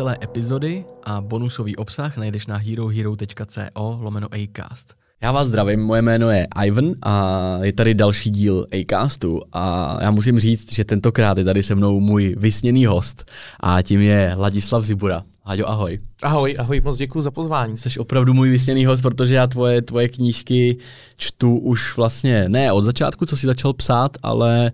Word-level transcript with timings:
celé 0.00 0.18
epizody 0.22 0.84
a 1.04 1.20
bonusový 1.20 1.76
obsah 1.76 2.16
najdeš 2.16 2.46
na 2.46 2.56
herohero.co 2.56 3.98
lomeno 4.00 4.28
acast. 4.32 4.94
Já 5.22 5.32
vás 5.32 5.46
zdravím, 5.46 5.80
moje 5.80 6.02
jméno 6.02 6.30
je 6.30 6.46
Ivan 6.64 6.84
a 7.02 7.58
je 7.62 7.72
tady 7.72 7.94
další 7.94 8.30
díl 8.30 8.66
Acastu 8.80 9.40
a 9.52 9.96
já 10.02 10.10
musím 10.10 10.40
říct, 10.40 10.72
že 10.72 10.84
tentokrát 10.84 11.38
je 11.38 11.44
tady 11.44 11.62
se 11.62 11.74
mnou 11.74 12.00
můj 12.00 12.34
vysněný 12.38 12.86
host 12.86 13.30
a 13.60 13.82
tím 13.82 14.00
je 14.00 14.34
Ladislav 14.36 14.84
Zibura. 14.84 15.22
Haďo, 15.44 15.68
ahoj. 15.68 15.98
Ahoj, 16.22 16.56
ahoj, 16.58 16.80
moc 16.84 16.96
děkuji 16.96 17.22
za 17.22 17.30
pozvání. 17.30 17.78
Jsi 17.78 17.98
opravdu 17.98 18.34
můj 18.34 18.50
vysněný 18.50 18.84
host, 18.84 19.02
protože 19.02 19.34
já 19.34 19.46
tvoje, 19.46 19.82
tvoje 19.82 20.08
knížky 20.08 20.78
čtu 21.16 21.58
už 21.58 21.96
vlastně 21.96 22.48
ne 22.48 22.72
od 22.72 22.84
začátku, 22.84 23.26
co 23.26 23.36
jsi 23.36 23.46
začal 23.46 23.72
psát, 23.72 24.16
ale 24.22 24.72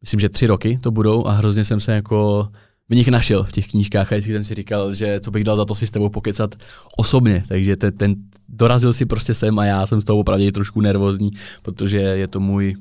myslím, 0.00 0.20
že 0.20 0.28
tři 0.28 0.46
roky 0.46 0.78
to 0.82 0.90
budou 0.90 1.26
a 1.26 1.32
hrozně 1.32 1.64
jsem 1.64 1.80
se 1.80 1.92
jako 1.92 2.48
v 2.90 2.94
nich 2.94 3.08
našel 3.08 3.44
v 3.44 3.52
těch 3.52 3.66
knížkách 3.66 4.12
a 4.12 4.16
vždycky 4.16 4.32
jsem 4.32 4.44
si 4.44 4.54
říkal, 4.54 4.94
že 4.94 5.20
co 5.20 5.30
bych 5.30 5.44
dal 5.44 5.56
za 5.56 5.64
to 5.64 5.74
si 5.74 5.86
s 5.86 5.90
tebou 5.90 6.08
pokecat 6.08 6.54
osobně, 6.96 7.44
takže 7.48 7.76
ten, 7.76 7.92
ten 7.92 8.14
dorazil 8.48 8.92
si 8.92 9.06
prostě 9.06 9.34
sem 9.34 9.58
a 9.58 9.64
já 9.64 9.86
jsem 9.86 10.00
z 10.00 10.04
toho 10.04 10.18
opravdu 10.18 10.50
trošku 10.50 10.80
nervózní, 10.80 11.30
protože 11.62 11.98
je 11.98 12.28
to 12.28 12.40
můj 12.40 12.76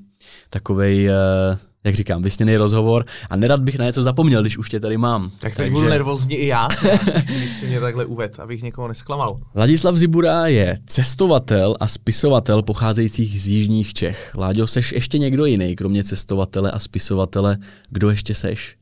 takovej, 0.50 1.09
uh, 1.09 1.58
jak 1.84 1.95
říkám, 1.95 2.22
vysněný 2.22 2.58
rozhovor 2.58 3.05
a 3.30 3.36
nerad 3.36 3.59
bych 3.59 3.77
na 3.77 3.86
něco 3.86 4.03
zapomněl, 4.03 4.41
když 4.41 4.58
už 4.58 4.70
tě 4.70 4.80
tady 4.80 4.98
mám. 4.98 5.30
Tak 5.30 5.40
teď 5.40 5.58
Takže... 5.58 5.72
budu 5.72 5.90
nervózní 5.90 6.36
i 6.36 6.48
já, 6.48 6.67
když 7.26 7.52
si 7.52 7.67
mě 7.67 7.80
takhle 7.80 8.05
uved, 8.05 8.39
abych 8.39 8.64
někoho 8.64 8.88
nesklamal. 8.88 9.39
Ladislav 9.55 9.95
Zibura 9.95 10.48
je 10.48 10.78
cestovatel 10.86 11.76
a 11.80 11.88
spisovatel 11.88 12.62
pocházejících 12.62 13.41
z 13.41 13.48
jižních 13.48 13.94
Čech. 13.94 14.31
Láďo, 14.36 14.67
seš 14.67 14.91
ještě 14.91 15.17
někdo 15.17 15.45
jiný, 15.45 15.76
kromě 15.76 16.03
cestovatele 16.03 16.72
a 16.72 16.80
spisovatele? 16.80 17.58
Kdo 17.89 18.09
ještě 18.09 18.36
seš? 18.36 18.78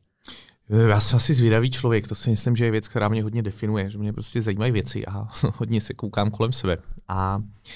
Já 0.69 0.99
jsem 0.99 1.17
asi 1.17 1.33
zvědavý 1.33 1.71
člověk, 1.71 2.07
to 2.07 2.15
si 2.15 2.29
myslím, 2.29 2.55
že 2.55 2.65
je 2.65 2.71
věc, 2.71 2.87
která 2.87 3.07
mě 3.07 3.23
hodně 3.23 3.41
definuje, 3.43 3.89
že 3.89 3.97
mě 3.97 4.13
prostě 4.13 4.41
zajímají 4.41 4.71
věci 4.71 5.05
a 5.05 5.27
hodně 5.57 5.81
se 5.81 5.93
koukám 5.93 6.31
kolem 6.31 6.53
sebe. 6.53 6.77
A 7.07 7.43
e, 7.43 7.67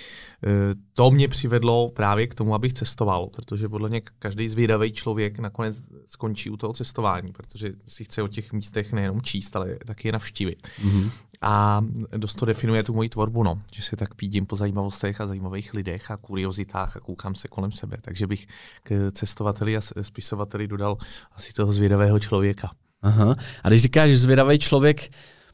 to 0.93 1.11
mě 1.11 1.27
přivedlo 1.27 1.89
právě 1.89 2.27
k 2.27 2.35
tomu, 2.35 2.55
abych 2.55 2.73
cestoval, 2.73 3.27
protože 3.27 3.69
podle 3.69 3.89
mě 3.89 4.01
každý 4.19 4.49
zvědavý 4.49 4.91
člověk 4.91 5.39
nakonec 5.39 5.77
skončí 6.05 6.49
u 6.49 6.57
toho 6.57 6.73
cestování, 6.73 7.31
protože 7.31 7.71
si 7.87 8.03
chce 8.03 8.21
o 8.21 8.27
těch 8.27 8.53
místech 8.53 8.93
nejenom 8.93 9.21
číst, 9.21 9.55
ale 9.55 9.77
taky 9.85 10.07
je 10.07 10.11
navštívit. 10.11 10.67
Mm-hmm. 10.85 11.11
A 11.41 11.81
dost 12.17 12.35
to 12.35 12.45
definuje 12.45 12.83
tu 12.83 12.93
moji 12.93 13.09
tvorbu, 13.09 13.43
no, 13.43 13.61
že 13.73 13.81
se 13.81 13.95
tak 13.95 14.15
pídím 14.15 14.45
po 14.45 14.55
zajímavostech 14.55 15.21
a 15.21 15.27
zajímavých 15.27 15.73
lidech 15.73 16.11
a 16.11 16.17
kuriozitách 16.17 16.97
a 16.97 16.99
koukám 16.99 17.35
se 17.35 17.47
kolem 17.47 17.71
sebe. 17.71 17.97
Takže 18.01 18.27
bych 18.27 18.47
k 18.83 19.11
cestovateli 19.11 19.77
a 19.77 19.81
spisovateli 20.01 20.67
dodal 20.67 20.97
asi 21.31 21.53
toho 21.53 21.73
zvědavého 21.73 22.19
člověka. 22.19 22.69
Aha. 23.01 23.35
A 23.63 23.69
když 23.69 23.81
říkáš 23.81 24.11
zvědavý 24.11 24.59
člověk, 24.59 25.09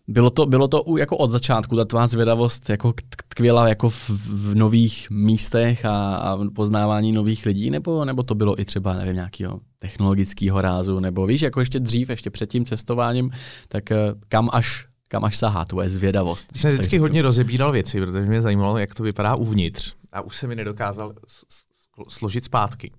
bylo 0.08 0.30
to, 0.30 0.46
bylo 0.46 0.68
to 0.68 0.84
jako 0.98 1.18
od 1.18 1.32
začátku, 1.32 1.76
ta 1.76 1.86
tvá 1.86 2.08
zvědavost 2.08 2.70
jako 2.70 2.94
tkvěla 3.30 3.68
jako 3.68 3.90
v, 3.90 4.10
v 4.10 4.56
nových 4.56 5.08
místech 5.10 5.86
a, 5.86 6.16
a 6.16 6.38
poznávání 6.56 7.12
nových 7.12 7.46
lidí, 7.46 7.70
nebo, 7.70 8.06
nebo 8.06 8.24
to 8.24 8.36
bylo 8.36 8.62
i 8.62 8.66
třeba, 8.66 8.94
nevím, 8.94 9.16
nějakého 9.16 9.60
technologického 9.80 10.62
rázu, 10.62 11.00
nebo 11.00 11.26
víš, 11.26 11.42
jako 11.42 11.60
ještě 11.60 11.80
dřív, 11.80 12.10
ještě 12.10 12.30
před 12.30 12.50
tím 12.50 12.66
cestováním, 12.66 13.32
tak 13.68 13.92
eh, 13.92 14.14
kam 14.30 14.50
až 14.54 14.88
kam 15.10 15.26
až 15.26 15.38
sahá 15.38 15.66
tvoje 15.66 15.90
zvědavost. 15.90 16.48
Jsem 16.56 16.72
vždycky 16.72 16.98
hodně 16.98 17.22
rozebíral 17.22 17.72
věci, 17.72 18.02
protože 18.02 18.26
mě 18.26 18.42
zajímalo, 18.42 18.78
jak 18.78 18.96
to 18.96 19.04
vypadá 19.04 19.36
uvnitř. 19.36 19.94
A 20.12 20.22
už 20.22 20.36
se 20.36 20.48
mi 20.48 20.56
nedokázal 20.56 21.14
složit 22.08 22.46
zpátky 22.46 22.92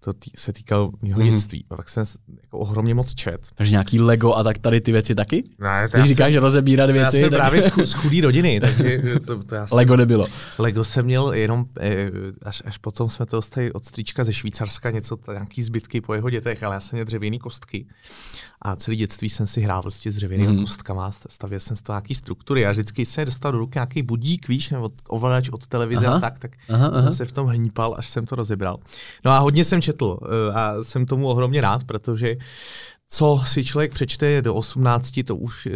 to 0.00 0.12
tý, 0.12 0.30
se 0.36 0.52
týkalo 0.52 0.90
mého 1.02 1.20
mm. 1.20 1.30
dětství. 1.30 1.64
A 1.70 1.76
tak 1.76 1.88
jsem 1.88 2.04
jako 2.42 2.58
ohromně 2.58 2.94
moc 2.94 3.14
čet. 3.14 3.40
Takže 3.54 3.70
nějaký 3.70 4.00
Lego 4.00 4.34
a 4.34 4.42
tak 4.42 4.58
tady 4.58 4.80
ty 4.80 4.92
věci 4.92 5.14
taky? 5.14 5.44
Ne, 5.58 5.88
to 5.88 5.98
Když 5.98 6.10
říkáš, 6.10 6.32
že 6.32 6.40
rozebírat 6.40 6.90
věci. 6.90 7.16
Já 7.16 7.20
jsem 7.20 7.30
tak... 7.30 7.38
právě 7.40 7.62
z 7.62 7.92
chudý 7.92 8.20
rodiny, 8.20 8.60
takže 8.60 9.02
to, 9.26 9.42
to 9.42 9.54
já 9.54 9.66
jsem, 9.66 9.76
Lego 9.76 9.96
nebylo. 9.96 10.26
Lego 10.58 10.84
jsem 10.84 11.04
měl 11.04 11.32
jenom, 11.32 11.64
eh, 11.80 12.10
až, 12.42 12.62
až 12.64 12.78
potom 12.78 13.10
jsme 13.10 13.26
to 13.26 13.36
dostali 13.36 13.72
od 13.72 13.84
stříčka 13.84 14.24
ze 14.24 14.32
Švýcarska, 14.32 14.90
něco, 14.90 15.18
nějaký 15.32 15.62
zbytky 15.62 16.00
po 16.00 16.14
jeho 16.14 16.30
dětech, 16.30 16.62
ale 16.62 16.74
já 16.76 16.80
jsem 16.80 16.96
měl 16.96 17.04
dřevěný 17.04 17.38
kostky. 17.38 17.86
A 18.62 18.76
celý 18.76 18.96
dětství 18.96 19.28
jsem 19.28 19.46
si 19.46 19.60
hrál 19.60 19.82
prostě 19.82 20.12
s 20.12 20.14
dřevěnými 20.14 20.52
mm. 20.52 20.60
kostkama, 20.60 21.10
stavěl 21.28 21.60
jsem 21.60 21.76
z 21.76 21.82
toho 21.82 21.94
nějaký 21.94 22.14
struktury. 22.14 22.66
A 22.66 22.70
vždycky 22.70 23.06
se 23.06 23.24
dostal 23.24 23.52
do 23.52 23.58
ruky 23.58 23.76
nějaký 23.76 24.02
budík, 24.02 24.48
víš, 24.48 24.70
nebo 24.70 24.90
ovladač 25.08 25.48
od 25.48 25.66
televize 25.66 26.06
aha, 26.06 26.16
a 26.16 26.20
tak, 26.20 26.38
tak 26.38 26.50
aha, 26.68 26.90
jsem 26.94 26.98
aha. 26.98 27.10
se 27.10 27.24
v 27.24 27.32
tom 27.32 27.46
hnípal, 27.46 27.94
až 27.98 28.08
jsem 28.08 28.24
to 28.26 28.36
rozebral. 28.36 28.78
No 29.24 29.30
a 29.30 29.38
hodně 29.38 29.64
jsem 29.64 29.80
četl 29.88 30.18
eh, 30.22 30.52
a 30.52 30.84
jsem 30.84 31.06
tomu 31.06 31.28
ohromně 31.28 31.60
rád, 31.60 31.84
protože 31.84 32.36
co 33.08 33.40
si 33.44 33.64
člověk 33.64 33.92
přečte 33.92 34.42
do 34.42 34.54
18, 34.54 35.20
to 35.24 35.36
už 35.36 35.66
uh, 35.66 35.72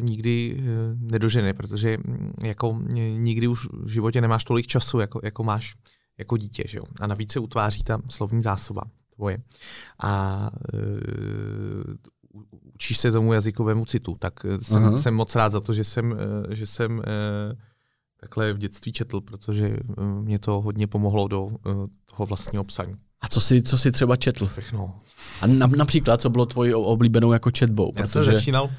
nikdy 0.00 0.56
uh, 0.58 0.64
nedožene, 0.98 1.54
protože 1.54 1.98
mm, 1.98 2.32
jako 2.42 2.78
nikdy 3.16 3.46
už 3.46 3.66
v 3.72 3.88
životě 3.88 4.20
nemáš 4.20 4.44
tolik 4.44 4.66
času, 4.66 5.00
jako, 5.00 5.20
jako 5.22 5.42
máš 5.42 5.74
jako 6.18 6.36
dítě. 6.36 6.64
Že 6.66 6.78
jo? 6.78 6.84
A 7.00 7.06
navíc 7.06 7.32
se 7.32 7.40
utváří 7.40 7.82
ta 7.82 7.98
slovní 8.10 8.42
zásoba 8.42 8.82
tvoje. 9.14 9.38
A 10.02 10.50
uh, 10.74 12.40
učíš 12.74 12.98
se 12.98 13.12
tomu 13.12 13.32
jazykovému 13.32 13.84
citu. 13.84 14.16
Tak 14.18 14.34
jsem, 14.62 14.98
jsem 14.98 15.14
moc 15.14 15.34
rád 15.34 15.52
za 15.52 15.60
to, 15.60 15.72
že 15.72 15.84
jsem, 15.84 16.16
že 16.50 16.66
jsem 16.66 17.02
takhle 18.20 18.52
v 18.52 18.58
dětství 18.58 18.92
četl, 18.92 19.20
protože 19.20 19.76
mě 20.20 20.38
to 20.38 20.60
hodně 20.60 20.86
pomohlo 20.86 21.28
do 21.28 21.50
toho 22.06 22.26
vlastního 22.26 22.64
psaní. 22.64 22.96
A 23.22 23.28
co 23.28 23.40
jsi, 23.40 23.62
co 23.62 23.78
jsi 23.78 23.92
třeba 23.92 24.16
četl? 24.16 24.46
Všechno. 24.46 24.94
A 25.40 25.46
na, 25.46 25.66
například, 25.66 26.20
co 26.20 26.30
bylo 26.30 26.46
tvojí 26.46 26.74
oblíbenou 26.74 27.32
jako 27.32 27.50
četbou? 27.50 27.92
Já 27.96 28.02
protože... 28.02 28.12
jsem 28.12 28.24
začínal, 28.24 28.70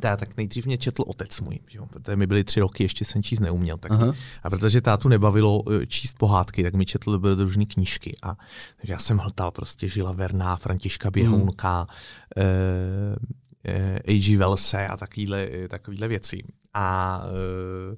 tá, 0.00 0.16
tak 0.16 0.36
nejdřív 0.36 0.66
mě 0.66 0.78
četl 0.78 1.04
otec 1.06 1.40
můj, 1.40 1.58
že 1.68 1.78
jo, 1.78 1.86
protože 1.86 2.16
mi 2.16 2.26
byly 2.26 2.44
tři 2.44 2.60
roky, 2.60 2.84
ještě 2.84 3.04
jsem 3.04 3.22
číst 3.22 3.40
neuměl. 3.40 3.78
Tak, 3.78 3.92
a 4.42 4.50
protože 4.50 4.80
tátu 4.80 5.08
nebavilo 5.08 5.62
e, 5.72 5.86
číst 5.86 6.18
pohádky, 6.18 6.62
tak 6.62 6.74
mi 6.74 6.86
četl 6.86 7.12
dobrodružné 7.12 7.64
knížky. 7.64 8.16
A, 8.22 8.36
takže 8.76 8.92
já 8.92 8.98
jsem 8.98 9.18
hltal 9.18 9.50
prostě 9.50 9.88
Žila 9.88 10.12
Verná, 10.12 10.56
Františka 10.56 11.10
Běhounka, 11.10 11.78
hmm. 11.78 11.86
eh, 12.36 13.16
eh, 13.64 13.98
A.G. 14.08 14.36
Velse 14.36 14.86
a 14.86 14.96
takovýhle, 14.96 15.48
takovýhle 15.68 16.08
věci. 16.08 16.42
A 16.74 17.20
eh, 17.24 17.96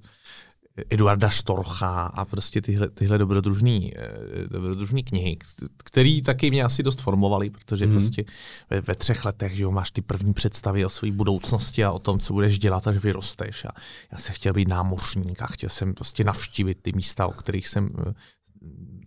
Eduarda 0.91 1.29
Štorcha 1.29 2.03
a 2.03 2.25
prostě 2.25 2.63
tyhle, 2.63 2.89
tyhle 2.89 3.19
dobrodružné 3.19 3.81
eh, 3.97 4.49
dobrodružný 4.51 5.03
knihy, 5.03 5.39
které 5.85 6.21
taky 6.25 6.51
mě 6.51 6.65
asi 6.65 6.83
dost 6.83 7.01
formovaly, 7.01 7.51
protože 7.51 7.87
mm. 7.87 7.93
prostě 7.93 8.25
ve, 8.71 8.81
ve 8.81 8.95
třech 8.95 9.25
letech 9.25 9.57
že 9.57 9.63
jo, 9.63 9.73
máš 9.73 9.91
ty 9.91 10.03
první 10.03 10.35
představy 10.35 10.85
o 10.85 10.89
své 10.89 11.13
budoucnosti 11.13 11.85
a 11.85 11.93
o 11.93 11.99
tom, 11.99 12.19
co 12.19 12.33
budeš 12.33 12.59
dělat, 12.59 12.87
až 12.87 12.97
vyrosteš. 12.97 13.65
A 13.65 13.71
já 14.13 14.19
jsem 14.19 14.35
chtěl 14.35 14.53
být 14.53 14.69
námořník 14.69 15.43
a 15.43 15.47
chtěl 15.47 15.71
jsem 15.71 15.95
prostě 15.95 16.25
navštívit 16.25 16.79
ty 16.83 16.93
místa, 16.93 17.27
o 17.27 17.33
kterých 17.33 17.69
jsem 17.69 17.89
eh, 18.09 18.15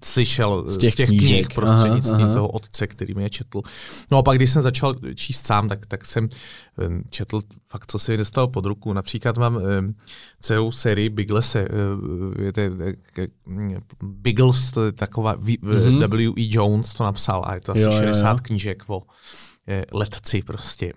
slyšel 0.06 0.64
z 0.68 0.78
těch, 0.78 0.94
z 0.94 0.96
těch 0.96 1.10
knih 1.10 1.48
prostřednictvím 1.56 2.16
aha, 2.16 2.26
aha. 2.26 2.34
toho 2.34 2.48
otce, 2.48 2.88
který 2.88 3.14
mě 3.14 3.30
četl. 3.30 3.62
No 4.12 4.18
a 4.18 4.24
pak, 4.24 4.38
když 4.38 4.50
jsem 4.50 4.62
začal 4.62 4.96
číst 5.16 5.46
sám, 5.46 5.70
tak, 5.70 5.86
tak 5.86 6.06
jsem 6.06 6.30
eh, 6.80 6.90
četl 7.12 7.42
fakt, 7.68 7.92
co 7.92 8.00
se 8.00 8.12
mi 8.12 8.18
dostalo 8.18 8.48
pod 8.48 8.66
ruku. 8.66 8.94
Například 8.94 9.38
mám 9.38 9.56
um, 9.56 9.96
celou 10.40 10.72
sérii. 10.72 11.10
Uh, 11.10 11.18
to, 12.52 12.62
uh, 12.62 13.60
Biggles, 14.04 14.74
taková, 14.96 15.38
mm-hmm. 15.38 16.08
W.E. 16.08 16.48
Jones 16.50 16.94
to 16.94 17.04
napsal 17.04 17.44
a 17.46 17.56
je 17.56 17.62
to 17.62 17.72
asi 17.72 17.82
jo, 17.82 17.92
60 17.92 18.28
jo, 18.28 18.34
jo. 18.34 18.38
knížek 18.44 18.84
o 18.88 19.02
letci 19.94 20.42
prostě. 20.42 20.94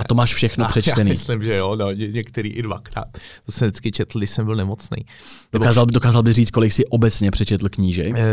A 0.00 0.04
to 0.04 0.14
máš 0.14 0.34
všechno 0.34 0.64
a 0.66 0.68
přečtený. 0.68 1.10
Já 1.10 1.12
myslím, 1.12 1.42
že 1.42 1.56
jo, 1.56 1.76
no, 1.76 1.90
ně, 1.90 2.08
některý 2.08 2.48
i 2.48 2.62
dvakrát. 2.62 3.08
To 3.46 3.52
jsem 3.52 3.68
vždycky 3.68 3.92
četl, 3.92 4.18
když 4.18 4.30
jsem 4.30 4.44
byl 4.44 4.54
nemocný. 4.54 5.04
Dokázal, 5.52 5.86
dokázal 5.86 6.22
by 6.22 6.32
říct, 6.32 6.50
kolik 6.50 6.72
jsi 6.72 6.86
obecně 6.86 7.30
přečetl 7.30 7.68
knížek? 7.68 8.14
E, 8.16 8.24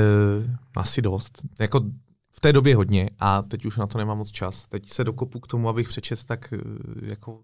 asi 0.75 1.01
dost. 1.01 1.41
Jako 1.59 1.81
v 2.35 2.39
té 2.39 2.53
době 2.53 2.75
hodně 2.75 3.09
a 3.19 3.41
teď 3.41 3.65
už 3.65 3.77
na 3.77 3.87
to 3.87 3.97
nemám 3.97 4.17
moc 4.17 4.31
čas. 4.31 4.67
Teď 4.67 4.89
se 4.89 5.03
dokopu 5.03 5.39
k 5.39 5.47
tomu, 5.47 5.69
abych 5.69 5.87
přečet 5.87 6.23
tak 6.23 6.53
eh, 6.53 6.59
jako 7.01 7.39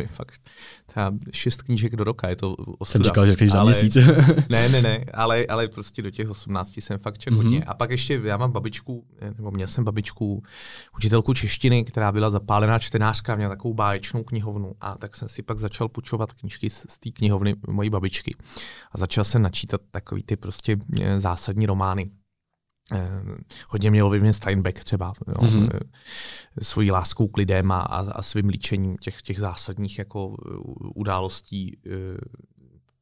já 0.00 0.06
fakt 0.06 0.40
třeba 0.86 1.12
šest 1.32 1.62
knížek 1.62 1.96
do 1.96 2.04
roka, 2.04 2.28
je 2.28 2.36
to 2.36 2.54
ostuda. 2.54 2.86
Jsem 2.86 3.02
říkal, 3.02 3.26
že 3.26 3.48
za 3.48 3.64
měsíc. 3.64 3.96
ne, 4.48 4.68
ne, 4.68 4.82
ne, 4.82 5.04
ale, 5.14 5.46
ale 5.46 5.68
prostě 5.68 6.02
do 6.02 6.10
těch 6.10 6.30
18 6.30 6.76
jsem 6.76 6.98
fakt 6.98 7.18
četl 7.18 7.36
mm-hmm. 7.36 7.62
A 7.66 7.74
pak 7.74 7.90
ještě 7.90 8.20
já 8.24 8.36
mám 8.36 8.52
babičku, 8.52 9.06
nebo 9.36 9.50
měl 9.50 9.68
jsem 9.68 9.84
babičku, 9.84 10.42
učitelku 10.96 11.34
češtiny, 11.34 11.84
která 11.84 12.12
byla 12.12 12.30
zapálená 12.30 12.78
čtenářka, 12.78 13.36
měla 13.36 13.50
takovou 13.50 13.74
báječnou 13.74 14.22
knihovnu 14.22 14.72
a 14.80 14.98
tak 14.98 15.16
jsem 15.16 15.28
si 15.28 15.42
pak 15.42 15.58
začal 15.58 15.88
půjčovat 15.88 16.32
knížky 16.32 16.70
z, 16.70 16.86
z 16.88 16.98
té 16.98 17.10
knihovny 17.10 17.54
mojí 17.68 17.90
babičky. 17.90 18.34
A 18.92 18.98
začal 18.98 19.24
jsem 19.24 19.42
načítat 19.42 19.80
takový 19.90 20.22
ty 20.22 20.36
prostě 20.36 20.76
eh, 21.00 21.20
zásadní 21.20 21.66
romány 21.66 22.10
hodně 23.68 23.90
měl 23.90 24.06
ovlivnit 24.06 24.36
Steinbeck 24.36 24.84
třeba, 24.84 25.12
jo, 25.28 25.34
mm-hmm. 25.34 25.80
svojí 26.62 26.90
láskou 26.90 27.28
k 27.28 27.36
lidem 27.36 27.72
a, 27.72 27.80
a, 27.80 28.12
a 28.12 28.22
svým 28.22 28.48
líčením 28.48 28.96
těch, 28.96 29.22
těch 29.22 29.40
zásadních 29.40 29.98
jako 29.98 30.36
událostí 30.94 31.78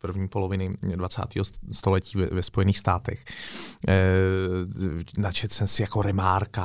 první 0.04 0.28
poloviny 0.28 0.76
20. 0.96 1.22
století 1.72 2.18
ve, 2.18 2.26
ve 2.26 2.42
Spojených 2.42 2.78
státech. 2.78 3.24
E, 3.88 4.02
načet 5.18 5.52
jsem 5.52 5.66
si 5.66 5.82
jako 5.82 6.02
Remarka, 6.02 6.64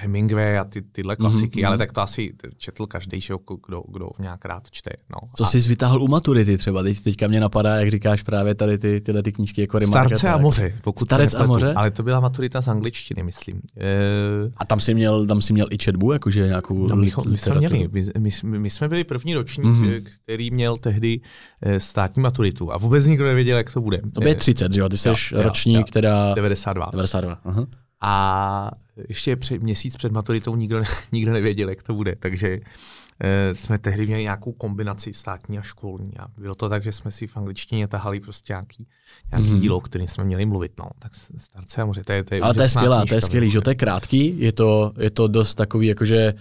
Hemingway 0.00 0.58
a 0.58 0.64
ty, 0.64 0.82
tyhle 0.82 1.16
klasiky, 1.16 1.60
mm-hmm. 1.60 1.66
ale 1.66 1.78
tak 1.78 1.92
to 1.92 2.00
asi 2.00 2.32
četl 2.56 2.86
každý, 2.86 3.20
kdo, 3.66 3.82
kdo 3.88 4.08
nějak 4.20 4.44
rád 4.44 4.70
čte. 4.70 4.90
No. 5.10 5.18
Co 5.36 5.44
a... 5.44 5.46
jsi 5.46 5.58
vytáhl 5.58 6.02
u 6.02 6.08
maturity 6.08 6.58
třeba? 6.58 6.82
Teď, 6.82 7.02
teďka 7.02 7.28
mě 7.28 7.40
napadá, 7.40 7.76
jak 7.76 7.90
říkáš 7.90 8.22
právě 8.22 8.54
tady 8.54 8.78
ty, 8.78 9.00
tyhle 9.00 9.22
ty 9.22 9.32
knížky 9.32 9.60
jako 9.60 9.78
Remarka. 9.78 10.08
Starce 10.08 10.26
tak. 10.26 10.34
a 10.34 10.38
moře, 10.38 10.78
pokud 10.82 11.08
Starec 11.08 11.34
a 11.34 11.46
moře? 11.46 11.72
Ale 11.76 11.90
to 11.90 12.02
byla 12.02 12.20
maturita 12.20 12.62
z 12.62 12.68
angličtiny, 12.68 13.22
myslím. 13.22 13.60
E... 13.80 13.90
A 14.56 14.64
tam 14.64 14.80
jsi 14.80 14.94
měl, 14.94 15.26
tam 15.26 15.42
jsi 15.42 15.52
měl 15.52 15.66
i 15.70 15.78
četbu, 15.78 16.12
jakože 16.12 16.46
nějakou 16.46 16.86
no, 16.86 16.96
my, 16.96 17.12
my 17.28 17.38
jsme 17.38 17.54
měli, 17.54 17.88
my, 17.92 18.04
my, 18.18 18.30
my 18.58 18.70
jsme 18.70 18.88
byli 18.88 19.04
první 19.04 19.34
ročník, 19.34 19.66
mm-hmm. 19.66 20.04
který 20.24 20.50
měl 20.50 20.78
tehdy 20.78 21.20
eh, 21.62 21.80
státní 21.80 22.22
maturitu 22.22 22.61
a 22.70 22.78
vůbec 22.78 23.06
nikdo 23.06 23.24
nevěděl, 23.24 23.56
jak 23.56 23.72
to 23.72 23.80
bude. 23.80 24.00
To 24.14 24.28
je 24.28 24.34
30, 24.34 24.72
že 24.72 24.80
jo? 24.80 24.88
Ty 24.88 24.98
jsi 24.98 25.08
jo, 25.08 25.14
ročník, 25.32 25.86
jo, 25.86 25.92
teda... 25.92 26.34
92. 26.34 26.88
92, 26.92 27.38
aha. 27.44 27.66
A 28.02 28.70
ještě 29.08 29.36
před, 29.36 29.62
měsíc 29.62 29.96
před 29.96 30.12
maturitou 30.12 30.56
nikdo, 30.56 30.82
nikdo 31.12 31.32
nevěděl, 31.32 31.68
jak 31.68 31.82
to 31.82 31.94
bude, 31.94 32.16
takže 32.16 32.60
e, 33.20 33.54
jsme 33.54 33.78
tehdy 33.78 34.06
měli 34.06 34.22
nějakou 34.22 34.52
kombinaci 34.52 35.14
státní 35.14 35.58
a 35.58 35.62
školní. 35.62 36.18
A 36.18 36.26
bylo 36.38 36.54
to 36.54 36.68
tak, 36.68 36.82
že 36.82 36.92
jsme 36.92 37.10
si 37.10 37.26
v 37.26 37.36
angličtině 37.36 37.88
tahali 37.88 38.20
prostě 38.20 38.52
nějaký, 38.52 38.86
nějaký 39.30 39.48
mm-hmm. 39.48 39.60
dílo, 39.60 39.80
který 39.80 40.08
jsme 40.08 40.24
měli 40.24 40.46
mluvit. 40.46 40.72
No. 40.78 40.84
Tak 40.98 41.12
starce 41.36 41.82
a 41.82 41.84
moře, 41.84 42.02
to 42.04 42.12
je, 42.12 42.24
to 42.24 42.34
je 42.34 42.40
Ale 42.40 42.54
to 42.54 42.62
je 42.62 42.68
skvělé, 42.68 43.04
to 43.08 43.14
je 43.14 43.20
skvělý, 43.20 43.50
že 43.50 43.60
to 43.60 43.70
je 43.70 43.74
krátký, 43.74 44.40
je 44.40 44.52
to, 44.52 44.92
je 44.98 45.10
to 45.10 45.28
dost 45.28 45.54
takový, 45.54 45.86
jakože 45.86 46.34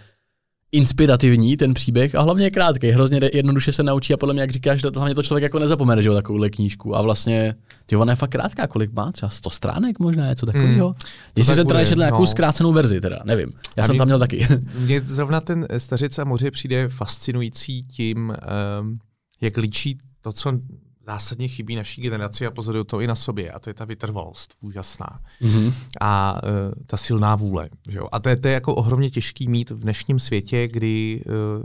inspirativní 0.72 1.58
ten 1.58 1.74
příběh 1.74 2.16
a 2.16 2.22
hlavně 2.22 2.46
je 2.46 2.52
krátký, 2.52 2.92
hrozně 2.92 3.20
jednoduše 3.34 3.72
se 3.72 3.84
naučí 3.84 4.14
a 4.14 4.18
podle 4.18 4.34
mě, 4.34 4.42
jak 4.42 4.52
říkáš, 4.52 4.82
to, 4.82 4.92
hlavně 4.96 5.16
to 5.16 5.24
člověk 5.24 5.44
jako 5.44 5.60
nezapomene, 5.60 6.02
že 6.02 6.10
jo, 6.10 6.16
takovouhle 6.16 6.50
knížku 6.50 6.96
a 6.96 7.02
vlastně, 7.02 7.56
ty 7.86 7.96
ona 7.96 8.12
je 8.12 8.16
fakt 8.16 8.30
krátká, 8.30 8.68
kolik 8.68 8.94
má, 8.94 9.12
třeba 9.12 9.30
100 9.30 9.50
stránek 9.50 10.00
možná, 10.00 10.30
něco 10.30 10.46
takového. 10.46 10.88
Hmm, 10.88 10.96
Jestli 11.36 11.56
jsem 11.56 11.68
teda 11.68 11.86
četl 11.86 11.96
no. 11.96 12.02
nějakou 12.02 12.26
zkrácenou 12.26 12.74
verzi, 12.74 13.02
teda, 13.02 13.20
nevím, 13.26 13.54
já 13.76 13.84
a 13.84 13.88
jsem 13.88 13.94
mě, 13.94 13.98
tam 13.98 14.08
měl 14.08 14.20
taky. 14.20 14.48
Mně 14.80 15.02
zrovna 15.02 15.42
ten 15.42 15.68
Stařic 15.78 16.20
a 16.20 16.24
moře 16.24 16.52
přijde 16.52 16.90
fascinující 16.90 17.84
tím, 17.84 18.34
um, 18.82 18.98
jak 19.42 19.58
líčí 19.58 19.98
to, 20.22 20.34
co 20.34 20.52
zásadně 21.06 21.48
chybí 21.48 21.76
naší 21.76 22.02
generaci 22.02 22.48
a 22.48 22.52
pozoruju 22.52 22.84
to 22.84 23.02
i 23.02 23.08
na 23.08 23.16
sobě 23.16 23.52
a 23.52 23.60
to 23.60 23.70
je 23.70 23.74
ta 23.74 23.86
vytrvalost 23.86 24.56
úžasná 24.62 25.20
mm-hmm. 25.42 25.74
a 26.02 26.42
uh, 26.44 26.50
ta 26.86 26.98
silná 26.98 27.36
vůle. 27.36 27.70
Že 27.90 27.98
jo? 27.98 28.08
A 28.12 28.20
to 28.20 28.30
je, 28.30 28.36
to 28.36 28.48
je 28.48 28.54
jako 28.54 28.76
ohromně 28.76 29.10
těžký 29.10 29.48
mít 29.48 29.70
v 29.70 29.80
dnešním 29.80 30.20
světě, 30.20 30.68
kdy 30.68 31.24
uh, 31.26 31.64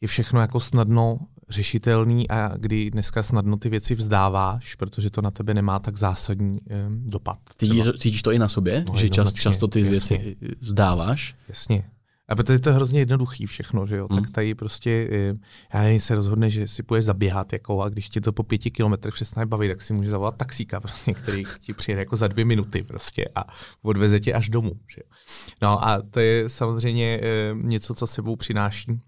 je 0.00 0.08
všechno 0.08 0.40
jako 0.40 0.60
snadno 0.60 1.18
řešitelný 1.48 2.30
a 2.30 2.56
kdy 2.56 2.90
dneska 2.90 3.22
snadno 3.22 3.56
ty 3.56 3.68
věci 3.68 3.94
vzdáváš, 3.94 4.74
protože 4.74 5.10
to 5.10 5.22
na 5.22 5.30
tebe 5.30 5.54
nemá 5.54 5.78
tak 5.78 5.96
zásadní 5.96 6.60
um, 6.60 7.10
dopad. 7.10 7.38
Cítíš, 7.58 7.84
cítíš 7.98 8.22
to 8.22 8.32
i 8.32 8.38
na 8.38 8.48
sobě, 8.48 8.84
no, 8.88 8.96
že 8.96 9.08
čas, 9.08 9.32
často 9.32 9.68
ty 9.68 9.80
jasně. 9.80 9.90
věci 10.18 10.36
vzdáváš? 10.60 11.34
Jasně. 11.48 11.84
A 12.32 12.36
protože 12.36 12.58
to 12.58 12.68
je 12.68 12.74
hrozně 12.74 13.00
jednoduchý 13.00 13.46
všechno, 13.46 13.86
že 13.86 13.96
jo, 13.96 14.06
hmm. 14.10 14.22
tak 14.22 14.30
tady 14.30 14.54
prostě, 14.54 15.08
eh, 15.12 15.34
já 15.74 15.82
nevím, 15.82 16.00
se 16.00 16.14
rozhodne, 16.14 16.50
že 16.50 16.68
si 16.68 16.82
půjdeš 16.82 17.04
zaběhat, 17.04 17.52
jako, 17.52 17.82
a 17.82 17.88
když 17.88 18.08
ti 18.08 18.20
to 18.20 18.32
po 18.32 18.42
pěti 18.42 18.70
kilometrech 18.70 19.14
přestane 19.14 19.46
bavit, 19.46 19.68
tak 19.68 19.82
si 19.82 19.92
může 19.92 20.10
zavolat 20.10 20.36
taxíka, 20.36 20.80
prostě, 20.80 21.14
který 21.14 21.44
ti 21.60 21.72
přijede 21.72 22.00
jako 22.00 22.16
za 22.16 22.28
dvě 22.28 22.44
minuty 22.44 22.82
prostě 22.82 23.28
a 23.34 23.44
odveze 23.82 24.20
tě 24.20 24.32
až 24.32 24.48
domů. 24.48 24.72
Že 24.94 25.00
jo. 25.04 25.16
No 25.62 25.84
a 25.84 26.02
to 26.02 26.20
je 26.20 26.48
samozřejmě 26.48 27.20
e, 27.22 27.54
něco, 27.54 27.94
co 27.94 28.06
sebou 28.06 28.36
přináší 28.36 29.00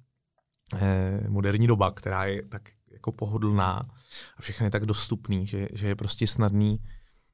e, 0.76 1.28
moderní 1.28 1.66
doba, 1.66 1.90
která 1.90 2.24
je 2.24 2.42
tak 2.42 2.62
jako 2.92 3.12
pohodlná 3.12 3.88
a 4.36 4.42
všechno 4.42 4.66
je 4.66 4.70
tak 4.70 4.86
dostupný, 4.86 5.46
že, 5.46 5.68
že 5.72 5.88
je 5.88 5.96
prostě 5.96 6.26
snadný 6.26 6.78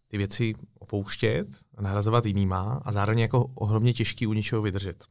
ty 0.09 0.19
věci 0.19 0.53
opouštět 0.79 1.47
a 1.77 1.83
nahrazovat 1.83 2.27
jinýma 2.27 2.81
a 2.85 2.93
zároveň 2.93 3.19
jako 3.19 3.45
ohromně 3.45 3.93
těžký 3.93 4.27
u 4.27 4.33
něčeho 4.33 4.63
vydržet 4.63 5.05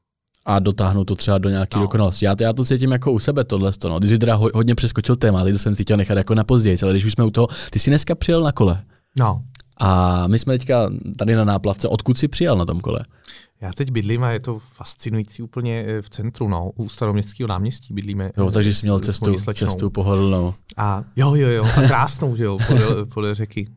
a 0.49 0.59
dotáhnout 0.59 1.05
to 1.05 1.15
třeba 1.15 1.37
do 1.37 1.49
nějaké 1.49 1.77
no. 1.77 1.81
dokonalosti. 1.81 2.25
Já, 2.25 2.35
já 2.39 2.53
to 2.53 2.65
cítím 2.65 2.91
jako 2.91 3.11
u 3.11 3.19
sebe 3.19 3.43
tohle. 3.43 3.71
No. 3.83 3.99
Ty 3.99 4.07
jsi 4.07 4.17
teda 4.17 4.35
ho, 4.35 4.49
hodně 4.53 4.75
přeskočil 4.75 5.15
téma, 5.15 5.43
teď 5.43 5.57
jsem 5.57 5.75
si 5.75 5.83
chtěl 5.83 5.97
nechat 5.97 6.17
jako 6.17 6.35
na 6.35 6.43
později, 6.43 6.77
ale 6.83 6.91
když 6.91 7.05
už 7.05 7.11
jsme 7.11 7.23
u 7.23 7.31
toho, 7.31 7.47
ty 7.71 7.79
jsi 7.79 7.89
dneska 7.89 8.15
přijel 8.15 8.41
na 8.41 8.51
kole. 8.51 8.81
No. 9.17 9.41
A 9.77 10.27
my 10.27 10.39
jsme 10.39 10.57
teďka 10.57 10.89
tady 11.17 11.35
na 11.35 11.43
náplavce. 11.43 11.87
Odkud 11.87 12.17
jsi 12.17 12.27
přijel 12.27 12.57
na 12.57 12.65
tom 12.65 12.79
kole? 12.79 12.99
Já 13.61 13.73
teď 13.73 13.91
bydlím 13.91 14.23
a 14.23 14.31
je 14.31 14.39
to 14.39 14.59
fascinující 14.59 15.43
úplně 15.43 15.85
eh, 15.87 16.01
v 16.01 16.09
centru, 16.09 16.47
no, 16.47 16.71
u 16.75 16.89
staroměstského 16.89 17.47
náměstí 17.47 17.93
bydlíme. 17.93 18.31
Jo, 18.37 18.51
takže 18.51 18.73
jsi 18.73 18.85
měl 18.85 18.99
cestu, 18.99 19.35
cestu 19.53 19.89
pohodlnou. 19.89 20.53
A 20.77 21.03
jo, 21.15 21.35
jo, 21.35 21.49
jo, 21.49 21.63
a 21.77 21.81
krásnou, 21.81 22.35
že 22.35 22.43
jo, 22.43 22.57
podle, 22.67 23.05
podle 23.05 23.35
řeky. 23.35 23.67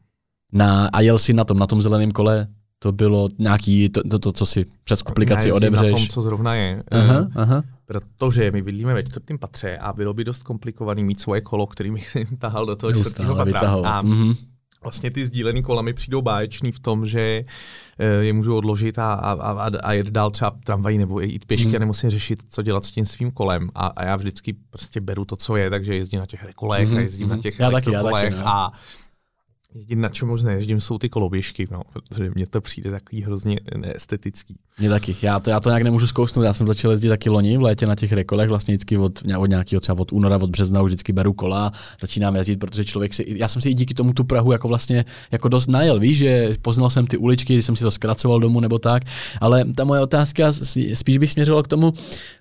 Na, 0.53 0.89
a 0.93 1.01
jel 1.01 1.19
jsi 1.19 1.33
na 1.33 1.45
tom, 1.45 1.59
na 1.59 1.67
tom 1.67 1.83
zeleném 1.83 2.11
kole 2.11 2.49
to 2.83 2.93
bylo 2.93 3.29
nějaký, 3.39 3.89
to, 3.89 4.09
to, 4.09 4.19
to 4.19 4.33
co 4.33 4.47
si 4.47 4.67
přes 4.85 5.03
aplikaci 5.07 5.53
odebřeš. 5.53 5.93
na 5.93 5.99
tom, 5.99 6.07
co 6.07 6.23
zrovna 6.23 6.55
je. 6.55 6.83
Aha, 6.91 7.21
uh, 7.21 7.27
aha. 7.35 7.63
Protože 7.87 8.51
my 8.51 8.63
bydlíme 8.63 8.95
ve 8.95 9.03
čtvrtém 9.03 9.39
patře 9.39 9.79
a 9.79 9.93
bylo 9.93 10.15
by 10.15 10.25
dost 10.25 10.43
komplikovaný 10.43 11.05
mít 11.05 11.21
svoje 11.21 11.41
kolo, 11.41 11.67
který 11.67 11.91
bych 11.91 12.17
tahal 12.39 12.67
do 12.67 12.77
toho 12.77 12.93
čtvrtého 12.93 13.37
patra. 13.37 13.45
Vytahovat. 13.45 13.93
A 13.93 14.03
mm-hmm. 14.03 14.37
vlastně 14.83 15.11
ty 15.11 15.25
sdílené 15.25 15.63
kola 15.63 15.83
mi 15.83 15.93
přijdou 15.93 16.23
báječný 16.23 16.73
v 16.73 16.81
tom, 16.81 17.07
že 17.07 17.45
uh, 17.45 18.23
je 18.23 18.33
můžu 18.33 18.57
odložit 18.57 18.99
a, 18.99 19.13
a, 19.13 19.33
a, 19.33 19.71
a 19.83 19.93
jet 19.93 20.07
dál 20.07 20.31
třeba 20.31 20.53
tramvají 20.65 20.99
nebo 20.99 21.21
jít 21.21 21.47
pěšky 21.47 21.69
mm. 21.69 21.77
a 21.77 21.79
nemusím 21.79 22.11
řešit, 22.11 22.43
co 22.49 22.63
dělat 22.63 22.85
s 22.85 22.91
tím 22.91 23.07
svým 23.07 23.31
kolem. 23.31 23.69
A, 23.75 23.87
a 23.87 24.05
já 24.05 24.17
vždycky 24.17 24.57
prostě 24.71 25.01
beru 25.01 25.25
to, 25.25 25.37
co 25.37 25.57
je, 25.57 25.71
takže 25.71 25.95
jezdím 25.95 26.21
na 26.21 26.27
těch 26.27 26.45
rekolech 26.45 26.89
mm-hmm. 26.89 26.97
a 26.97 27.01
jezdím 27.01 27.27
mm-hmm. 27.27 27.31
na 27.31 27.37
mhm. 27.37 27.43
těch 27.43 27.59
já 27.59 27.71
taky, 27.71 27.93
já 27.93 28.03
taky, 28.03 28.31
no. 28.31 28.49
a 28.49 28.71
Jediné, 29.75 30.03
na 30.03 30.09
čem 30.09 30.29
možná 30.29 30.53
jezdím, 30.53 30.81
jsou 30.81 30.99
ty 30.99 31.09
koloběžky, 31.09 31.67
no, 31.71 31.83
protože 31.93 32.29
mně 32.35 32.47
to 32.47 32.61
přijde 32.61 32.91
takový 32.91 33.23
hrozně 33.23 33.61
neestetický. 33.77 34.57
Mně 34.79 34.89
taky. 34.89 35.17
Já 35.23 35.41
to, 35.41 35.51
já 35.51 35.61
to 35.61 35.69
nějak 35.69 35.83
nemůžu 35.83 36.07
zkousnout. 36.07 36.45
Já 36.45 36.53
jsem 36.53 36.67
začal 36.67 36.91
jezdit 36.91 37.09
taky 37.09 37.31
loni 37.31 37.59
v 37.59 37.63
létě 37.63 37.87
na 37.87 37.95
těch 37.95 38.13
rekolech, 38.13 38.49
vlastně 38.49 38.75
vždycky 38.75 38.99
od, 38.99 39.23
od 39.39 39.47
nějakého 39.47 39.81
třeba 39.81 40.01
od 40.01 40.13
února, 40.13 40.37
od 40.37 40.51
března 40.51 40.83
už 40.83 40.91
vždycky 40.91 41.13
beru 41.13 41.33
kola, 41.33 41.73
začínám 42.01 42.37
jezdit, 42.37 42.57
protože 42.57 42.85
člověk 42.85 43.15
si, 43.15 43.25
já 43.29 43.49
jsem 43.49 43.63
si 43.63 43.71
i 43.71 43.75
díky 43.75 43.95
tomu 43.95 44.13
tu 44.13 44.25
Prahu 44.25 44.53
jako 44.53 44.69
vlastně 44.69 45.05
jako 45.31 45.49
dost 45.49 45.67
najel, 45.67 45.99
víš, 45.99 46.19
že 46.19 46.55
poznal 46.63 46.91
jsem 46.91 47.07
ty 47.07 47.17
uličky, 47.17 47.53
když 47.53 47.65
jsem 47.65 47.77
si 47.77 47.85
to 47.85 47.91
zkracoval 47.91 48.41
domů 48.41 48.61
nebo 48.61 48.79
tak, 48.79 49.03
ale 49.41 49.65
ta 49.77 49.85
moje 49.85 50.01
otázka 50.01 50.53
spíš 50.95 51.19
bych 51.19 51.33
směřovala 51.33 51.63
k 51.63 51.69
tomu, 51.69 51.93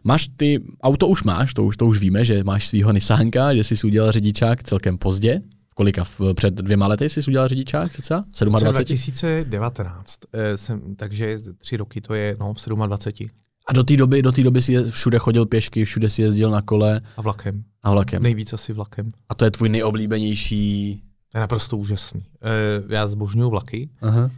máš 0.04 0.30
ty, 0.36 0.60
auto 0.84 1.08
už 1.08 1.24
máš, 1.24 1.54
to 1.54 1.64
už, 1.64 1.78
to 1.78 1.86
už 1.88 2.00
víme, 2.00 2.26
že 2.26 2.44
máš 2.44 2.68
svého 2.68 2.92
Nissanka, 2.92 3.56
že 3.56 3.64
jsi 3.64 3.88
udělal 3.88 4.12
řidičák 4.12 4.64
celkem 4.64 4.98
pozdě, 4.98 5.42
kolika? 5.82 6.04
V, 6.04 6.22
před 6.34 6.54
dvěma 6.54 6.88
lety 6.88 7.10
jsi 7.10 7.22
udělal 7.28 7.48
řidičák, 7.48 7.92
cca? 7.92 8.26
27? 8.46 8.74
2019, 8.74 10.20
eh, 10.34 10.58
jsem, 10.58 10.96
takže 10.96 11.40
tři 11.58 11.78
roky 11.78 12.02
to 12.02 12.14
je 12.14 12.38
no, 12.40 12.54
v 12.54 12.66
27. 12.86 13.30
A 13.68 13.74
do 13.74 13.84
té 13.84 13.98
doby, 13.98 14.22
do 14.22 14.32
té 14.32 14.44
doby 14.44 14.62
si 14.62 14.84
všude 14.90 15.20
chodil 15.20 15.46
pěšky, 15.46 15.86
všude 15.86 16.10
si 16.10 16.22
jezdil 16.22 16.50
na 16.52 16.62
kole. 16.62 17.02
A 17.18 17.22
vlakem. 17.22 17.64
A 17.84 17.92
vlakem. 17.92 18.24
Nejvíc 18.24 18.54
asi 18.54 18.74
vlakem. 18.74 19.10
A 19.30 19.36
to 19.36 19.46
je 19.46 19.52
tvůj 19.52 19.70
nejoblíbenější? 19.70 21.02
To 21.32 21.38
je 21.38 21.42
naprosto 21.42 21.78
úžasný. 21.78 22.22
E, 22.42 22.94
já 22.96 23.08
zbožňuju 23.08 23.50
vlaky. 23.50 23.90
Aha. 24.02 24.30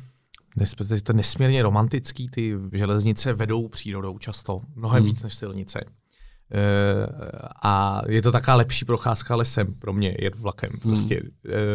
Je 0.89 1.01
to 1.01 1.13
nesmírně 1.13 1.63
romantický, 1.63 2.29
ty 2.29 2.53
železnice 2.72 3.34
vedou 3.34 3.67
přírodou 3.67 4.17
často, 4.17 4.62
mnohem 4.75 5.03
hmm. 5.03 5.12
víc 5.12 5.24
než 5.24 5.34
silnice. 5.34 5.86
Eh, 6.53 7.07
a 7.63 8.01
je 8.07 8.22
to 8.22 8.31
taková 8.31 8.55
lepší 8.55 8.86
procházka 8.86 9.36
lesem 9.36 9.74
pro 9.74 9.93
mě, 9.93 10.15
jet 10.19 10.36
vlakem. 10.36 10.69
Hmm. 10.72 10.79
Prostě, 10.79 11.22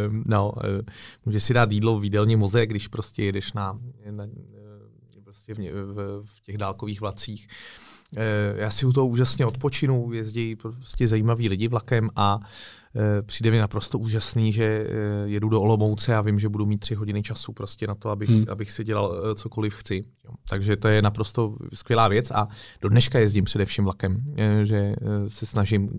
hmm. 0.09 0.25
no, 0.27 0.53
eh, 0.65 0.83
může 1.27 1.41
si 1.41 1.55
dát 1.55 1.73
jídlo 1.73 1.99
v 1.99 2.05
jídelně 2.05 2.37
moze, 2.37 2.67
když 2.67 2.89
prostě 2.89 3.25
jedeš 3.25 3.53
na, 3.53 3.79
na 4.11 4.27
prostě 5.25 5.55
v, 5.55 5.59
v, 5.59 6.23
v 6.25 6.43
těch 6.43 6.59
dálkových 6.59 7.01
vlacích. 7.01 7.49
Já 8.55 8.71
si 8.71 8.87
u 8.87 8.93
toho 8.93 9.07
úžasně 9.07 9.47
odpočinu, 9.47 10.13
jezdí 10.13 10.57
prostě 10.57 11.09
zajímaví 11.09 11.49
lidi 11.49 11.69
vlakem 11.69 12.11
a 12.17 12.41
Eh, 12.41 12.78
přijde 13.23 13.51
mi 13.51 13.59
naprosto 13.59 13.99
úžasný, 13.99 14.53
že 14.53 14.65
eh, 14.65 15.29
jedu 15.29 15.49
do 15.49 15.61
Olomouce 15.61 16.17
a 16.17 16.21
vím, 16.21 16.39
že 16.39 16.49
budu 16.49 16.67
mít 16.67 16.79
tři 16.79 16.95
hodiny 16.95 17.23
času 17.23 17.53
prostě 17.53 17.87
na 17.87 17.95
to, 17.95 18.11
abych, 18.11 18.29
hmm. 18.29 18.45
abych 18.49 18.73
si 18.73 18.85
dělal 18.85 19.23
eh, 19.31 19.35
cokoliv 19.35 19.75
chci. 19.75 20.05
Takže 20.49 20.77
to 20.77 20.89
je 20.89 21.03
naprosto 21.03 21.55
skvělá 21.75 22.09
věc 22.09 22.31
a 22.31 22.49
do 22.81 22.89
dneška 22.89 23.19
jezdím 23.19 23.45
především 23.45 23.85
vlakem, 23.85 24.13
že 24.65 24.95
se 25.29 25.47
snažím, 25.47 25.91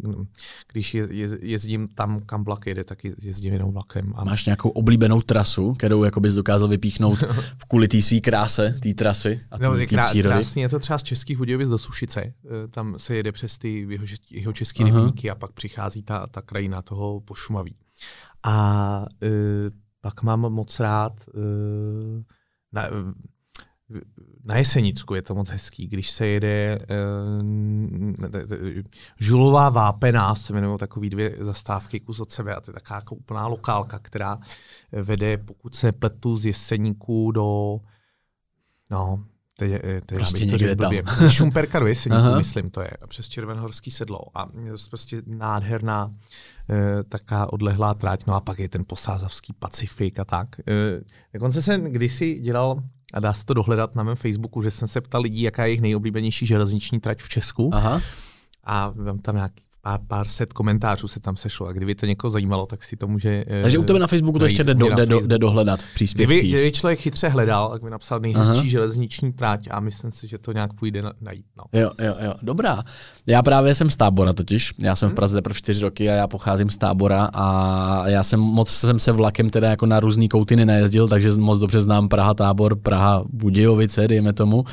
když 0.72 0.98
jezdím 1.42 1.88
tam, 1.88 2.20
kam 2.26 2.44
vlak 2.44 2.66
jede, 2.66 2.84
tak 2.84 3.04
jezdím 3.04 3.54
jenom 3.54 3.72
vlakem. 3.72 4.14
A... 4.16 4.26
Máš 4.26 4.46
nějakou 4.46 4.70
oblíbenou 4.70 5.22
trasu, 5.22 5.74
kterou 5.74 6.04
jako 6.04 6.20
bys 6.20 6.34
dokázal 6.34 6.68
vypíchnout 6.68 7.24
kvůli 7.68 7.88
té 7.88 8.02
své 8.02 8.20
kráse, 8.20 8.76
té 8.84 8.94
trasy 8.94 9.42
a 9.52 9.58
tý, 9.58 9.64
no, 9.64 9.74
krá, 9.88 10.06
přírody? 10.06 10.36
Krásný 10.36 10.62
je 10.62 10.70
to 10.70 10.80
třeba 10.80 11.00
z 11.00 11.04
Českých 11.04 11.38
Budějovic 11.38 11.70
do 11.70 11.78
Sušice. 11.78 12.34
Tam 12.72 12.96
se 12.98 13.16
jede 13.16 13.32
přes 13.32 13.58
ty 13.58 13.88
jeho, 13.90 14.06
jeho 14.32 14.54
české 14.54 14.84
rybníky 14.84 15.30
a 15.30 15.36
pak 15.36 15.52
přichází 15.52 16.04
ta, 16.04 16.28
ta 16.28 16.42
krajina 16.42 16.82
toho 16.90 17.20
pošumaví. 17.20 17.76
A 18.44 19.06
e, 19.24 19.30
pak 20.02 20.24
mám 20.24 20.40
moc 20.40 20.80
rád, 20.80 21.14
e, 21.28 21.40
na, 22.72 22.84
na 24.44 24.56
Jesenicku 24.56 25.16
je 25.16 25.22
to 25.22 25.36
moc 25.36 25.50
hezký, 25.50 25.88
když 25.88 26.12
se 26.12 26.28
jede 26.28 26.80
uh, 26.80 27.44
Žulová 29.20 29.70
vápená, 29.70 30.36
se 30.36 30.54
jmenují 30.54 30.78
takový 30.78 31.10
dvě 31.10 31.36
zastávky 31.40 32.00
kus 32.00 32.20
od 32.20 32.32
sebe 32.32 32.56
a 32.56 32.62
to 32.62 32.72
je 32.72 32.74
taková 32.74 32.96
jako 32.98 33.16
úplná 33.16 33.48
lokálka, 33.48 34.00
která 34.00 34.40
vede, 34.92 35.38
pokud 35.38 35.76
se 35.76 35.92
pletu 35.92 36.38
z 36.38 36.46
Jeseníku 36.46 37.32
do 37.32 37.80
no, 38.90 39.26
Teď, 39.60 39.82
teď 39.82 40.18
prostě 40.20 40.46
někde 40.46 40.76
tam. 40.76 40.94
Šumperka 41.30 41.80
do 41.80 41.88
Jeseníku, 41.88 42.36
myslím, 42.38 42.70
to 42.70 42.82
je, 42.82 42.92
přes 43.08 43.30
Červenhorský 43.30 43.92
sedlo. 43.92 44.20
A 44.36 44.48
je 44.66 44.72
prostě 44.90 45.22
nádherná 45.26 46.12
e, 46.70 47.04
taká 47.04 47.54
odlehlá 47.54 47.94
tráť, 47.94 48.26
no 48.28 48.34
a 48.34 48.42
pak 48.42 48.60
je 48.60 48.70
ten 48.70 48.84
posázavský 48.88 49.54
Pacifik 49.54 50.20
a 50.20 50.26
tak. 50.26 50.60
E, 50.60 50.64
dokonce 51.34 51.62
jsem 51.62 51.84
kdysi 51.84 52.40
dělal 52.40 52.84
a 53.14 53.20
dá 53.20 53.34
se 53.34 53.46
to 53.46 53.54
dohledat 53.54 53.96
na 53.96 54.04
mém 54.04 54.16
Facebooku, 54.16 54.62
že 54.62 54.72
jsem 54.72 54.88
se 54.88 55.02
ptal 55.02 55.22
lidí, 55.22 55.42
jaká 55.42 55.64
je 55.64 55.70
jejich 55.70 55.82
nejoblíbenější 55.82 56.46
železniční 56.46 57.00
trať 57.00 57.20
v 57.20 57.30
Česku. 57.30 57.70
Aha. 57.74 58.02
A 58.64 58.94
mám 58.96 59.20
tam 59.20 59.36
nějaký 59.36 59.64
pár, 59.90 60.00
pár 60.08 60.28
set 60.28 60.54
komentářů 60.54 61.08
se 61.08 61.20
tam 61.20 61.38
sešlo 61.38 61.68
a 61.68 61.72
kdyby 61.72 61.96
to 61.96 62.06
někoho 62.06 62.32
zajímalo, 62.32 62.66
tak 62.66 62.84
si 62.84 62.96
to 62.98 63.08
může. 63.08 63.44
Eh, 63.48 63.62
Takže 63.62 63.78
u 63.78 63.84
tebe 63.84 64.00
na 64.00 64.08
Facebooku 64.08 64.40
to 64.40 64.46
ještě 64.46 64.64
jde, 64.64 64.74
do, 64.74 64.90
jde, 64.90 65.06
do, 65.06 65.20
jde 65.20 65.38
dohledat 65.38 65.84
v 65.84 65.94
příspěvcích. 65.94 66.40
Kdyby, 66.40 66.54
kdyby 66.54 66.72
člověk 66.72 67.00
chytře 67.00 67.30
hledal, 67.30 67.70
tak 67.70 67.84
by 67.84 67.90
napsal 67.90 68.20
nejhezčí 68.20 68.60
Aha. 68.60 68.68
železniční 68.68 69.34
tráť 69.34 69.68
a 69.72 69.80
myslím 69.80 70.12
si, 70.12 70.28
že 70.28 70.38
to 70.38 70.52
nějak 70.52 70.74
půjde 70.74 71.04
najít. 71.22 71.46
No. 71.58 71.80
Jo, 71.80 71.92
jo, 72.02 72.16
jo, 72.20 72.34
dobrá. 72.42 72.84
Já 73.30 73.42
právě 73.42 73.76
jsem 73.76 73.90
z 73.90 73.98
tábora 73.98 74.34
totiž. 74.34 74.72
Já 74.80 74.96
jsem 74.96 75.10
v 75.10 75.14
Praze 75.14 75.38
teprve 75.38 75.56
čtyři 75.56 75.82
roky 75.82 76.10
a 76.10 76.14
já 76.14 76.28
pocházím 76.28 76.70
z 76.70 76.78
tábora 76.78 77.30
a 77.34 78.08
já 78.08 78.24
jsem 78.24 78.40
moc 78.40 78.70
jsem 78.70 79.00
se 79.00 79.12
vlakem 79.12 79.50
teda 79.50 79.70
jako 79.70 79.86
na 79.86 80.00
různý 80.00 80.30
koutiny 80.30 80.66
nejezdil, 80.66 81.08
takže 81.08 81.32
moc 81.32 81.60
dobře 81.60 81.82
znám 81.82 82.10
Praha 82.10 82.34
tábor, 82.34 82.76
Praha 82.76 83.24
Budějovice, 83.30 84.08
dejme 84.08 84.34
tomu. 84.34 84.66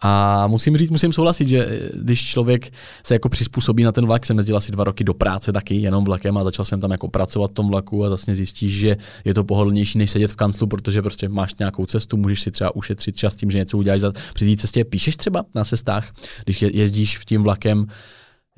A 0.00 0.46
musím 0.46 0.76
říct, 0.76 0.90
musím 0.90 1.12
souhlasit, 1.12 1.48
že 1.48 1.66
eh, 1.66 1.90
když 1.94 2.26
člověk 2.26 2.70
se 3.02 3.14
jako 3.14 3.28
přizpůsobí 3.28 3.84
na 3.84 3.92
ten 3.92 4.06
vlak, 4.06 4.26
jsem 4.26 4.36
jezdil 4.36 4.56
asi 4.56 4.72
dva 4.72 4.84
roky 4.84 5.04
do 5.04 5.14
práce 5.14 5.52
taky, 5.52 5.76
jenom 5.76 6.04
vlakem 6.04 6.36
a 6.36 6.44
začal 6.44 6.64
jsem 6.64 6.80
tam 6.80 6.90
jako 6.90 7.08
pracovat 7.08 7.50
v 7.50 7.54
tom 7.54 7.68
vlaku 7.68 8.04
a 8.04 8.08
vlastně 8.08 8.34
zjistíš, 8.34 8.72
že 8.72 8.96
je 9.24 9.34
to 9.34 9.44
pohodlnější, 9.44 9.98
než 9.98 10.10
sedět 10.10 10.32
v 10.32 10.36
kanclu, 10.36 10.66
protože 10.66 11.02
prostě 11.02 11.28
máš 11.28 11.54
nějakou 11.58 11.86
cestu, 11.86 12.16
můžeš 12.16 12.40
si 12.40 12.50
třeba 12.50 12.76
ušetřit 12.76 13.16
čas 13.16 13.34
tím, 13.34 13.50
že 13.50 13.58
něco 13.58 13.78
uděláš 13.78 14.00
za, 14.00 14.12
při 14.34 14.50
té 14.50 14.62
cestě. 14.62 14.84
Píšeš 14.84 15.16
třeba 15.16 15.44
na 15.54 15.64
cestách, 15.64 16.08
když 16.44 16.62
jezdíš 16.62 17.18
v 17.18 17.24
tím 17.24 17.42
vlakem, 17.42 17.86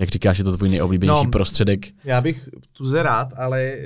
jak 0.03 0.11
říkáš, 0.11 0.39
je 0.39 0.45
to 0.45 0.57
tvůj 0.57 0.69
nejoblíbenější 0.69 1.25
no, 1.25 1.31
prostředek? 1.31 1.87
Já 2.05 2.21
bych 2.21 2.49
tu 2.73 3.03
rád, 3.03 3.29
ale 3.37 3.77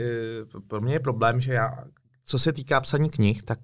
uh, 0.55 0.61
pro 0.69 0.81
mě 0.81 0.93
je 0.93 1.01
problém, 1.01 1.41
že 1.41 1.53
já, 1.53 1.71
co 2.25 2.39
se 2.39 2.53
týká 2.53 2.81
psaní 2.81 3.11
knih, 3.11 3.43
tak 3.43 3.59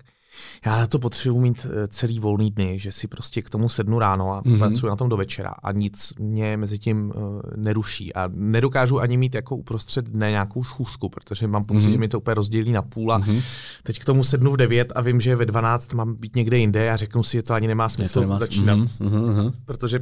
já 0.66 0.78
na 0.78 0.86
to 0.86 0.98
potřebuji 0.98 1.40
mít 1.40 1.66
eh, 1.70 1.88
celý 1.88 2.18
volný 2.18 2.50
dny, 2.50 2.78
že 2.78 2.92
si 2.92 3.08
prostě 3.08 3.42
k 3.42 3.50
tomu 3.50 3.68
sednu 3.68 3.98
ráno 3.98 4.32
a 4.32 4.42
mm-hmm. 4.42 4.58
pracuji 4.58 4.86
na 4.86 4.96
tom 4.96 5.08
do 5.08 5.16
večera 5.16 5.50
a 5.62 5.72
nic 5.72 6.12
mě 6.18 6.56
mezi 6.56 6.78
tím 6.78 7.12
uh, 7.14 7.40
neruší. 7.56 8.14
A 8.14 8.30
nedokážu 8.34 9.00
ani 9.00 9.16
mít 9.16 9.34
jako 9.34 9.56
uprostřed 9.56 10.04
dne 10.04 10.30
nějakou 10.30 10.64
schůzku, 10.64 11.08
protože 11.08 11.46
mám 11.46 11.64
pocit, 11.64 11.86
mm-hmm. 11.86 11.92
že 11.92 11.98
mi 11.98 12.08
to 12.08 12.18
úplně 12.18 12.34
rozdělí 12.34 12.72
na 12.72 12.82
půl 12.82 13.12
a 13.12 13.20
mm-hmm. 13.20 13.42
teď 13.82 13.98
k 13.98 14.04
tomu 14.04 14.24
sednu 14.24 14.52
v 14.52 14.56
9 14.56 14.92
a 14.94 15.00
vím, 15.00 15.20
že 15.20 15.36
ve 15.36 15.46
12 15.46 15.94
mám 15.94 16.14
být 16.14 16.36
někde 16.36 16.58
jinde 16.58 16.90
a 16.90 16.96
řeknu 16.96 17.22
si, 17.22 17.36
že 17.36 17.42
to 17.42 17.54
ani 17.54 17.68
nemá 17.68 17.88
smysl 17.88 18.20
nemá 18.20 18.38
začínat. 18.38 18.78
Mm-hmm. 18.78 19.52
Protože 19.64 19.98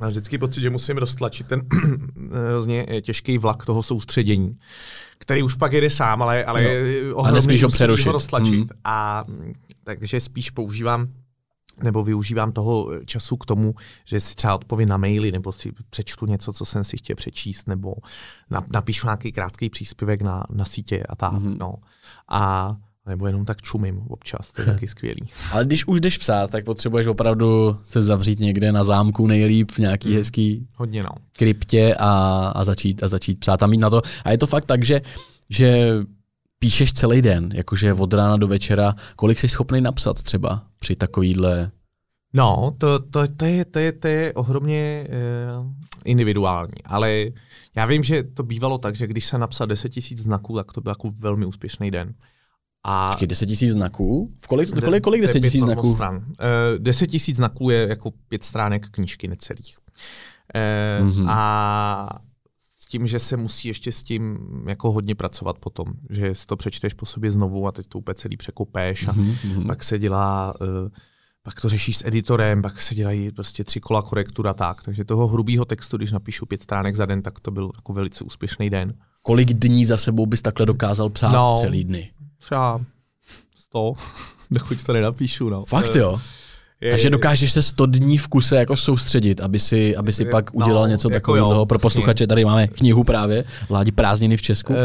Mám 0.00 0.10
vždycky 0.10 0.38
pocit, 0.38 0.60
že 0.60 0.70
musím 0.70 0.96
roztlačit 0.96 1.46
ten 1.46 1.62
hrozně 2.48 2.86
těžký 3.02 3.38
vlak 3.38 3.66
toho 3.66 3.82
soustředění, 3.82 4.58
který 5.18 5.42
už 5.42 5.54
pak 5.54 5.72
jede 5.72 5.90
sám, 5.90 6.22
ale, 6.22 6.44
ale 6.44 6.66
a 7.24 7.30
nesmíš 7.30 7.62
ho 7.62 7.68
přerušit. 7.68 8.06
Ho 8.06 8.12
roztlačit. 8.12 8.54
Mm. 8.54 8.68
A 8.84 9.24
takže 9.84 10.20
spíš 10.20 10.50
používám 10.50 11.08
nebo 11.82 12.02
využívám 12.02 12.52
toho 12.52 12.90
času 13.04 13.36
k 13.36 13.46
tomu, 13.46 13.74
že 14.04 14.20
si 14.20 14.34
třeba 14.34 14.54
odpovím 14.54 14.88
na 14.88 14.96
maily, 14.96 15.32
nebo 15.32 15.52
si 15.52 15.72
přečtu 15.90 16.26
něco, 16.26 16.52
co 16.52 16.64
jsem 16.64 16.84
si 16.84 16.96
chtěl 16.96 17.16
přečíst, 17.16 17.68
nebo 17.68 17.94
napíšu 18.72 19.06
nějaký 19.06 19.32
krátký 19.32 19.70
příspěvek 19.70 20.22
na, 20.22 20.44
na 20.50 20.64
sítě 20.64 21.02
a 21.08 21.16
tak. 21.16 21.32
Mm-hmm. 21.32 21.56
No. 21.58 21.74
A 22.28 22.76
nebo 23.06 23.26
jenom 23.26 23.44
tak 23.44 23.62
čumím 23.62 24.02
občas, 24.08 24.50
to 24.50 24.62
je 24.62 24.66
taky 24.72 24.86
skvělý. 24.86 25.28
Ale 25.52 25.64
když 25.64 25.86
už 25.86 26.00
jdeš 26.00 26.18
psát, 26.18 26.50
tak 26.50 26.64
potřebuješ 26.64 27.06
opravdu 27.06 27.76
se 27.86 28.00
zavřít 28.00 28.40
někde 28.40 28.72
na 28.72 28.84
zámku 28.84 29.26
nejlíp 29.26 29.70
v 29.70 29.78
nějaký 29.78 30.08
hmm. 30.08 30.18
hezký 30.18 30.66
Hodně 30.76 31.02
no. 31.02 31.10
kryptě 31.36 31.94
a, 31.98 32.12
a, 32.56 32.64
začít, 32.64 33.02
a 33.02 33.08
začít 33.08 33.40
psát 33.40 33.62
a 33.62 33.66
mít 33.66 33.78
na 33.78 33.90
to. 33.90 34.02
A 34.24 34.30
je 34.30 34.38
to 34.38 34.46
fakt 34.46 34.64
tak, 34.64 34.84
že, 34.84 35.02
že 35.50 35.94
píšeš 36.58 36.92
celý 36.92 37.22
den, 37.22 37.50
jakože 37.54 37.92
od 37.92 38.14
rána 38.14 38.36
do 38.36 38.46
večera, 38.46 38.94
kolik 39.16 39.38
jsi 39.38 39.48
schopný 39.48 39.80
napsat 39.80 40.22
třeba 40.22 40.62
při 40.80 40.96
takovýhle 40.96 41.70
No, 42.34 42.74
to, 42.78 42.98
to, 42.98 43.26
to, 43.36 43.44
je, 43.44 43.64
to, 43.64 43.78
je, 43.78 43.92
to 43.92 44.08
je 44.08 44.32
ohromně 44.32 45.08
uh, 45.58 45.66
individuální, 46.04 46.82
ale 46.84 47.24
já 47.76 47.86
vím, 47.86 48.02
že 48.02 48.22
to 48.22 48.42
bývalo 48.42 48.78
tak, 48.78 48.96
že 48.96 49.06
když 49.06 49.26
se 49.26 49.38
napsal 49.38 49.66
10 49.66 49.88
tisíc 49.88 50.18
znaků, 50.18 50.56
tak 50.56 50.72
to 50.72 50.80
byl 50.80 50.90
jako 50.90 51.10
velmi 51.10 51.46
úspěšný 51.46 51.90
den. 51.90 52.14
A 52.84 53.08
Taky 53.10 53.26
10 53.26 53.46
tisíc 53.46 53.72
znaků? 53.72 54.32
V 54.40 54.46
kolik, 54.46 54.80
kolik, 54.84 55.02
kolik 55.02 55.22
10 55.22 55.40
tisíc 55.40 55.62
znaků? 55.62 55.94
Stran. 55.94 56.16
Uh, 56.16 56.22
10 56.78 57.06
tisíc 57.06 57.36
znaků 57.36 57.70
je 57.70 57.88
jako 57.88 58.10
pět 58.28 58.44
stránek 58.44 58.88
knížky 58.90 59.28
necelých. 59.28 59.76
Uh, 61.00 61.08
mm-hmm. 61.08 61.26
A 61.28 62.08
s 62.80 62.86
tím, 62.86 63.06
že 63.06 63.18
se 63.18 63.36
musí 63.36 63.68
ještě 63.68 63.92
s 63.92 64.02
tím 64.02 64.38
jako 64.68 64.92
hodně 64.92 65.14
pracovat 65.14 65.58
potom, 65.58 65.86
že 66.10 66.34
si 66.34 66.46
to 66.46 66.56
přečteš 66.56 66.94
po 66.94 67.06
sobě 67.06 67.32
znovu 67.32 67.66
a 67.66 67.72
teď 67.72 67.86
to 67.86 67.98
úplně 67.98 68.14
celý 68.14 68.36
překopeš 68.36 69.08
a 69.08 69.12
mm-hmm. 69.12 69.66
pak 69.66 69.82
se 69.82 69.98
dělá 69.98 70.54
uh, 70.60 70.88
pak 71.42 71.60
to 71.60 71.68
řešíš 71.68 71.96
s 71.96 72.06
editorem, 72.06 72.62
pak 72.62 72.80
se 72.80 72.94
dělají 72.94 73.32
prostě 73.32 73.64
tři 73.64 73.80
kola 73.80 74.02
korektura 74.02 74.54
tak. 74.54 74.82
Takže 74.82 75.04
toho 75.04 75.26
hrubého 75.28 75.64
textu, 75.64 75.96
když 75.96 76.12
napíšu 76.12 76.46
pět 76.46 76.62
stránek 76.62 76.96
za 76.96 77.06
den, 77.06 77.22
tak 77.22 77.40
to 77.40 77.50
byl 77.50 77.70
jako 77.76 77.92
velice 77.92 78.24
úspěšný 78.24 78.70
den. 78.70 78.94
Kolik 79.22 79.52
dní 79.52 79.84
za 79.84 79.96
sebou 79.96 80.26
bys 80.26 80.42
takhle 80.42 80.66
dokázal 80.66 81.10
psát 81.10 81.32
no, 81.32 81.58
celý 81.60 81.84
dny? 81.84 82.10
Třeba 82.42 82.80
100, 83.56 83.94
dokud 84.50 84.84
to 84.84 84.92
nenapíšu. 84.92 85.48
No. 85.48 85.64
Fakt 85.64 85.94
jo? 85.94 86.20
Je, 86.80 86.90
Takže 86.90 87.10
dokážeš 87.10 87.52
se 87.52 87.62
100 87.62 87.86
dní 87.86 88.18
v 88.18 88.28
kuse 88.28 88.56
jako 88.56 88.76
soustředit, 88.76 89.40
aby 89.40 89.58
si, 89.58 89.96
aby 89.96 90.12
si 90.12 90.22
je, 90.22 90.30
pak 90.30 90.52
no, 90.52 90.64
udělal 90.64 90.88
něco 90.88 91.08
jako 91.08 91.14
takového. 91.14 91.54
Jo, 91.54 91.66
pro 91.66 91.78
posluchače 91.78 92.26
tady 92.26 92.44
máme 92.44 92.68
knihu 92.68 93.04
právě, 93.04 93.44
Vládí 93.68 93.92
prázdniny 93.92 94.36
v 94.36 94.42
Česku. 94.42 94.72
Uh, 94.72 94.80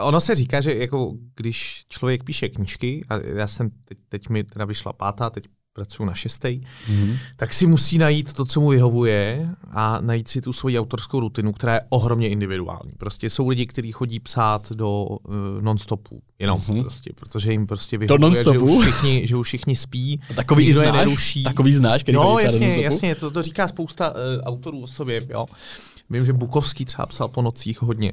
ono 0.00 0.20
se 0.20 0.34
říká, 0.34 0.60
že 0.60 0.74
jako 0.74 1.12
když 1.36 1.84
člověk 1.88 2.24
píše 2.24 2.48
knížky, 2.48 3.04
a 3.08 3.18
já 3.34 3.46
jsem, 3.46 3.70
teď, 3.84 3.98
teď 4.08 4.28
mi 4.28 4.44
teda 4.44 4.64
vyšla 4.64 4.92
pátá, 4.92 5.30
teď 5.30 5.44
pracuji 5.74 6.04
na 6.04 6.14
šestý, 6.14 6.48
mm-hmm. 6.48 7.18
tak 7.36 7.54
si 7.54 7.66
musí 7.66 7.98
najít 7.98 8.32
to, 8.32 8.44
co 8.44 8.60
mu 8.60 8.68
vyhovuje 8.68 9.48
a 9.70 10.00
najít 10.00 10.28
si 10.28 10.40
tu 10.40 10.52
svoji 10.52 10.78
autorskou 10.78 11.20
rutinu, 11.20 11.52
která 11.52 11.74
je 11.74 11.80
ohromně 11.90 12.28
individuální. 12.28 12.92
Prostě 12.98 13.30
jsou 13.30 13.48
lidi, 13.48 13.66
kteří 13.66 13.92
chodí 13.92 14.20
psát 14.20 14.72
do 14.72 15.04
uh, 15.04 15.34
non-stopu, 15.60 16.22
jenom 16.38 16.60
mm-hmm. 16.60 16.82
prostě, 16.82 17.10
protože 17.14 17.52
jim 17.52 17.66
prostě 17.66 17.98
vyhovuje, 17.98 18.44
že 18.44 18.58
už 18.58 18.80
všichni, 18.80 19.26
že 19.26 19.36
už 19.36 19.46
všichni 19.46 19.76
spí, 19.76 20.20
a 20.30 20.34
takový 20.34 20.72
znáš, 20.72 20.92
neruší. 20.92 21.44
Takový 21.44 21.74
znáš, 21.74 22.02
který 22.02 22.16
No 22.16 22.38
jasně, 22.38 22.82
jasně, 22.82 23.14
to, 23.14 23.30
to 23.30 23.42
říká 23.42 23.68
spousta 23.68 24.10
uh, 24.10 24.16
autorů 24.42 24.82
o 24.82 24.86
sobě, 24.86 25.26
jo. 25.30 25.46
Vím, 26.10 26.26
že 26.26 26.32
Bukovský 26.32 26.84
třeba 26.84 27.06
psal 27.06 27.28
po 27.28 27.42
nocích 27.42 27.82
hodně. 27.82 28.12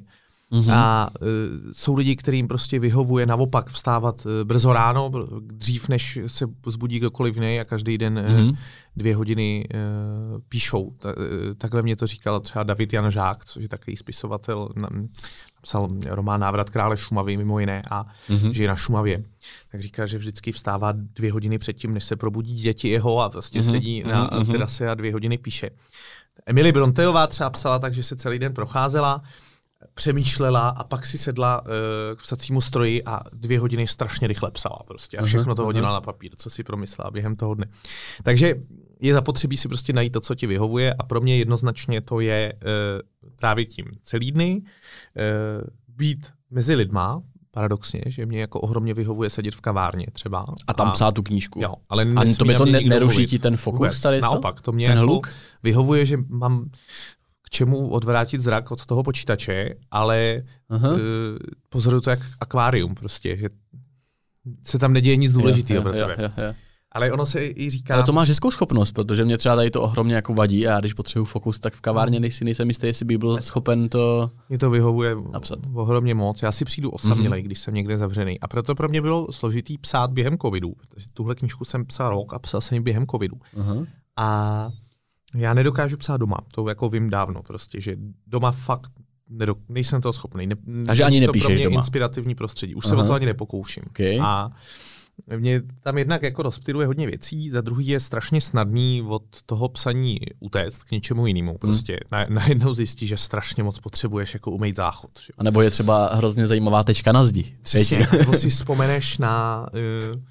Mm-hmm. 0.52 0.74
A 0.74 1.10
uh, 1.22 1.28
jsou 1.74 1.96
lidi, 1.96 2.16
kterým 2.16 2.48
prostě 2.48 2.80
vyhovuje 2.80 3.26
naopak 3.26 3.70
vstávat 3.70 4.26
uh, 4.26 4.32
brzo 4.44 4.74
ráno, 4.74 5.12
dřív 5.42 5.90
než 5.90 6.20
se 6.28 6.46
zbudí 6.68 7.00
kdokoliv 7.00 7.36
jiný 7.36 7.60
a 7.60 7.66
každý 7.66 7.98
den 7.98 8.20
mm-hmm. 8.20 8.50
uh, 8.50 8.56
dvě 8.96 9.16
hodiny 9.16 9.68
uh, 9.74 10.42
píšou. 10.50 10.94
Ta, 11.00 11.18
uh, 11.18 11.24
takhle 11.58 11.82
mě 11.82 11.96
to 11.96 12.08
říkal 12.08 12.40
třeba 12.40 12.64
David 12.64 12.94
Jan 12.94 13.12
Žák, 13.12 13.46
což 13.46 13.64
je 13.64 13.70
takový 13.70 13.98
spisovatel, 13.98 14.70
napsal 15.56 15.88
román 16.06 16.40
Návrat 16.40 16.70
krále 16.70 16.98
Šumavy 16.98 17.38
mimo 17.38 17.60
jiné 17.60 17.82
a 17.92 18.06
mm-hmm. 18.30 18.52
žije 18.52 18.68
na 18.68 18.76
Šumavě. 18.76 19.24
Tak 19.72 19.82
říká, 19.82 20.06
že 20.06 20.18
vždycky 20.18 20.52
vstává 20.52 20.92
dvě 20.92 21.32
hodiny 21.32 21.60
předtím, 21.60 21.94
než 21.94 22.04
se 22.04 22.16
probudí 22.16 22.56
děti 22.56 22.90
jeho 22.90 23.20
a 23.20 23.30
prostě 23.30 23.60
mm-hmm. 23.60 23.72
sedí 23.72 24.04
na 24.04 24.30
mm-hmm. 24.30 24.52
terase 24.52 24.90
a 24.90 24.94
dvě 24.94 25.14
hodiny 25.14 25.38
píše. 25.38 25.70
Emily 26.46 26.72
Bronteová 26.72 27.28
třeba 27.28 27.50
psala 27.50 27.80
tak, 27.80 27.94
že 27.94 28.04
se 28.04 28.16
celý 28.16 28.40
den 28.40 28.54
procházela, 28.54 29.22
přemýšlela 29.94 30.70
a 30.70 30.84
pak 30.84 31.06
si 31.06 31.18
sedla 31.18 31.62
uh, 31.62 31.70
k 32.16 32.22
psacímu 32.24 32.62
stroji 32.62 33.04
a 33.04 33.20
dvě 33.34 33.60
hodiny 33.60 33.88
strašně 33.88 34.28
rychle 34.28 34.52
psala 34.52 34.80
prostě 34.88 35.18
a 35.18 35.24
všechno 35.24 35.56
to 35.56 35.64
hodila 35.64 35.94
na 35.94 36.02
papír, 36.02 36.32
co 36.38 36.50
si 36.50 36.64
promyslela 36.64 37.12
během 37.12 37.36
toho 37.36 37.54
dne. 37.54 37.66
Takže 38.24 38.56
je 39.00 39.14
zapotřebí 39.14 39.58
si 39.58 39.68
prostě 39.68 39.94
najít 39.94 40.14
to, 40.14 40.20
co 40.20 40.36
ti 40.36 40.48
vyhovuje 40.48 40.94
a 40.94 41.04
pro 41.04 41.22
mě 41.22 41.38
jednoznačně 41.38 42.02
to 42.02 42.20
je 42.20 42.54
uh, 42.54 43.30
trávit 43.36 43.70
tím 43.70 43.86
celý 44.02 44.32
dny, 44.32 44.62
uh, 44.62 45.68
být 45.88 46.28
mezi 46.50 46.76
lidma, 46.76 47.22
paradoxně, 47.52 48.02
že 48.06 48.26
mě 48.26 48.42
jako 48.42 48.60
ohromně 48.60 48.94
vyhovuje 48.94 49.30
sedět 49.30 49.56
v 49.56 49.62
kavárně 49.62 50.06
třeba. 50.14 50.46
A 50.68 50.74
tam 50.74 50.88
a, 50.88 50.92
psát 50.92 51.12
tu 51.12 51.24
knížku. 51.24 51.62
Jo, 51.62 51.74
ale 51.90 52.08
a 52.16 52.36
to 52.38 52.46
by 52.46 52.56
to 52.56 52.66
ne, 52.66 52.82
neruší 52.82 53.26
ti 53.28 53.40
ten 53.40 53.58
fokus 53.58 53.78
Vůbec, 53.78 54.02
tady? 54.02 54.22
Naopak, 54.22 54.62
to 54.62 54.72
mě 54.72 54.88
ten 54.88 54.98
jako 54.98 55.22
vyhovuje, 55.64 56.06
že 56.06 56.18
mám 56.30 56.70
čemu 57.54 57.90
odvrátit 57.90 58.42
zrak 58.42 58.72
od 58.72 58.86
toho 58.86 59.04
počítače, 59.04 59.70
ale 59.92 60.44
uh, 60.70 60.98
pozoruju 61.70 62.02
to 62.02 62.10
jak 62.10 62.20
akvárium 62.40 62.96
prostě, 62.96 63.38
že 63.38 63.50
se 64.64 64.80
tam 64.80 64.94
neděje 64.94 65.16
nic 65.16 65.32
důležitého 65.34 65.82
pro 65.82 65.92
tebe. 65.94 66.16
Jo, 66.20 66.30
jo, 66.38 66.44
jo. 66.46 66.54
Ale 66.92 67.12
ono 67.12 67.26
se 67.26 67.46
i 67.46 67.70
říká... 67.70 67.94
Ale 67.94 68.04
to 68.04 68.14
máš 68.14 68.30
hezkou 68.30 68.52
schopnost, 68.52 68.92
protože 68.92 69.26
mě 69.26 69.38
třeba 69.38 69.56
tady 69.56 69.72
to 69.72 69.82
ohromně 69.82 70.16
jako 70.16 70.34
vadí 70.34 70.68
a 70.68 70.72
já 70.72 70.80
když 70.80 70.94
potřebuji 70.94 71.26
fokus, 71.26 71.60
tak 71.60 71.74
v 71.74 71.82
kavárně 71.82 72.16
Hmm. 72.16 72.22
nejsi, 72.22 72.46
nejsem 72.46 72.68
jistý, 72.68 72.88
jestli 72.88 73.06
by 73.06 73.18
byl 73.18 73.42
schopen 73.42 73.90
to... 73.90 74.32
Mě 74.50 74.58
to 74.58 74.70
vyhovuje 74.70 75.16
Napsat. 75.32 75.60
ohromně 75.74 76.16
moc. 76.16 76.42
Já 76.42 76.52
si 76.52 76.66
přijdu 76.66 76.90
osamělej, 76.90 77.42
mm-hmm. 77.42 77.46
když 77.46 77.60
jsem 77.60 77.74
někde 77.74 77.98
zavřený. 77.98 78.40
A 78.40 78.48
proto 78.48 78.76
pro 78.76 78.90
mě 78.90 79.02
bylo 79.02 79.32
složitý 79.32 79.78
psát 79.78 80.12
během 80.12 80.38
covidu. 80.38 80.74
Protože 80.78 81.06
tuhle 81.14 81.36
knížku 81.36 81.66
jsem 81.66 81.86
psal 81.86 82.10
rok 82.10 82.34
a 82.34 82.40
psal 82.40 82.62
jsem 82.62 82.76
ji 82.76 82.82
během 82.82 83.08
covidu. 83.08 83.38
Aha. 83.60 83.76
A 84.18 84.70
já 85.36 85.54
nedokážu 85.54 85.98
psát 85.98 86.18
doma. 86.18 86.38
To 86.56 86.70
jako 86.70 86.90
vím 86.90 87.10
dávno 87.10 87.44
prostě, 87.44 87.82
že 87.82 87.96
doma 88.28 88.52
fakt 88.52 88.92
nedok- 89.32 89.64
nejsem 89.70 90.02
toho 90.02 90.14
schopný. 90.14 90.48
Ne, 90.48 90.56
Takže 90.86 91.04
ani 91.04 91.20
to 91.20 91.28
nepíšeš 91.28 91.46
pro 91.46 91.56
mě 91.56 91.64
doma? 91.64 91.80
inspirativní 91.80 92.36
prostředí. 92.36 92.76
Už 92.76 92.86
se 92.86 92.94
Aha. 92.94 93.04
o 93.04 93.08
to 93.08 93.14
ani 93.14 93.26
nepokouším. 93.26 93.84
Okay. 93.90 94.20
A 94.22 94.52
mě 95.38 95.62
tam 95.84 95.98
jednak 95.98 96.24
jako 96.24 96.44
rozptyluje 96.44 96.88
hodně 96.88 97.08
věcí, 97.08 97.50
za 97.50 97.62
druhý 97.62 97.88
je 97.88 98.00
strašně 98.00 98.42
snadný 98.42 99.02
od 99.08 99.24
toho 99.46 99.70
psaní 99.70 100.18
utéct 100.40 100.84
k 100.84 100.92
něčemu 100.92 101.28
jinému. 101.28 101.58
Prostě 101.58 102.00
na, 102.12 102.26
najednou 102.30 102.74
zjistí, 102.74 103.08
že 103.08 103.18
strašně 103.18 103.64
moc 103.64 103.80
potřebuješ 103.80 104.34
jako 104.34 104.52
umýt 104.52 104.76
záchod. 104.76 105.12
Že? 105.26 105.34
A 105.38 105.44
nebo 105.44 105.62
je 105.62 105.72
třeba 105.72 106.16
hrozně 106.16 106.48
zajímavá 106.48 106.84
tečka 106.84 107.12
na 107.12 107.24
zdi. 107.24 107.56
Přesně, 107.62 108.08
nebo 108.18 108.34
si 108.34 108.50
vzpomeneš 108.50 109.18
na, 109.18 109.66
uh, 110.14 110.22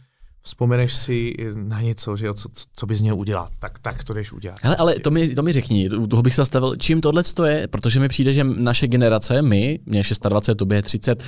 vzpomeneš 0.42 0.94
si 0.94 1.34
na 1.54 1.80
něco, 1.80 2.16
že 2.16 2.26
jo, 2.26 2.34
co, 2.34 2.48
co, 2.74 2.86
bys 2.86 3.00
měl 3.00 3.18
udělat, 3.18 3.52
tak, 3.58 3.78
tak 3.78 4.04
to 4.04 4.14
jdeš 4.14 4.32
udělat. 4.32 4.58
Hele, 4.62 4.76
ale 4.76 4.94
to 4.94 5.10
mi, 5.10 5.34
to 5.34 5.42
mi 5.42 5.52
řekni, 5.52 5.90
u 5.90 6.06
toho 6.06 6.22
bych 6.22 6.34
se 6.34 6.40
zastavil, 6.40 6.76
čím 6.76 7.00
tohle 7.00 7.22
je, 7.46 7.68
protože 7.68 8.00
mi 8.00 8.08
přijde, 8.08 8.34
že 8.34 8.44
naše 8.44 8.86
generace, 8.86 9.42
my, 9.42 9.78
mě 9.86 9.98
je 9.98 10.04
26, 10.28 10.56
tobě 10.56 10.78
je 10.78 10.82
30, 10.82 11.24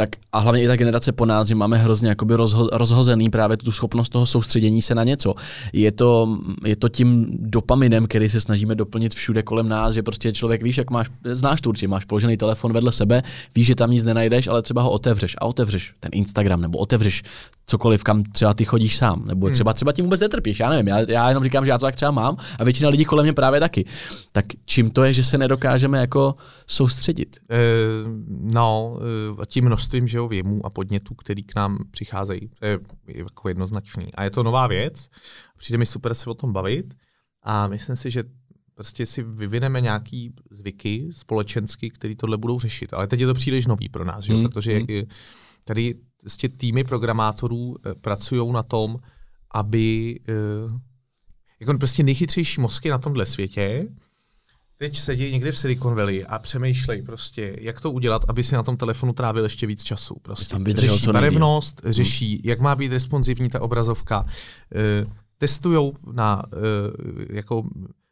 tak 0.00 0.16
a 0.32 0.38
hlavně 0.38 0.62
i 0.62 0.66
ta 0.66 0.76
generace 0.76 1.12
po 1.12 1.26
nás, 1.26 1.48
že 1.48 1.54
máme 1.54 1.78
hrozně 1.78 2.08
jakoby 2.08 2.34
rozho, 2.34 2.68
rozhozený 2.72 3.30
právě 3.30 3.56
tu 3.56 3.72
schopnost 3.72 4.08
toho 4.08 4.26
soustředění 4.26 4.82
se 4.82 4.94
na 4.94 5.04
něco. 5.04 5.34
Je 5.72 5.92
to, 5.92 6.38
je 6.64 6.76
to 6.76 6.88
tím 6.88 7.26
dopaminem, 7.38 8.06
který 8.06 8.28
se 8.28 8.40
snažíme 8.40 8.74
doplnit 8.74 9.14
všude 9.14 9.42
kolem 9.42 9.68
nás, 9.68 9.94
že 9.94 10.02
prostě 10.02 10.32
člověk 10.32 10.62
víš, 10.62 10.78
jak 10.78 10.90
máš, 10.90 11.10
znáš 11.24 11.60
to 11.60 11.68
určitě, 11.68 11.88
máš 11.88 12.04
položený 12.04 12.36
telefon 12.36 12.72
vedle 12.72 12.92
sebe, 12.92 13.22
víš, 13.54 13.66
že 13.66 13.74
tam 13.74 13.90
nic 13.90 14.04
nenajdeš, 14.04 14.46
ale 14.46 14.62
třeba 14.62 14.82
ho 14.82 14.90
otevřeš 14.90 15.36
a 15.38 15.44
otevřeš 15.44 15.94
ten 16.00 16.10
Instagram 16.14 16.60
nebo 16.60 16.78
otevřeš 16.78 17.22
cokoliv, 17.66 18.04
kam 18.04 18.22
třeba 18.22 18.54
ty 18.54 18.64
chodíš 18.64 18.96
sám, 18.96 19.22
nebo 19.26 19.50
třeba 19.50 19.72
třeba 19.72 19.92
tím 19.92 20.04
vůbec 20.04 20.20
netrpíš, 20.20 20.60
já 20.60 20.70
nevím, 20.70 20.88
já, 20.88 21.00
já 21.08 21.28
jenom 21.28 21.44
říkám, 21.44 21.64
že 21.64 21.70
já 21.70 21.78
to 21.78 21.86
tak 21.86 21.96
třeba 21.96 22.10
mám 22.10 22.36
a 22.58 22.64
většina 22.64 22.88
lidí 22.90 23.04
kolem 23.04 23.24
mě 23.24 23.32
právě 23.32 23.60
taky. 23.60 23.84
Tak 24.32 24.44
čím 24.64 24.90
to 24.90 25.04
je, 25.04 25.12
že 25.12 25.22
se 25.22 25.38
nedokážeme 25.38 25.98
jako 25.98 26.34
soustředit? 26.66 27.36
E, 27.50 27.58
no, 28.28 28.98
e, 29.42 29.46
tím 29.46 29.68
množstvím 29.90 30.08
že 30.08 30.18
jo, 30.18 30.28
věmů 30.28 30.66
a 30.66 30.70
podnětů, 30.70 31.14
který 31.14 31.42
k 31.42 31.54
nám 31.54 31.78
přicházejí, 31.90 32.48
to 32.58 32.66
je 32.66 32.78
jako 33.06 33.48
jednoznačný. 33.48 34.14
A 34.14 34.24
je 34.24 34.30
to 34.30 34.42
nová 34.42 34.66
věc, 34.66 35.08
přijde 35.56 35.78
mi 35.78 35.86
super 35.86 36.14
se 36.14 36.30
o 36.30 36.34
tom 36.34 36.52
bavit 36.52 36.94
a 37.42 37.68
myslím 37.68 37.96
si, 37.96 38.10
že 38.10 38.24
prostě 38.74 39.06
si 39.06 39.22
vyvineme 39.22 39.80
nějaký 39.80 40.32
zvyky 40.50 41.08
společensky, 41.12 41.90
který 41.90 42.16
tohle 42.16 42.36
budou 42.36 42.58
řešit. 42.58 42.94
Ale 42.94 43.06
teď 43.06 43.20
je 43.20 43.26
to 43.26 43.34
příliš 43.34 43.66
nový 43.66 43.88
pro 43.88 44.04
nás, 44.04 44.24
že? 44.24 44.32
jo? 44.32 44.38
Mm, 44.38 44.44
protože 44.44 44.78
mm. 44.78 44.86
tady 45.64 45.94
prostě 46.20 46.48
týmy 46.48 46.84
programátorů 46.84 47.76
eh, 47.76 47.94
pracují 47.94 48.52
na 48.52 48.62
tom, 48.62 48.96
aby 49.54 50.20
eh, 50.28 50.32
jako 51.60 51.78
prostě 51.78 52.02
nejchytřejší 52.02 52.60
mozky 52.60 52.90
na 52.90 52.98
tomhle 52.98 53.26
světě 53.26 53.88
teď 54.80 54.98
sedí 54.98 55.32
někde 55.32 55.52
v 55.52 55.58
Silicon 55.58 55.94
Valley 55.94 56.24
a 56.28 56.38
přemýšlej 56.38 57.02
prostě, 57.02 57.56
jak 57.60 57.80
to 57.80 57.90
udělat, 57.90 58.22
aby 58.28 58.42
si 58.42 58.54
na 58.54 58.62
tom 58.62 58.76
telefonu 58.76 59.12
trávil 59.12 59.44
ještě 59.44 59.66
víc 59.66 59.84
času. 59.84 60.14
Prostě 60.22 60.50
tam 60.50 60.64
vydržel 60.64 60.96
řeší 60.96 61.12
barevnost, 61.12 61.80
řeší, 61.84 62.40
jak 62.44 62.60
má 62.60 62.74
být 62.76 62.92
responsivní 62.92 63.48
ta 63.48 63.62
obrazovka, 63.62 64.24
eh, 64.74 65.06
testujou 65.38 65.92
na 66.12 66.42
eh, 66.52 66.56
jako 67.36 67.62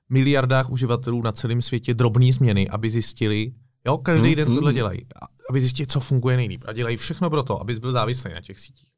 miliardách 0.09 0.71
uživatelů 0.71 1.23
na 1.23 1.33
celém 1.33 1.63
světě 1.63 1.95
drobné 1.95 2.33
změny, 2.33 2.69
aby 2.69 2.91
zjistili, 2.91 3.53
jo, 3.87 3.99
každý 3.99 4.29
Hmm, 4.29 4.37
den 4.37 4.47
hmm. 4.47 4.57
tohle 4.57 4.73
dělají, 4.73 5.01
a- 5.23 5.27
aby 5.51 5.61
zjistili, 5.61 5.87
co 5.87 6.01
funguje 6.01 6.37
nejlíp. 6.37 6.65
A 6.67 6.73
dělají 6.73 6.97
všechno 6.97 7.31
pro 7.31 7.43
to, 7.43 7.61
abys 7.61 7.79
byl 7.79 7.93
závislý 7.93 8.33
na 8.35 8.41
těch 8.41 8.59
sítích. 8.61 8.89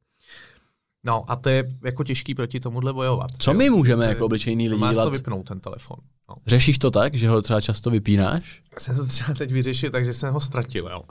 No 1.05 1.31
a 1.31 1.37
to 1.37 1.49
je 1.49 1.69
jako 1.85 2.05
těžký 2.05 2.35
proti 2.35 2.61
tomuhle 2.61 2.93
bojovat. 2.93 3.31
Co 3.39 3.51
jo. 3.51 3.59
my 3.59 3.71
můžeme 3.71 4.07
jako 4.07 4.27
obyčejný 4.27 4.69
lidi 4.69 4.81
Máš 4.81 4.91
to 4.91 4.95
dělat? 4.95 5.13
vypnout, 5.13 5.49
ten 5.49 5.61
telefon. 5.61 5.97
No. 6.31 6.37
Řešíš 6.47 6.79
to 6.79 6.91
tak, 6.91 7.15
že 7.15 7.29
ho 7.29 7.43
třeba 7.43 7.61
často 7.61 7.91
vypínáš? 7.91 8.63
Já 8.75 8.81
jsem 8.81 8.97
to 8.97 9.07
třeba 9.07 9.35
teď 9.35 9.53
vyřešil, 9.53 9.91
takže 9.91 10.15
jsem 10.15 10.33
ho 10.33 10.41
ztratil, 10.41 10.89
jo. 10.93 11.03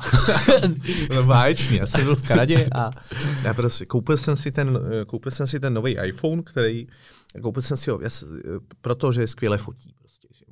no 1.15 1.23
báječně, 1.23 1.77
já 1.79 1.85
jsem 1.85 2.03
byl 2.03 2.15
v 2.15 2.27
Kanadě 2.27 2.67
a 2.75 2.89
já 3.43 3.53
prostě 3.53 3.85
koupil 3.85 4.17
jsem 4.17 4.35
si 4.35 4.51
ten, 4.51 4.79
koupil 5.07 5.31
jsem 5.31 5.47
si 5.47 5.59
ten 5.59 5.73
nový 5.73 5.97
iPhone, 6.05 6.43
který, 6.43 6.87
koupil 7.41 7.61
jsem 7.61 7.77
si 7.77 7.89
ho, 7.89 7.99
já, 8.01 8.09
eh, 8.23 8.59
protože 8.81 9.27
skvěle 9.27 9.57
fotí. 9.57 9.93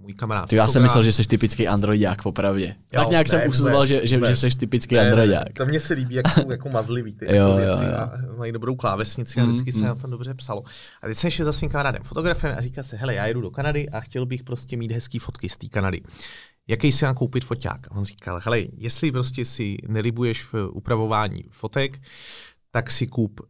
Můj 0.07 0.13
kamarád. 0.13 0.49
Ty, 0.49 0.55
já 0.55 0.67
jsem 0.67 0.83
myslel, 0.83 1.03
že 1.03 1.13
jsi 1.13 1.23
typický 1.23 1.67
androidák, 1.67 2.21
popravdě. 2.23 2.75
Jo, 2.93 3.01
tak 3.01 3.09
nějak 3.09 3.27
ne, 3.27 3.39
jsem 3.39 3.49
usuzoval, 3.49 3.85
že, 3.85 4.07
že, 4.07 4.19
že 4.27 4.35
jsi 4.35 4.57
typický 4.57 4.95
Ne, 4.95 5.01
androidák. 5.01 5.53
To 5.53 5.65
mně 5.65 5.79
se 5.79 5.93
líbí, 5.93 6.15
jak 6.15 6.29
jsou 6.29 6.51
jako 6.51 6.69
mazlivý 6.69 7.13
ty 7.13 7.25
Jo, 7.29 7.33
jako 7.35 7.49
jo, 7.49 7.57
věci 7.57 7.83
jo. 7.83 7.97
a 7.97 8.11
mají 8.37 8.51
dobrou 8.51 8.75
klávesnici 8.75 9.39
a 9.39 9.43
Mm, 9.43 9.49
vždycky 9.49 9.71
se 9.71 9.79
mm. 9.79 9.85
na 9.85 9.95
tom 9.95 10.11
dobře 10.11 10.33
psalo. 10.33 10.63
A 11.01 11.07
teď 11.07 11.17
jsem 11.17 11.31
šel 11.31 11.45
za 11.45 11.53
svým 11.53 11.69
kamarádem 11.71 12.03
fotografem 12.03 12.55
a 12.57 12.61
říká 12.61 12.83
se, 12.83 12.95
hele, 12.95 13.13
já 13.15 13.25
jedu 13.25 13.41
do 13.41 13.51
Kanady 13.51 13.89
a 13.89 13.99
chtěl 13.99 14.25
bych 14.25 14.43
prostě 14.43 14.77
mít 14.77 14.91
hezký 14.91 15.19
fotky 15.19 15.49
z 15.49 15.57
té 15.57 15.67
Kanady. 15.67 16.01
Jaký 16.67 16.91
si 16.91 17.05
mám 17.05 17.15
koupit 17.15 17.45
foťák? 17.45 17.87
A 17.91 17.91
on 17.91 18.05
říkal, 18.05 18.41
hele, 18.43 18.59
jestli 18.77 19.11
prostě 19.11 19.45
si 19.45 19.77
nelibuješ 19.87 20.43
v 20.43 20.53
upravování 20.71 21.43
fotek, 21.49 21.99
tak 22.77 22.91
si 22.91 23.07
kup 23.07 23.39
uh, 23.39 23.47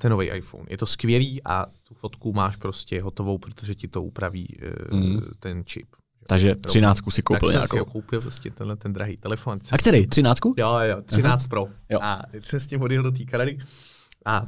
ten 0.00 0.10
nový 0.10 0.30
iPhone. 0.30 0.64
Je 0.68 0.76
to 0.78 0.86
skvělý 0.86 1.42
a 1.44 1.66
tu 1.88 1.94
fotku 1.94 2.32
máš 2.32 2.56
prostě 2.56 3.02
hotovou, 3.02 3.38
protože 3.38 3.74
ti 3.74 3.88
to 3.88 4.02
upraví 4.02 4.56
uh, 4.92 4.98
Mm. 5.00 5.20
ten 5.38 5.62
čip. 5.64 5.86
Takže 6.28 6.54
třináctku 6.54 7.10
si 7.10 7.22
koupil 7.22 7.52
tak 7.52 7.60
jsem 7.60 7.68
si 7.68 7.68
ho 7.68 7.76
nějakou. 7.76 7.90
koupil 7.92 8.20
prostě 8.20 8.50
tenhle 8.50 8.76
ten 8.76 8.92
drahý 8.92 9.16
telefon. 9.16 9.58
A 9.72 9.78
který? 9.78 10.06
Třináctku? 10.06 10.54
Jo, 10.58 10.78
jo, 10.82 11.02
13 11.06 11.46
Pro. 11.46 11.66
Jo. 11.90 11.98
A 12.02 12.22
teď 12.30 12.44
jsem 12.46 12.60
s 12.60 12.66
tím 12.66 12.82
odjel 12.82 13.02
do 13.02 13.10
té 13.10 13.24
Kanady. 13.24 13.58
A 14.26 14.46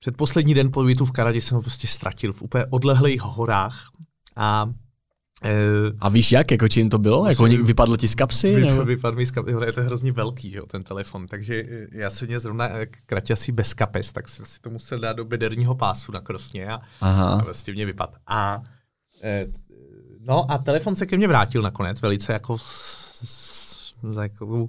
předposlední 0.00 0.54
den 0.54 0.72
pobytu 0.72 1.04
v 1.04 1.10
Kanadě 1.12 1.40
jsem 1.40 1.56
ho 1.56 1.62
prostě 1.62 1.86
ztratil 1.86 2.32
v 2.32 2.42
úplně 2.42 2.64
odlehlých 2.70 3.20
horách. 3.22 3.88
A 4.36 4.70
A 6.00 6.08
víš 6.08 6.32
jak, 6.32 6.50
jako 6.50 6.68
čím 6.68 6.90
to 6.90 6.98
bylo? 6.98 7.28
Jako 7.28 7.44
vypadlo 7.44 7.96
ti 7.96 8.08
z 8.08 8.14
kapsy? 8.14 8.54
vy, 8.54 8.60
Nebo? 8.60 8.84
vypadl 8.84 9.16
mi 9.16 9.26
z 9.26 9.30
kapsy, 9.30 9.52
je 9.66 9.72
to 9.72 9.82
hrozně 9.82 10.12
velký, 10.12 10.52
jo, 10.52 10.66
ten 10.66 10.82
telefon, 10.84 11.26
takže 11.26 11.54
e, 11.54 11.86
já 11.92 12.10
jsem 12.10 12.28
měl 12.28 12.40
zrovna 12.40 12.68
e, 12.68 12.86
kraťasí 12.86 13.52
bez 13.52 13.74
kapes, 13.74 14.12
tak 14.12 14.28
jsem 14.28 14.46
si 14.46 14.60
to 14.60 14.70
musel 14.70 14.98
dát 14.98 15.12
do 15.12 15.24
bederního 15.24 15.74
pásu 15.74 16.12
na 16.12 16.20
krosně 16.20 16.66
a, 16.66 16.74
a 16.74 16.80
Aha. 17.00 17.42
vlastně 17.44 17.72
mě 17.72 17.86
vypadl. 17.86 18.12
A 18.26 18.62
e, 19.22 19.46
no 20.20 20.50
a 20.50 20.58
telefon 20.58 20.96
se 20.96 21.06
ke 21.06 21.16
mně 21.16 21.28
vrátil 21.28 21.62
nakonec, 21.62 22.00
velice 22.02 22.32
jako 22.32 22.58
s, 22.58 22.64
s, 23.24 23.94
jako, 24.22 24.68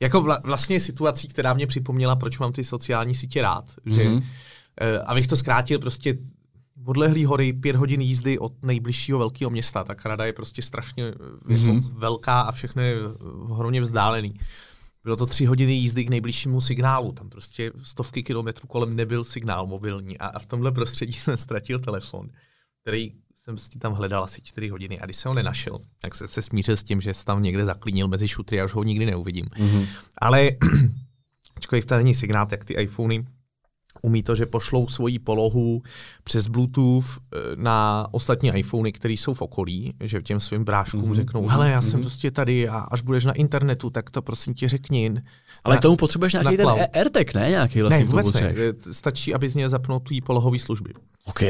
jako 0.00 0.20
vla, 0.20 0.38
vlastně 0.44 0.80
situací, 0.80 1.28
která 1.28 1.54
mě 1.54 1.66
připomněla, 1.66 2.16
proč 2.16 2.38
mám 2.38 2.52
ty 2.52 2.64
sociální 2.64 3.14
sítě 3.14 3.42
rád. 3.42 3.64
Že, 3.86 4.08
Mhm. 4.08 4.22
abych 5.06 5.26
to 5.26 5.36
zkrátil, 5.36 5.78
prostě 5.78 6.14
odlehlý 6.84 7.24
hory, 7.24 7.52
pět 7.52 7.76
hodin 7.76 8.00
jízdy 8.00 8.38
od 8.38 8.64
nejbližšího 8.64 9.18
velkého 9.18 9.50
města. 9.50 9.84
Ta 9.84 9.94
Kanada 9.94 10.24
je 10.24 10.32
prostě 10.32 10.62
strašně 10.62 11.10
mm-hmm. 11.10 11.74
jako 11.74 11.88
velká 11.88 12.40
a 12.40 12.52
všechno 12.52 12.82
je 12.82 12.96
ohromně 13.48 13.80
vzdálený. 13.80 14.34
Bylo 15.04 15.16
to 15.16 15.26
tři 15.26 15.44
hodiny 15.44 15.72
jízdy 15.72 16.04
k 16.04 16.08
nejbližšímu 16.08 16.60
signálu. 16.60 17.12
Tam 17.12 17.28
prostě 17.28 17.72
stovky 17.82 18.22
kilometrů 18.22 18.66
kolem 18.66 18.96
nebyl 18.96 19.24
signál 19.24 19.66
mobilní. 19.66 20.18
A, 20.18 20.26
a 20.26 20.38
v 20.38 20.46
tomhle 20.46 20.72
prostředí 20.72 21.12
jsem 21.12 21.36
ztratil 21.36 21.78
telefon, 21.78 22.28
který 22.82 23.12
jsem 23.34 23.58
si 23.58 23.78
tam 23.78 23.92
hledal 23.92 24.24
asi 24.24 24.42
čtyři 24.42 24.68
hodiny. 24.68 25.00
A 25.00 25.04
když 25.04 25.16
jsem 25.16 25.28
ho 25.28 25.34
nenašel, 25.34 25.78
tak 26.00 26.14
jsem 26.14 26.28
se 26.28 26.42
smířil 26.42 26.76
s 26.76 26.82
tím, 26.82 27.00
že 27.00 27.14
se 27.14 27.24
tam 27.24 27.42
někde 27.42 27.64
zaklínil 27.64 28.08
mezi 28.08 28.28
šutry 28.28 28.60
a 28.60 28.64
už 28.64 28.72
ho 28.72 28.82
nikdy 28.82 29.06
neuvidím. 29.06 29.46
Mhm. 29.58 29.86
Ale 30.18 30.50
ačkoliv 31.56 31.84
to 31.84 31.96
není 31.96 32.14
signál, 32.14 32.46
tak 32.46 32.64
ty 32.64 32.74
iPhony 32.74 33.26
umí 34.02 34.22
to, 34.22 34.34
že 34.34 34.46
pošlou 34.46 34.88
svoji 34.88 35.18
polohu 35.18 35.82
přes 36.24 36.46
Bluetooth 36.48 37.06
eh, 37.06 37.38
na 37.56 38.06
ostatní 38.10 38.48
iPhony, 38.48 38.92
které 38.92 39.14
jsou 39.14 39.34
v 39.34 39.42
okolí, 39.42 39.94
že 40.00 40.22
těm 40.22 40.40
svým 40.40 40.64
bráškům 40.64 41.00
Mhm, 41.00 41.10
mm-hmm. 41.10 41.14
řeknou, 41.14 41.42
mhm, 41.42 41.50
hele, 41.50 41.70
já 41.70 41.82
jsem 41.82 42.00
prostě 42.00 42.30
tady 42.30 42.68
a 42.68 42.78
až 42.78 43.02
budeš 43.02 43.24
na 43.24 43.32
internetu, 43.32 43.90
tak 43.90 44.10
to 44.10 44.22
prosím 44.22 44.54
tě 44.54 44.68
řekni. 44.68 45.14
Ale 45.64 45.74
Na- 45.74 45.78
k 45.78 45.82
tomu 45.82 45.96
potřebuješ 45.96 46.32
nějaký 46.32 46.56
ten 46.56 46.68
AirTag, 46.92 47.34
ne? 47.34 47.48
Nějaký 47.50 47.80
vlastně 47.80 47.98
ne, 47.98 48.04
vůbec 48.04 48.32
ne. 48.32 48.54
Eh, 48.56 48.72
Stačí, 48.92 49.34
aby 49.34 49.48
z 49.48 49.54
něj 49.54 49.68
zapnul 49.68 50.00
tvý 50.00 50.20
polohové 50.20 50.58
služby. 50.58 50.94
OK. 51.24 51.40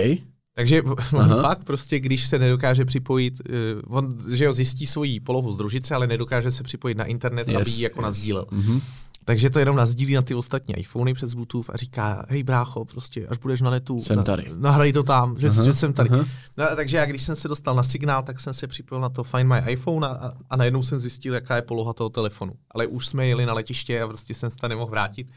Takže 0.54 0.82
Aha. 1.12 1.36
on 1.36 1.42
fakt 1.42 1.64
prostě, 1.64 2.00
když 2.00 2.26
se 2.26 2.38
nedokáže 2.38 2.84
připojit, 2.84 3.40
eh, 3.50 3.52
on 3.88 4.16
že 4.30 4.44
jo, 4.44 4.52
zjistí 4.52 4.86
svoji 4.86 5.20
polohu 5.20 5.52
z 5.52 5.56
družice, 5.56 5.94
ale 5.94 6.06
nedokáže 6.06 6.50
se 6.50 6.62
připojit 6.62 6.98
na 6.98 7.04
internet, 7.04 7.48
yes, 7.48 7.56
aby 7.56 7.70
ji 7.70 7.82
jako 7.82 8.00
yes. 8.00 8.04
nazdílel. 8.04 8.46
Mhm. 8.50 8.80
Takže 9.28 9.50
to 9.50 9.58
jenom 9.58 9.76
nazdílí 9.76 10.14
na 10.14 10.22
ty 10.22 10.34
ostatní 10.34 10.74
iPhony 10.74 11.14
přes 11.14 11.34
Bluetooth 11.34 11.70
a 11.70 11.76
říká, 11.76 12.26
hej 12.28 12.42
brácho, 12.42 12.84
prostě 12.84 13.26
až 13.26 13.38
budeš 13.38 13.60
na 13.60 13.70
netu, 13.70 14.00
Jsem 14.00 14.16
na, 14.16 14.22
tady. 14.22 14.50
nahraj 14.54 14.92
to 14.92 15.02
tam, 15.02 15.38
že, 15.38 15.48
Aha, 15.48 15.64
že 15.64 15.74
jsem 15.74 15.92
tady. 15.92 16.10
aha. 16.10 16.24
No, 16.56 16.66
takže 16.76 16.96
já 16.96 17.06
když 17.06 17.22
jsem 17.22 17.36
se 17.36 17.48
dostal 17.48 17.74
na 17.74 17.82
signál, 17.82 18.22
tak 18.22 18.40
jsem 18.40 18.54
se 18.54 18.66
připojil 18.66 19.00
na 19.00 19.08
to 19.08 19.24
Find 19.24 19.48
My 19.48 19.72
iPhone 19.72 20.06
a, 20.08 20.32
a, 20.50 20.56
najednou 20.56 20.82
jsem 20.82 20.98
zjistil, 20.98 21.34
jaká 21.34 21.56
je 21.56 21.62
poloha 21.62 21.92
toho 21.92 22.10
telefonu. 22.10 22.52
Ale 22.70 22.86
už 22.86 23.06
jsme 23.06 23.26
jeli 23.26 23.46
na 23.46 23.52
letiště 23.54 24.02
a 24.02 24.06
prostě 24.06 24.34
jsem 24.34 24.50
se 24.50 24.56
tam 24.56 24.70
nemohl 24.70 24.90
vrátit. 24.90 25.30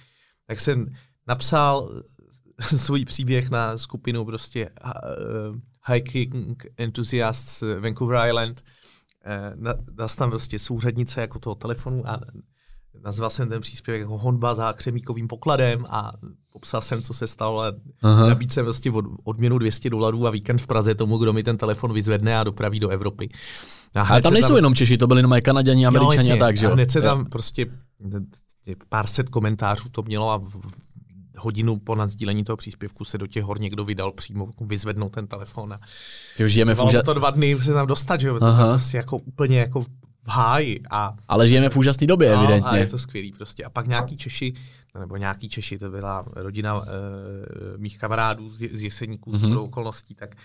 Tak 0.47 0.60
jsem 0.60 0.86
napsal 1.28 2.04
svůj 2.78 3.06
příběh 3.06 3.49
na 3.49 3.78
skupinu 3.78 4.25
prostě 4.25 4.69
uh, 4.86 5.93
hiking 5.93 6.65
enthusiasts 6.78 7.63
Vancouver 7.80 8.28
Island. 8.28 8.63
Uh, 9.58 9.73
dal 9.91 10.10
tam 10.17 10.30
prostě 10.30 10.60
souřadnice 10.60 11.21
jako 11.21 11.39
toho 11.39 11.56
telefonu 11.56 12.10
a 12.10 12.19
nazval 13.03 13.29
jsem 13.29 13.49
ten 13.49 13.62
příspěvek 13.62 14.01
jako 14.01 14.17
honba 14.17 14.55
za 14.55 14.73
křemíkovým 14.73 15.27
pokladem 15.27 15.85
a 15.89 16.12
popsal 16.53 16.81
jsem, 16.81 17.01
co 17.01 17.13
se 17.13 17.27
stalo 17.27 17.62
a 17.62 17.71
nabít 18.27 18.53
jsem 18.53 18.65
vlastně 18.65 18.91
od, 18.91 19.05
odměnu 19.23 19.57
200 19.57 19.89
dolarů 19.89 20.27
a 20.27 20.29
víkend 20.29 20.62
v 20.62 20.67
Praze 20.67 20.95
tomu, 20.95 21.17
kdo 21.17 21.33
mi 21.33 21.43
ten 21.43 21.57
telefon 21.57 21.93
vyzvedne 21.93 22.39
a 22.39 22.43
dopraví 22.43 22.79
do 22.79 22.89
Evropy. 22.89 23.29
A 23.95 24.01
Ale 24.01 24.21
tam 24.21 24.33
nejsou 24.33 24.47
tam... 24.47 24.55
jenom 24.55 24.75
Češi, 24.75 24.97
to 24.97 25.07
byli 25.07 25.19
jenom 25.19 25.33
Kanaděni, 25.41 25.85
Američani 25.85 26.31
a 26.31 26.38
tak, 26.38 26.57
že 26.57 26.65
jo? 26.65 26.71
A 26.71 26.73
hned 26.73 26.91
se 26.91 27.01
tam 27.01 27.25
prostě 27.25 27.65
pár 28.89 29.07
set 29.07 29.29
komentářů 29.29 29.89
to 29.89 30.03
mělo 30.03 30.31
a 30.31 30.38
v, 30.38 30.62
hodinu 31.38 31.79
po 31.79 31.95
nadsdílení 31.95 32.43
toho 32.43 32.57
příspěvku 32.57 33.05
se 33.05 33.17
do 33.17 33.27
těch 33.27 33.43
hor 33.43 33.62
někdo 33.62 33.85
vydal 33.85 34.12
přímo 34.12 34.49
vyzvednout 34.62 35.09
ten 35.09 35.27
telefon. 35.27 35.73
A 35.73 35.79
žijeme 36.45 36.75
v 36.75 36.83
úža... 36.83 37.01
to 37.01 37.13
dva 37.13 37.29
dny 37.29 37.57
se 37.62 37.73
tam 37.73 37.88
dostat, 37.88 38.21
že 38.21 38.27
jo? 38.27 38.39
To 38.39 38.45
prostě 38.69 38.97
jako 38.97 39.17
úplně 39.17 39.59
jako 39.59 39.83
v 40.23 40.27
háji. 40.27 40.79
A, 40.89 41.15
Ale 41.27 41.47
žijeme 41.47 41.69
v 41.69 41.77
úžasné 41.77 42.08
době, 42.08 42.29
no, 42.29 42.38
evidentně. 42.43 42.69
A 42.69 42.77
je 42.77 42.88
to 42.88 42.99
skvělý 42.99 43.32
prostě. 43.32 43.63
A 43.63 43.69
pak 43.69 43.88
nějaký 43.88 44.17
Češi, 44.17 44.53
nebo 44.99 45.17
nějaký 45.17 45.49
Češi, 45.49 45.77
to 45.77 45.89
byla 45.89 46.25
rodina 46.36 46.79
uh, 46.79 46.86
mých 47.77 47.97
kamarádů 47.97 48.49
z, 48.49 48.58
z 48.58 48.84
Jeseníků, 48.84 49.32
mm-hmm. 49.32 49.53
z 49.53 49.55
okolností, 49.55 50.15
tak 50.15 50.36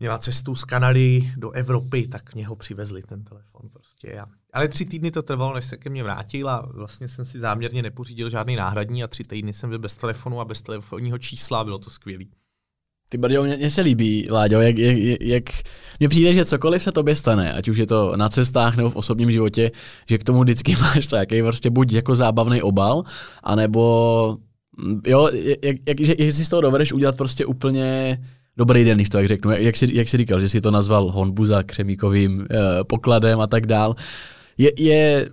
měla 0.00 0.18
cestu 0.18 0.54
z 0.54 0.64
Kanady 0.64 1.32
do 1.36 1.50
Evropy, 1.50 2.08
tak 2.08 2.34
mě 2.34 2.46
ho 2.46 2.56
přivezli 2.56 3.02
ten 3.02 3.24
telefon 3.24 3.68
prostě. 3.72 4.20
A, 4.20 4.26
ale 4.52 4.68
tři 4.68 4.84
týdny 4.84 5.10
to 5.10 5.22
trvalo, 5.22 5.54
než 5.54 5.64
se 5.64 5.76
ke 5.76 5.90
mně 5.90 6.02
vrátil 6.02 6.48
a 6.48 6.68
vlastně 6.74 7.08
jsem 7.08 7.24
si 7.24 7.38
záměrně 7.38 7.82
nepořídil 7.82 8.30
žádný 8.30 8.56
náhradní 8.56 9.04
a 9.04 9.08
tři 9.08 9.24
týdny 9.24 9.52
jsem 9.52 9.70
byl 9.70 9.78
bez 9.78 9.96
telefonu 9.96 10.40
a 10.40 10.44
bez 10.44 10.62
telefonního 10.62 11.18
čísla, 11.18 11.64
bylo 11.64 11.78
to 11.78 11.90
skvělý. 11.90 12.30
Ty 13.12 13.18
brďo, 13.18 13.42
mě, 13.42 13.56
mě 13.56 13.70
se 13.70 13.80
líbí, 13.80 14.26
Láďo, 14.30 14.60
jak, 14.60 14.78
jak, 14.78 15.20
jak 15.20 15.44
mně 16.00 16.08
přijde, 16.08 16.32
že 16.32 16.44
cokoliv 16.44 16.82
se 16.82 16.92
tobě 16.92 17.16
stane, 17.16 17.52
ať 17.52 17.68
už 17.68 17.78
je 17.78 17.86
to 17.86 18.16
na 18.16 18.28
cestách 18.28 18.76
nebo 18.76 18.90
v 18.90 18.96
osobním 18.96 19.32
životě, 19.32 19.70
že 20.08 20.18
k 20.18 20.24
tomu 20.24 20.40
vždycky 20.40 20.76
máš 20.80 21.06
takový 21.06 21.42
prostě 21.42 21.70
buď 21.70 21.92
jako 21.92 22.14
zábavný 22.14 22.62
obal, 22.62 23.02
anebo 23.42 24.36
jo, 25.06 25.28
jak, 25.32 25.58
jak, 25.86 26.00
jak, 26.00 26.18
jak 26.18 26.32
si 26.32 26.44
z 26.44 26.48
toho 26.48 26.62
dovedeš 26.62 26.92
udělat 26.92 27.16
prostě 27.16 27.46
úplně 27.46 28.18
dobrý 28.56 28.84
den, 28.84 28.96
když 28.96 29.08
to 29.08 29.18
tak 29.18 29.28
řeknu. 29.28 29.50
Jak 29.50 29.76
jsi, 29.76 29.88
jak 29.92 30.08
jsi 30.08 30.16
říkal, 30.16 30.40
že 30.40 30.48
si 30.48 30.60
to 30.60 30.70
nazval 30.70 31.10
honbu 31.10 31.44
za 31.44 31.62
křemíkovým 31.62 32.46
eh, 32.50 32.56
pokladem 32.84 33.40
a 33.40 33.46
tak 33.46 33.66
dál. 33.66 33.96
Je, 34.58 34.72
je 34.78 35.28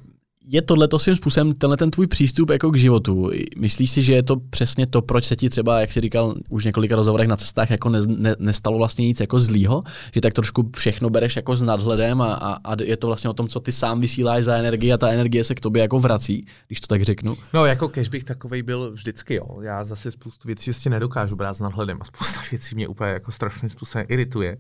je 0.50 0.62
tohle 0.62 0.88
svým 0.98 1.16
způsobem, 1.16 1.54
tenhle 1.54 1.78
ten 1.78 1.92
tvůj 1.92 2.08
přístup 2.08 2.50
jako 2.50 2.72
k 2.72 2.78
životu, 2.78 3.32
myslíš 3.58 3.92
si, 3.92 4.02
že 4.02 4.14
je 4.14 4.24
to 4.24 4.36
přesně 4.36 4.88
to, 4.88 5.02
proč 5.02 5.26
se 5.26 5.36
ti 5.36 5.50
třeba, 5.50 5.80
jak 5.80 5.92
jsi 5.92 6.02
říkal 6.02 6.36
už 6.50 6.66
několika 6.66 6.96
rozhovorech 6.96 7.28
na 7.28 7.38
cestách, 7.38 7.70
jako 7.70 7.90
ne, 7.90 8.00
ne, 8.08 8.36
nestalo 8.40 8.78
vlastně 8.78 9.08
nic 9.08 9.20
jako 9.20 9.40
zlýho, 9.40 9.84
že 10.14 10.22
tak 10.22 10.34
trošku 10.34 10.70
všechno 10.76 11.10
bereš 11.10 11.36
jako 11.36 11.56
s 11.56 11.62
nadhledem 11.62 12.22
a, 12.22 12.34
a, 12.34 12.72
a 12.72 12.76
je 12.84 12.98
to 12.98 13.08
vlastně 13.08 13.30
o 13.30 13.34
tom, 13.34 13.48
co 13.48 13.60
ty 13.60 13.72
sám 13.72 14.02
vysíláš 14.02 14.44
za 14.44 14.56
energii 14.56 14.94
a 14.94 14.98
ta 14.98 15.10
energie 15.10 15.44
se 15.44 15.56
k 15.56 15.60
tobě 15.60 15.82
jako 15.82 16.00
vrací, 16.00 16.46
když 16.68 16.82
to 16.82 16.88
tak 16.88 17.04
řeknu? 17.04 17.38
No 17.54 17.66
jako 17.66 17.88
kež 17.88 18.10
bych 18.10 18.24
takovej 18.24 18.64
byl 18.64 18.92
vždycky, 18.92 19.36
jo. 19.36 19.62
Já 19.62 19.86
zase 19.86 20.12
spoustu 20.12 20.48
věcí 20.48 20.70
ještě 20.70 20.90
nedokážu 20.90 21.36
brát 21.36 21.58
s 21.58 21.60
nadhledem 21.60 21.98
a 22.02 22.06
spousta 22.06 22.40
věcí 22.52 22.76
mě 22.76 22.88
úplně 22.88 23.12
jako 23.12 23.32
strašným 23.32 23.70
způsobem 23.70 24.06
irituje. 24.10 24.58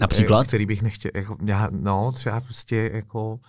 Například? 0.00 0.40
Eh, 0.40 0.46
který 0.46 0.66
bych 0.66 0.82
nechtěl, 0.82 1.10
jako, 1.14 1.36
já, 1.46 1.68
no 1.70 2.12
třeba 2.12 2.40
prostě 2.40 2.90
jako 2.94 3.40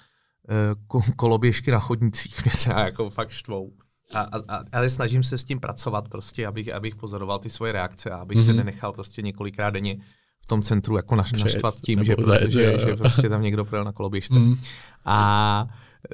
koloběžky 1.16 1.72
na 1.72 1.80
chodnicích 1.80 2.42
mě 2.46 2.52
třeba 2.52 2.80
jako 2.80 3.10
fakt 3.10 3.30
štvou. 3.30 3.72
A, 4.14 4.20
a, 4.20 4.64
ale 4.72 4.90
snažím 4.90 5.24
se 5.24 5.38
s 5.38 5.44
tím 5.44 5.60
pracovat 5.60 6.10
prostě, 6.10 6.48
abych, 6.48 6.74
abych 6.74 6.96
pozoroval 6.96 7.40
ty 7.40 7.50
svoje 7.50 7.72
reakce 7.72 8.10
a 8.10 8.18
abych 8.18 8.38
mm-hmm. 8.38 8.46
se 8.46 8.52
mhm. 8.52 8.58
nenechal 8.58 8.94
prostě 8.94 9.22
několikrát 9.22 9.70
denně 9.70 9.98
v 10.42 10.48
tom 10.48 10.62
centru 10.62 10.98
jako 10.98 11.16
naš, 11.16 11.32
naštvat 11.32 11.76
tím, 11.86 12.04
že, 12.04 12.16
že, 12.42 12.50
že, 12.50 12.80
že 12.80 12.96
prostě 12.96 13.30
tam 13.30 13.42
někdo 13.42 13.66
projel 13.66 13.86
na 13.86 13.92
koloběžce. 13.92 14.40
Mm. 14.40 14.56
A, 15.06 15.68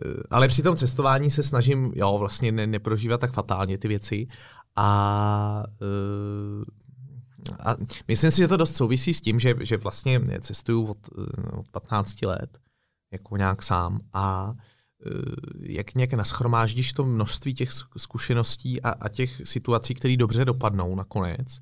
eh, 0.06 0.24
ale 0.30 0.48
při 0.48 0.64
tom 0.64 0.76
cestování 0.76 1.32
se 1.32 1.44
snažím, 1.44 1.92
jo, 1.96 2.18
vlastně 2.20 2.52
ne, 2.52 2.68
neprožívat 2.68 3.22
tak 3.22 3.34
fatálně 3.34 3.78
ty 3.78 3.88
věci 3.88 4.28
a, 4.76 5.64
eh, 5.82 6.66
a 7.60 7.76
myslím 8.08 8.32
si, 8.32 8.38
že 8.38 8.48
to 8.48 8.58
dost 8.58 8.76
souvisí 8.76 9.14
s 9.14 9.22
tím, 9.22 9.40
že, 9.40 9.56
že 9.62 9.78
vlastně 9.78 10.22
cestuju 10.42 10.86
od, 10.86 10.98
eh, 11.18 11.58
od 11.58 11.70
15 11.70 12.26
let 12.26 12.58
jako 13.14 13.38
nějak 13.38 13.64
sám 13.64 14.00
a 14.14 14.54
e, 15.06 15.10
jak 15.60 15.96
nějak 15.96 16.14
naschromáždíš 16.14 16.94
to 16.94 17.04
množství 17.04 17.54
těch 17.54 17.70
zkušeností 17.98 18.82
a, 18.82 18.90
a 18.90 19.10
těch 19.10 19.42
situací, 19.44 19.94
které 19.94 20.18
dobře 20.18 20.46
dopadnou 20.46 20.96
nakonec, 20.96 21.60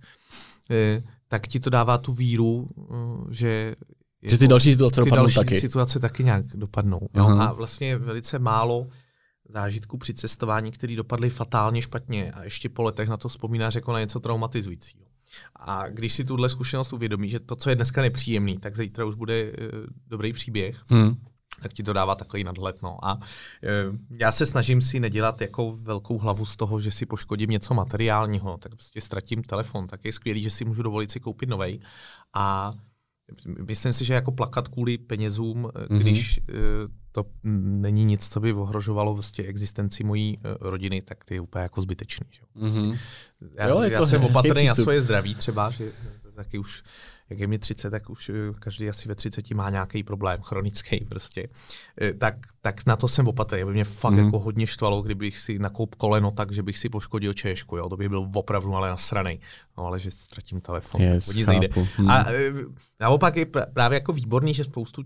e, 0.72 1.04
tak 1.28 1.48
ti 1.48 1.60
to 1.60 1.70
dává 1.70 1.98
tu 1.98 2.14
víru, 2.14 2.70
e, 2.80 3.36
že 3.36 3.76
že 4.24 4.38
ty 4.38 4.48
další 4.48 4.72
situace 4.72 5.02
ty 5.02 5.06
dopadnou 5.06 5.24
další 5.24 5.36
taky. 5.36 5.62
situace 5.62 6.00
taky 6.00 6.24
nějak 6.24 6.46
dopadnou. 6.48 7.00
Jo? 7.14 7.28
A 7.28 7.54
vlastně 7.54 7.98
velice 7.98 8.40
málo 8.40 8.88
zážitků 9.50 9.98
při 9.98 10.14
cestování, 10.14 10.72
které 10.72 10.96
dopadly 10.96 11.30
fatálně 11.30 11.82
špatně 11.82 12.32
a 12.32 12.44
ještě 12.44 12.70
po 12.70 12.84
letech 12.84 13.10
na 13.10 13.18
to 13.18 13.30
vzpomínáš 13.30 13.76
jako 13.76 13.94
na 13.94 14.00
něco 14.00 14.20
traumatizujícího. 14.20 15.06
A 15.56 15.90
když 15.90 16.14
si 16.14 16.24
tuhle 16.24 16.50
zkušenost 16.50 16.94
uvědomí, 16.94 17.30
že 17.30 17.40
to, 17.40 17.56
co 17.56 17.70
je 17.70 17.76
dneska 17.76 18.02
nepříjemný, 18.02 18.58
tak 18.58 18.78
zítra 18.78 19.06
už 19.06 19.16
bude 19.16 19.54
dobrý 20.08 20.34
příběh, 20.34 20.84
hmm 20.88 21.16
tak 21.62 21.74
ti 21.74 21.84
to 21.84 21.94
dává 21.94 22.16
takový 22.16 22.44
nadhled. 22.44 22.82
No. 22.82 23.06
A 23.06 23.20
e, 23.64 23.70
já 24.10 24.32
se 24.32 24.46
snažím 24.46 24.82
si 24.82 25.00
nedělat 25.00 25.42
jako 25.42 25.78
velkou 25.82 26.18
hlavu 26.18 26.46
z 26.46 26.56
toho, 26.56 26.82
že 26.82 26.92
si 26.92 27.06
poškodím 27.06 27.50
něco 27.50 27.74
materiálního, 27.74 28.58
tak 28.58 28.76
prostě 28.76 29.02
ztratím 29.02 29.44
telefon, 29.44 29.88
tak 29.88 30.06
je 30.06 30.14
skvělý, 30.14 30.44
že 30.44 30.50
si 30.50 30.66
můžu 30.66 30.84
dovolit 30.84 31.12
si 31.12 31.20
koupit 31.20 31.50
novej. 31.50 31.80
A 32.34 32.72
myslím 33.68 33.94
si, 33.94 34.06
že 34.06 34.14
jako 34.14 34.32
plakat 34.32 34.68
kvůli 34.68 34.98
penězům, 34.98 35.66
mm-hmm. 35.66 35.98
když 35.98 36.38
e, 36.38 36.42
to 37.12 37.26
není 37.44 38.06
nic, 38.06 38.30
co 38.30 38.40
by 38.40 38.54
ohrožovalo 38.54 39.14
vlastně 39.14 39.44
existenci 39.44 40.04
mojí 40.04 40.38
e, 40.38 40.40
rodiny, 40.60 41.02
tak 41.02 41.26
to 41.26 41.34
je 41.34 41.42
úplně 41.42 41.64
jako 41.64 41.82
zbytečný. 41.82 42.28
Že? 42.32 42.42
Mm-hmm. 42.62 42.98
Já, 43.56 43.68
jo, 43.68 43.82
já 43.82 44.06
jsem 44.06 44.24
opatrný 44.24 44.66
na 44.66 44.76
svoje 44.76 45.02
zdraví 45.02 45.36
třeba, 45.36 45.72
že 45.72 45.92
taky 46.36 46.58
už 46.58 46.84
jak 47.32 47.40
je 47.40 47.48
mi 47.48 47.60
30, 47.60 47.92
tak 47.92 48.10
už 48.10 48.30
eh, 48.30 48.34
každý 48.60 48.90
asi 48.90 49.10
ve 49.10 49.16
30 49.16 49.52
má 49.52 49.70
nějaký 49.70 50.04
problém 50.04 50.42
chronický 50.42 51.06
prostě. 51.10 51.48
Eh, 52.02 52.14
tak, 52.14 52.36
tak 52.62 52.86
na 52.86 52.96
to 52.96 53.08
jsem 53.08 53.28
opatrný, 53.28 53.64
aby 53.64 53.72
mě 53.72 53.84
fakt 53.84 54.14
mm. 54.14 54.26
jako 54.26 54.40
hodně 54.40 54.68
štvalo, 54.68 55.02
kdybych 55.02 55.38
si 55.38 55.60
nakoup 55.60 55.96
koleno 55.96 56.32
tak, 56.32 56.52
že 56.52 56.64
bych 56.64 56.78
si 56.78 56.90
poškodil 56.90 57.34
češku, 57.34 57.78
jo, 57.78 57.90
to 57.90 57.98
by 57.98 58.10
byl 58.10 58.30
opravdu 58.36 58.76
ale 58.76 58.90
nasranej. 58.90 59.40
No 59.78 59.86
ale 59.86 60.00
že 60.00 60.12
ztratím 60.12 60.62
telefon, 60.62 61.02
yes, 61.02 61.34
nic 61.34 61.48
nejde. 61.48 61.68
Hmm. 61.98 62.10
A 62.10 62.26
eh, 62.32 62.52
naopak 63.00 63.36
je 63.36 63.46
právě 63.74 63.96
jako 63.96 64.14
výborný, 64.14 64.54
že 64.54 64.64
spoustu 64.64 65.04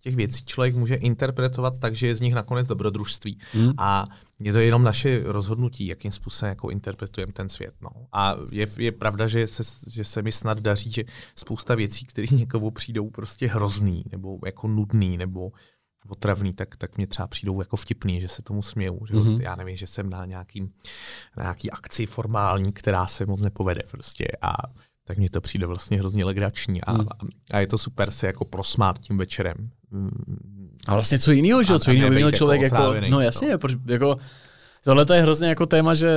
těch 0.00 0.16
věcí 0.16 0.44
člověk 0.44 0.76
může 0.76 0.94
interpretovat 0.94 1.78
tak, 1.78 1.94
že 1.94 2.06
je 2.06 2.16
z 2.16 2.20
nich 2.20 2.34
nakonec 2.34 2.66
dobrodružství. 2.66 3.38
Hmm. 3.52 3.72
A 3.78 4.04
je 4.40 4.52
to 4.52 4.58
jenom 4.58 4.82
naše 4.82 5.22
rozhodnutí, 5.24 5.86
jakým 5.86 6.12
způsobem 6.12 6.48
jako 6.48 6.70
interpretujeme 6.70 7.32
ten 7.32 7.48
svět. 7.48 7.74
No. 7.80 7.90
A 8.12 8.34
je, 8.50 8.66
je 8.76 8.92
pravda, 8.92 9.26
že 9.26 9.46
se, 9.46 9.62
že 9.90 10.04
se 10.04 10.22
mi 10.22 10.32
snad 10.32 10.60
daří, 10.60 10.92
že 10.92 11.04
spousta 11.36 11.74
věcí, 11.74 12.06
které 12.06 12.26
někomu 12.30 12.70
přijdou 12.70 13.10
prostě 13.10 13.46
hrozný, 13.46 14.04
nebo 14.12 14.38
jako 14.46 14.68
nudný, 14.68 15.16
nebo 15.16 15.52
otravný, 16.08 16.52
tak, 16.52 16.76
tak 16.76 16.96
mě 16.96 17.06
třeba 17.06 17.26
přijdou 17.26 17.60
jako 17.60 17.76
vtipný, 17.76 18.20
že 18.20 18.28
se 18.28 18.42
tomu 18.42 18.62
směju. 18.62 19.06
Že? 19.06 19.14
Mm-hmm. 19.14 19.40
Já 19.42 19.56
nevím, 19.56 19.76
že 19.76 19.86
jsem 19.86 20.10
na, 20.10 20.24
nějaký, 20.24 20.60
na 21.36 21.42
nějaký 21.42 21.70
akci 21.70 22.06
formální, 22.06 22.72
která 22.72 23.06
se 23.06 23.26
moc 23.26 23.40
nepovede 23.40 23.82
prostě. 23.90 24.26
A 24.42 24.54
tak 25.08 25.18
mně 25.18 25.30
to 25.30 25.40
přijde 25.40 25.66
vlastně 25.66 25.98
hrozně 25.98 26.24
legrační 26.24 26.84
a, 26.84 26.92
mm. 26.92 27.06
a 27.50 27.58
je 27.58 27.66
to 27.66 27.78
super 27.78 28.10
se 28.10 28.26
jako 28.26 28.44
prosmát 28.44 28.98
tím 28.98 29.18
večerem. 29.18 29.54
A 30.86 30.94
vlastně 30.94 31.18
co 31.18 31.32
jiného, 31.32 31.62
že? 31.62 31.78
Co 31.78 31.90
jiného 31.90 32.10
by 32.10 32.16
měl 32.16 32.32
člověk 32.32 32.62
jako, 32.62 32.94
no 33.10 33.20
jasně, 33.20 33.48
no. 33.48 33.72
jako 33.86 34.18
Tohle 34.86 35.04
to 35.04 35.12
je 35.12 35.22
hrozně 35.22 35.48
jako 35.48 35.66
téma, 35.66 35.94
že 35.94 36.08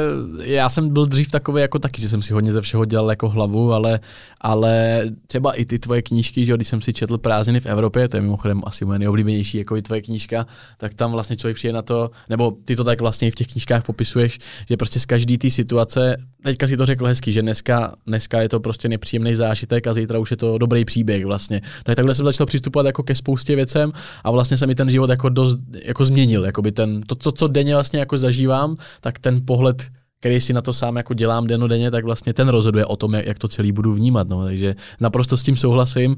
já 0.44 0.70
jsem 0.70 0.90
byl 0.90 1.06
dřív 1.06 1.32
takový 1.32 1.62
jako 1.62 1.80
taky, 1.80 2.02
že 2.02 2.10
jsem 2.10 2.22
si 2.22 2.34
hodně 2.34 2.52
ze 2.52 2.62
všeho 2.62 2.86
dělal 2.86 3.10
jako 3.10 3.30
hlavu, 3.30 3.74
ale, 3.74 4.00
ale 4.42 5.04
třeba 5.28 5.54
i 5.54 5.66
ty 5.66 5.80
tvoje 5.80 6.02
knížky, 6.02 6.46
že 6.46 6.54
když 6.54 6.68
jsem 6.68 6.82
si 6.82 6.94
četl 6.94 7.18
prázdniny 7.18 7.60
v 7.60 7.66
Evropě, 7.66 8.08
to 8.08 8.18
je 8.18 8.22
mimochodem 8.22 8.62
asi 8.66 8.86
moje 8.86 9.00
nejoblíbenější 9.00 9.58
jako 9.58 9.78
i 9.78 9.82
tvoje 9.82 10.02
knížka, 10.02 10.46
tak 10.78 10.94
tam 10.94 11.12
vlastně 11.12 11.36
člověk 11.36 11.56
přijde 11.56 11.74
na 11.74 11.82
to, 11.82 12.12
nebo 12.30 12.54
ty 12.66 12.76
to 12.76 12.84
tak 12.84 13.02
vlastně 13.02 13.28
i 13.28 13.32
v 13.32 13.36
těch 13.36 13.48
knížkách 13.48 13.86
popisuješ, 13.86 14.40
že 14.70 14.78
prostě 14.78 15.00
z 15.00 15.06
každé 15.06 15.38
té 15.38 15.50
situace, 15.50 16.18
teďka 16.44 16.68
si 16.68 16.78
to 16.78 16.86
řekl 16.86 17.06
hezky, 17.06 17.32
že 17.32 17.42
dneska, 17.42 17.96
dneska 18.08 18.42
je 18.42 18.50
to 18.50 18.60
prostě 18.60 18.90
nepříjemný 18.90 19.36
zážitek 19.36 19.88
a 19.88 19.94
zítra 19.94 20.20
už 20.20 20.32
je 20.32 20.38
to 20.38 20.58
dobrý 20.58 20.86
příběh 20.86 21.26
vlastně. 21.26 21.62
Tak 21.84 21.96
takhle 21.96 22.16
jsem 22.16 22.26
začal 22.26 22.46
přistupovat 22.46 22.86
jako 22.86 23.04
ke 23.04 23.16
spoustě 23.16 23.56
věcem 23.56 23.92
a 24.24 24.32
vlastně 24.32 24.58
se 24.58 24.68
mi 24.68 24.76
ten 24.76 24.90
život 24.90 25.10
jako 25.10 25.30
dost 25.30 25.60
jako 25.86 26.06
změnil, 26.06 26.46
jako 26.46 26.62
by 26.62 26.72
ten, 26.72 27.02
to, 27.02 27.16
to, 27.16 27.32
co 27.32 27.48
denně 27.48 27.74
vlastně 27.74 28.00
jako 28.00 28.18
zažívám, 28.18 28.59
dělám, 28.60 28.76
tak 29.02 29.20
ten 29.20 29.42
pohled, 29.46 29.92
který 30.20 30.42
si 30.42 30.54
na 30.54 30.62
to 30.62 30.74
sám 30.74 30.96
jako 30.96 31.14
dělám 31.14 31.48
denodenně, 31.48 31.92
tak 31.92 32.06
vlastně 32.06 32.34
ten 32.34 32.50
rozhoduje 32.50 32.86
o 32.86 32.96
tom, 32.96 33.14
jak 33.14 33.40
to 33.40 33.48
celý 33.48 33.72
budu 33.72 33.94
vnímat. 33.94 34.28
No. 34.30 34.44
Takže 34.44 34.76
naprosto 35.00 35.38
s 35.38 35.44
tím 35.44 35.58
souhlasím. 35.58 36.18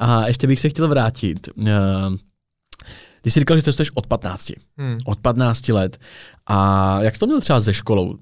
A 0.00 0.26
ještě 0.26 0.46
bych 0.46 0.60
se 0.60 0.68
chtěl 0.68 0.88
vrátit. 0.88 1.48
Eh, 1.66 1.72
ty 3.22 3.30
jsi 3.30 3.40
říkal, 3.40 3.56
že 3.56 3.62
cestuješ 3.62 3.90
od 3.94 4.06
15. 4.06 4.52
Hmm. 4.78 4.98
Od 5.06 5.18
15 5.20 5.68
let. 5.68 5.98
A 6.46 6.98
jak 7.02 7.14
jsi 7.14 7.20
to 7.20 7.26
měl 7.26 7.40
třeba 7.40 7.60
se 7.60 7.74
školou? 7.74 8.18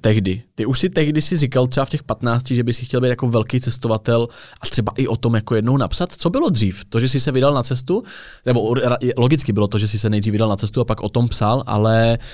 tehdy. 0.00 0.42
Ty 0.54 0.66
už 0.66 0.78
si 0.78 0.88
tehdy 0.88 1.22
si 1.22 1.36
říkal 1.36 1.66
třeba 1.66 1.84
v 1.84 1.90
těch 1.90 2.02
15, 2.02 2.50
že 2.50 2.62
by 2.62 2.72
si 2.72 2.84
chtěl 2.84 3.00
být 3.00 3.08
jako 3.08 3.28
velký 3.28 3.60
cestovatel 3.60 4.28
a 4.60 4.66
třeba 4.66 4.92
i 4.96 5.08
o 5.08 5.16
tom 5.16 5.34
jako 5.34 5.54
jednou 5.54 5.76
napsat. 5.76 6.12
Co 6.12 6.30
bylo 6.30 6.48
dřív? 6.48 6.84
To, 6.88 7.00
že 7.00 7.08
jsi 7.08 7.20
se 7.20 7.32
vydal 7.32 7.54
na 7.54 7.62
cestu? 7.62 8.02
Nebo 8.46 8.74
logicky 9.16 9.52
bylo 9.52 9.68
to, 9.68 9.78
že 9.78 9.88
jsi 9.88 9.98
se 9.98 10.10
nejdřív 10.10 10.32
vydal 10.32 10.48
na 10.48 10.56
cestu 10.56 10.80
a 10.80 10.84
pak 10.84 11.00
o 11.00 11.08
tom 11.08 11.28
psal, 11.28 11.62
ale 11.66 12.18
uh, 12.18 12.24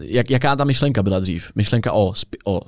jak, 0.00 0.30
jaká 0.30 0.56
ta 0.56 0.64
myšlenka 0.64 1.02
byla 1.02 1.20
dřív? 1.20 1.52
Myšlenka 1.54 1.92
o, 1.92 2.12
o 2.44 2.60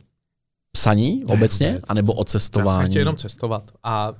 psaní 0.72 1.16
ne, 1.16 1.24
obecně, 1.34 1.68
vůbec. 1.68 1.84
anebo 1.88 2.12
o 2.12 2.24
cestování? 2.24 2.82
Já 2.82 2.92
jsem 2.92 2.98
jenom 2.98 3.16
cestovat 3.16 3.70
a 3.82 4.12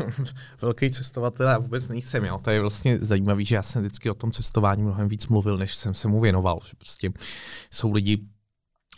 velký 0.60 0.90
cestovatel 0.90 1.46
já 1.48 1.58
vůbec 1.58 1.88
nejsem. 1.88 2.24
Jo. 2.24 2.38
To 2.44 2.50
je 2.50 2.60
vlastně 2.60 2.98
zajímavé, 2.98 3.44
že 3.44 3.54
já 3.54 3.62
jsem 3.62 3.82
vždycky 3.82 4.10
o 4.10 4.14
tom 4.14 4.32
cestování 4.32 4.82
mnohem 4.82 5.08
víc 5.08 5.26
mluvil, 5.26 5.58
než 5.58 5.74
jsem 5.74 5.94
se 5.94 6.08
mu 6.08 6.20
věnoval. 6.20 6.58
Prostě 6.78 7.12
jsou 7.70 7.92
lidi, 7.92 8.18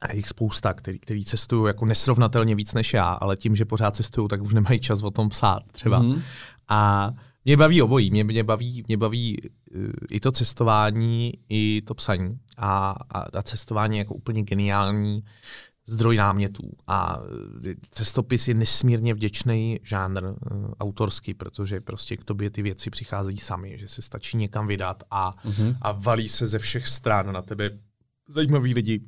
a 0.03 0.13
jich 0.13 0.29
spousta, 0.29 0.75
který, 0.75 0.99
který 0.99 1.25
cestují 1.25 1.67
jako 1.67 1.87
nesrovnatelně 1.87 2.55
víc 2.55 2.75
než 2.75 2.95
já, 2.95 3.13
ale 3.13 3.37
tím, 3.37 3.57
že 3.57 3.65
pořád 3.65 3.97
cestují, 3.97 4.29
tak 4.29 4.43
už 4.43 4.55
nemají 4.55 4.81
čas 4.81 5.03
o 5.03 5.11
tom 5.11 5.29
psát 5.29 5.63
třeba. 5.73 6.03
Mm-hmm. 6.03 6.23
A 6.69 7.11
mě 7.45 7.57
baví 7.57 7.83
obojí. 7.83 8.11
Mě, 8.11 8.25
mě, 8.25 8.45
baví, 8.45 8.85
mě 8.89 8.97
baví 8.97 9.37
i 10.11 10.21
to 10.21 10.33
cestování, 10.33 11.33
i 11.49 11.83
to 11.83 11.95
psaní. 11.95 12.39
A, 12.57 12.95
a, 13.11 13.21
a 13.21 13.43
cestování 13.43 13.99
jako 13.99 14.15
úplně 14.15 14.43
geniální 14.43 15.25
zdroj 15.89 16.17
námětů. 16.17 16.73
A 16.87 17.21
e, 17.67 17.75
cestopis 17.91 18.49
je 18.49 18.55
nesmírně 18.55 19.15
vděčný 19.15 19.81
žánr 19.83 20.25
uh, 20.25 20.35
autorský, 20.81 21.35
protože 21.35 21.81
prostě 21.81 22.17
k 22.17 22.25
tobě 22.25 22.51
ty 22.51 22.63
věci 22.63 22.91
přicházejí 22.91 23.39
sami, 23.39 23.79
že 23.79 23.89
se 23.89 24.03
stačí 24.03 24.37
někam 24.37 24.67
vydat 24.67 25.03
a, 25.11 25.35
mm-hmm. 25.45 25.77
a 25.83 25.93
valí 25.93 26.29
se 26.29 26.47
ze 26.47 26.59
všech 26.59 26.89
stran 26.89 27.33
na 27.33 27.43
tebe 27.43 27.71
zajímaví 28.29 28.75
lidi, 28.75 29.01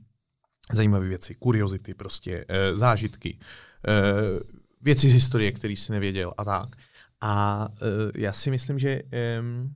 zajímavé 0.72 1.08
věci, 1.08 1.34
kuriozity 1.34 1.94
prostě, 1.94 2.44
uh, 2.44 2.78
zážitky, 2.78 3.38
uh, 3.38 4.40
věci 4.80 5.08
z 5.08 5.12
historie, 5.12 5.52
který 5.52 5.76
si 5.76 5.92
nevěděl 5.92 6.32
a 6.38 6.44
tak. 6.44 6.76
A 7.22 7.68
já 8.14 8.32
si 8.32 8.50
myslím, 8.50 8.78
že 8.78 9.02
um, 9.40 9.74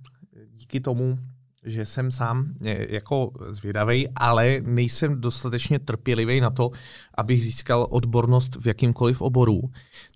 díky 0.53 0.81
tomu 0.81 1.19
že 1.65 1.87
jsem 1.87 2.13
sám 2.13 2.55
e, 2.65 2.95
jako 2.95 3.31
zvědavý, 3.51 4.09
ale 4.17 4.61
nejsem 4.63 5.21
dostatečně 5.21 5.79
trpělivý 5.79 6.41
na 6.41 6.51
to, 6.51 6.71
abych 7.15 7.43
získal 7.43 7.87
odbornost 7.91 8.57
v 8.61 8.67
jakýmkoliv 8.67 9.21
oboru, 9.21 9.61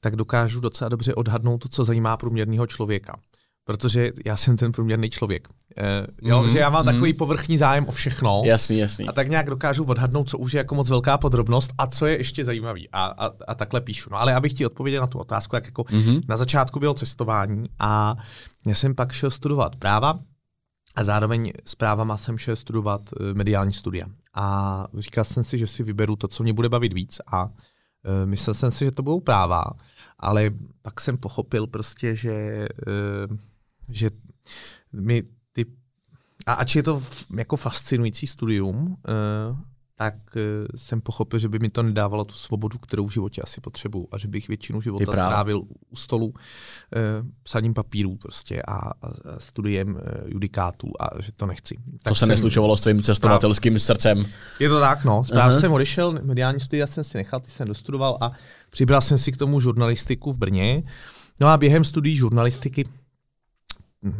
tak 0.00 0.16
dokážu 0.16 0.60
docela 0.60 0.88
dobře 0.88 1.14
odhadnout 1.14 1.58
to, 1.58 1.68
co 1.68 1.84
zajímá 1.84 2.16
průměrného 2.16 2.66
člověka. 2.66 3.16
Protože 3.64 4.12
já 4.24 4.36
jsem 4.36 4.56
ten 4.56 4.72
průměrný 4.72 5.10
člověk. 5.10 5.48
E, 5.76 6.06
jo, 6.22 6.42
mm, 6.42 6.50
že 6.50 6.58
já 6.58 6.70
mám 6.70 6.86
mm. 6.86 6.92
takový 6.92 7.12
povrchní 7.12 7.58
zájem 7.58 7.86
o 7.86 7.90
všechno. 7.90 8.42
Jasný, 8.44 8.78
jasný. 8.78 9.08
A 9.08 9.12
tak 9.12 9.28
nějak 9.28 9.46
dokážu 9.46 9.84
odhadnout, 9.84 10.28
co 10.30 10.38
už 10.38 10.52
je 10.52 10.58
jako 10.58 10.74
moc 10.74 10.90
velká 10.90 11.18
podrobnost 11.18 11.72
a 11.78 11.86
co 11.86 12.06
je 12.06 12.18
ještě 12.18 12.44
zajímavý. 12.44 12.88
A, 12.92 13.04
a, 13.06 13.30
a 13.48 13.54
takhle 13.54 13.80
píšu. 13.80 14.10
No 14.12 14.20
ale 14.20 14.34
abych 14.34 14.52
ti 14.52 14.66
odpověděl 14.66 15.00
na 15.00 15.06
tu 15.06 15.18
otázku, 15.18 15.56
jak 15.56 15.64
jako 15.66 15.82
mm-hmm. 15.82 16.20
na 16.28 16.36
začátku 16.36 16.80
bylo 16.80 16.94
cestování 16.94 17.68
a 17.78 18.16
já 18.68 18.74
jsem 18.74 18.94
pak 18.94 19.12
šel 19.12 19.30
studovat 19.30 19.76
práva, 19.76 20.20
a 20.96 21.04
zároveň 21.04 21.52
s 21.64 21.74
právama 21.74 22.16
jsem 22.16 22.38
šel 22.38 22.56
studovat 22.56 23.00
uh, 23.12 23.34
mediální 23.34 23.72
studia. 23.72 24.06
A 24.34 24.86
říkal 24.94 25.24
jsem 25.24 25.44
si, 25.44 25.58
že 25.58 25.66
si 25.66 25.82
vyberu 25.82 26.16
to, 26.16 26.28
co 26.28 26.42
mě 26.42 26.52
bude 26.52 26.68
bavit 26.68 26.92
víc 26.92 27.20
a 27.26 27.44
uh, 27.44 27.50
myslel 28.24 28.54
jsem 28.54 28.70
si, 28.70 28.84
že 28.84 28.90
to 28.90 29.02
budou 29.02 29.20
práva, 29.20 29.64
ale 30.18 30.50
pak 30.82 31.00
jsem 31.00 31.16
pochopil 31.16 31.66
prostě, 31.66 32.16
že, 32.16 32.68
uh, 33.30 33.36
že 33.88 34.10
mi 34.92 35.22
ty... 35.52 35.66
A 36.46 36.52
ač 36.52 36.76
je 36.76 36.82
to 36.82 37.02
jako 37.36 37.56
fascinující 37.56 38.26
studium, 38.26 38.96
tak 39.98 40.14
uh, 40.14 40.42
jsem 40.76 41.00
pochopil, 41.00 41.38
že 41.38 41.48
by 41.48 41.58
mi 41.58 41.68
to 41.68 41.82
nedávalo 41.82 42.24
tu 42.24 42.34
svobodu, 42.34 42.78
kterou 42.78 43.06
v 43.06 43.12
životě 43.12 43.42
asi 43.42 43.60
potřebuju 43.60 44.08
a 44.12 44.18
že 44.18 44.28
bych 44.28 44.48
většinu 44.48 44.80
života 44.80 45.12
strávil 45.12 45.62
u 45.90 45.96
stolu 45.96 46.26
uh, 46.26 46.34
psaním 47.42 47.74
papírů 47.74 48.16
prostě 48.16 48.62
a, 48.62 48.74
a 48.74 48.92
studiem 49.38 49.88
uh, 49.88 50.00
judikátů 50.26 50.90
a 51.00 51.22
že 51.22 51.32
to 51.32 51.46
nechci. 51.46 51.76
Tak 52.02 52.10
to 52.10 52.14
se 52.14 52.26
neslučovalo 52.26 52.76
s 52.76 52.80
tvým 52.80 53.02
cestovatelským 53.02 53.78
správ... 53.78 53.86
srdcem. 53.86 54.26
Je 54.60 54.68
to 54.68 54.80
tak, 54.80 55.04
no. 55.04 55.22
Já 55.34 55.48
uh-huh. 55.48 55.60
jsem 55.60 55.72
odešel, 55.72 56.18
mediální 56.22 56.60
studia 56.60 56.86
jsem 56.86 57.04
si 57.04 57.18
nechal, 57.18 57.40
ty 57.40 57.50
jsem 57.50 57.68
dostudoval 57.68 58.18
a 58.20 58.32
přibral 58.70 59.00
jsem 59.00 59.18
si 59.18 59.32
k 59.32 59.36
tomu 59.36 59.60
žurnalistiku 59.60 60.32
v 60.32 60.38
Brně. 60.38 60.82
No 61.40 61.46
a 61.46 61.56
během 61.56 61.84
studií 61.84 62.16
žurnalistiky 62.16 62.84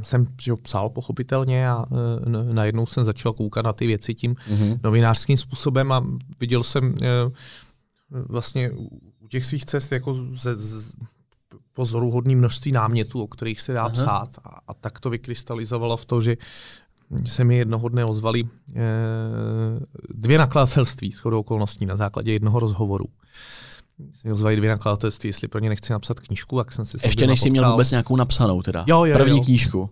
jsem 0.02 0.26
že 0.42 0.52
psal 0.62 0.90
pochopitelně 0.90 1.70
a 1.70 1.84
e, 1.84 2.52
najednou 2.52 2.86
jsem 2.86 3.04
začal 3.04 3.32
koukat 3.32 3.64
na 3.64 3.72
ty 3.72 3.86
věci 3.86 4.14
tím 4.14 4.34
mm-hmm. 4.34 4.80
novinářským 4.82 5.36
způsobem 5.36 5.92
a 5.92 6.06
viděl 6.40 6.62
jsem 6.62 6.94
e, 7.02 7.06
vlastně 8.10 8.70
u 9.18 9.28
těch 9.28 9.46
svých 9.46 9.64
cest 9.64 9.92
jako 9.92 10.14
ze, 10.32 10.56
z, 10.56 10.92
pozoruhodný 11.72 12.36
množství 12.36 12.72
námětů, 12.72 13.22
o 13.22 13.26
kterých 13.26 13.60
se 13.60 13.72
dá 13.72 13.80
Aha. 13.80 13.88
psát 13.88 14.38
a, 14.44 14.58
a 14.68 14.74
tak 14.74 15.00
to 15.00 15.10
vykrystalizovalo 15.10 15.96
v 15.96 16.04
to, 16.04 16.20
že 16.20 16.36
se 17.24 17.44
mi 17.44 17.56
jednoho 17.56 17.88
dne 17.88 18.04
ozvali 18.04 18.42
e, 18.42 18.48
dvě 20.08 20.38
nakladatelství 20.38 21.12
s 21.12 21.24
okolností 21.24 21.86
na 21.86 21.96
základě 21.96 22.32
jednoho 22.32 22.60
rozhovoru 22.60 23.04
jsem 24.14 24.32
ozvali 24.32 24.56
dvě 24.56 24.70
nakladatelství, 24.70 25.28
jestli 25.28 25.48
pro 25.48 25.61
ně 25.61 25.68
nechci 25.68 25.92
napsat 25.92 26.20
knížku, 26.20 26.56
tak 26.56 26.72
jsem 26.72 26.84
si 26.84 26.98
Ještě 27.04 27.26
než 27.26 27.40
jsi 27.40 27.50
měl 27.50 27.70
vůbec 27.70 27.90
nějakou 27.90 28.16
napsanou 28.16 28.62
teda. 28.62 28.84
Jo, 28.88 29.04
jo, 29.04 29.14
První 29.18 29.38
jo. 29.38 29.44
knížku. 29.44 29.90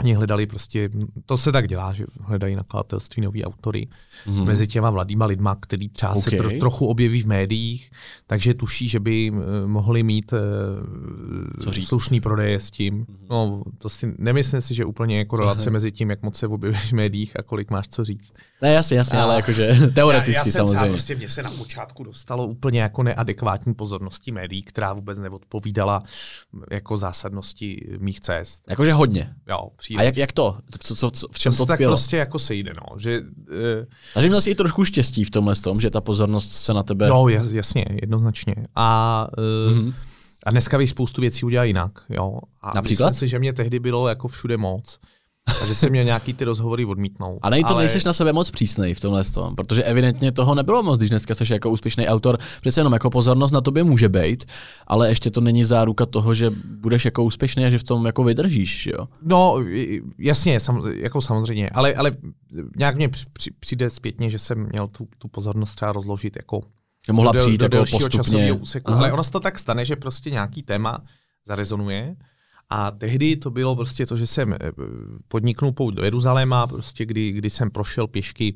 Oni 0.00 0.14
hledali 0.14 0.46
prostě, 0.46 0.90
to 1.26 1.38
se 1.38 1.52
tak 1.52 1.68
dělá, 1.68 1.92
že 1.92 2.04
hledají 2.20 2.56
nakladatelství 2.56 3.22
nový 3.22 3.44
autory 3.44 3.88
mm-hmm. 4.26 4.44
mezi 4.44 4.66
těma 4.66 4.90
mladýma 4.90 5.26
lidma, 5.26 5.56
který 5.60 5.88
třeba 5.88 6.12
okay. 6.12 6.22
se 6.22 6.30
tro, 6.30 6.50
trochu 6.60 6.86
objeví 6.86 7.22
v 7.22 7.26
médiích, 7.26 7.90
takže 8.26 8.54
tuší, 8.54 8.88
že 8.88 9.00
by 9.00 9.30
uh, 9.30 9.38
mohli 9.66 10.02
mít 10.02 10.32
uh, 10.32 10.38
slušný 11.80 12.20
prodej 12.20 12.54
s 12.54 12.70
tím. 12.70 13.04
Mm-hmm. 13.04 13.26
No, 13.30 13.62
to 13.78 13.88
si, 13.88 14.14
nemyslím 14.18 14.60
si, 14.60 14.74
že 14.74 14.84
úplně 14.84 15.18
jako 15.18 15.36
relace 15.36 15.70
mezi 15.70 15.92
tím, 15.92 16.10
jak 16.10 16.22
moc 16.22 16.36
se 16.36 16.46
objevíš 16.46 16.92
v 16.92 16.92
médiích 16.92 17.38
a 17.38 17.42
kolik 17.42 17.70
máš 17.70 17.88
co 17.88 18.04
říct. 18.04 18.32
Ne, 18.62 18.72
jasně, 18.72 18.96
jasně, 18.96 19.18
a, 19.18 19.22
ale 19.22 19.36
jakože 19.36 19.68
teoreticky 19.94 20.32
já, 20.32 20.38
já 20.38 20.44
jsem 20.44 20.52
samozřejmě. 20.52 20.78
Třeba 20.78 20.92
prostě 20.92 21.14
mě 21.14 21.28
se 21.28 21.42
na 21.42 21.50
počátku 21.50 22.04
dostalo 22.04 22.46
úplně 22.46 22.80
jako 22.80 23.02
neadekvátní 23.02 23.74
pozornosti 23.74 24.32
médií, 24.32 24.62
která 24.62 24.92
vůbec 24.92 25.18
neodpovídala 25.18 26.02
jako 26.70 26.98
zásadnosti 26.98 27.96
mých 27.98 28.20
cest. 28.20 28.64
Jakože 28.68 28.92
hodně. 28.92 29.34
Jo, 29.48 29.68
příliš. 29.88 30.00
A 30.00 30.02
jak, 30.02 30.16
jak 30.16 30.32
to? 30.32 30.56
Co, 30.78 30.96
co, 30.96 31.10
co, 31.10 31.28
v 31.32 31.38
čem 31.38 31.52
to, 31.52 31.56
to 31.56 31.66
tak 31.66 31.78
prostě 31.78 32.16
jako 32.16 32.38
sejde, 32.38 32.72
no. 32.74 32.98
Že, 32.98 33.20
uh, 33.20 33.26
Takže 34.14 34.28
měl 34.28 34.40
jsi 34.40 34.50
i 34.50 34.54
trošku 34.54 34.84
štěstí 34.84 35.24
v 35.24 35.30
tomhle 35.30 35.56
tom, 35.56 35.80
že 35.80 35.90
ta 35.90 36.00
pozornost 36.00 36.52
se 36.52 36.74
na 36.74 36.82
tebe... 36.82 37.08
Jo, 37.08 37.28
jasně, 37.28 37.84
jednoznačně. 38.00 38.54
A, 38.74 39.28
uh, 39.38 39.76
mm-hmm. 39.76 39.94
a 40.46 40.50
dneska 40.50 40.78
bych 40.78 40.90
spoustu 40.90 41.20
věcí 41.20 41.44
udělal 41.44 41.66
jinak, 41.66 41.92
jo. 42.08 42.38
A 42.60 42.72
Například? 42.74 43.08
Myslím 43.08 43.28
si, 43.28 43.30
že 43.30 43.38
mě 43.38 43.52
tehdy 43.52 43.78
bylo 43.78 44.08
jako 44.08 44.28
všude 44.28 44.56
moc. 44.56 44.98
A 45.62 45.66
že 45.66 45.74
jsem 45.74 45.90
měl 45.90 46.04
nějaký 46.04 46.34
ty 46.34 46.44
rozhovory 46.44 46.84
odmítnout. 46.84 47.38
A 47.42 47.50
nej 47.50 47.64
to 47.64 47.70
ale... 47.70 47.82
nejseš 47.82 48.04
na 48.04 48.12
sebe 48.12 48.32
moc 48.32 48.50
přísnej 48.50 48.94
v 48.94 49.00
tomhle 49.00 49.24
tom, 49.24 49.54
protože 49.54 49.82
evidentně 49.82 50.32
toho 50.32 50.54
nebylo 50.54 50.82
moc, 50.82 50.98
když 50.98 51.10
dneska 51.10 51.34
jsi 51.34 51.52
jako 51.52 51.70
úspěšný 51.70 52.08
autor. 52.08 52.38
Přece 52.60 52.80
jenom 52.80 52.92
jako 52.92 53.10
pozornost 53.10 53.52
na 53.52 53.60
tobě 53.60 53.84
může 53.84 54.08
být, 54.08 54.44
ale 54.86 55.08
ještě 55.08 55.30
to 55.30 55.40
není 55.40 55.64
záruka 55.64 56.06
toho, 56.06 56.34
že 56.34 56.50
budeš 56.64 57.04
jako 57.04 57.24
úspěšný 57.24 57.64
a 57.64 57.70
že 57.70 57.78
v 57.78 57.84
tom 57.84 58.06
jako 58.06 58.24
vydržíš, 58.24 58.86
jo? 58.86 59.08
No, 59.22 59.64
jasně, 60.18 60.60
sam, 60.60 60.82
jako 60.94 61.22
samozřejmě, 61.22 61.70
ale, 61.70 61.94
ale 61.94 62.12
nějak 62.76 62.96
mě 62.96 63.10
přijde 63.60 63.90
zpětně, 63.90 64.30
že 64.30 64.38
jsem 64.38 64.66
měl 64.72 64.86
tu, 64.86 65.08
tu 65.18 65.28
pozornost 65.28 65.74
třeba 65.74 65.92
rozložit 65.92 66.36
jako 66.36 66.60
že 67.06 67.12
mohla 67.12 67.32
do, 67.32 67.38
přijít 67.38 67.60
do 67.60 67.78
jako 67.78 67.98
postupně. 67.98 68.52
úseku. 68.52 68.90
Ale 68.90 69.12
ono 69.12 69.24
se 69.24 69.30
to 69.30 69.40
tak 69.40 69.58
stane, 69.58 69.84
že 69.84 69.96
prostě 69.96 70.30
nějaký 70.30 70.62
téma 70.62 70.98
zarezonuje 71.46 72.16
a 72.70 72.90
tehdy 72.90 73.36
to 73.36 73.50
bylo 73.50 73.76
prostě 73.76 74.06
to, 74.06 74.16
že 74.16 74.26
jsem 74.26 74.52
eh, 74.52 74.58
podniknul 75.28 75.72
pouť 75.72 75.94
do 75.94 76.04
Jeruzaléma, 76.04 76.66
prostě 76.66 77.06
kdy, 77.06 77.32
kdy 77.32 77.50
jsem 77.50 77.70
prošel 77.70 78.06
pěšky 78.06 78.54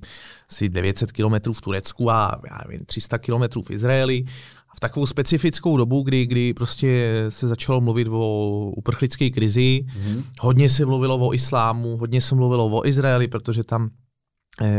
asi 0.51 0.69
900 0.69 1.13
km 1.13 1.53
v 1.53 1.61
Turecku 1.61 2.11
a 2.11 2.41
já 2.51 2.59
nevím, 2.69 2.87
300 2.87 3.19
km 3.19 3.63
v 3.67 3.71
Izraeli. 3.71 4.25
A 4.69 4.77
v 4.77 4.81
takovou 4.81 5.07
specifickou 5.07 5.77
dobu, 5.77 6.03
kdy, 6.03 6.27
kdy 6.27 6.55
prostě 6.55 7.15
se 7.29 7.49
začalo 7.49 7.81
mluvit 7.81 8.09
o 8.11 8.71
uprchlické 8.77 9.31
krizi, 9.31 9.85
mm-hmm. 9.85 10.23
hodně 10.41 10.69
se 10.69 10.87
mluvilo 10.87 11.29
o 11.29 11.35
islámu, 11.35 11.97
hodně 11.97 12.21
se 12.21 12.35
mluvilo 12.35 12.67
o 12.67 12.87
Izraeli, 12.87 13.29
protože 13.29 13.65
tam 13.65 13.89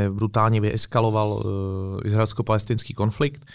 brutálně 0.10 0.62
vyeskaloval 0.62 1.32
uh, 1.32 2.08
izraelsko-palestinský 2.08 2.94
konflikt. 2.94 3.46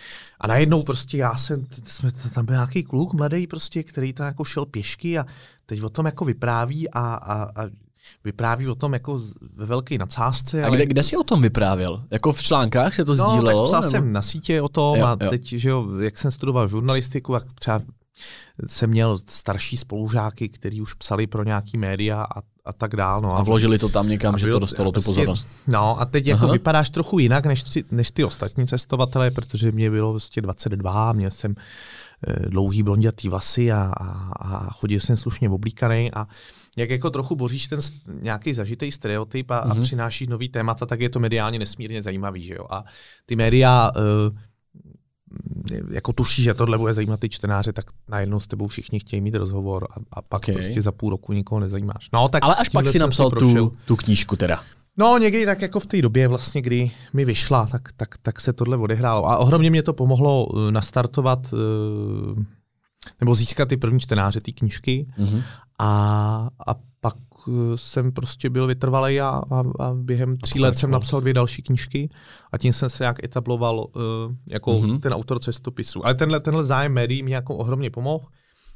A 0.40 0.46
najednou 0.46 0.82
prostě 0.82 1.16
já 1.16 1.36
jsem, 1.36 1.66
jsme, 1.84 2.10
tam 2.12 2.44
byl 2.44 2.54
nějaký 2.54 2.82
kluk 2.82 3.14
mladý 3.14 3.46
prostě, 3.46 3.82
který 3.82 4.12
tam 4.12 4.26
jako 4.26 4.44
šel 4.44 4.66
pěšky 4.66 5.18
a 5.18 5.26
teď 5.66 5.82
o 5.82 5.88
tom 5.88 6.06
jako 6.06 6.24
vypráví 6.24 6.90
a, 6.90 7.14
a, 7.14 7.62
a 7.62 7.68
vypráví 8.24 8.68
o 8.68 8.74
tom 8.74 8.92
jako 8.92 9.20
ve 9.56 9.66
velké 9.66 9.98
nadsázce. 9.98 10.64
A 10.64 10.68
kde, 10.68 10.76
ale... 10.76 10.86
kde 10.86 11.02
jsi 11.02 11.16
o 11.16 11.22
tom 11.22 11.42
vyprávěl? 11.42 12.04
Jako 12.10 12.32
v 12.32 12.42
článkách 12.42 12.94
se 12.94 13.04
to 13.04 13.14
no, 13.14 13.28
sdílelo? 13.28 13.62
tak 13.62 13.68
psal 13.68 13.80
nebo? 13.80 13.90
jsem 13.90 14.12
na 14.12 14.22
sítě 14.22 14.62
o 14.62 14.68
tom 14.68 14.98
jo, 14.98 15.06
a 15.06 15.16
jo. 15.20 15.30
teď, 15.30 15.44
že 15.44 15.68
jo, 15.68 15.98
jak 16.00 16.18
jsem 16.18 16.30
studoval 16.30 16.68
žurnalistiku, 16.68 17.32
tak 17.32 17.44
třeba 17.54 17.80
jsem 18.66 18.90
měl 18.90 19.18
starší 19.26 19.76
spolužáky, 19.76 20.48
kteří 20.48 20.80
už 20.80 20.94
psali 20.94 21.26
pro 21.26 21.44
nějaký 21.44 21.78
média 21.78 22.22
a, 22.22 22.40
a 22.68 22.72
tak 22.72 22.96
dál. 22.96 23.20
No, 23.20 23.36
a 23.36 23.42
vložili 23.42 23.78
to 23.78 23.88
tam 23.88 24.08
někam, 24.08 24.38
že 24.38 24.50
to 24.50 24.58
dostalo 24.58 24.90
tu 24.90 24.92
prostě, 24.92 25.08
pozornost. 25.10 25.48
No 25.66 26.00
a 26.00 26.04
teď 26.04 26.26
jako 26.26 26.44
Aha. 26.44 26.52
vypadáš 26.52 26.90
trochu 26.90 27.18
jinak 27.18 27.46
než, 27.46 27.64
tři, 27.64 27.84
než 27.90 28.10
ty 28.10 28.24
ostatní 28.24 28.66
cestovatelé, 28.66 29.30
protože 29.30 29.72
mě 29.72 29.90
bylo 29.90 30.12
vlastně 30.12 30.42
22, 30.42 31.12
měl 31.12 31.30
jsem 31.30 31.54
eh, 32.26 32.48
dlouhý 32.48 32.82
blondětý 32.82 33.28
vlasy 33.28 33.72
a, 33.72 33.92
a, 34.00 34.08
a 34.40 34.70
chodil 34.70 35.00
jsem 35.00 35.16
slušně 35.16 35.50
oblíkaný 35.50 36.10
a 36.12 36.26
jak 36.76 36.90
jako 36.90 37.10
trochu 37.10 37.36
boříš 37.36 37.68
ten 37.68 37.78
nějaký 38.22 38.54
zažitý 38.54 38.92
stereotyp 38.92 39.50
a, 39.50 39.54
mm-hmm. 39.54 39.70
a 39.70 39.74
mhm. 39.74 39.82
přinášíš 39.82 40.28
nový 40.28 40.48
témata, 40.48 40.86
tak 40.86 41.00
je 41.00 41.08
to 41.08 41.20
mediálně 41.20 41.58
nesmírně 41.58 42.02
zajímavý. 42.02 42.44
Že 42.44 42.54
jo? 42.54 42.66
A 42.70 42.84
ty 43.26 43.36
média 43.36 43.90
uh, 43.96 44.38
jako 45.90 46.12
tuší, 46.12 46.42
že 46.42 46.54
tohle 46.54 46.78
bude 46.78 46.94
zajímat 46.94 47.20
ty 47.20 47.28
čtenáře, 47.28 47.72
tak 47.72 47.84
najednou 48.08 48.40
s 48.40 48.46
tebou 48.46 48.66
všichni 48.66 49.00
chtějí 49.00 49.20
mít 49.20 49.34
rozhovor 49.34 49.88
a, 49.90 49.94
a 50.12 50.22
pak 50.22 50.42
okay. 50.42 50.54
prostě 50.54 50.82
za 50.82 50.92
půl 50.92 51.10
roku 51.10 51.32
nikoho 51.32 51.60
nezajímáš. 51.60 52.08
No, 52.12 52.28
tak 52.28 52.44
Ale 52.44 52.54
až 52.54 52.68
pak 52.68 52.88
si 52.88 52.98
napsal 52.98 53.30
tu, 53.30 53.76
tu 53.84 53.96
knížku 53.96 54.36
teda. 54.36 54.62
No, 54.96 55.18
někdy 55.18 55.46
tak 55.46 55.62
jako 55.62 55.80
v 55.80 55.86
té 55.86 56.02
době 56.02 56.28
vlastně, 56.28 56.62
kdy 56.62 56.90
mi 57.12 57.24
vyšla, 57.24 57.66
tak, 57.66 57.92
tak, 57.96 58.08
tak 58.22 58.40
se 58.40 58.52
tohle 58.52 58.76
odehrálo. 58.76 59.28
A 59.28 59.36
ohromně 59.36 59.70
mě 59.70 59.82
to 59.82 59.92
pomohlo 59.92 60.46
uh, 60.46 60.70
nastartovat 60.70 61.52
uh, 61.52 62.42
nebo 63.20 63.34
získat 63.34 63.68
ty 63.68 63.76
první 63.76 64.00
čtenáře 64.00 64.40
té 64.40 64.52
knížky. 64.52 65.06
Mm-hmm. 65.18 65.42
A, 65.78 66.48
a 66.66 66.74
pak 67.00 67.14
uh, 67.48 67.54
jsem 67.76 68.12
prostě 68.12 68.50
byl 68.50 68.66
vytrvalý 68.66 69.20
a, 69.20 69.28
a, 69.28 69.62
a 69.78 69.94
během 69.94 70.36
tří 70.36 70.60
let 70.60 70.78
jsem 70.78 70.90
napsal 70.90 71.20
dvě 71.20 71.34
další 71.34 71.62
knížky 71.62 72.08
a 72.52 72.58
tím 72.58 72.72
jsem 72.72 72.90
se 72.90 73.02
nějak 73.04 73.24
etabloval 73.24 73.78
uh, 73.78 74.02
jako 74.46 74.72
mm-hmm. 74.72 75.00
ten 75.00 75.12
autor 75.12 75.38
cestopisu. 75.38 76.06
Ale 76.06 76.14
tenhle, 76.14 76.40
tenhle 76.40 76.64
zájem 76.64 76.92
médií 76.92 77.22
mě 77.22 77.34
jako 77.34 77.56
ohromně 77.56 77.90
pomohl. 77.90 78.24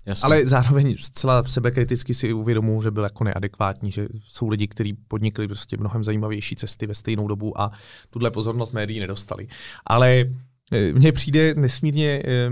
Jasně. 0.06 0.26
Ale 0.26 0.46
zároveň 0.46 0.96
zcela 0.98 1.44
sebekriticky 1.44 2.14
si 2.14 2.32
uvědomuji, 2.32 2.82
že 2.82 2.90
byl 2.90 3.04
jako 3.04 3.24
neadekvátní, 3.24 3.90
že 3.92 4.08
jsou 4.26 4.48
lidi, 4.48 4.68
kteří 4.68 4.92
podnikli 4.92 5.48
prostě 5.48 5.76
mnohem 5.76 6.04
zajímavější 6.04 6.56
cesty 6.56 6.86
ve 6.86 6.94
stejnou 6.94 7.28
dobu 7.28 7.60
a 7.60 7.72
tuhle 8.10 8.30
pozornost 8.30 8.72
médií 8.72 9.00
nedostali. 9.00 9.48
Ale 9.86 10.24
eh, 10.72 10.92
mně 10.92 11.12
přijde 11.12 11.54
nesmírně 11.54 12.22
eh, 12.24 12.50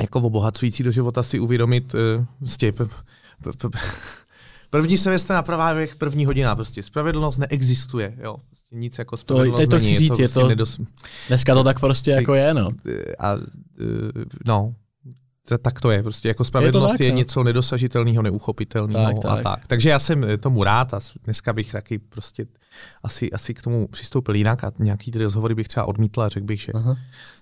jako 0.00 0.20
obohacující 0.20 0.82
do 0.82 0.90
života 0.90 1.22
si 1.22 1.38
uvědomit 1.38 1.94
prostě 2.38 2.72
První 4.70 4.98
semestr 4.98 5.32
na 5.32 5.42
pravách, 5.42 5.96
první 5.98 6.26
hodina, 6.26 6.54
prostě 6.54 6.82
spravedlnost 6.82 7.38
neexistuje, 7.38 8.14
jo. 8.22 8.36
Prostě 8.48 8.76
nic 8.76 8.98
jako 8.98 9.16
spravedlnost 9.16 9.56
to, 9.56 9.62
je 9.62 9.66
to 9.66 9.78
není. 9.78 9.96
Říct, 9.96 10.10
je 10.10 10.16
to, 10.16 10.22
je 10.22 10.28
to 10.28 10.32
prostě 10.34 10.48
nedos... 10.48 10.80
Dneska 11.28 11.54
to 11.54 11.64
tak 11.64 11.80
prostě 11.80 12.10
jako 12.10 12.34
je, 12.34 12.54
no. 12.54 12.70
A, 13.18 13.34
no, 14.46 14.74
tak 15.62 15.80
to 15.80 15.90
je, 15.90 16.02
prostě 16.02 16.28
jako 16.28 16.44
spravedlnost 16.44 16.92
je, 16.92 16.98
tak, 16.98 17.00
je 17.00 17.10
no. 17.10 17.18
něco 17.18 17.42
nedosažitelného, 17.42 18.22
neuchopitelného 18.22 19.12
tak, 19.12 19.22
tak. 19.22 19.38
a 19.38 19.42
tak. 19.42 19.66
Takže 19.66 19.90
já 19.90 19.98
jsem 19.98 20.24
tomu 20.40 20.64
rád 20.64 20.94
a 20.94 21.00
dneska 21.24 21.52
bych 21.52 21.72
taky 21.72 21.98
prostě 21.98 22.46
asi, 23.02 23.32
asi 23.32 23.54
k 23.54 23.62
tomu 23.62 23.88
přistoupil 23.88 24.34
jinak 24.34 24.64
a 24.64 24.72
nějaký 24.78 25.10
ty 25.10 25.18
rozhovory 25.18 25.54
bych 25.54 25.68
třeba 25.68 25.86
odmítl 25.86 26.22
a 26.22 26.28
řekl 26.28 26.46
bych, 26.46 26.60
že 26.60 26.72
Aha 26.72 26.96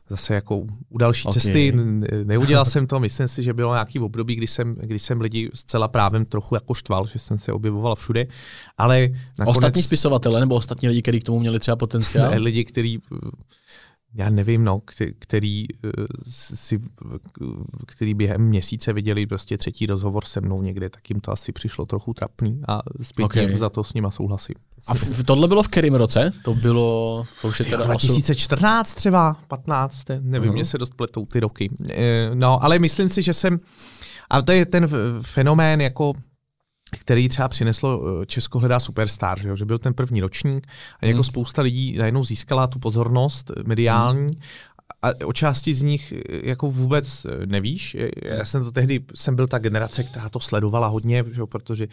zase 0.09 0.35
jako 0.35 0.57
u 0.88 0.99
další 0.99 1.29
okay. 1.29 1.40
cesty. 1.40 1.73
Neudělal 2.25 2.64
jsem 2.64 2.87
to, 2.87 3.01
myslím 3.01 3.29
si, 3.29 3.42
že 3.42 3.53
bylo 3.53 3.75
nějaký 3.75 3.99
období, 3.99 4.35
kdy 4.35 4.47
jsem, 4.47 4.75
kdy 4.75 4.99
jsem 4.99 5.20
lidi 5.20 5.51
zcela 5.55 5.88
právem 5.88 6.25
trochu 6.25 6.55
jako 6.55 6.75
štval, 6.75 7.07
že 7.07 7.18
jsem 7.18 7.38
se 7.38 7.53
objevoval 7.53 7.94
všude, 7.94 8.27
ale 8.79 9.09
nakonec... 9.38 9.57
Ostatní 9.57 9.83
spisovatele 9.83 10.40
nebo 10.40 10.55
ostatní 10.55 10.88
lidi, 10.88 11.03
kteří 11.03 11.20
k 11.20 11.25
tomu 11.25 11.38
měli 11.38 11.59
třeba 11.59 11.77
potenciál? 11.77 12.31
Ne, 12.31 12.38
lidi, 12.38 12.64
kteří 12.64 13.01
já 14.14 14.31
nevím, 14.31 14.64
no, 14.64 14.81
který, 15.18 15.64
eh, 15.85 15.88
si, 16.31 16.81
který 17.87 18.14
během 18.14 18.40
měsíce 18.40 18.92
viděli 18.92 19.27
prostě 19.27 19.59
třetí 19.59 19.87
rozhovor 19.87 20.24
se 20.24 20.40
mnou 20.40 20.62
někde, 20.62 20.90
tak 20.90 21.11
jim 21.11 21.20
to 21.20 21.33
asi 21.33 21.53
přišlo 21.53 21.87
trochu 21.87 22.14
trapný 22.14 22.61
a 22.68 22.83
zpětně 23.03 23.42
okay. 23.42 23.59
za 23.59 23.70
to 23.70 23.85
s 23.85 23.94
nima 23.94 24.11
souhlasím. 24.11 24.55
A 24.87 24.94
v, 24.94 25.22
tohle 25.22 25.48
bylo 25.48 25.62
v 25.62 25.68
kterém 25.68 25.94
roce? 25.94 26.33
To 26.44 26.55
bylo... 26.55 27.24
To 27.42 27.48
už 27.48 27.59
je 27.59 27.64
teda 27.64 27.85
2014 27.85 28.94
třeba, 28.94 29.37
15, 29.48 30.05
nevím, 30.20 30.50
uh-huh. 30.50 30.55
mě 30.55 30.64
se 30.64 30.79
dost 30.79 30.94
pletou 30.94 31.27
ty 31.27 31.40
roky. 31.40 31.70
Eh, 31.90 32.31
no, 32.35 32.64
ale 32.64 32.79
myslím 32.79 33.09
si, 33.09 33.22
že 33.22 33.33
jsem... 33.33 33.61
A 34.31 34.42
to 34.42 34.53
je 34.53 34.66
ten 34.66 34.88
fenomén 35.22 35.81
jako 35.81 36.12
který 36.98 37.28
třeba 37.28 37.48
přineslo 37.48 38.02
eh, 38.22 38.26
Česko 38.26 38.59
hledá 38.59 38.80
superstar, 38.80 39.40
že, 39.40 39.48
jo? 39.48 39.57
že 39.57 39.64
byl 39.64 39.78
ten 39.78 39.94
první 39.94 40.20
ročník 40.20 40.66
a 41.00 41.07
jako 41.07 41.16
hmm. 41.16 41.24
spousta 41.24 41.62
lidí 41.62 41.96
najednou 41.98 42.24
získala 42.24 42.66
tu 42.66 42.78
pozornost 42.78 43.50
mediální 43.66 44.26
hmm. 44.26 44.40
a 45.02 45.26
o 45.26 45.33
části 45.33 45.74
z 45.74 45.83
nich 45.83 46.12
eh, 46.12 46.40
jako 46.42 46.70
vůbec 46.70 47.24
eh, 47.24 47.46
nevíš. 47.46 47.96
Já 48.24 48.44
jsem 48.44 48.64
to 48.64 48.72
tehdy, 48.72 49.00
jsem 49.14 49.37
byl 49.37 49.46
ta 49.46 49.59
generace, 49.59 50.04
která 50.04 50.28
to 50.28 50.40
sledovala 50.40 50.87
hodně, 50.87 51.24
že 51.33 51.40
jo, 51.40 51.46
protože 51.46 51.88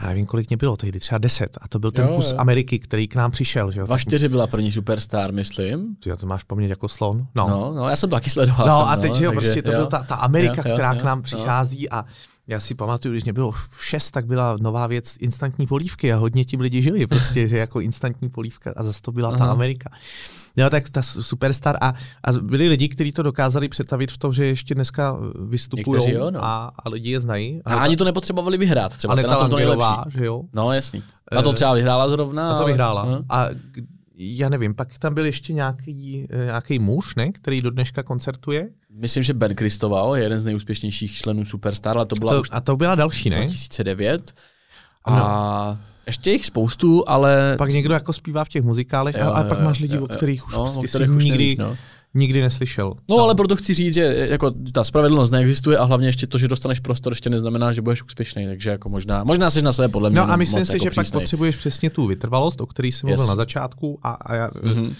já 0.00 0.08
nevím, 0.08 0.26
kolik 0.26 0.50
mě 0.50 0.56
bylo 0.56 0.76
tehdy, 0.76 1.00
třeba 1.00 1.18
deset. 1.18 1.58
A 1.60 1.68
to 1.68 1.78
byl 1.78 1.90
ten 1.90 2.08
jo, 2.08 2.14
kus 2.14 2.32
jo. 2.32 2.38
Ameriky, 2.38 2.78
který 2.78 3.08
k 3.08 3.14
nám 3.14 3.30
přišel. 3.30 3.70
Že 3.70 3.80
jo. 3.80 3.98
čtyři 3.98 4.28
byla 4.28 4.46
první 4.46 4.72
superstar, 4.72 5.32
myslím. 5.32 5.96
Ty 5.96 6.16
to 6.16 6.26
máš 6.26 6.42
paměť 6.42 6.70
jako 6.70 6.88
slon. 6.88 7.26
No, 7.34 7.48
no, 7.48 7.72
no 7.76 7.88
já 7.88 7.96
jsem 7.96 8.10
to 8.10 8.16
taky 8.16 8.30
sledoval. 8.30 8.66
No 8.66 8.80
jsem, 8.80 8.88
a 8.88 8.96
teď, 8.96 9.10
no, 9.10 9.16
že 9.18 9.24
jo, 9.24 9.30
takže, 9.30 9.46
prostě 9.46 9.62
to 9.62 9.72
jo. 9.72 9.76
byl 9.76 9.86
ta, 9.86 10.02
ta 10.02 10.14
Amerika, 10.14 10.54
jo, 10.56 10.62
jo, 10.66 10.74
která 10.74 10.92
jo, 10.92 11.00
k 11.00 11.02
nám 11.02 11.22
přichází 11.22 11.90
a 11.90 12.04
já 12.46 12.60
si 12.60 12.74
pamatuju, 12.74 13.12
když 13.12 13.24
mě 13.24 13.32
bylo 13.32 13.52
šest, 13.80 14.10
tak 14.10 14.26
byla 14.26 14.56
nová 14.60 14.86
věc 14.86 15.16
instantní 15.20 15.66
polívky 15.66 16.12
a 16.12 16.16
hodně 16.16 16.44
tím 16.44 16.60
lidi 16.60 16.82
žili 16.82 17.06
prostě, 17.06 17.48
že 17.48 17.58
jako 17.58 17.80
instantní 17.80 18.30
polívka 18.30 18.72
a 18.76 18.82
zase 18.82 19.02
to 19.02 19.12
byla 19.12 19.28
Aha. 19.28 19.38
ta 19.38 19.44
Amerika. 19.44 19.90
Jo, 20.56 20.70
tak 20.70 20.90
ta 20.90 21.02
superstar 21.02 21.76
a, 21.80 21.94
a 22.24 22.32
byli 22.32 22.68
lidi, 22.68 22.88
kteří 22.88 23.12
to 23.12 23.22
dokázali 23.22 23.68
přetavit 23.68 24.12
v 24.12 24.18
to, 24.18 24.32
že 24.32 24.46
ještě 24.46 24.74
dneska 24.74 25.16
vystupují 25.48 26.14
no. 26.14 26.44
a, 26.44 26.72
a 26.84 26.88
lidi 26.88 27.10
je 27.10 27.20
znají. 27.20 27.60
A, 27.64 27.74
a 27.74 27.78
ani 27.78 27.96
to 27.96 28.04
nepotřebovali 28.04 28.58
vyhrát, 28.58 28.96
třeba 28.96 29.16
ten 29.16 29.26
na 29.26 29.36
tom 29.36 29.50
to 29.50 29.56
nejlepší. 29.56 29.94
Že 30.08 30.24
jo? 30.24 30.42
No 30.52 30.72
jasný. 30.72 31.02
A 31.36 31.42
to 31.42 31.52
třeba 31.52 31.74
vyhrála 31.74 32.08
zrovna. 32.08 32.54
A 32.54 32.58
to 32.58 32.66
vyhrála. 32.66 33.00
Ale... 33.02 33.22
A 33.28 33.48
já 34.16 34.48
nevím, 34.48 34.74
pak 34.74 34.98
tam 34.98 35.14
byl 35.14 35.26
ještě 35.26 35.52
nějaký, 35.52 36.26
eh, 36.30 36.44
nějaký 36.44 36.78
muž, 36.78 37.14
ne, 37.14 37.32
který 37.32 37.60
do 37.60 37.70
dneška 37.70 38.02
koncertuje. 38.02 38.68
Myslím, 38.90 39.22
že 39.22 39.34
Ben 39.34 39.54
Kristoval 39.54 40.16
je 40.16 40.22
jeden 40.22 40.40
z 40.40 40.44
nejúspěšnějších 40.44 41.16
členů 41.16 41.44
Superstar, 41.44 41.96
ale 41.96 42.06
to 42.06 42.16
byla 42.16 42.32
to, 42.32 42.40
už 42.40 42.48
a 42.52 42.60
to 42.60 42.76
byla 42.76 42.94
další, 42.94 43.30
ne? 43.30 43.36
2009. 43.36 44.34
A 45.04 45.18
no. 45.18 45.78
ještě 46.06 46.30
jich 46.30 46.46
spoustu, 46.46 47.08
ale... 47.08 47.54
Pak 47.58 47.70
někdo 47.70 47.94
jako 47.94 48.12
zpívá 48.12 48.44
v 48.44 48.48
těch 48.48 48.62
muzikálech, 48.62 49.16
jo, 49.18 49.26
a, 49.26 49.30
a 49.30 49.44
pak 49.44 49.60
máš 49.60 49.80
lidi, 49.80 49.96
jo, 49.96 50.04
o 50.04 50.06
kterých 50.06 50.46
už, 50.46 50.52
no, 50.54 50.64
prostě 50.64 50.88
kterých 50.88 51.10
už 51.10 51.24
nikdy, 51.24 51.38
nevíš, 51.38 51.56
no 51.58 51.76
nikdy 52.14 52.42
neslyšel. 52.42 52.94
No, 53.08 53.16
no, 53.16 53.22
ale 53.22 53.34
proto 53.34 53.56
chci 53.56 53.74
říct, 53.74 53.94
že 53.94 54.02
jako 54.30 54.50
ta 54.72 54.84
spravedlnost 54.84 55.30
neexistuje 55.30 55.78
a 55.78 55.84
hlavně 55.84 56.08
ještě 56.08 56.26
to, 56.26 56.38
že 56.38 56.48
dostaneš 56.48 56.80
prostor, 56.80 57.12
ještě 57.12 57.30
neznamená, 57.30 57.72
že 57.72 57.82
budeš 57.82 58.02
úspěšný. 58.02 58.46
Takže 58.46 58.70
jako 58.70 58.88
možná, 58.88 59.24
možná 59.24 59.50
jsi 59.50 59.62
na 59.62 59.72
sebe 59.72 59.88
podle 59.88 60.10
mě. 60.10 60.20
No 60.20 60.30
a 60.30 60.36
myslím 60.36 60.64
si, 60.64 60.72
jako 60.72 60.84
že 60.84 60.90
přísnej. 60.90 61.04
pak 61.04 61.22
potřebuješ 61.22 61.56
přesně 61.56 61.90
tu 61.90 62.06
vytrvalost, 62.06 62.60
o 62.60 62.66
který 62.66 62.92
jsem 62.92 63.08
yes. 63.08 63.16
mluvil 63.16 63.28
na 63.28 63.36
začátku 63.36 63.98
a, 64.02 64.10
a 64.10 64.34
já, 64.34 64.48
mm-hmm 64.48 64.94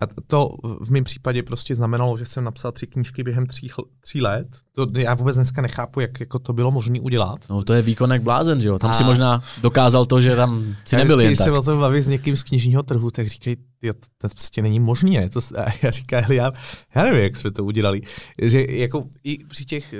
a 0.00 0.06
to 0.26 0.48
v 0.80 0.90
mém 0.90 1.04
případě 1.04 1.42
prostě 1.42 1.74
znamenalo, 1.74 2.16
že 2.16 2.26
jsem 2.26 2.44
napsal 2.44 2.72
tři 2.72 2.86
knížky 2.86 3.22
během 3.22 3.46
tří, 3.46 3.70
tří 4.00 4.20
let. 4.20 4.46
To 4.72 4.86
já 4.98 5.14
vůbec 5.14 5.36
dneska 5.36 5.62
nechápu, 5.62 6.00
jak 6.00 6.20
jako 6.20 6.38
to 6.38 6.52
bylo 6.52 6.70
možné 6.70 7.00
udělat. 7.00 7.38
No 7.50 7.62
to 7.62 7.72
je 7.72 7.82
výkon 7.82 8.12
jak 8.12 8.22
blázen, 8.22 8.60
že 8.60 8.68
jo? 8.68 8.78
Tam 8.78 8.90
a... 8.90 8.94
si 8.94 9.04
možná 9.04 9.42
dokázal 9.62 10.06
to, 10.06 10.20
že 10.20 10.36
tam 10.36 10.74
si 10.84 10.96
nebyl 10.96 11.20
jen 11.20 11.36
tak. 11.36 11.44
se 11.44 11.50
o 11.50 11.62
tom 11.62 11.80
baví 11.80 12.00
s 12.00 12.08
někým 12.08 12.36
z 12.36 12.42
knižního 12.42 12.82
trhu, 12.82 13.10
tak 13.10 13.28
říkají, 13.28 13.56
jo, 13.82 13.92
to, 13.92 14.06
to 14.18 14.28
prostě 14.28 14.62
není 14.62 14.80
možné. 14.80 15.28
To, 15.28 15.40
a 15.56 15.64
já 15.82 15.90
říkám, 15.90 16.32
já, 16.32 16.52
já 16.94 17.02
nevím, 17.02 17.22
jak 17.22 17.36
jsme 17.36 17.50
to 17.50 17.64
udělali. 17.64 18.00
Že 18.42 18.66
jako 18.68 19.04
i 19.24 19.44
při 19.44 19.64
těch 19.64 19.94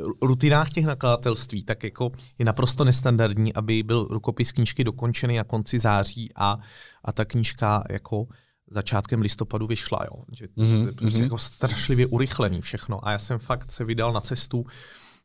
uh, 0.00 0.12
rutinách 0.22 0.70
těch 0.70 0.84
nakladatelství, 0.86 1.64
tak 1.64 1.84
jako 1.84 2.10
je 2.38 2.44
naprosto 2.44 2.84
nestandardní, 2.84 3.54
aby 3.54 3.82
byl 3.82 4.08
rukopis 4.10 4.52
knížky 4.52 4.84
dokončený 4.84 5.36
na 5.36 5.44
konci 5.44 5.78
září 5.78 6.30
a, 6.36 6.58
a 7.04 7.12
ta 7.12 7.24
knížka 7.24 7.84
jako 7.90 8.26
začátkem 8.70 9.20
listopadu 9.20 9.66
vyšla, 9.66 9.98
jo. 10.04 10.24
Že 10.32 10.46
mm-hmm. 10.46 10.80
to 10.82 10.86
je 10.86 10.92
prostě 10.92 11.18
mm-hmm. 11.18 11.22
jako 11.22 11.38
strašlivě 11.38 12.06
urychlený 12.06 12.60
všechno. 12.60 13.08
A 13.08 13.12
já 13.12 13.18
jsem 13.18 13.38
fakt 13.38 13.72
se 13.72 13.84
vydal 13.84 14.12
na 14.12 14.20
cestu, 14.20 14.66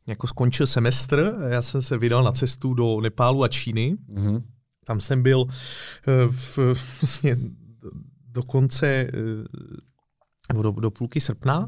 jako 0.07 0.27
skončil 0.27 0.67
semestr, 0.67 1.35
já 1.49 1.61
jsem 1.61 1.81
se 1.81 1.97
vydal 1.97 2.23
na 2.23 2.31
cestu 2.31 2.73
do 2.73 3.01
Nepálu 3.01 3.43
a 3.43 3.47
Číny. 3.47 3.97
Mm-hmm. 4.09 4.43
Tam 4.85 5.01
jsem 5.01 5.23
byl 5.23 5.45
eh, 5.47 6.27
v, 6.27 6.57
vlastně 7.01 7.37
do 8.27 8.43
konce, 8.43 8.87
eh, 8.87 9.09
nebo 10.49 10.61
do, 10.61 10.71
do 10.71 10.91
půlky 10.91 11.21
srpna 11.21 11.67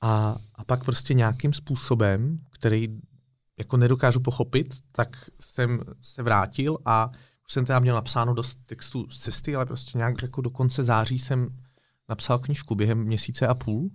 a, 0.00 0.36
a 0.54 0.64
pak 0.64 0.84
prostě 0.84 1.14
nějakým 1.14 1.52
způsobem, 1.52 2.38
který 2.50 2.88
jako 3.58 3.76
nedokážu 3.76 4.20
pochopit, 4.20 4.74
tak 4.92 5.30
jsem 5.40 5.80
se 6.00 6.22
vrátil 6.22 6.78
a 6.84 7.10
už 7.48 7.52
jsem 7.52 7.64
teda 7.64 7.78
měl 7.78 7.94
napsáno 7.94 8.34
dost 8.34 8.58
textů 8.66 9.10
z 9.10 9.18
cesty, 9.18 9.56
ale 9.56 9.66
prostě 9.66 9.98
nějak 9.98 10.22
jako 10.22 10.40
do 10.40 10.50
konce 10.50 10.84
září 10.84 11.18
jsem 11.18 11.48
napsal 12.08 12.38
knižku 12.38 12.74
během 12.74 12.98
měsíce 12.98 13.46
a 13.46 13.54
půl 13.54 13.90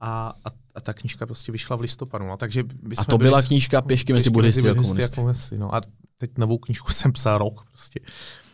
a, 0.00 0.32
a, 0.44 0.50
a 0.74 0.80
ta 0.80 0.92
knižka 0.92 1.26
prostě 1.26 1.52
vyšla 1.52 1.76
v 1.76 1.80
listopadu. 1.80 2.26
No, 2.26 2.36
takže 2.36 2.64
a 2.98 3.04
to 3.04 3.18
byla 3.18 3.42
knižka 3.42 3.82
Pěšky 3.82 4.12
mezi 4.12 4.30
buddhisty 4.30 4.70
a 4.70 4.74
komunisty. 4.74 5.04
A 5.04 5.08
komunisty 5.08 5.58
no, 5.58 5.74
a 5.74 5.80
teď 6.18 6.38
novou 6.38 6.58
knižku 6.58 6.92
jsem 6.92 7.12
psal 7.12 7.38
rok 7.38 7.64
prostě. 7.68 8.00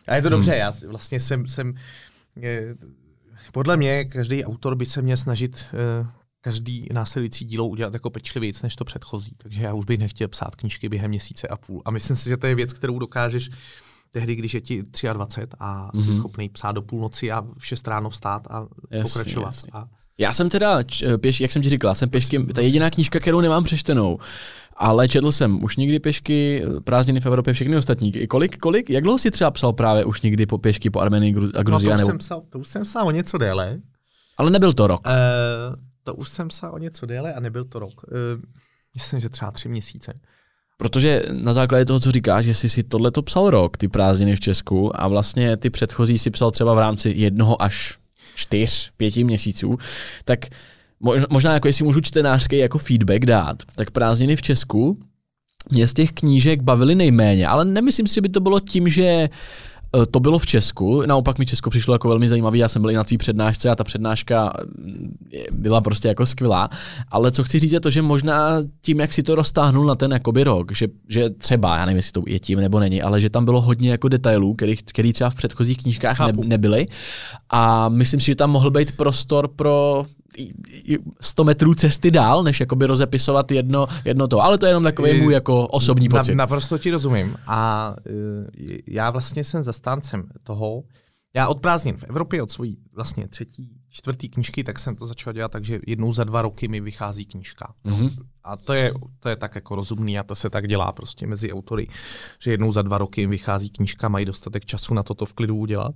A 0.06 0.14
je 0.14 0.22
to 0.22 0.28
dobře, 0.28 0.50
hmm. 0.50 0.60
já 0.60 0.74
vlastně 0.88 1.20
jsem, 1.20 1.48
jsem 1.48 1.74
je, 2.36 2.76
podle 3.52 3.76
mě 3.76 4.04
každý 4.04 4.44
autor 4.44 4.74
by 4.74 4.86
se 4.86 5.02
měl 5.02 5.16
snažit 5.16 5.66
uh, 6.02 6.08
každý 6.40 6.88
následující 6.92 7.44
dílo 7.44 7.68
udělat 7.68 7.92
jako 7.92 8.10
pečlivějíc 8.10 8.62
než 8.62 8.76
to 8.76 8.84
předchozí. 8.84 9.32
Takže 9.36 9.62
já 9.62 9.74
už 9.74 9.84
bych 9.84 9.98
nechtěl 9.98 10.28
psát 10.28 10.56
knížky 10.56 10.88
během 10.88 11.08
měsíce 11.08 11.48
a 11.48 11.56
půl. 11.56 11.82
A 11.84 11.90
myslím 11.90 12.16
si, 12.16 12.28
že 12.28 12.36
to 12.36 12.46
je 12.46 12.54
věc, 12.54 12.72
kterou 12.72 12.98
dokážeš 12.98 13.50
tehdy, 14.14 14.34
když 14.34 14.54
je 14.54 14.60
ti 14.60 14.82
23 15.12 15.56
a 15.58 15.90
mm-hmm. 15.94 16.02
jsi 16.02 16.10
mhm. 16.10 16.18
schopný 16.18 16.48
psát 16.48 16.72
do 16.72 16.82
půlnoci 16.82 17.32
a 17.32 17.40
v 17.58 17.66
6 17.66 17.88
ráno 17.88 18.10
vstát 18.10 18.46
a 18.50 18.66
jasně, 18.90 19.02
pokračovat. 19.02 19.46
Jasně. 19.46 19.70
A... 19.72 19.84
Já 20.18 20.32
jsem 20.32 20.48
teda, 20.48 20.78
pěš, 21.16 21.40
jak 21.40 21.52
jsem 21.52 21.62
ti 21.62 21.70
říkal, 21.70 21.94
jsem 21.94 22.08
pěšky, 22.08 22.44
to 22.44 22.60
je 22.60 22.66
jediná 22.66 22.90
knížka, 22.90 23.20
kterou 23.20 23.40
nemám 23.40 23.64
přečtenou. 23.64 24.18
Ale 24.76 25.08
četl 25.08 25.32
jsem 25.32 25.64
už 25.64 25.76
někdy 25.76 26.00
pěšky, 26.00 26.64
prázdniny 26.84 27.20
v 27.20 27.26
Evropě, 27.26 27.52
všechny 27.52 27.76
ostatní. 27.76 28.26
Kolik, 28.26 28.58
kolik, 28.58 28.90
jak 28.90 29.02
dlouho 29.02 29.18
jsi 29.18 29.30
třeba 29.30 29.50
psal 29.50 29.72
právě 29.72 30.04
už 30.04 30.22
někdy 30.22 30.46
po 30.46 30.58
pěšky 30.58 30.90
po 30.90 31.00
Armenii 31.00 31.34
a 31.54 31.62
Gruzii? 31.62 31.88
No, 31.88 31.94
to, 31.94 31.94
už 31.94 32.00
nebo... 32.00 32.08
jsem 32.08 32.18
psal, 32.18 32.42
to 32.50 32.58
už 32.58 32.68
jsem 32.68 32.82
psal 32.82 33.06
o 33.06 33.10
něco 33.10 33.38
déle. 33.38 33.80
Ale 34.36 34.50
nebyl 34.50 34.72
to 34.72 34.86
rok. 34.86 35.06
Uh, 35.06 35.12
to 36.02 36.14
už 36.14 36.28
jsem 36.28 36.48
psal 36.48 36.74
o 36.74 36.78
něco 36.78 37.06
déle 37.06 37.34
a 37.34 37.40
nebyl 37.40 37.64
to 37.64 37.78
rok. 37.78 37.92
Uh, 38.02 38.42
myslím, 38.94 39.20
že 39.20 39.28
třeba 39.28 39.50
tři 39.50 39.68
měsíce. 39.68 40.14
Protože 40.76 41.22
na 41.32 41.52
základě 41.52 41.84
toho, 41.84 42.00
co 42.00 42.12
říkáš, 42.12 42.44
že 42.44 42.54
jsi 42.54 42.68
si 42.68 42.82
tohle 42.82 43.10
to 43.10 43.22
psal 43.22 43.50
rok, 43.50 43.76
ty 43.76 43.88
prázdniny 43.88 44.36
v 44.36 44.40
Česku, 44.40 45.00
a 45.00 45.08
vlastně 45.08 45.56
ty 45.56 45.70
předchozí 45.70 46.18
si 46.18 46.30
psal 46.30 46.50
třeba 46.50 46.74
v 46.74 46.78
rámci 46.78 47.12
jednoho 47.16 47.62
až 47.62 47.98
čtyř, 48.34 48.90
pěti 48.96 49.24
měsíců, 49.24 49.78
tak 50.24 50.46
možná 51.30 51.52
jako 51.52 51.68
jestli 51.68 51.84
můžu 51.84 52.00
čtenářský 52.00 52.58
jako 52.58 52.78
feedback 52.78 53.26
dát, 53.26 53.56
tak 53.76 53.90
prázdniny 53.90 54.36
v 54.36 54.42
Česku 54.42 54.98
mě 55.70 55.86
z 55.86 55.94
těch 55.94 56.12
knížek 56.12 56.62
bavily 56.62 56.94
nejméně, 56.94 57.46
ale 57.46 57.64
nemyslím 57.64 58.06
si, 58.06 58.14
že 58.14 58.20
by 58.20 58.28
to 58.28 58.40
bylo 58.40 58.60
tím, 58.60 58.88
že 58.88 59.28
to 60.10 60.20
bylo 60.20 60.38
v 60.38 60.46
Česku, 60.46 61.02
naopak 61.06 61.38
mi 61.38 61.46
Česko 61.46 61.70
přišlo 61.70 61.94
jako 61.94 62.08
velmi 62.08 62.28
zajímavý, 62.28 62.58
já 62.58 62.68
jsem 62.68 62.82
byl 62.82 62.90
i 62.90 62.94
na 62.94 63.04
tvý 63.04 63.18
přednášce 63.18 63.70
a 63.70 63.76
ta 63.76 63.84
přednáška 63.84 64.52
mm, 64.78 65.16
byla 65.52 65.80
prostě 65.80 66.08
jako 66.08 66.26
skvělá, 66.26 66.70
ale 67.08 67.32
co 67.32 67.44
chci 67.44 67.58
říct 67.58 67.72
je 67.72 67.80
to, 67.80 67.90
že 67.90 68.02
možná 68.02 68.62
tím, 68.80 69.00
jak 69.00 69.12
si 69.12 69.22
to 69.22 69.34
roztáhnul 69.34 69.86
na 69.86 69.94
ten 69.94 70.12
jakoby 70.12 70.44
rok, 70.44 70.72
že, 70.72 70.88
že 71.08 71.30
třeba, 71.30 71.76
já 71.76 71.86
nevím, 71.86 71.96
jestli 71.96 72.12
to 72.12 72.22
je 72.26 72.40
tím 72.40 72.60
nebo 72.60 72.80
není, 72.80 73.02
ale 73.02 73.20
že 73.20 73.30
tam 73.30 73.44
bylo 73.44 73.60
hodně 73.60 73.90
jako 73.90 74.08
detailů, 74.08 74.54
který, 74.54 74.76
který 74.76 75.12
třeba 75.12 75.30
v 75.30 75.34
předchozích 75.34 75.78
knížkách 75.78 76.18
ne, 76.18 76.32
nebyly. 76.44 76.86
A 77.50 77.88
myslím 77.88 78.20
si, 78.20 78.26
že 78.26 78.34
tam 78.34 78.50
mohl 78.50 78.70
být 78.70 78.92
prostor 78.92 79.48
pro 79.48 80.06
100 81.20 81.44
metrů 81.44 81.74
cesty 81.74 82.10
dál, 82.10 82.42
než 82.42 82.60
jakoby 82.60 82.86
rozepisovat 82.86 83.52
jedno, 83.52 83.86
jedno 84.04 84.28
to. 84.28 84.44
Ale 84.44 84.58
to 84.58 84.66
je 84.66 84.70
jenom 84.70 84.82
takový 84.84 85.20
můj 85.20 85.34
jako 85.34 85.66
osobní 85.66 86.08
pocit. 86.08 86.34
Na, 86.34 86.42
naprosto 86.42 86.78
ti 86.78 86.90
rozumím. 86.90 87.36
A 87.46 87.94
uh, 88.10 88.70
já 88.88 89.10
vlastně 89.10 89.44
jsem 89.44 89.62
zastáncem 89.62 90.24
toho, 90.42 90.82
já 91.36 91.48
od 91.48 91.60
prázdnin 91.60 91.96
v 91.96 92.04
Evropě, 92.04 92.42
od 92.42 92.50
svojí 92.50 92.78
vlastně 92.92 93.28
třetí, 93.28 93.80
čtvrtý 93.88 94.28
knížky, 94.28 94.64
tak 94.64 94.78
jsem 94.78 94.96
to 94.96 95.06
začal 95.06 95.32
dělat 95.32 95.52
tak, 95.52 95.64
že 95.64 95.80
jednou 95.86 96.12
za 96.12 96.24
dva 96.24 96.42
roky 96.42 96.68
mi 96.68 96.80
vychází 96.80 97.26
knížka. 97.26 97.74
Mm-hmm. 97.84 98.10
A 98.44 98.56
to 98.56 98.72
je, 98.72 98.94
to 99.20 99.28
je 99.28 99.36
tak 99.36 99.54
jako 99.54 99.74
rozumný 99.74 100.18
a 100.18 100.22
to 100.22 100.34
se 100.34 100.50
tak 100.50 100.68
dělá 100.68 100.92
prostě 100.92 101.26
mezi 101.26 101.52
autory, 101.52 101.88
že 102.38 102.50
jednou 102.50 102.72
za 102.72 102.82
dva 102.82 102.98
roky 102.98 103.20
jim 103.20 103.30
vychází 103.30 103.70
knížka, 103.70 104.08
mají 104.08 104.24
dostatek 104.24 104.64
času 104.64 104.94
na 104.94 105.02
toto 105.02 105.26
v 105.26 105.32
klidu 105.32 105.56
udělat. 105.56 105.94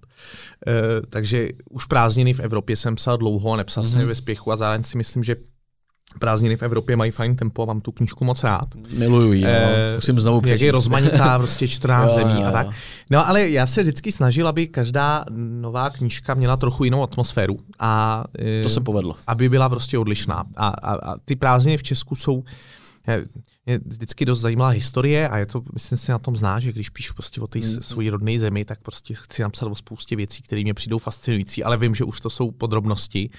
E, 0.66 1.06
takže 1.06 1.48
už 1.70 1.84
prázdniny 1.84 2.34
v 2.34 2.40
Evropě 2.40 2.76
jsem 2.76 2.94
psal 2.94 3.16
dlouho 3.16 3.52
a 3.52 3.56
nepsal 3.56 3.84
mm-hmm. 3.84 3.90
jsem 3.90 4.00
je 4.00 4.06
ve 4.06 4.14
spěchu 4.14 4.52
a 4.52 4.56
zároveň 4.56 4.82
si 4.82 4.96
myslím, 4.96 5.24
že 5.24 5.36
Prázdniny 6.20 6.56
v 6.56 6.62
Evropě 6.62 6.96
mají 6.96 7.10
fajn 7.10 7.36
tempo, 7.36 7.66
mám 7.66 7.80
tu 7.80 7.92
knížku 7.92 8.24
moc 8.24 8.44
rád. 8.44 8.68
Miluju 8.90 9.32
ji, 9.32 9.44
e, 9.46 9.94
musím 9.94 10.20
znovu 10.20 10.40
přečíst. 10.40 10.52
Jak 10.52 10.66
je 10.66 10.72
rozmanitá, 10.72 11.38
prostě 11.38 11.68
14 11.68 12.10
jo, 12.10 12.14
zemí 12.14 12.40
jo. 12.40 12.46
a 12.46 12.50
tak. 12.50 12.66
No 13.10 13.28
ale 13.28 13.48
já 13.48 13.66
se 13.66 13.82
vždycky 13.82 14.12
snažil, 14.12 14.48
aby 14.48 14.66
každá 14.66 15.24
nová 15.36 15.90
knížka 15.90 16.34
měla 16.34 16.56
trochu 16.56 16.84
jinou 16.84 17.02
atmosféru. 17.02 17.56
A, 17.78 18.24
to 18.62 18.68
se 18.68 18.80
povedlo. 18.80 19.16
Aby 19.26 19.48
byla 19.48 19.68
prostě 19.68 19.98
odlišná. 19.98 20.44
A, 20.56 20.68
a, 20.68 20.94
a 20.94 21.14
ty 21.24 21.36
prázdniny 21.36 21.76
v 21.76 21.82
Česku 21.82 22.16
jsou 22.16 22.44
je 23.68 23.80
vždycky 23.86 24.24
dost 24.24 24.40
zajímavá 24.40 24.68
historie 24.68 25.28
a 25.28 25.38
je 25.38 25.46
to, 25.46 25.62
myslím 25.72 25.98
si 25.98 26.10
na 26.10 26.18
tom 26.18 26.36
zná, 26.36 26.60
že 26.60 26.72
když 26.72 26.90
píšu 26.90 27.14
prostě 27.14 27.40
o 27.40 27.46
té 27.46 27.58
mm. 27.58 27.82
své 27.82 28.10
rodné 28.10 28.38
zemi, 28.38 28.64
tak 28.64 28.80
prostě 28.82 29.14
chci 29.14 29.42
napsat 29.42 29.66
o 29.66 29.74
spoustě 29.74 30.16
věcí, 30.16 30.42
které 30.42 30.62
mě 30.62 30.74
přijdou 30.74 30.98
fascinující, 30.98 31.64
ale 31.64 31.76
vím, 31.76 31.94
že 31.94 32.04
už 32.04 32.20
to 32.20 32.30
jsou 32.30 32.50
podrobnosti, 32.50 33.30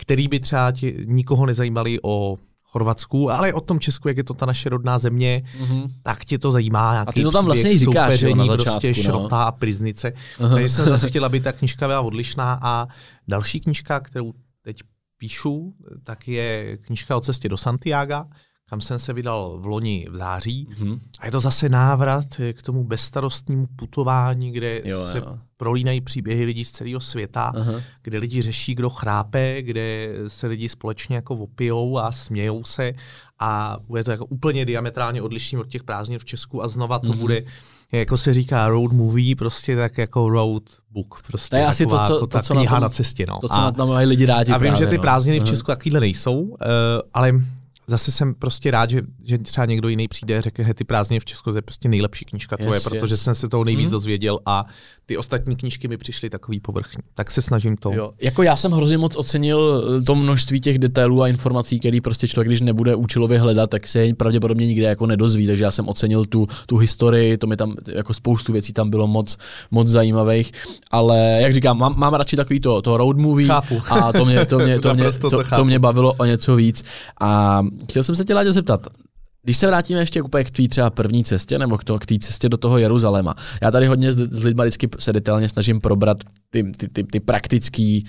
které 0.00 0.28
by 0.28 0.40
třeba 0.40 0.72
tě, 0.72 0.92
nikoho 1.04 1.46
nezajímaly 1.46 1.98
o 2.02 2.36
Chorvatsku, 2.62 3.30
ale 3.30 3.52
o 3.52 3.60
tom 3.60 3.80
Česku, 3.80 4.08
jak 4.08 4.16
je 4.16 4.24
to 4.24 4.34
ta 4.34 4.46
naše 4.46 4.68
rodná 4.68 4.98
země, 4.98 5.42
mm-hmm. 5.60 5.90
tak 6.02 6.24
tě 6.24 6.38
to 6.38 6.52
zajímá. 6.52 7.00
A 7.00 7.12
ty 7.12 7.22
to 7.22 7.30
tam 7.30 7.44
vlastně 7.44 7.78
říkáš, 7.78 8.20
jo, 8.20 8.34
na 8.34 8.46
začátku, 8.46 8.80
prostě 8.80 8.88
no. 8.88 8.94
šrota 8.94 9.44
a 9.44 9.52
priznice. 9.52 10.12
Uh-huh. 10.38 10.54
Takže 10.54 10.68
jsem 10.68 10.84
zase 10.84 11.08
chtěla, 11.08 11.26
aby 11.26 11.40
ta 11.40 11.52
knižka 11.52 11.86
byla 11.86 12.00
odlišná 12.00 12.58
a 12.62 12.86
další 13.28 13.60
knižka, 13.60 14.00
kterou 14.00 14.32
teď 14.62 14.76
píšu, 15.16 15.74
tak 16.04 16.28
je 16.28 16.78
knižka 16.80 17.16
o 17.16 17.20
cestě 17.20 17.48
do 17.48 17.56
Santiago, 17.56 18.24
kam 18.72 18.80
jsem 18.80 18.98
se 18.98 19.12
vydal 19.12 19.58
v 19.58 19.66
loni 19.66 20.06
v 20.10 20.16
září. 20.16 20.68
Mm-hmm. 20.70 20.98
A 21.18 21.26
je 21.26 21.32
to 21.32 21.40
zase 21.40 21.68
návrat 21.68 22.26
k 22.52 22.62
tomu 22.62 22.84
bezstarostnímu 22.84 23.66
putování, 23.76 24.52
kde 24.52 24.82
jo, 24.84 25.06
se 25.12 25.18
jo. 25.18 25.38
prolínají 25.56 26.00
příběhy 26.00 26.44
lidí 26.44 26.64
z 26.64 26.70
celého 26.70 27.00
světa, 27.00 27.52
uh-huh. 27.54 27.82
kde 28.02 28.18
lidi 28.18 28.42
řeší, 28.42 28.74
kdo 28.74 28.90
chrápe, 28.90 29.62
kde 29.62 30.08
se 30.28 30.46
lidi 30.46 30.68
společně 30.68 31.16
jako 31.16 31.34
opijou 31.34 31.98
a 31.98 32.12
smějou 32.12 32.64
se 32.64 32.92
a 33.38 33.76
bude 33.86 34.04
to 34.04 34.10
jako 34.10 34.26
úplně 34.26 34.64
diametrálně 34.64 35.22
odlišný 35.22 35.58
od 35.58 35.68
těch 35.68 35.82
prázdnin 35.82 36.18
v 36.18 36.24
Česku 36.24 36.62
a 36.62 36.68
znova 36.68 36.98
to 36.98 37.06
mm-hmm. 37.06 37.18
bude 37.18 37.42
jako 37.92 38.16
se 38.16 38.34
říká 38.34 38.68
road 38.68 38.92
movie, 38.92 39.36
prostě 39.36 39.76
tak 39.76 39.98
jako 39.98 40.28
road 40.28 40.62
book. 40.90 41.22
Prostě 41.26 41.50
to 41.50 41.56
je 41.56 41.66
asi 41.66 41.86
to, 41.86 41.98
co, 42.06 42.14
jako 42.14 42.26
to, 42.26 42.42
co 42.42 42.54
kniha 42.54 42.74
na, 42.74 42.80
tom, 42.80 42.82
na 42.82 42.88
cestě. 42.88 43.26
No. 43.28 43.38
To, 43.38 43.48
co 43.48 43.54
a, 43.54 43.60
na 43.60 43.72
tom 43.72 43.88
mají 43.88 44.06
lidi 44.06 44.26
rádi. 44.26 44.52
A 44.52 44.58
vím, 44.58 44.68
právě, 44.68 44.78
že 44.78 44.86
ty 44.86 44.96
no. 44.96 45.02
prázdniny 45.02 45.38
no. 45.38 45.46
v 45.46 45.48
Česku 45.48 45.66
takovýhle 45.66 46.00
nejsou, 46.00 46.40
uh, 46.40 46.56
ale 47.14 47.32
zase 47.92 48.12
jsem 48.12 48.34
prostě 48.34 48.70
rád, 48.70 48.90
že, 48.90 49.02
že 49.24 49.38
třeba 49.38 49.64
někdo 49.64 49.88
jiný 49.88 50.08
přijde 50.08 50.38
a 50.38 50.40
řekne, 50.40 50.64
že 50.64 50.74
ty 50.74 50.84
prázdniny 50.84 51.20
v 51.20 51.24
Česku 51.24 51.50
to 51.50 51.56
je 51.56 51.62
prostě 51.62 51.88
nejlepší 51.88 52.24
knížka 52.24 52.56
tvoje, 52.56 52.76
yes, 52.76 52.84
protože 52.84 53.14
yes. 53.14 53.22
jsem 53.22 53.34
se 53.34 53.48
toho 53.48 53.64
nejvíc 53.64 53.84
hmm. 53.84 53.92
dozvěděl 53.92 54.38
a 54.46 54.64
ty 55.06 55.16
ostatní 55.16 55.56
knížky 55.56 55.88
mi 55.88 55.96
přišly 55.96 56.30
takový 56.30 56.60
povrchní. 56.60 57.02
Tak 57.14 57.30
se 57.30 57.42
snažím 57.42 57.76
to. 57.76 57.92
Jo. 57.92 58.12
Jako 58.22 58.42
já 58.42 58.56
jsem 58.56 58.72
hrozně 58.72 58.98
moc 58.98 59.16
ocenil 59.16 59.84
eh, 60.00 60.04
to 60.04 60.14
množství 60.14 60.60
těch 60.60 60.78
detailů 60.78 61.22
a 61.22 61.28
informací, 61.28 61.80
který 61.80 62.00
prostě 62.00 62.28
člověk, 62.28 62.48
když 62.48 62.60
nebude 62.60 62.94
účelově 62.94 63.40
hledat, 63.40 63.70
tak 63.70 63.86
se 63.86 64.08
pravděpodobně 64.16 64.66
nikde 64.66 64.86
jako 64.86 65.06
nedozví. 65.06 65.46
Takže 65.46 65.64
já 65.64 65.70
jsem 65.70 65.88
ocenil 65.88 66.24
tu, 66.24 66.48
tu 66.66 66.76
historii, 66.76 67.38
to 67.38 67.46
mi 67.46 67.56
tam 67.56 67.74
jako 67.86 68.14
spoustu 68.14 68.52
věcí 68.52 68.72
tam 68.72 68.90
bylo 68.90 69.06
moc, 69.06 69.36
moc 69.70 69.88
zajímavých. 69.88 70.52
Ale 70.92 71.38
jak 71.42 71.52
říkám, 71.54 71.78
mám, 71.78 71.94
mám 71.96 72.14
radši 72.14 72.36
takový 72.36 72.60
to, 72.60 72.82
to 72.82 72.96
road 72.96 73.18
movie 73.18 73.48
Chápu. 73.48 73.82
a 73.90 74.12
to 74.12 74.24
mě, 74.24 74.46
to, 74.46 74.58
mě, 74.58 74.78
to, 74.80 74.94
mě, 74.94 75.12
to, 75.12 75.30
to, 75.30 75.42
to 75.56 75.64
mě 75.64 75.78
bavilo 75.78 76.12
o 76.12 76.24
něco 76.24 76.56
víc. 76.56 76.84
A 77.20 77.62
chtěl 77.88 78.02
jsem 78.02 78.14
se 78.14 78.24
tě 78.24 78.34
Láďo 78.34 78.52
zeptat, 78.52 78.80
když 79.42 79.56
se 79.56 79.66
vrátíme 79.66 80.00
ještě 80.00 80.22
k 80.44 80.50
té 80.50 80.68
třeba 80.68 80.90
první 80.90 81.24
cestě, 81.24 81.58
nebo 81.58 81.78
k 81.78 82.06
té 82.06 82.18
cestě 82.18 82.48
do 82.48 82.56
toho 82.56 82.78
Jeruzaléma. 82.78 83.34
Já 83.62 83.70
tady 83.70 83.86
hodně 83.86 84.12
s, 84.12 84.16
s 84.16 84.44
lidmi 84.44 84.62
vždycky 84.62 84.88
se 84.98 85.12
detailně 85.12 85.48
snažím 85.48 85.80
probrat 85.80 86.18
ty, 86.50 86.72
ty, 86.76 86.88
ty, 86.88 87.04
ty 87.04 87.20
praktické 87.20 88.00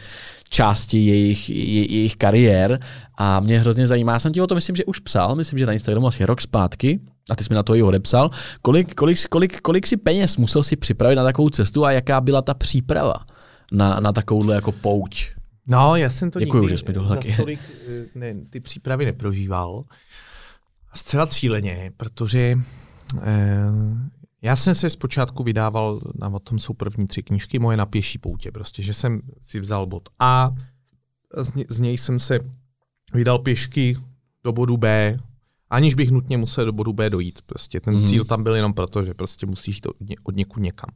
části 0.50 1.06
jejich, 1.06 1.50
je, 1.50 1.92
jejich 1.92 2.16
kariér 2.16 2.80
a 3.18 3.40
mě 3.40 3.60
hrozně 3.60 3.88
zajímá, 3.88 4.20
jsem 4.20 4.34
ti 4.34 4.42
o 4.42 4.48
to 4.48 4.56
myslím, 4.56 4.76
že 4.76 4.86
už 4.86 5.00
psal, 5.00 5.36
myslím, 5.36 5.60
že 5.60 5.66
na 5.66 5.74
Instagramu 5.74 6.08
asi 6.08 6.26
rok 6.26 6.42
zpátky, 6.42 7.00
a 7.30 7.36
ty 7.36 7.44
jsi 7.44 7.48
mi 7.50 7.56
na 7.56 7.64
to 7.64 7.76
i 7.76 7.84
odepsal, 7.84 8.30
kolik, 8.62 8.94
kolik, 8.94 9.28
kolik, 9.28 9.62
kolik 9.62 9.88
si 9.88 9.98
peněz 9.98 10.38
musel 10.38 10.64
si 10.64 10.76
připravit 10.76 11.16
na 11.16 11.24
takovou 11.24 11.50
cestu 11.50 11.86
a 11.86 11.92
jaká 11.92 12.22
byla 12.22 12.42
ta 12.42 12.54
příprava 12.54 13.14
na, 13.72 14.00
na 14.00 14.12
takovouhle 14.12 14.56
jako 14.56 14.72
pouť? 14.72 15.26
No, 15.68 15.96
já 15.96 16.10
jsem 16.10 16.32
to 16.32 16.40
Děkuju, 16.40 16.64
nikdy 16.64 16.78
že 16.78 16.78
jsi 16.78 17.00
mi 17.00 17.08
za 17.08 17.18
tolik 17.38 17.60
eh, 17.88 18.06
ne, 18.16 18.34
ty 18.50 18.60
přípravy 18.60 19.06
neprožíval. 19.06 19.84
Zcela 20.94 21.28
cíleně, 21.28 21.92
protože 21.98 22.58
eh, 23.22 23.72
já 24.42 24.56
jsem 24.56 24.76
se 24.76 24.90
zpočátku 24.90 25.44
vydával, 25.44 26.02
na 26.16 26.30
o 26.30 26.40
tom 26.40 26.60
jsou 26.60 26.74
první 26.74 27.08
tři 27.08 27.24
knížky 27.24 27.60
moje 27.60 27.78
na 27.78 27.86
pěší 27.86 28.18
poutě, 28.18 28.52
prostě, 28.52 28.84
že 28.84 28.94
jsem 28.94 29.22
si 29.42 29.60
vzal 29.60 29.86
bod 29.86 30.10
A, 30.20 30.52
z, 31.38 31.56
ně, 31.56 31.66
z 31.70 31.80
něj 31.80 31.98
jsem 31.98 32.20
se 32.20 32.40
vydal 33.14 33.40
pěšky 33.40 33.98
do 34.44 34.52
bodu 34.52 34.78
B, 34.78 35.18
aniž 35.70 35.94
bych 35.94 36.12
nutně 36.12 36.38
musel 36.38 36.66
do 36.66 36.72
bodu 36.72 36.94
B 36.94 37.10
dojít. 37.10 37.42
Prostě 37.46 37.80
ten 37.80 37.96
mm-hmm. 37.96 38.10
cíl 38.10 38.26
tam 38.26 38.44
byl 38.44 38.56
jenom 38.56 38.74
proto, 38.74 39.04
že 39.04 39.14
prostě 39.14 39.46
musíš 39.46 39.76
jít 39.76 39.86
od, 39.86 39.96
ně, 40.00 40.16
od 40.24 40.36
někud 40.36 40.64
někam. 40.64 40.90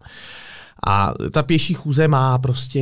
A 0.87 1.13
ta 1.31 1.43
pěší 1.43 1.73
chůze 1.73 2.07
má 2.07 2.37
prostě 2.37 2.79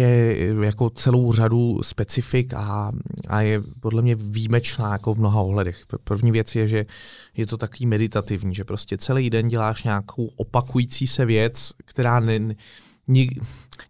jako 0.61 0.89
celou 0.89 1.33
řadu 1.33 1.83
specifik 1.83 2.53
a, 2.53 2.91
a 3.27 3.41
je 3.41 3.61
podle 3.79 4.01
mě 4.01 4.15
výjimečná 4.15 4.91
jako 4.91 5.13
v 5.13 5.19
mnoha 5.19 5.41
ohledech. 5.41 5.85
První 6.03 6.31
věc 6.31 6.55
je, 6.55 6.67
že 6.67 6.85
je 7.37 7.47
to 7.47 7.57
takový 7.57 7.85
meditativní, 7.85 8.55
že 8.55 8.63
prostě 8.63 8.97
celý 8.97 9.29
den 9.29 9.47
děláš 9.47 9.83
nějakou 9.83 10.29
opakující 10.35 11.07
se 11.07 11.25
věc, 11.25 11.71
která 11.85 12.19
ne, 12.19 12.39
ni, 13.07 13.29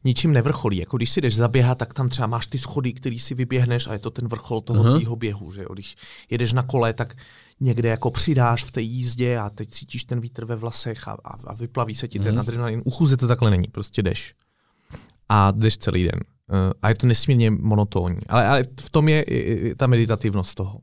ničím 0.04 0.34
nevrcholí. 0.34 0.78
Jako 0.78 0.98
když 0.98 1.12
si 1.12 1.22
jdeš 1.22 1.36
zaběhat, 1.36 1.78
tak 1.78 1.94
tam 1.94 2.10
třeba 2.10 2.28
máš 2.28 2.48
ty 2.48 2.58
schody, 2.58 2.94
který 2.94 3.20
si 3.20 3.36
vyběhneš 3.36 3.88
a 3.88 3.94
je 3.94 4.00
to 4.00 4.12
ten 4.12 4.28
vrchol 4.28 4.62
toho 4.62 4.84
uh-huh. 4.84 4.96
tvýho 4.96 5.16
běhu. 5.16 5.54
Že 5.54 5.64
jo? 5.64 5.74
Když 5.74 5.96
jedeš 6.30 6.54
na 6.54 6.64
kole, 6.64 6.94
tak 6.94 7.16
někde 7.60 7.90
jako 7.90 8.12
přidáš 8.12 8.64
v 8.64 8.72
té 8.72 8.82
jízdě 8.82 9.38
a 9.38 9.50
teď 9.50 9.70
cítíš 9.70 10.04
ten 10.04 10.22
vítr 10.22 10.46
ve 10.46 10.56
vlasech 10.56 11.08
a, 11.08 11.12
a, 11.12 11.38
a 11.48 11.54
vyplaví 11.54 11.96
se 11.96 12.08
ti 12.08 12.20
mm. 12.20 12.26
ten 12.26 12.34
mhm. 12.34 12.40
adrenalin. 12.40 12.82
U 12.86 12.92
chůze 12.92 13.18
to 13.18 13.28
takhle 13.28 13.52
není, 13.52 13.68
prostě 13.68 14.04
jdeš. 14.04 14.36
A 15.30 15.52
jdeš 15.52 15.78
celý 15.78 16.04
den. 16.04 16.20
a 16.82 16.90
je 16.90 16.96
to 16.96 17.08
nesmírně 17.08 17.52
monotónní. 17.52 18.20
Ale, 18.28 18.48
ale 18.48 18.64
v 18.82 18.90
tom 18.90 19.10
je 19.10 19.26
ta 19.78 19.88
meditativnost 19.88 20.56
toho. 20.56 20.80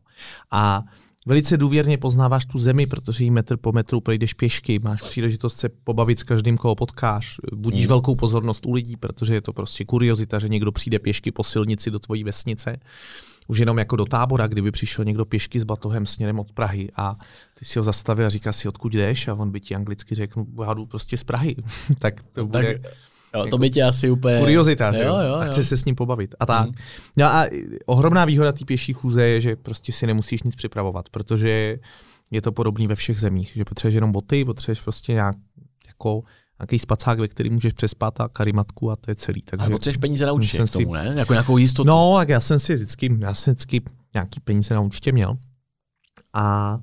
A 0.50 0.82
velice 1.26 1.56
důvěrně 1.56 1.98
poznáváš 1.98 2.46
tu 2.46 2.58
zemi, 2.58 2.86
protože 2.86 3.24
jí 3.24 3.30
metr 3.30 3.56
po 3.56 3.72
metru 3.72 4.00
projdeš 4.00 4.34
pěšky, 4.34 4.78
máš 4.78 5.02
příležitost 5.02 5.56
se 5.56 5.68
pobavit 5.68 6.18
s 6.18 6.22
každým, 6.22 6.56
koho 6.56 6.74
potkáš, 6.74 7.36
budíš 7.54 7.86
mm. 7.86 7.88
velkou 7.88 8.14
pozornost 8.14 8.66
u 8.66 8.72
lidí, 8.72 8.96
protože 8.96 9.34
je 9.34 9.40
to 9.40 9.52
prostě 9.52 9.84
kuriozita, 9.84 10.38
že 10.38 10.48
někdo 10.48 10.72
přijde 10.72 10.98
pěšky 10.98 11.32
po 11.32 11.44
silnici 11.44 11.90
do 11.90 11.98
tvojí 11.98 12.24
vesnice. 12.24 12.76
Už 13.48 13.58
jenom 13.58 13.78
jako 13.78 13.96
do 13.96 14.04
tábora, 14.04 14.46
kdyby 14.46 14.70
přišel 14.70 15.04
někdo 15.04 15.24
pěšky 15.24 15.60
s 15.60 15.64
batohem 15.64 16.06
směrem 16.06 16.40
od 16.40 16.52
Prahy 16.52 16.88
a 16.96 17.16
ty 17.54 17.64
si 17.64 17.78
ho 17.78 17.82
zastavil 17.82 18.26
a 18.26 18.28
říká 18.28 18.52
si, 18.52 18.68
odkud 18.68 18.92
jdeš 18.92 19.28
a 19.28 19.34
on 19.34 19.50
by 19.50 19.60
ti 19.60 19.74
anglicky 19.74 20.14
řekl, 20.14 20.44
no, 20.54 20.64
já 20.64 20.74
jdu 20.74 20.86
prostě 20.86 21.16
z 21.16 21.24
Prahy. 21.24 21.56
tak 21.98 22.22
to 22.22 22.46
bude... 22.46 22.78
Tak 22.78 22.92
Jo, 23.34 23.46
to 23.46 23.58
by 23.58 23.70
tě 23.70 23.82
asi 23.82 24.10
úplně... 24.10 24.38
Kuriozita, 24.38 24.92
jo, 24.96 25.02
jo, 25.02 25.18
jo. 25.18 25.34
A 25.34 25.44
chce 25.44 25.64
se 25.64 25.76
s 25.76 25.84
ním 25.84 25.94
pobavit. 25.94 26.34
A 26.40 26.46
tak. 26.46 26.66
Mm. 26.66 26.74
No 27.16 27.26
a 27.26 27.46
ohromná 27.86 28.24
výhoda 28.24 28.52
té 28.52 28.64
pěší 28.64 28.92
chůze 28.92 29.22
je, 29.22 29.40
že 29.40 29.56
prostě 29.56 29.92
si 29.92 30.06
nemusíš 30.06 30.42
nic 30.42 30.54
připravovat, 30.54 31.08
protože 31.08 31.78
je 32.30 32.42
to 32.42 32.52
podobný 32.52 32.86
ve 32.86 32.94
všech 32.94 33.20
zemích, 33.20 33.52
že 33.54 33.64
potřebuješ 33.64 33.94
jenom 33.94 34.12
boty, 34.12 34.44
potřebuješ 34.44 34.80
prostě 34.80 35.12
nějak 35.12 35.36
jako 35.86 36.22
nějaký 36.60 36.78
spacák, 36.78 37.20
ve 37.20 37.28
který 37.28 37.50
můžeš 37.50 37.72
přespat 37.72 38.20
a 38.20 38.28
karimatku 38.28 38.90
a 38.90 38.96
to 38.96 39.10
je 39.10 39.14
celý. 39.14 39.42
Takže, 39.42 39.66
a 39.66 39.70
potřebuješ 39.70 39.96
peníze 39.96 40.26
na 40.26 40.32
účtě 40.32 40.58
k 40.58 40.72
tomu, 40.72 40.94
ne? 40.94 41.14
Jako 41.16 41.32
nějakou 41.32 41.58
jistotu. 41.58 41.88
No, 41.88 42.14
tak 42.16 42.28
já 42.28 42.40
jsem 42.40 42.60
si 42.60 42.74
vždycky, 42.74 43.16
já 43.18 43.34
jsem 43.34 43.54
vždycky 43.54 43.82
nějaký 44.14 44.40
peníze 44.40 44.74
na 44.74 44.80
účtě 44.80 45.12
měl. 45.12 45.36
A 46.32 46.78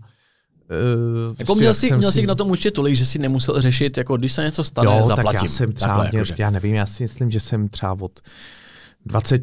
Uh, 0.70 1.36
jako 1.39 1.55
měl 1.55 1.74
jsi, 1.74 1.97
měl 1.97 2.11
jsi 2.11 2.20
si... 2.20 2.28
na 2.28 2.36
tom 2.36 2.51
určitě 2.51 2.72
tolik, 2.72 2.95
že 2.95 3.05
si 3.05 3.20
nemusel 3.20 3.61
řešit, 3.61 3.97
jako 3.97 4.17
když 4.17 4.32
se 4.32 4.43
něco 4.43 4.63
stane, 4.63 4.97
jo, 4.97 5.05
zaplatím. 5.05 5.39
Tak 5.39 5.43
já 5.43 5.49
jsem 5.49 5.74
třeba, 5.74 5.97
Takhle, 5.97 6.22
mě, 6.22 6.36
já 6.38 6.49
nevím, 6.49 6.76
já 6.76 6.86
si 6.86 7.03
myslím, 7.03 7.32
že 7.32 7.39
jsem 7.39 7.67
třeba 7.67 7.97
od 8.01 8.20
20 9.05 9.41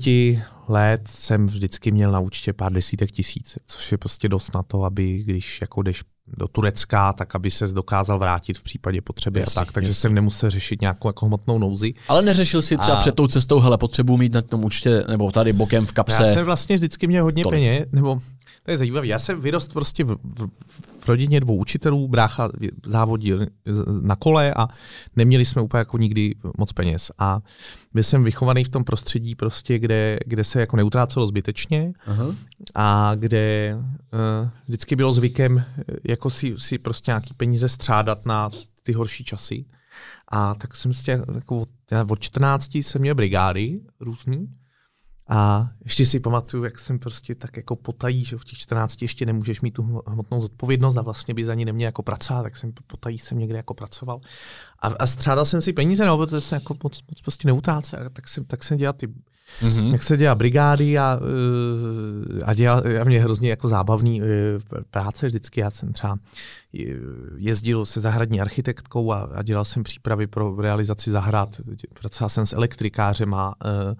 let 0.68 1.01
jsem 1.09 1.47
vždycky 1.47 1.91
měl 1.91 2.12
na 2.12 2.20
účtě 2.20 2.53
pár 2.53 2.72
desítek 2.72 3.11
tisíc, 3.11 3.59
což 3.66 3.93
je 3.93 3.99
prostě 3.99 4.29
dost 4.29 4.55
na 4.55 4.62
to, 4.62 4.85
aby 4.85 5.22
když 5.22 5.61
jako 5.61 5.83
jdeš 5.83 6.03
do 6.39 6.49
Turecka, 6.49 7.12
tak 7.12 7.35
aby 7.35 7.51
se 7.51 7.66
dokázal 7.66 8.18
vrátit 8.18 8.59
v 8.59 8.62
případě 8.62 9.01
potřeby 9.01 9.41
jasný, 9.41 9.61
a 9.61 9.64
tak, 9.64 9.72
takže 9.72 9.91
jasný. 9.91 10.01
jsem 10.01 10.14
nemusel 10.14 10.51
řešit 10.51 10.81
nějakou 10.81 11.09
jako 11.09 11.27
hmotnou 11.27 11.59
nouzi. 11.59 11.95
Ale 12.09 12.22
neřešil 12.22 12.62
si 12.62 12.77
třeba 12.77 12.97
a... 12.97 13.01
před 13.01 13.14
tou 13.14 13.27
cestou, 13.27 13.61
hele, 13.61 13.79
potřebuji 13.79 14.16
mít 14.16 14.33
na 14.33 14.43
tom 14.43 14.64
účtě, 14.64 15.05
nebo 15.09 15.33
tady 15.33 15.53
bokem 15.53 15.87
v 15.87 15.93
kapse. 15.93 16.22
Já 16.22 16.35
jsem 16.35 16.45
vlastně 16.45 16.77
vždycky 16.77 17.07
měl 17.07 17.24
hodně 17.24 17.45
peněz, 17.51 17.87
nebo 17.93 18.20
to 18.67 18.73
je 18.73 18.79
zajímavé. 18.79 19.07
Já 19.07 19.19
jsem 19.19 19.41
vyrost 19.41 19.73
prostě 19.73 20.05
v, 20.05 20.17
v, 20.25 20.49
v 21.01 21.09
rodině 21.09 21.41
dvou 21.41 21.57
učitelů, 21.57 22.09
brácha 22.09 22.49
závodil 22.87 23.47
na 24.01 24.17
kole 24.17 24.55
a 24.55 24.69
neměli 25.17 25.45
jsme 25.45 25.62
úplně 25.62 25.79
jako 25.79 25.99
nikdy 25.99 26.35
moc 26.59 26.73
peněz. 26.73 27.11
A 27.19 27.41
byl 27.95 28.03
jsem 28.03 28.25
vychovaný 28.25 28.64
v 28.64 28.69
tom 28.69 28.85
prostředí, 28.85 29.35
prostě, 29.35 29.79
kde, 29.79 30.19
kde 30.27 30.45
se 30.45 30.61
jako 30.61 30.77
neutrácelo 30.77 31.27
zbytečně 31.27 31.93
Aha. 32.07 32.35
a 32.75 33.14
kde 33.14 33.75
uh, 33.75 34.49
vždycky 34.69 34.97
bylo 34.97 35.12
zvykem 35.12 35.64
jako 36.09 36.31
si, 36.31 36.55
si 36.59 36.79
prostě 36.79 37.11
nějaký 37.11 37.35
peníze 37.35 37.69
střádat 37.69 38.27
na 38.27 38.51
ty 38.83 38.93
horší 38.93 39.25
časy. 39.25 39.64
A 40.29 40.55
tak 40.55 40.77
jsem 40.77 40.95
si 40.95 41.11
jako 41.11 41.61
od, 41.61 41.69
od 42.09 42.21
14 42.21 42.75
jsem 42.75 43.01
měl 43.01 43.14
brigády 43.14 43.81
různý 44.01 44.49
a 45.29 45.68
ještě 45.85 46.07
si 46.07 46.20
pamatuju, 46.20 46.64
jak 46.64 46.79
jsem 46.79 46.99
prostě 46.99 47.35
tak 47.35 47.57
jako 47.57 47.77
potají, 47.77 48.24
že 48.24 48.37
v 48.37 48.45
těch 48.45 48.59
14 48.59 49.03
ještě 49.03 49.27
nemůžeš 49.27 49.61
mít 49.61 49.70
tu 49.70 50.03
hmotnou 50.07 50.41
zodpovědnost 50.43 50.97
a 50.97 51.03
vlastně 51.03 51.35
by 51.35 51.45
za 51.45 51.55
ní 51.55 51.64
neměl 51.64 51.89
jako 51.89 52.03
pracovat, 52.03 52.43
tak 52.43 52.57
jsem 52.57 52.72
potají 52.87 53.18
jsem 53.18 53.39
někde 53.39 53.57
jako 53.57 53.74
pracoval. 53.74 54.20
A, 54.83 54.87
a 54.89 55.07
střádal 55.07 55.45
jsem 55.45 55.61
si 55.62 55.72
peníze, 55.72 56.07
no, 56.07 56.18
protože 56.18 56.41
jsem 56.41 56.57
jako 56.57 56.77
moc, 56.85 57.03
moc 57.11 57.22
prostě 57.22 57.49
neutrácel, 57.49 58.11
tak 58.12 58.29
jsem, 58.29 58.45
tak 58.45 58.64
jsem 58.64 58.79
dělal 58.79 58.93
ty 58.93 59.09
mm-hmm. 59.62 59.93
jak 59.93 60.03
se 60.03 60.16
dělá 60.16 60.35
brigády 60.35 60.99
a, 60.99 61.20
eh, 61.20 62.45
a, 62.45 62.55
dělal, 62.55 62.83
a 63.01 63.05
mě 63.05 63.20
hrozně 63.20 63.51
jako 63.51 63.68
zábavný 63.68 64.22
eh, 64.22 64.27
práce 64.91 65.27
vždycky. 65.27 65.61
Já 65.61 65.70
jsem 65.70 65.93
třeba 65.93 66.18
jezdil 67.37 67.87
se 67.87 68.01
zahradní 68.01 68.41
architektkou 68.41 69.12
a, 69.12 69.31
a 69.35 69.43
dělal 69.43 69.64
jsem 69.64 69.83
přípravy 69.83 70.27
pro 70.27 70.57
realizaci 70.61 71.11
zahrad. 71.11 71.61
Pracoval 72.01 72.31
jsem 72.31 72.47
s 72.47 72.53
elektrikářem 72.53 73.35
a 73.35 73.55
uh, 73.64 73.95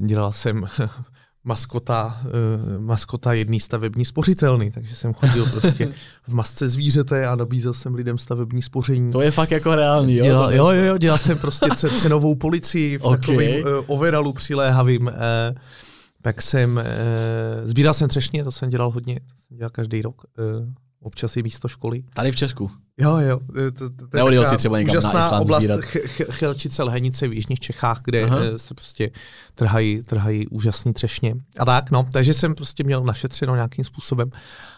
dělal 0.00 0.32
jsem 0.32 0.64
maskota, 1.44 2.20
uh, 2.24 2.80
maskota 2.80 3.32
jedné 3.32 3.60
stavební 3.60 4.04
spořitelny, 4.04 4.70
takže 4.70 4.94
jsem 4.94 5.12
chodil 5.12 5.46
prostě 5.46 5.92
v 6.28 6.34
masce 6.34 6.68
zvířete 6.68 7.26
a 7.26 7.36
nabízel 7.36 7.74
jsem 7.74 7.94
lidem 7.94 8.18
stavební 8.18 8.62
spoření. 8.62 9.12
To 9.12 9.20
je 9.20 9.30
fakt 9.30 9.50
jako 9.50 9.74
reálný, 9.74 10.16
jo? 10.16 10.24
Dělal, 10.24 10.52
jo, 10.52 10.70
jo, 10.70 10.84
jo, 10.84 10.98
dělal 10.98 11.18
jsem 11.18 11.38
prostě 11.38 11.70
cenovou 12.00 12.34
policii 12.34 12.98
v 12.98 13.02
okay. 13.04 13.18
takovém 13.18 13.62
uh, 13.64 13.84
overalu 13.86 14.32
přiléhavým. 14.32 15.06
Uh, 15.06 15.12
tak 16.22 16.42
jsem, 16.42 16.76
uh, 16.76 16.82
sbíral 17.68 17.94
jsem 17.94 18.08
třešně, 18.08 18.44
to 18.44 18.52
jsem 18.52 18.70
dělal 18.70 18.90
hodně, 18.90 19.14
to 19.14 19.34
jsem 19.36 19.56
dělal 19.56 19.70
každý 19.70 20.02
rok. 20.02 20.22
Uh, 20.38 20.68
občas 21.02 21.36
i 21.36 21.42
místo 21.42 21.68
školy. 21.68 22.02
Tady 22.14 22.32
v 22.32 22.36
Česku? 22.36 22.70
Jo, 23.00 23.16
jo. 23.16 23.40
To, 23.78 23.90
to, 23.90 24.08
to 24.08 24.30
je 24.30 24.46
si 24.46 24.56
třeba 24.56 24.78
někam 24.78 24.92
úžasná 24.92 25.30
na 25.30 25.40
oblast 25.40 25.68
ch- 25.80 26.06
ch- 26.06 26.30
Chelčice, 26.30 26.82
Lhenice 26.82 27.28
v 27.28 27.32
jižních 27.32 27.60
Čechách, 27.60 28.00
kde 28.04 28.22
Aha. 28.22 28.38
Eh, 28.42 28.58
se 28.58 28.74
prostě 28.74 29.10
trhají, 29.54 30.02
trhají 30.02 30.48
úžasný 30.48 30.92
třešně. 30.92 31.34
A 31.58 31.64
tak, 31.64 31.90
no, 31.90 32.04
takže 32.12 32.34
jsem 32.34 32.54
prostě 32.54 32.84
měl 32.84 33.04
našetřeno 33.04 33.54
nějakým 33.54 33.84
způsobem. 33.84 34.30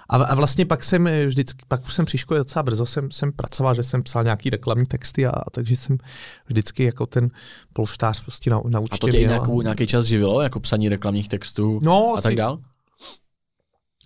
A, 0.09 0.16
a 0.16 0.35
vlastně 0.35 0.66
pak 0.66 0.85
jsem 0.85 1.09
vždycky, 1.27 1.62
pak 1.68 1.85
už 1.85 1.95
jsem 1.95 2.05
při 2.05 2.18
škole 2.18 2.41
docela 2.41 2.62
brzo 2.62 2.87
jsem, 2.87 3.11
jsem 3.11 3.33
pracoval, 3.33 3.75
že 3.75 3.83
jsem 3.83 4.03
psal 4.03 4.25
nějaký 4.25 4.51
reklamní 4.51 4.87
texty 4.87 5.27
a, 5.27 5.31
a 5.31 5.51
takže 5.51 5.77
jsem 5.77 5.99
vždycky 6.47 6.85
jako 6.85 7.07
ten 7.07 7.31
polštář 7.72 8.22
prostě 8.22 8.51
na, 8.51 8.61
na 8.68 8.81
A 8.91 8.99
to 8.99 9.09
tě 9.09 9.18
nějakou, 9.18 9.62
nějaký 9.62 9.87
čas 9.87 10.07
živilo, 10.07 10.43
jako 10.43 10.61
psaní 10.61 10.89
reklamních 10.89 11.29
textů 11.29 11.81
no, 11.83 12.14
a 12.18 12.20
tak 12.20 12.35
dál? 12.35 12.59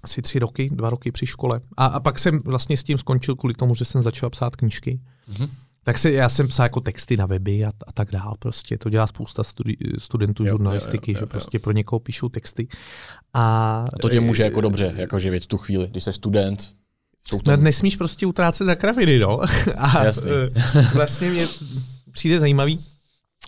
Asi 0.03 0.23
tři 0.23 0.39
roky, 0.39 0.71
dva 0.73 0.91
roky 0.91 1.13
při 1.13 1.27
škole. 1.27 1.61
A, 1.77 1.87
a 1.87 2.01
pak 2.01 2.19
jsem 2.19 2.39
vlastně 2.45 2.77
s 2.77 2.85
tím 2.85 2.99
skončil 2.99 3.37
kvůli 3.37 3.55
tomu, 3.55 3.75
že 3.75 3.85
jsem 3.85 4.03
začal 4.03 4.31
psát 4.31 4.57
knížky. 4.57 5.01
Mm-hmm. 5.33 5.49
Tak 5.83 5.99
se, 5.99 6.13
já 6.13 6.29
jsem 6.29 6.49
psal 6.49 6.65
jako 6.65 6.81
texty 6.81 7.17
na 7.17 7.27
weby 7.27 7.65
a, 7.65 7.69
a 7.87 7.93
tak 7.93 8.11
dál. 8.11 8.35
Prostě 8.39 8.79
to 8.79 8.91
dělá 8.91 9.07
spousta 9.07 9.45
studi, 9.45 9.77
studentů 9.99 10.45
jo, 10.45 10.51
žurnalistiky, 10.51 11.13
jo, 11.13 11.17
jo, 11.17 11.21
jo, 11.21 11.27
že 11.27 11.31
prostě 11.31 11.59
pro 11.59 11.73
někoho 11.73 12.01
píšou 12.01 12.29
texty. 12.29 12.69
A, 13.35 13.85
a 13.93 13.99
to 14.01 14.09
tě 14.09 14.21
může 14.21 14.43
jako 14.43 14.61
dobře 14.61 14.95
jako 14.97 15.19
živit 15.19 15.45
v 15.45 15.47
tu 15.47 15.57
chvíli, 15.57 15.89
když 15.91 16.05
jsi 16.05 16.13
student. 16.13 16.71
Jsou 17.27 17.41
tom... 17.41 17.57
no, 17.57 17.63
nesmíš 17.63 17.97
prostě 17.97 18.27
utrácet 18.27 18.67
za 18.67 18.75
kraviny, 18.75 19.19
no. 19.19 19.41
A 19.77 20.05
Jasný. 20.05 20.31
vlastně 20.95 21.31
mě 21.31 21.47
přijde 22.11 22.41
zajímavý, 22.41 22.85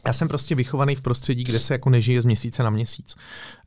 já 0.07 0.13
jsem 0.13 0.29
prostě 0.29 0.55
vychovaný 0.55 0.95
v 0.95 1.03
prostředí, 1.03 1.45
kde 1.45 1.61
se 1.61 1.75
jako 1.75 1.91
nežije 1.91 2.23
z 2.23 2.25
měsíce 2.25 2.63
na 2.63 2.71
měsíc. 2.71 3.17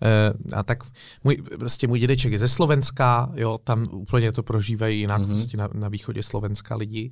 E, 0.01 0.33
a 0.55 0.63
tak 0.63 0.83
můj, 1.23 1.43
prostě 1.59 1.87
můj 1.87 1.99
dědeček 1.99 2.33
je 2.33 2.39
ze 2.39 2.47
Slovenska, 2.47 3.31
jo, 3.35 3.57
tam 3.63 3.87
úplně 3.91 4.31
to 4.31 4.43
prožívají 4.43 4.99
jinak 4.99 5.21
mm-hmm. 5.21 5.27
prostě 5.27 5.57
na, 5.57 5.69
na 5.73 5.89
východě 5.89 6.23
Slovenska 6.23 6.75
lidi. 6.75 7.11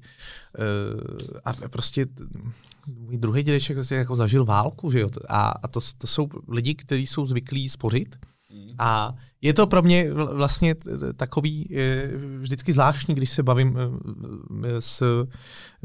E, 0.59 1.39
a 1.45 1.53
prostě 1.53 2.05
můj 2.87 3.17
druhý 3.17 3.43
dědeček 3.43 3.77
prostě 3.77 3.95
jako 3.95 4.15
zažil 4.15 4.45
válku, 4.45 4.91
že 4.91 4.99
jo, 4.99 5.09
a, 5.29 5.53
a 5.63 5.67
to, 5.67 5.79
to 5.97 6.07
jsou 6.07 6.27
lidi, 6.47 6.75
kteří 6.75 7.07
jsou 7.07 7.25
zvyklí 7.25 7.69
spořit, 7.69 8.15
a 8.77 9.13
je 9.41 9.53
to 9.53 9.67
pro 9.67 9.81
mě 9.81 10.13
vlastně 10.13 10.75
takový 11.15 11.69
vždycky 12.39 12.73
zvláštní, 12.73 13.15
když 13.15 13.29
se 13.29 13.43
bavím 13.43 13.77
eh, 13.77 14.81
s, 14.81 15.25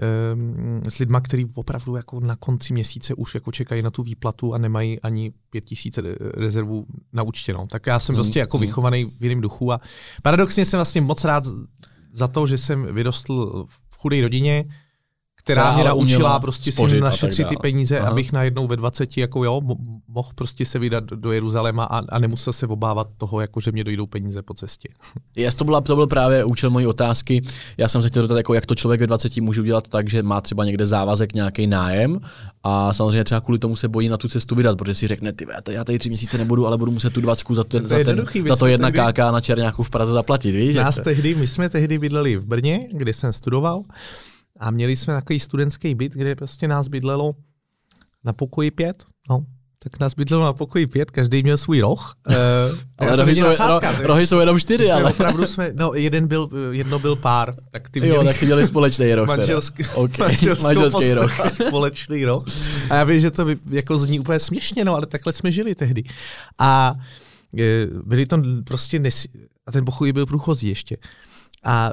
eh, 0.02 0.90
s 0.90 0.98
lidma, 0.98 1.20
kteří 1.20 1.46
opravdu 1.54 1.96
jako 1.96 2.20
na 2.20 2.36
konci 2.36 2.72
měsíce 2.72 3.14
už 3.14 3.34
jako 3.34 3.52
čekají 3.52 3.82
na 3.82 3.90
tu 3.90 4.02
výplatu 4.02 4.54
a 4.54 4.58
nemají 4.58 5.00
ani 5.00 5.32
pět 5.50 5.64
tisíc 5.64 5.98
rezervů 6.34 6.86
na 7.12 7.22
účtě. 7.22 7.52
No. 7.52 7.66
Tak 7.66 7.86
já 7.86 7.98
jsem 7.98 8.14
mm, 8.14 8.16
prostě 8.16 8.38
jako 8.38 8.58
mm. 8.58 8.60
vychovaný 8.60 9.04
v 9.04 9.22
jiném 9.22 9.40
duchu 9.40 9.72
a 9.72 9.80
paradoxně 10.22 10.64
jsem 10.64 10.78
vlastně 10.78 11.00
moc 11.00 11.24
rád 11.24 11.44
za 12.12 12.28
to, 12.28 12.46
že 12.46 12.58
jsem 12.58 12.94
vyrostl 12.94 13.66
v 13.90 13.96
chudé 13.96 14.20
rodině, 14.20 14.64
která 15.46 15.74
mě 15.74 15.84
naučila 15.84 16.40
prostě 16.40 16.72
si 16.72 17.00
našetřit 17.00 17.48
ty 17.48 17.56
peníze, 17.56 18.00
Aha. 18.00 18.10
abych 18.10 18.32
najednou 18.32 18.66
ve 18.66 18.76
20 18.76 19.16
jako 19.16 19.44
jo, 19.44 19.60
mohl 20.08 20.28
prostě 20.34 20.66
se 20.66 20.78
vydat 20.78 21.04
do 21.04 21.32
Jeruzaléma 21.32 21.84
a, 21.84 21.98
a 22.08 22.18
nemusel 22.18 22.52
se 22.52 22.66
obávat 22.66 23.08
toho, 23.18 23.40
jako 23.40 23.60
že 23.60 23.72
mě 23.72 23.84
dojdou 23.84 24.06
peníze 24.06 24.42
po 24.42 24.54
cestě. 24.54 24.88
Yes, 25.36 25.54
to, 25.54 25.64
byla, 25.64 25.80
to 25.80 25.96
byl 25.96 26.06
právě 26.06 26.44
účel 26.44 26.70
mojí 26.70 26.86
otázky. 26.86 27.42
Já 27.78 27.88
jsem 27.88 28.02
se 28.02 28.08
chtěl 28.08 28.22
dotat, 28.22 28.36
jako 28.36 28.54
jak 28.54 28.66
to 28.66 28.74
člověk 28.74 29.00
ve 29.00 29.06
20 29.06 29.36
může 29.36 29.60
udělat 29.60 29.88
tak, 29.88 30.10
že 30.10 30.22
má 30.22 30.40
třeba 30.40 30.64
někde 30.64 30.86
závazek, 30.86 31.34
nějaký 31.34 31.66
nájem 31.66 32.20
a 32.62 32.92
samozřejmě 32.92 33.24
třeba 33.24 33.40
kvůli 33.40 33.58
tomu 33.58 33.76
se 33.76 33.88
bojí 33.88 34.08
na 34.08 34.16
tu 34.16 34.28
cestu 34.28 34.54
vydat, 34.54 34.78
protože 34.78 34.94
si 34.94 35.06
řekne, 35.06 35.32
ty 35.32 35.46
já 35.70 35.84
tady 35.84 35.98
tři 35.98 36.08
měsíce 36.08 36.38
nebudu, 36.38 36.66
ale 36.66 36.78
budu 36.78 36.92
muset 36.92 37.12
tu 37.12 37.20
20 37.20 37.46
za, 37.50 37.64
ten, 37.64 37.82
to 37.82 37.88
za, 37.88 38.04
ten, 38.04 38.24
za 38.48 38.56
to 38.56 38.66
jedna 38.66 38.90
tehdy, 38.90 39.12
KK 39.12 39.18
na 39.18 39.40
Černáku 39.40 39.82
v 39.82 39.90
Praze 39.90 40.12
zaplatit. 40.12 40.52
Víš, 40.52 40.76
nás 40.76 41.00
tehdy, 41.00 41.34
my 41.34 41.46
jsme 41.46 41.68
tehdy 41.68 41.98
bydleli 41.98 42.36
v 42.36 42.44
Brně, 42.44 42.88
kde 42.92 43.14
jsem 43.14 43.32
studoval 43.32 43.82
a 44.58 44.70
měli 44.70 44.96
jsme 44.96 45.14
takový 45.14 45.40
studentský 45.40 45.94
byt, 45.94 46.12
kde 46.12 46.34
prostě 46.34 46.68
nás 46.68 46.88
bydlelo 46.88 47.34
na 48.24 48.32
pokoji 48.32 48.70
pět. 48.70 49.04
No, 49.30 49.46
tak 49.78 50.00
nás 50.00 50.14
bydlelo 50.14 50.44
na 50.44 50.52
pokoji 50.52 50.86
pět, 50.86 51.10
každý 51.10 51.42
měl 51.42 51.56
svůj 51.56 51.80
roh. 51.80 52.14
Uh, 52.28 52.34
ale 52.98 53.16
rohy 53.16 53.36
jsou, 53.36 53.44
ro, 53.68 53.80
rohy 54.00 54.26
jsou 54.26 54.38
jenom 54.38 54.58
čtyři, 54.58 54.90
ale. 54.90 55.10
Opravdu 55.10 55.46
jsme, 55.46 55.70
no, 55.74 55.94
jeden 55.94 56.26
byl, 56.26 56.48
jedno 56.70 56.98
byl 56.98 57.16
pár. 57.16 57.54
Tak 57.70 57.90
ty 57.90 58.00
měli, 58.00 58.16
jo, 58.16 58.24
tak 58.24 58.38
ty 58.38 58.46
měli 58.46 58.66
společný 58.66 59.14
roh. 59.14 59.28
Manželský, 59.36 59.84
okay. 59.94 60.36
manželský 60.62 61.12
roh. 61.12 61.32
společný 61.52 62.24
roh. 62.24 62.44
A 62.90 62.94
já 62.96 63.04
vím, 63.04 63.20
že 63.20 63.30
to 63.30 63.44
by, 63.44 63.56
jako 63.70 63.98
zní 63.98 64.20
úplně 64.20 64.38
směšně, 64.38 64.84
no, 64.84 64.94
ale 64.94 65.06
takhle 65.06 65.32
jsme 65.32 65.52
žili 65.52 65.74
tehdy. 65.74 66.02
A 66.58 66.94
eh, 67.58 67.86
byli 68.04 68.26
to 68.26 68.38
prostě, 68.64 68.98
nes... 68.98 69.26
a 69.66 69.72
ten 69.72 69.84
pokoj 69.84 70.12
byl 70.12 70.26
průchozí 70.26 70.68
ještě. 70.68 70.96
A 71.66 71.90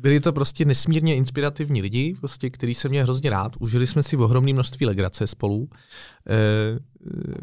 byli 0.00 0.20
to 0.20 0.32
prostě 0.32 0.64
nesmírně 0.64 1.16
inspirativní 1.16 1.82
lidi, 1.82 2.16
prostě, 2.20 2.50
který 2.50 2.74
se 2.74 2.88
mě 2.88 3.02
hrozně 3.02 3.30
rád. 3.30 3.52
Užili 3.58 3.86
jsme 3.86 4.02
si 4.02 4.16
ohromné 4.16 4.52
množství 4.52 4.86
legrace 4.86 5.26
spolu. 5.26 5.68
E, 6.28 6.36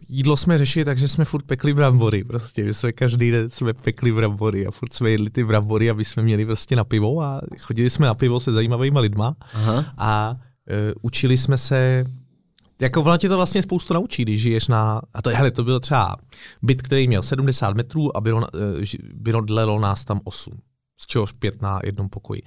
jídlo 0.10 0.38
jsme 0.38 0.58
řešili 0.58 0.86
takže 0.86 1.08
jsme 1.08 1.26
furt 1.26 1.46
pekli 1.46 1.74
brambory. 1.74 2.24
Prostě. 2.24 2.64
My 2.64 2.74
jsme 2.74 2.92
každý 2.92 3.32
den 3.32 3.50
jsme 3.50 3.74
pekli 3.74 4.12
brambory 4.12 4.68
a 4.68 4.72
furt 4.72 4.94
jsme 4.94 5.10
jedli 5.10 5.30
ty 5.30 5.44
brambory, 5.44 5.90
aby 5.90 6.06
jsme 6.06 6.24
měli 6.24 6.46
prostě 6.46 6.76
na 6.76 6.84
pivo 6.84 7.22
a 7.22 7.42
chodili 7.60 7.90
jsme 7.90 8.08
na 8.08 8.14
pivo 8.14 8.40
se 8.40 8.52
zajímavými 8.52 9.00
lidma 9.00 9.36
Aha. 9.54 9.86
a 9.98 10.36
e, 10.70 10.94
učili 11.02 11.38
jsme 11.38 11.58
se 11.58 12.06
jako 12.82 13.02
ono 13.02 13.18
tě 13.18 13.30
to 13.30 13.38
vlastně 13.38 13.62
spoustu 13.62 13.94
naučí, 13.94 14.22
když 14.22 14.42
žiješ 14.42 14.68
na, 14.68 15.02
a 15.14 15.22
to, 15.22 15.30
hele, 15.30 15.52
to 15.52 15.64
byl 15.64 15.80
třeba 15.80 16.16
byt, 16.62 16.82
který 16.82 17.08
měl 17.08 17.24
70 17.24 17.76
metrů 17.76 18.18
a 18.18 18.22
bylo, 18.22 18.48
bylo 19.14 19.42
dlelo 19.42 19.80
nás 19.80 20.06
tam 20.06 20.20
8 20.24 20.54
z 21.02 21.08
čehož 21.08 21.32
pět 21.32 21.62
na 21.62 21.80
jednom 21.84 22.10
pokoji. 22.10 22.42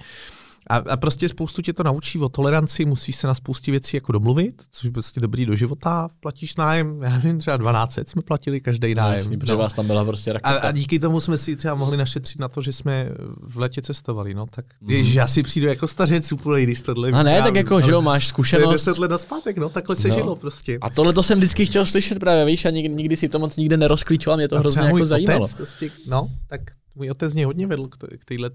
A, 0.69 0.75
a 0.75 0.97
prostě 0.97 1.29
spoustu 1.29 1.61
tě 1.61 1.73
to 1.73 1.83
naučí 1.83 2.19
o 2.19 2.29
toleranci, 2.29 2.85
musíš 2.85 3.15
se 3.15 3.27
na 3.27 3.33
spoustě 3.33 3.71
věcí 3.71 3.97
jako 3.97 4.11
domluvit, 4.11 4.63
což 4.71 4.83
je 4.83 4.91
prostě 4.91 5.19
dobrý 5.19 5.45
do 5.45 5.55
života. 5.55 6.07
Platíš 6.19 6.55
nájem, 6.55 6.99
já 7.03 7.09
nevím, 7.09 7.39
třeba 7.39 7.57
12 7.57 7.99
jsme 8.07 8.21
platili 8.21 8.61
každý 8.61 8.95
no, 8.95 9.01
nájem. 9.01 9.17
Jasný, 9.17 9.37
protože 9.37 9.51
no. 9.51 9.57
vás 9.57 9.73
tam 9.73 9.87
byla 9.87 10.05
prostě 10.05 10.33
raketa. 10.33 10.49
A, 10.49 10.67
a, 10.67 10.71
díky 10.71 10.99
tomu 10.99 11.21
jsme 11.21 11.37
si 11.37 11.55
třeba 11.55 11.75
mohli 11.75 11.97
našetřit 11.97 12.39
na 12.39 12.47
to, 12.47 12.61
že 12.61 12.73
jsme 12.73 13.09
v 13.41 13.59
letě 13.59 13.81
cestovali. 13.81 14.33
No, 14.33 14.45
tak 14.45 14.65
mm. 14.81 14.89
ježiš, 14.89 15.13
já 15.13 15.27
si 15.27 15.43
přijdu 15.43 15.67
jako 15.67 15.87
stařec 15.87 16.31
úplně, 16.31 16.63
když 16.63 16.81
tohle 16.81 17.11
A 17.11 17.23
ne, 17.23 17.41
tak 17.41 17.55
jako, 17.55 17.81
že 17.81 17.91
jo, 17.91 18.01
máš 18.01 18.27
zkušenost. 18.27 18.71
10 18.85 18.97
let 18.97 19.11
zpátek, 19.21 19.57
no, 19.57 19.69
takhle 19.69 19.95
se 19.95 20.07
no. 20.07 20.15
žilo 20.15 20.35
prostě. 20.35 20.77
A 20.81 20.89
tohle 20.89 21.13
to 21.13 21.23
jsem 21.23 21.37
vždycky 21.37 21.65
chtěl 21.65 21.85
slyšet 21.85 22.19
právě, 22.19 22.45
víš, 22.45 22.65
a 22.65 22.69
nikdy, 22.69 22.95
nikdy 22.95 23.15
si 23.15 23.29
to 23.29 23.39
moc 23.39 23.57
nikde 23.57 23.77
nerozklíčoval, 23.77 24.37
mě 24.37 24.47
to 24.47 24.55
a 24.55 24.59
hrozně 24.59 24.81
jako 24.81 25.05
zajímalo. 25.05 25.47
Prostě, 25.57 25.89
no, 26.07 26.29
tak 26.47 26.61
můj 26.95 27.11
otec 27.11 27.33
mě 27.33 27.45
hodně 27.45 27.67
vedl 27.67 27.87
k 28.17 28.25
téhle 28.25 28.51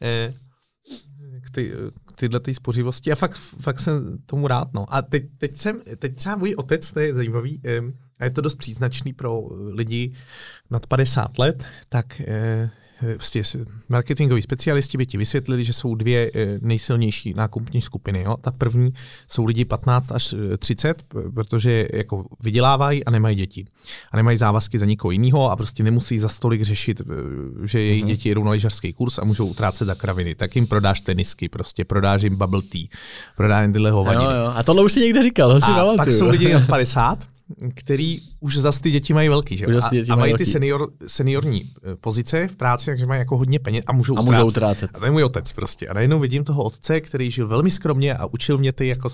eh, 0.00 0.34
k, 1.40 1.50
ty, 1.50 1.72
k 2.04 2.12
tyhle 2.12 2.40
tý 2.40 2.54
spořivosti 2.54 3.12
a 3.12 3.14
fakt, 3.14 3.36
fakt 3.36 3.80
jsem 3.80 4.18
tomu 4.26 4.48
rád. 4.48 4.68
No. 4.74 4.94
A 4.94 5.02
teď, 5.02 5.24
teď, 5.38 5.56
jsem, 5.56 5.80
teď 5.98 6.16
třeba 6.16 6.36
můj 6.36 6.54
otec, 6.54 6.92
to 6.92 7.00
je 7.00 7.14
zajímavý, 7.14 7.60
eh, 7.64 7.80
a 8.18 8.24
je 8.24 8.30
to 8.30 8.40
dost 8.40 8.54
příznačný 8.54 9.12
pro 9.12 9.48
lidi 9.70 10.14
nad 10.70 10.86
50 10.86 11.38
let, 11.38 11.64
tak 11.88 12.20
eh, 12.20 12.70
vlastně 13.04 13.64
marketingoví 13.88 14.42
specialisti 14.42 14.98
by 14.98 15.06
ti 15.06 15.18
vysvětlili, 15.18 15.64
že 15.64 15.72
jsou 15.72 15.94
dvě 15.94 16.30
eh, 16.34 16.58
nejsilnější 16.60 17.34
nákupní 17.34 17.82
skupiny. 17.82 18.22
Jo? 18.22 18.36
Ta 18.40 18.50
první 18.50 18.92
jsou 19.28 19.44
lidi 19.44 19.64
15 19.64 20.12
až 20.12 20.34
30, 20.58 21.02
eh, 21.02 21.30
protože 21.34 21.88
jako 21.92 22.24
vydělávají 22.42 23.04
a 23.04 23.10
nemají 23.10 23.36
děti. 23.36 23.64
A 24.12 24.16
nemají 24.16 24.36
závazky 24.38 24.78
za 24.78 24.86
nikoho 24.86 25.12
jiného 25.12 25.50
a 25.50 25.56
prostě 25.56 25.82
nemusí 25.82 26.18
za 26.18 26.28
stolik 26.28 26.62
řešit, 26.62 27.02
že 27.64 27.80
její 27.80 28.02
uh-huh. 28.02 28.06
děti 28.06 28.28
jedou 28.28 28.44
na 28.44 28.50
lyžařský 28.50 28.92
kurz 28.92 29.18
a 29.18 29.24
můžou 29.24 29.46
utrácet 29.46 29.86
za 29.86 29.94
kraviny. 29.94 30.34
Tak 30.34 30.56
jim 30.56 30.66
prodáš 30.66 31.00
tenisky, 31.00 31.48
prostě 31.48 31.84
prodáš 31.84 32.22
jim 32.22 32.36
bubble 32.36 32.62
tea, 32.62 32.86
prodáš 33.36 33.62
jim 33.62 33.72
tyhle 33.72 33.90
hovadiny. 33.90 34.24
Jo, 34.24 34.30
jo. 34.30 34.52
A 34.56 34.62
tohle 34.62 34.84
už 34.84 34.92
si 34.92 35.00
někde 35.00 35.22
říkal, 35.22 35.60
si 35.60 35.66
a 35.66 35.96
pak 35.96 36.12
jsou 36.12 36.28
lidi 36.28 36.52
nad 36.52 36.66
50, 36.74 37.33
který 37.74 38.18
už 38.40 38.56
zase 38.56 38.80
ty 38.80 38.90
děti 38.90 39.12
mají 39.12 39.28
velký, 39.28 39.56
že? 39.56 39.66
A, 39.66 40.12
a 40.12 40.16
mají 40.16 40.34
ty 40.34 40.46
senior, 40.46 40.90
seniorní 41.06 41.62
eh, 41.62 41.96
pozice 41.96 42.48
v 42.48 42.56
práci, 42.56 42.86
takže 42.86 43.06
mají 43.06 43.18
jako 43.18 43.36
hodně 43.36 43.58
peněz 43.58 43.84
a 43.86 43.92
můžou, 43.92 44.18
a 44.18 44.22
můžou 44.22 44.46
utrácet. 44.46 44.90
A 44.94 44.98
to 44.98 45.04
je 45.04 45.10
můj 45.10 45.24
otec 45.24 45.52
prostě. 45.52 45.88
A 45.88 45.94
najednou 45.94 46.18
vidím 46.18 46.44
toho 46.44 46.64
otce, 46.64 47.00
který 47.00 47.30
žil 47.30 47.48
velmi 47.48 47.70
skromně 47.70 48.14
a 48.14 48.26
učil 48.26 48.58
mě 48.58 48.72
ty 48.72 48.86
jako 48.86 49.08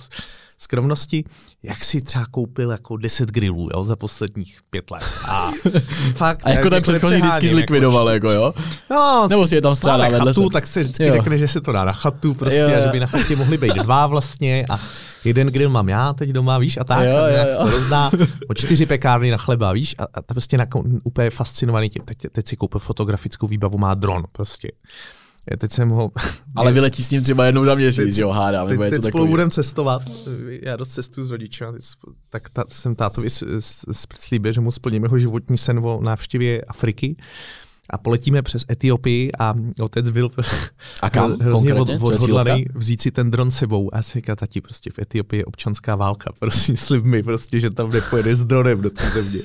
skromnosti, 0.59 1.25
jak 1.63 1.85
si 1.85 2.03
třeba 2.03 2.25
koupil 2.31 2.71
jako 2.71 2.97
10 2.97 3.31
grillů 3.31 3.69
jo, 3.75 3.85
za 3.85 3.97
posledních 3.97 4.59
pět 4.71 4.91
let. 4.91 5.03
A 5.29 5.51
fakt. 6.15 6.41
A 6.45 6.51
jako 6.51 6.71
ten 6.71 6.83
předchozí 6.83 7.17
vždycky 7.17 7.49
zlikvidoval, 7.49 8.09
jako, 8.09 8.31
jako 8.31 8.45
jo? 8.45 8.55
No, 8.91 9.27
Nebo 9.31 9.47
si 9.47 9.55
je 9.55 9.63
tam 9.63 9.75
strádá 9.75 10.09
vedle 10.09 10.33
chatu, 10.33 10.49
tak 10.49 10.67
se 10.67 10.81
vždycky 10.81 11.05
jo. 11.05 11.13
řekne, 11.13 11.39
že 11.39 11.49
se 11.49 11.61
to 11.61 11.73
dá 11.73 11.85
na 11.85 11.93
chatu 11.93 12.35
prostě 12.35 12.59
jo. 12.59 12.69
a 12.79 12.81
že 12.81 12.89
by 12.93 13.01
na 13.01 13.07
chatě 13.07 13.37
mohli 13.37 13.59
být 13.59 13.75
dva 13.75 14.07
vlastně 14.07 14.65
a 14.71 14.81
jeden 15.25 15.49
grill 15.49 15.71
mám 15.71 15.89
já 15.89 16.13
teď 16.13 16.31
doma, 16.31 16.59
víš, 16.59 16.77
a 16.77 16.85
tak, 16.85 17.09
jo, 17.09 17.17
a 17.17 17.29
jo, 17.29 17.37
jo. 17.37 17.65
to 17.65 17.71
rozdá, 17.71 18.11
o 18.49 18.55
čtyři 18.55 18.87
pekárny 18.87 19.31
na 19.31 19.37
chleba, 19.37 19.73
víš, 19.73 19.95
a, 19.99 20.07
a 20.15 20.23
prostě 20.23 20.59
na, 20.59 20.67
úplně 21.05 21.31
fascinovaný 21.31 21.91
tím, 21.91 22.03
teď, 22.05 22.19
teď 22.33 22.49
si 22.49 22.57
koupil 22.57 22.81
fotografickou 22.81 23.47
výbavu, 23.47 23.79
má 23.79 23.95
dron, 23.95 24.23
prostě. 24.33 24.71
Já 25.51 25.57
teď 25.57 25.73
jsem 25.73 25.89
ho... 25.89 26.11
Ale 26.57 26.73
vyletí 26.73 27.05
s 27.05 27.11
ním 27.11 27.23
třeba 27.23 27.47
jednou 27.47 27.65
za 27.65 27.75
měsíc, 27.75 28.05
teď, 28.05 28.19
jo, 28.19 28.31
hádám. 28.31 28.69
Teď, 28.69 28.79
teď 28.79 29.05
spolu 29.05 29.27
budeme 29.27 29.51
cestovat, 29.51 30.03
já 30.63 30.77
dost 30.77 30.89
cestuju 30.89 31.27
s 31.27 31.31
rodiči, 31.31 31.65
tak 32.31 32.51
ta, 32.51 32.65
jsem 32.69 32.95
tátovi 32.95 33.29
slíbil, 34.17 34.53
že 34.53 34.61
mu 34.61 34.71
splníme 34.73 35.07
jeho 35.07 35.19
životní 35.19 35.59
sen 35.59 35.81
o 35.83 36.01
návštěvě 36.03 36.61
Afriky 36.61 37.17
a 37.91 37.99
poletíme 37.99 38.43
přes 38.43 38.65
Etiopii 38.71 39.33
a 39.39 39.55
otec 39.81 40.11
byl 40.11 40.31
a 41.03 41.11
kam? 41.11 41.33
hrozně 41.41 41.75
od, 41.75 41.89
odhodlaný 42.03 42.67
vzít 42.75 43.03
si 43.03 43.11
ten 43.11 43.31
dron 43.31 43.51
sebou. 43.51 43.95
A 43.95 43.97
já 43.97 44.03
si 44.03 44.19
říkal, 44.19 44.37
tati, 44.37 44.61
prostě 44.61 44.91
v 44.91 44.99
Etiopii 44.99 45.41
je 45.41 45.45
občanská 45.45 45.97
válka, 45.97 46.33
prosím, 46.39 46.77
slib 46.77 47.05
mi 47.05 47.23
prostě, 47.23 47.61
že 47.61 47.71
tam 47.71 47.91
nepojedeš 47.91 48.39
s 48.39 48.45
dronem 48.45 48.81
do 48.81 48.91
té 48.91 49.11
země. 49.11 49.41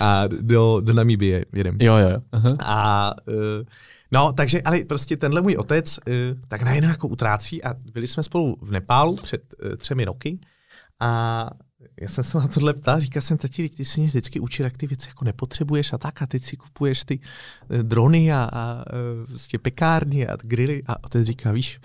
A 0.00 0.26
do, 0.26 0.80
do 0.84 0.92
Namibie 0.92 1.44
jedem. 1.52 1.76
Jo, 1.80 1.96
jo, 1.96 2.08
jo. 2.08 2.20
A 2.58 3.12
uh, 3.28 3.34
No, 4.12 4.32
takže, 4.32 4.62
ale 4.62 4.78
prostě 4.88 5.16
tenhle 5.16 5.40
můj 5.40 5.56
otec 5.56 5.98
uh, 5.98 6.14
tak 6.48 6.62
najednou 6.62 6.90
jako 6.90 7.08
utrácí 7.08 7.64
a 7.64 7.74
byli 7.74 8.06
jsme 8.06 8.22
spolu 8.22 8.56
v 8.60 8.70
Nepálu 8.70 9.16
před 9.16 9.54
uh, 9.64 9.76
třemi 9.76 10.04
roky 10.04 10.38
a 11.00 11.50
já 12.00 12.08
jsem 12.08 12.24
se 12.24 12.38
na 12.38 12.48
tohle 12.48 12.74
ptal, 12.74 13.00
říkal 13.00 13.22
jsem, 13.22 13.36
tati, 13.36 13.68
ty 13.68 13.84
si 13.84 14.00
mě 14.00 14.08
vždycky 14.08 14.40
učil, 14.40 14.64
jak 14.64 14.76
ty 14.76 14.86
věci 14.86 15.08
jako 15.08 15.24
nepotřebuješ 15.24 15.92
a 15.92 15.98
tak, 15.98 16.22
a 16.22 16.26
teď 16.26 16.44
si 16.44 16.56
kupuješ 16.56 17.04
ty 17.04 17.18
uh, 17.68 17.78
drony 17.78 18.32
a, 18.32 18.48
a 18.52 18.74
uh, 18.74 19.26
prostě 19.26 19.58
pekárny 19.58 20.26
a 20.26 20.36
grily 20.42 20.82
a 20.86 21.04
otec 21.04 21.26
říká, 21.26 21.52
víš, 21.52 21.80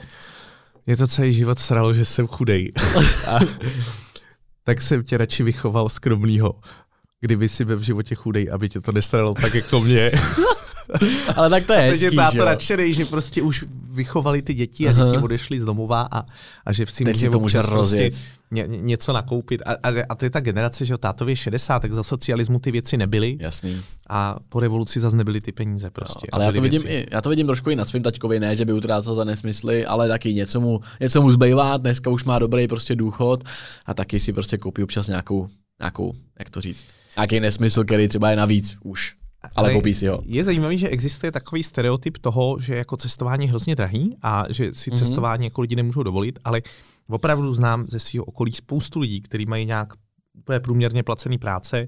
mě 0.86 0.98
to 0.98 1.08
celý 1.08 1.34
život 1.34 1.60
sralo, 1.60 1.94
že 1.94 2.06
jsem 2.06 2.28
chudej. 2.28 2.72
a, 3.28 3.40
tak 4.64 4.82
jsem 4.82 5.04
tě 5.04 5.18
radši 5.18 5.44
vychoval 5.44 5.90
skromnýho, 5.90 6.56
kdyby 7.22 7.50
si 7.50 7.66
byl 7.66 7.78
v 7.78 7.82
životě 7.82 8.16
chudej, 8.16 8.50
aby 8.52 8.70
tě 8.70 8.82
to 8.82 8.92
nesralo 8.92 9.34
tak 9.34 9.54
jako 9.54 9.80
mě. 9.80 10.12
Ale 11.36 11.50
tak 11.50 11.66
to 11.66 11.74
je 11.74 11.80
hezký, 11.80 12.18
že 12.32 12.38
to 12.38 12.46
nadšenej, 12.46 12.94
že 12.94 13.06
prostě 13.06 13.42
už 13.42 13.66
vychovali 13.92 14.42
ty 14.42 14.54
děti 14.54 14.88
a 14.88 14.92
děti 14.92 15.18
odešly 15.18 15.60
z 15.60 15.66
domova 15.66 16.08
a, 16.12 16.24
a 16.66 16.74
že 16.74 16.86
si 16.86 17.04
může, 17.06 17.30
to 17.30 17.40
může 17.40 17.60
prostě 17.60 18.12
ně, 18.52 18.66
něco 18.68 19.14
nakoupit. 19.14 19.62
A, 19.66 19.72
a, 19.72 20.04
a 20.10 20.16
to 20.16 20.26
je 20.26 20.30
ta 20.30 20.40
generace, 20.40 20.86
že 20.86 20.98
tátově 20.98 21.36
60, 21.36 21.80
tak 21.80 21.94
za 21.94 22.04
socialismu 22.04 22.60
ty 22.60 22.72
věci 22.72 22.98
nebyly. 22.98 23.38
Jasný. 23.40 23.82
A 24.10 24.36
po 24.50 24.60
revoluci 24.60 25.00
zase 25.00 25.16
nebyly 25.16 25.42
ty 25.42 25.52
peníze 25.52 25.90
prostě. 25.90 26.28
No, 26.34 26.36
ale 26.36 26.46
já 26.46 26.52
to, 26.52 26.62
vidím 26.62 26.84
i, 26.88 27.06
já 27.12 27.22
to 27.22 27.30
vidím 27.30 27.46
trošku 27.46 27.70
i 27.70 27.76
na 27.76 27.86
svým 27.86 28.04
taťkovi, 28.04 28.40
ne, 28.40 28.56
že 28.56 28.66
by 28.66 28.74
utrácel 28.74 29.16
za 29.16 29.24
nesmysly, 29.24 29.86
ale 29.86 30.08
taky 30.08 30.34
něco 30.34 30.62
mu, 30.62 30.80
něco 31.00 31.22
mu 31.22 31.32
zbývá, 31.32 31.78
dneska 31.78 32.10
už 32.10 32.24
má 32.24 32.40
dobrý 32.40 32.68
prostě 32.68 32.96
důchod 32.96 33.44
a 33.86 33.94
taky 33.94 34.20
si 34.20 34.34
prostě 34.34 34.58
koupí 34.58 34.84
občas 34.84 35.08
nějakou, 35.08 35.48
nějakou, 35.80 36.14
jak 36.40 36.50
to 36.50 36.62
říct, 36.62 36.86
nějaký 37.18 37.40
nesmysl, 37.40 37.84
který 37.84 38.08
třeba 38.08 38.30
je 38.30 38.36
navíc 38.36 38.78
už. 38.84 39.19
Ale, 39.56 39.74
ale 39.74 39.94
si 39.94 40.08
ho. 40.08 40.22
Je 40.26 40.44
zajímavé, 40.44 40.78
že 40.78 40.90
existuje 40.90 41.32
takový 41.32 41.64
stereotyp 41.64 42.18
toho, 42.18 42.60
že 42.60 42.76
jako 42.76 42.98
cestování 42.98 43.46
je 43.46 43.50
hrozně 43.50 43.76
drahý 43.76 44.16
a 44.22 44.46
že 44.50 44.74
si 44.74 44.92
mm-hmm. 44.92 44.98
cestování 44.98 45.44
jako 45.44 45.62
lidi 45.62 45.76
nemůžou 45.76 46.04
dovolit, 46.04 46.40
ale 46.44 46.62
opravdu 47.10 47.54
znám 47.54 47.86
ze 47.90 48.00
svého 48.00 48.26
okolí 48.26 48.54
spoustu 48.54 49.00
lidí, 49.00 49.22
kteří 49.22 49.46
mají 49.46 49.66
nějak 49.66 49.94
úplně 50.34 50.60
průměrně 50.60 51.04
placený 51.04 51.38
práce 51.38 51.88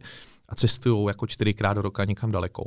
a 0.49 0.55
cestují 0.55 1.07
jako 1.07 1.27
čtyřikrát 1.27 1.73
do 1.73 1.81
roka 1.81 2.05
někam 2.05 2.31
daleko. 2.31 2.63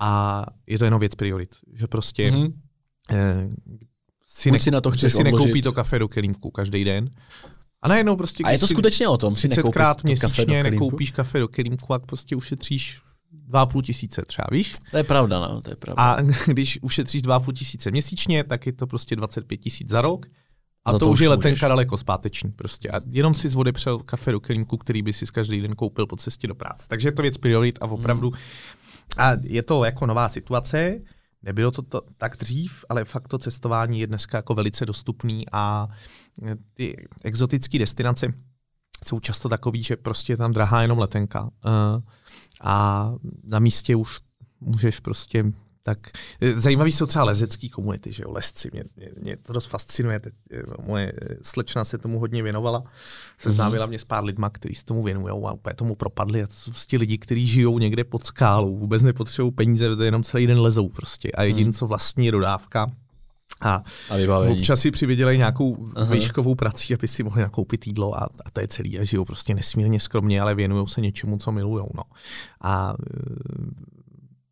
A 0.00 0.42
je 0.66 0.78
to 0.78 0.84
jenom 0.84 1.00
věc 1.00 1.14
priorit, 1.14 1.54
že 1.72 1.86
prostě 1.86 2.30
mm-hmm. 2.30 2.52
eh, 3.10 3.48
si, 4.26 4.50
ne, 4.50 4.60
si, 4.60 4.70
na 4.70 4.80
to 4.80 4.90
chceš 4.90 5.12
si 5.12 5.24
nekoupí 5.24 5.62
to 5.62 5.72
kafe 5.72 5.98
do 5.98 6.08
kelímku 6.08 6.50
každý 6.50 6.84
den, 6.84 7.10
a 7.82 7.88
najednou 7.88 8.16
prostě... 8.16 8.44
A 8.44 8.50
je 8.50 8.58
to 8.58 8.66
skutečně 8.66 9.08
o 9.08 9.18
tom, 9.18 9.36
si 9.36 9.48
30krát 9.48 9.94
měsíčně 10.04 10.62
nekoupíš 10.62 11.10
kafe 11.10 11.38
do 11.38 11.48
kelímku 11.48 11.94
a 11.94 11.98
prostě 11.98 12.36
ušetříš 12.36 13.00
2,5 13.50 13.82
tisíce 13.82 14.22
třeba, 14.22 14.46
víš? 14.50 14.72
To 14.90 14.96
je 14.96 15.04
pravda, 15.04 15.40
no, 15.40 15.60
to 15.60 15.70
je 15.70 15.76
pravda. 15.76 16.02
A 16.02 16.16
když 16.46 16.78
ušetříš 16.82 17.22
2,5 17.22 17.52
tisíce 17.52 17.90
měsíčně, 17.90 18.44
tak 18.44 18.66
je 18.66 18.72
to 18.72 18.86
prostě 18.86 19.16
25 19.16 19.56
tisíc 19.56 19.90
za 19.90 20.00
rok. 20.00 20.26
A 20.84 20.92
to, 20.92 20.98
to 20.98 21.10
už 21.10 21.20
je 21.20 21.28
letenka 21.28 21.68
daleko 21.68 21.96
zpáteční 21.96 22.52
prostě. 22.52 22.90
A 22.90 23.00
jenom 23.10 23.34
si 23.34 23.56
odepřel 23.56 23.98
kafe 23.98 24.32
do 24.32 24.40
kelímku, 24.40 24.76
který 24.76 25.02
by 25.02 25.12
si 25.12 25.26
každý 25.26 25.60
den 25.60 25.74
koupil 25.74 26.06
po 26.06 26.16
cestě 26.16 26.46
do 26.46 26.54
práce. 26.54 26.86
Takže 26.88 27.08
je 27.08 27.12
to 27.12 27.22
věc 27.22 27.38
priorit 27.38 27.78
a 27.82 27.86
opravdu. 27.86 28.30
Hmm. 28.30 28.38
A 29.16 29.36
je 29.42 29.62
to 29.62 29.84
jako 29.84 30.06
nová 30.06 30.28
situace. 30.28 31.00
Nebylo 31.42 31.70
to, 31.70 31.82
to 31.82 32.02
tak 32.16 32.36
dřív, 32.36 32.84
ale 32.88 33.04
fakt 33.04 33.28
to 33.28 33.38
cestování 33.38 34.00
je 34.00 34.06
dneska 34.06 34.38
jako 34.38 34.54
velice 34.54 34.86
dostupný 34.86 35.44
a 35.52 35.88
ty 36.74 37.08
exotické 37.24 37.78
destinace 37.78 38.34
jsou 39.04 39.20
často 39.20 39.48
takový, 39.48 39.82
že 39.82 39.96
prostě 39.96 40.32
je 40.32 40.36
tam 40.36 40.52
drahá 40.52 40.82
jenom 40.82 40.98
letenka. 40.98 41.42
Uh, 41.42 42.02
a 42.62 43.14
na 43.44 43.58
místě 43.58 43.96
už 43.96 44.20
můžeš 44.60 45.00
prostě 45.00 45.44
tak 45.82 45.98
zajímavý 46.54 46.92
jsou 46.92 47.06
třeba 47.06 47.24
lezecký 47.24 47.68
komunity, 47.68 48.12
že 48.12 48.22
jo, 48.22 48.32
lesci, 48.32 48.70
mě, 48.72 48.84
mě, 48.96 49.08
mě 49.20 49.36
to 49.36 49.52
dost 49.52 49.66
fascinuje, 49.66 50.20
teď, 50.20 50.34
moje 50.86 51.12
slečna 51.42 51.84
se 51.84 51.98
tomu 51.98 52.18
hodně 52.18 52.42
věnovala, 52.42 52.82
seznámila 53.38 53.86
mě 53.86 53.98
s 53.98 54.04
pár 54.04 54.24
lidma, 54.24 54.50
kteří 54.50 54.74
se 54.74 54.84
tomu 54.84 55.02
věnují 55.02 55.28
a 55.28 55.52
úplně 55.52 55.74
tomu 55.74 55.94
propadli 55.94 56.42
a 56.42 56.46
to 56.46 56.54
jsou 56.54 56.70
prostě 56.70 56.96
lidi, 56.96 57.18
kteří 57.18 57.46
žijou 57.46 57.78
někde 57.78 58.04
pod 58.04 58.26
skálou, 58.26 58.78
vůbec 58.78 59.02
nepotřebují 59.02 59.52
peníze, 59.52 59.96
to 59.96 60.02
jenom 60.02 60.22
celý 60.22 60.46
den 60.46 60.60
lezou 60.60 60.88
prostě. 60.88 61.32
A 61.32 61.42
jediný, 61.42 61.64
hmm. 61.64 61.72
co 61.72 61.86
vlastní 61.86 62.26
je 62.26 62.32
dodávka, 62.32 62.92
a, 63.62 63.82
a 64.10 64.38
občas 64.50 64.80
si 64.80 64.90
přivydělají 64.90 65.38
nějakou 65.38 65.86
Aha. 65.96 66.14
výškovou 66.14 66.54
prací, 66.54 66.94
aby 66.94 67.08
si 67.08 67.22
mohli 67.22 67.42
nakoupit 67.42 67.86
jídlo 67.86 68.22
a, 68.22 68.24
a 68.24 68.50
to 68.52 68.60
je 68.60 68.68
celý. 68.68 68.98
A 68.98 69.04
žijou 69.04 69.24
prostě 69.24 69.54
nesmírně 69.54 70.00
skromně, 70.00 70.40
ale 70.40 70.54
věnují 70.54 70.88
se 70.88 71.00
něčemu, 71.00 71.36
co 71.36 71.52
milují. 71.52 71.84
No. 71.94 72.02
A 72.62 72.94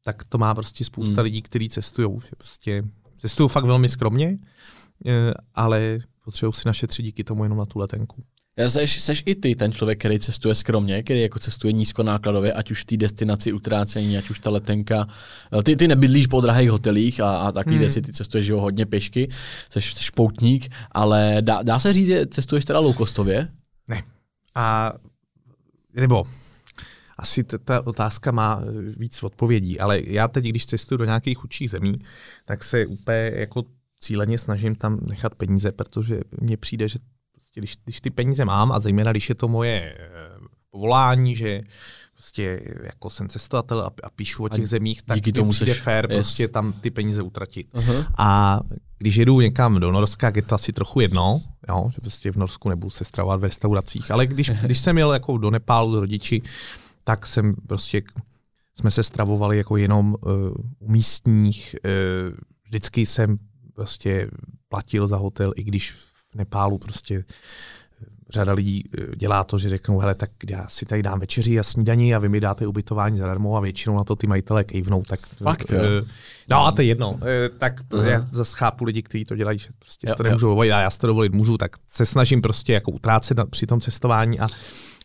tak 0.05 0.25
to 0.25 0.39
má 0.39 0.55
prostě 0.55 0.85
spousta 0.85 1.15
hmm. 1.15 1.25
lidí, 1.25 1.43
kteří 1.43 1.69
cestují. 1.69 2.19
Prostě 2.39 2.83
cestují 3.17 3.49
fakt 3.49 3.65
velmi 3.65 3.89
skromně, 3.89 4.39
eh, 5.07 5.33
ale 5.55 5.99
potřebují 6.25 6.53
si 6.53 6.63
našetřit 6.67 7.03
díky 7.03 7.25
tomu 7.25 7.43
jenom 7.43 7.59
na 7.59 7.67
tu 7.67 7.79
letenku. 7.79 8.23
Seš, 8.69 9.03
seš 9.03 9.23
i 9.27 9.35
ty 9.35 9.55
ten 9.55 9.73
člověk, 9.73 9.99
který 9.99 10.19
cestuje 10.19 10.55
skromně, 10.55 11.03
který 11.03 11.21
jako 11.23 11.39
cestuje 11.39 11.73
nízkonákladově, 11.73 12.53
ať 12.53 12.71
už 12.71 12.83
v 12.83 12.85
té 12.85 12.97
destinaci 12.97 13.53
utrácení, 13.53 14.19
ať 14.19 14.31
už 14.31 14.39
ta 14.39 14.51
letenka. 14.51 15.07
Eh, 15.59 15.63
ty, 15.63 15.77
ty 15.77 15.89
nebydlíš 15.89 16.27
po 16.27 16.41
drahých 16.41 16.71
hotelích 16.71 17.21
a, 17.21 17.37
a 17.37 17.53
takové 17.53 17.75
hmm. 17.75 17.81
věci, 17.81 18.03
ty 18.03 18.13
cestuješ 18.13 18.47
jo, 18.47 18.61
hodně 18.61 18.87
pěšky, 18.87 19.29
seš, 19.71 19.95
seš 19.95 20.11
poutník, 20.11 20.73
ale 20.93 21.37
dá, 21.41 21.63
dá 21.63 21.79
se 21.79 21.93
říct, 21.93 22.07
že 22.07 22.27
cestuješ 22.27 22.65
teda 22.65 22.79
low 22.79 22.97
costově? 22.97 23.49
Ne. 23.89 24.03
A 24.55 24.93
nebo 25.95 26.25
asi 27.19 27.45
t- 27.45 27.59
ta 27.59 27.87
otázka 27.87 28.33
má 28.33 28.63
eh, 28.63 28.95
víc 28.97 29.23
odpovědí, 29.23 29.81
ale 29.81 30.01
já 30.05 30.29
teď, 30.29 30.45
když 30.45 30.67
cestuju 30.67 30.99
do 30.99 31.05
nějakých 31.05 31.39
chudších 31.39 31.71
zemí, 31.71 31.99
tak 32.45 32.65
se 32.65 32.87
úplně 32.87 33.33
jako 33.35 33.65
cíleně 33.99 34.39
snažím 34.39 34.75
tam 34.75 35.01
nechat 35.09 35.35
peníze, 35.35 35.73
protože 35.73 36.21
mně 36.41 36.57
přijde, 36.57 36.89
že 36.89 36.99
prostě, 37.51 37.61
když, 37.61 37.75
když 37.85 38.01
ty 38.01 38.11
peníze 38.11 38.45
mám 38.45 38.73
a 38.73 38.81
zejména 38.81 39.11
když 39.11 39.29
je 39.29 39.35
to 39.35 39.49
moje 39.49 39.95
eh, 39.99 40.09
povolání, 40.71 41.37
že 41.37 41.63
prostě 42.15 42.63
jako 42.83 43.11
jsem 43.11 43.29
cestovatel 43.29 43.81
a, 43.81 43.91
a 44.03 44.11
píšu 44.11 44.45
o 44.45 44.49
těch 44.49 44.65
a 44.65 44.67
zemích, 44.67 45.03
tak 45.03 45.17
díky 45.17 45.33
tomu 45.33 45.51
přijde 45.51 45.75
fér 45.75 46.07
yes. 46.11 46.17
prostě 46.17 46.49
tam 46.49 46.73
ty 46.73 46.91
peníze 46.91 47.23
utratit. 47.23 47.75
Uh-huh. 47.75 48.07
A 48.19 48.61
když 48.99 49.17
jedu 49.17 49.41
někam 49.41 49.81
do 49.81 49.93
Norska, 49.93 50.33
je 50.37 50.43
to 50.43 50.55
asi 50.55 50.73
trochu 50.73 51.01
jedno, 51.01 51.43
jo, 51.69 51.89
že 51.95 52.01
prostě 52.01 52.33
v 52.33 52.37
Norsku 52.37 52.69
nebudu 52.69 52.91
se 52.91 53.05
stravovat 53.05 53.41
v 53.41 53.45
restauracích, 53.45 54.11
ale 54.11 54.27
když, 54.27 54.51
když 54.63 54.79
jsem 54.79 54.99
jel 54.99 55.13
jako 55.13 55.39
do 55.39 55.51
Nepálu 55.51 55.93
s 55.93 55.97
rodiči, 55.97 56.43
tak 57.05 57.27
jsem 57.27 57.55
prostě, 57.67 58.03
jsme 58.75 58.91
se 58.91 59.03
stravovali 59.03 59.57
jako 59.59 59.77
jenom 59.77 60.17
uh, 60.21 60.31
u 60.79 60.91
místních, 60.93 61.77
uh, 61.85 62.37
vždycky 62.65 63.07
jsem 63.07 63.39
prostě 63.75 64.31
platil 64.69 65.07
za 65.07 65.17
hotel, 65.17 65.53
i 65.57 65.65
když 65.65 65.95
v 66.33 66.35
Nepálu 66.35 66.79
prostě 66.79 67.25
řada 68.29 68.53
lidí 68.53 68.85
dělá 69.17 69.45
to, 69.45 69.59
že 69.59 69.69
řeknou, 69.69 69.99
hele, 69.99 70.15
tak 70.15 70.31
já 70.51 70.69
si 70.69 70.87
tady 70.87 71.03
dám 71.03 71.21
večeři 71.21 71.59
a 71.59 71.63
snídaní 71.63 72.15
a 72.15 72.19
vy 72.19 72.29
mi 72.29 72.41
dáte 72.41 72.67
ubytování 72.67 73.19
zadarmo 73.19 73.57
a 73.57 73.61
většinou 73.61 73.97
na 73.97 74.05
to 74.05 74.17
ty 74.17 74.27
majitelé 74.27 74.65
kejvnou. 74.65 75.03
Tak, 75.03 75.21
Fakt, 75.27 75.73
jo? 75.73 75.81
No 76.49 76.67
a 76.67 76.73
to 76.73 76.83
je 76.83 76.89
jedno. 76.89 77.19
Tak 77.59 77.81
uh-huh. 77.81 78.05
já 78.05 78.21
zase 78.31 78.57
chápu 78.57 78.85
lidi, 78.85 79.03
kteří 79.03 79.25
to 79.25 79.37
dělají, 79.37 79.59
že 79.59 79.69
prostě 79.79 80.09
jo, 80.09 80.15
to 80.15 80.23
nemůžu 80.23 80.47
dovolit 80.47 80.73
a 80.73 80.81
já 80.81 80.91
si 80.91 80.99
to 80.99 81.07
dovolit 81.07 81.33
můžu, 81.33 81.59
tak 81.59 81.77
se 81.89 82.07
snažím 82.07 82.43
prostě 82.43 82.73
jako 82.73 82.91
utrácet 82.91 83.39
při 83.51 83.67
tom 83.67 83.81
cestování 83.81 84.41
a 84.41 84.49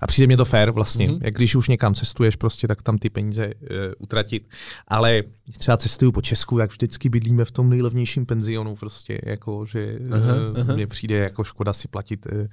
a 0.06 0.08
přijde 0.08 0.28
mě 0.28 0.38
to 0.38 0.46
fair 0.46 0.72
vlastně, 0.72 1.08
mm-hmm. 1.08 1.20
jak 1.22 1.34
když 1.34 1.56
už 1.56 1.68
někam 1.68 1.94
cestuješ 1.94 2.36
prostě, 2.36 2.68
tak 2.68 2.82
tam 2.82 2.98
ty 2.98 3.10
peníze 3.10 3.46
uh, 3.48 3.70
utratit. 3.98 4.48
Ale 4.88 5.24
třeba 5.58 5.78
cestuju 5.78 6.12
po 6.12 6.22
Česku, 6.22 6.58
tak 6.58 6.72
vždycky 6.72 7.10
bydlíme 7.10 7.46
v 7.46 7.52
tom 7.52 7.70
nejlevnějším 7.70 8.26
penzionu 8.26 8.76
prostě, 8.76 9.20
jako, 9.24 9.66
že 9.66 9.98
uh, 10.00 10.68
uh, 10.68 10.76
mně 10.76 10.88
přijde 10.88 11.16
jako 11.16 11.44
škoda 11.44 11.74
si 11.74 11.88
platit 11.88 12.28
uh, 12.32 12.46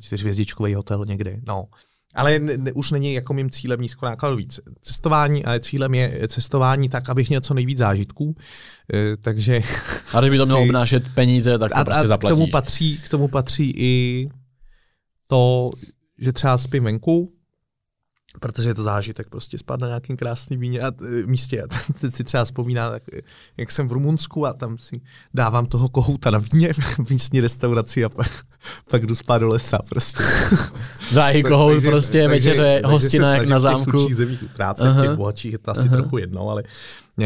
čtyřvězdičkový 0.00 0.74
hotel 0.74 1.04
někde. 1.04 1.40
No. 1.46 1.64
Ale 2.14 2.38
ne, 2.38 2.56
ne, 2.56 2.72
už 2.72 2.90
není 2.90 3.14
jako 3.14 3.34
mým 3.34 3.50
cílem 3.50 3.80
nízkonákladový 3.80 4.48
cestování, 4.80 5.44
ale 5.44 5.60
cílem 5.60 5.94
je 5.94 6.28
cestování 6.28 6.88
tak, 6.88 7.08
abych 7.08 7.28
měl 7.28 7.40
co 7.40 7.54
nejvíc 7.54 7.78
zážitků. 7.78 8.36
E, 8.94 9.16
takže... 9.16 9.60
A 10.14 10.20
když 10.20 10.30
by 10.30 10.38
to 10.38 10.46
mělo 10.46 10.62
obnášet 10.68 11.14
peníze, 11.14 11.58
tak 11.58 11.72
to 11.72 11.78
a, 11.78 11.84
prostě 11.84 12.06
zaplatíš. 12.06 12.36
K 12.36 12.38
tomu 12.38 12.50
patří, 12.50 12.98
k 12.98 13.08
tomu 13.08 13.28
patří 13.28 13.74
i 13.76 14.28
to, 15.28 15.70
že 16.20 16.32
třeba 16.32 16.58
spím 16.58 16.84
venku, 16.84 17.32
protože 18.40 18.70
je 18.70 18.74
to 18.74 18.82
zážitek 18.82 19.28
prostě 19.28 19.58
spát 19.58 19.80
na 19.80 19.86
nějakým 19.86 20.16
krásným 20.16 20.60
víně 20.60 20.80
a, 20.80 20.86
e, 20.86 21.26
místě. 21.26 21.62
A 21.62 21.66
teď 22.00 22.14
si 22.14 22.24
třeba 22.24 22.44
vzpomíná, 22.44 22.90
tak, 22.90 23.02
jak 23.56 23.70
jsem 23.70 23.88
v 23.88 23.92
Rumunsku 23.92 24.46
a 24.46 24.52
tam 24.52 24.78
si 24.78 25.00
dávám 25.34 25.66
toho 25.66 25.88
kohouta 25.88 26.30
na 26.30 26.38
víně 26.38 26.72
v 26.72 27.10
místní 27.10 27.40
restauraci 27.40 28.04
a 28.04 28.08
pak, 28.08 28.30
pak 28.90 29.06
jdu 29.06 29.14
spát 29.14 29.38
do 29.38 29.48
lesa 29.48 29.78
prostě. 29.88 30.22
Drahý 31.12 31.42
kohout 31.42 31.72
takže, 31.72 31.88
prostě, 31.88 32.28
takže, 32.28 32.50
večeře, 32.50 32.80
takže, 32.82 32.92
hostina 32.92 33.36
jak 33.36 33.48
na 33.48 33.58
zámku. 33.58 33.90
Takže 33.90 34.08
se 34.08 34.14
zemích 34.14 34.42
utrácet, 34.42 34.86
uh-huh. 34.86 34.98
v 34.98 35.02
těch 35.02 35.16
bohatších 35.16 35.52
je 35.52 35.58
to 35.58 35.70
asi 35.70 35.80
uh-huh. 35.80 35.92
trochu 35.92 36.18
jedno, 36.18 36.48
ale 36.48 36.62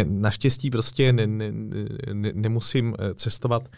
naštěstí 0.04 0.70
prostě 0.70 1.12
ne, 1.12 1.26
ne, 1.26 1.52
ne, 2.12 2.32
nemusím 2.34 2.94
e, 2.98 3.14
cestovat 3.14 3.68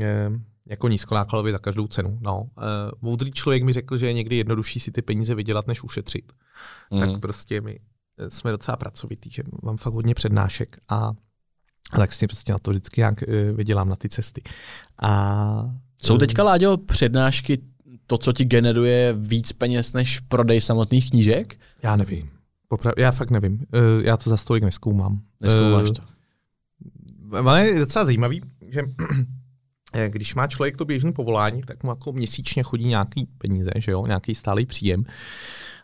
eh, 0.00 0.30
jako 0.70 0.88
nízkonákladově 0.88 1.52
za 1.52 1.58
každou 1.58 1.86
cenu. 1.86 2.18
No. 2.20 2.40
Uh, 2.40 2.48
moudrý 3.00 3.30
člověk 3.30 3.62
mi 3.62 3.72
řekl, 3.72 3.98
že 3.98 4.06
je 4.06 4.12
někdy 4.12 4.36
jednodušší 4.36 4.80
si 4.80 4.92
ty 4.92 5.02
peníze 5.02 5.34
vydělat, 5.34 5.66
než 5.66 5.82
ušetřit. 5.82 6.32
Mm. 6.90 7.00
Tak 7.00 7.20
prostě 7.20 7.60
my 7.60 7.80
eh, 8.18 8.30
jsme 8.30 8.50
docela 8.50 8.76
pracovitý, 8.76 9.30
že 9.30 9.42
mám 9.62 9.76
fakt 9.76 9.92
hodně 9.94 10.14
přednášek 10.14 10.76
a, 10.88 10.96
a 11.90 11.96
tak 11.96 12.12
si 12.12 12.26
prostě 12.26 12.52
na 12.52 12.58
to 12.58 12.70
vždycky 12.70 13.00
nějak 13.00 13.22
uh, 13.28 13.56
vydělám 13.56 13.88
na 13.88 13.96
ty 13.96 14.08
cesty. 14.08 14.42
A, 15.02 15.70
Jsou 16.02 16.18
teďka, 16.18 16.42
Láďo, 16.42 16.76
přednášky 16.76 17.58
to, 18.06 18.18
co 18.18 18.32
ti 18.32 18.44
generuje 18.44 19.12
víc 19.18 19.52
peněz 19.52 19.92
než 19.92 20.20
prodej 20.20 20.60
samotných 20.60 21.10
knížek? 21.10 21.60
Já 21.82 21.96
nevím. 21.96 22.30
Popra- 22.70 22.94
já 22.98 23.12
fakt 23.12 23.30
nevím. 23.30 23.52
Uh, 23.52 24.04
já 24.04 24.16
to 24.16 24.30
za 24.30 24.36
stolik 24.36 24.64
neskoumám. 24.64 25.20
Neskoumáš 25.40 25.90
to. 25.90 26.02
Ale 27.36 27.66
je 27.66 27.78
docela 27.78 28.04
zajímavý, 28.04 28.42
že 28.68 28.82
Eh, 29.00 29.39
když 30.08 30.34
má 30.34 30.46
člověk 30.46 30.76
to 30.76 30.84
běžné 30.84 31.12
povolání, 31.12 31.62
tak 31.62 31.84
mu 31.84 31.90
jako 31.90 32.12
měsíčně 32.12 32.62
chodí 32.62 32.84
nějaký 32.84 33.28
peníze, 33.38 33.70
že 33.76 33.92
jo, 33.92 34.06
nějaký 34.06 34.34
stálý 34.34 34.66
příjem. 34.66 35.04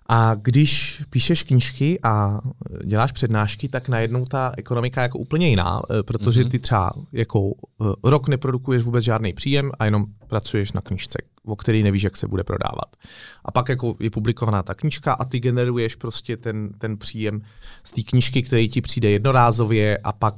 A 0.08 0.34
když 0.34 1.02
píšeš 1.10 1.42
knížky 1.42 1.98
a 2.02 2.40
děláš 2.84 3.12
přednášky, 3.12 3.68
tak 3.68 3.88
najednou 3.88 4.24
ta 4.24 4.52
ekonomika 4.56 5.00
je 5.00 5.04
jako 5.04 5.18
úplně 5.18 5.48
jiná, 5.48 5.80
eh, 5.90 6.02
protože 6.02 6.40
mhm. 6.40 6.50
ty 6.50 6.58
třeba 6.58 6.92
jako 7.12 7.52
eh, 7.82 7.84
rok 8.04 8.28
neprodukuješ 8.28 8.82
vůbec 8.82 9.04
žádný 9.04 9.32
příjem 9.32 9.70
a 9.78 9.84
jenom 9.84 10.06
pracuješ 10.26 10.72
na 10.72 10.80
knížce, 10.80 11.18
o 11.44 11.56
který 11.56 11.82
nevíš, 11.82 12.02
jak 12.02 12.16
se 12.16 12.28
bude 12.28 12.44
prodávat. 12.44 12.96
A 13.44 13.52
pak 13.52 13.68
jako 13.68 13.94
je 14.00 14.10
publikovaná 14.10 14.62
ta 14.62 14.74
knížka 14.74 15.12
a 15.12 15.24
ty 15.24 15.40
generuješ 15.40 15.96
prostě 15.96 16.36
ten, 16.36 16.70
ten 16.78 16.96
příjem 16.96 17.42
z 17.84 17.90
té 17.90 18.02
knížky, 18.02 18.42
který 18.42 18.68
ti 18.68 18.80
přijde 18.80 19.10
jednorázově 19.10 19.98
a 19.98 20.12
pak 20.12 20.34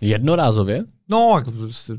Jednorázově? 0.00 0.84
No, 1.08 1.40
e, 1.40 1.94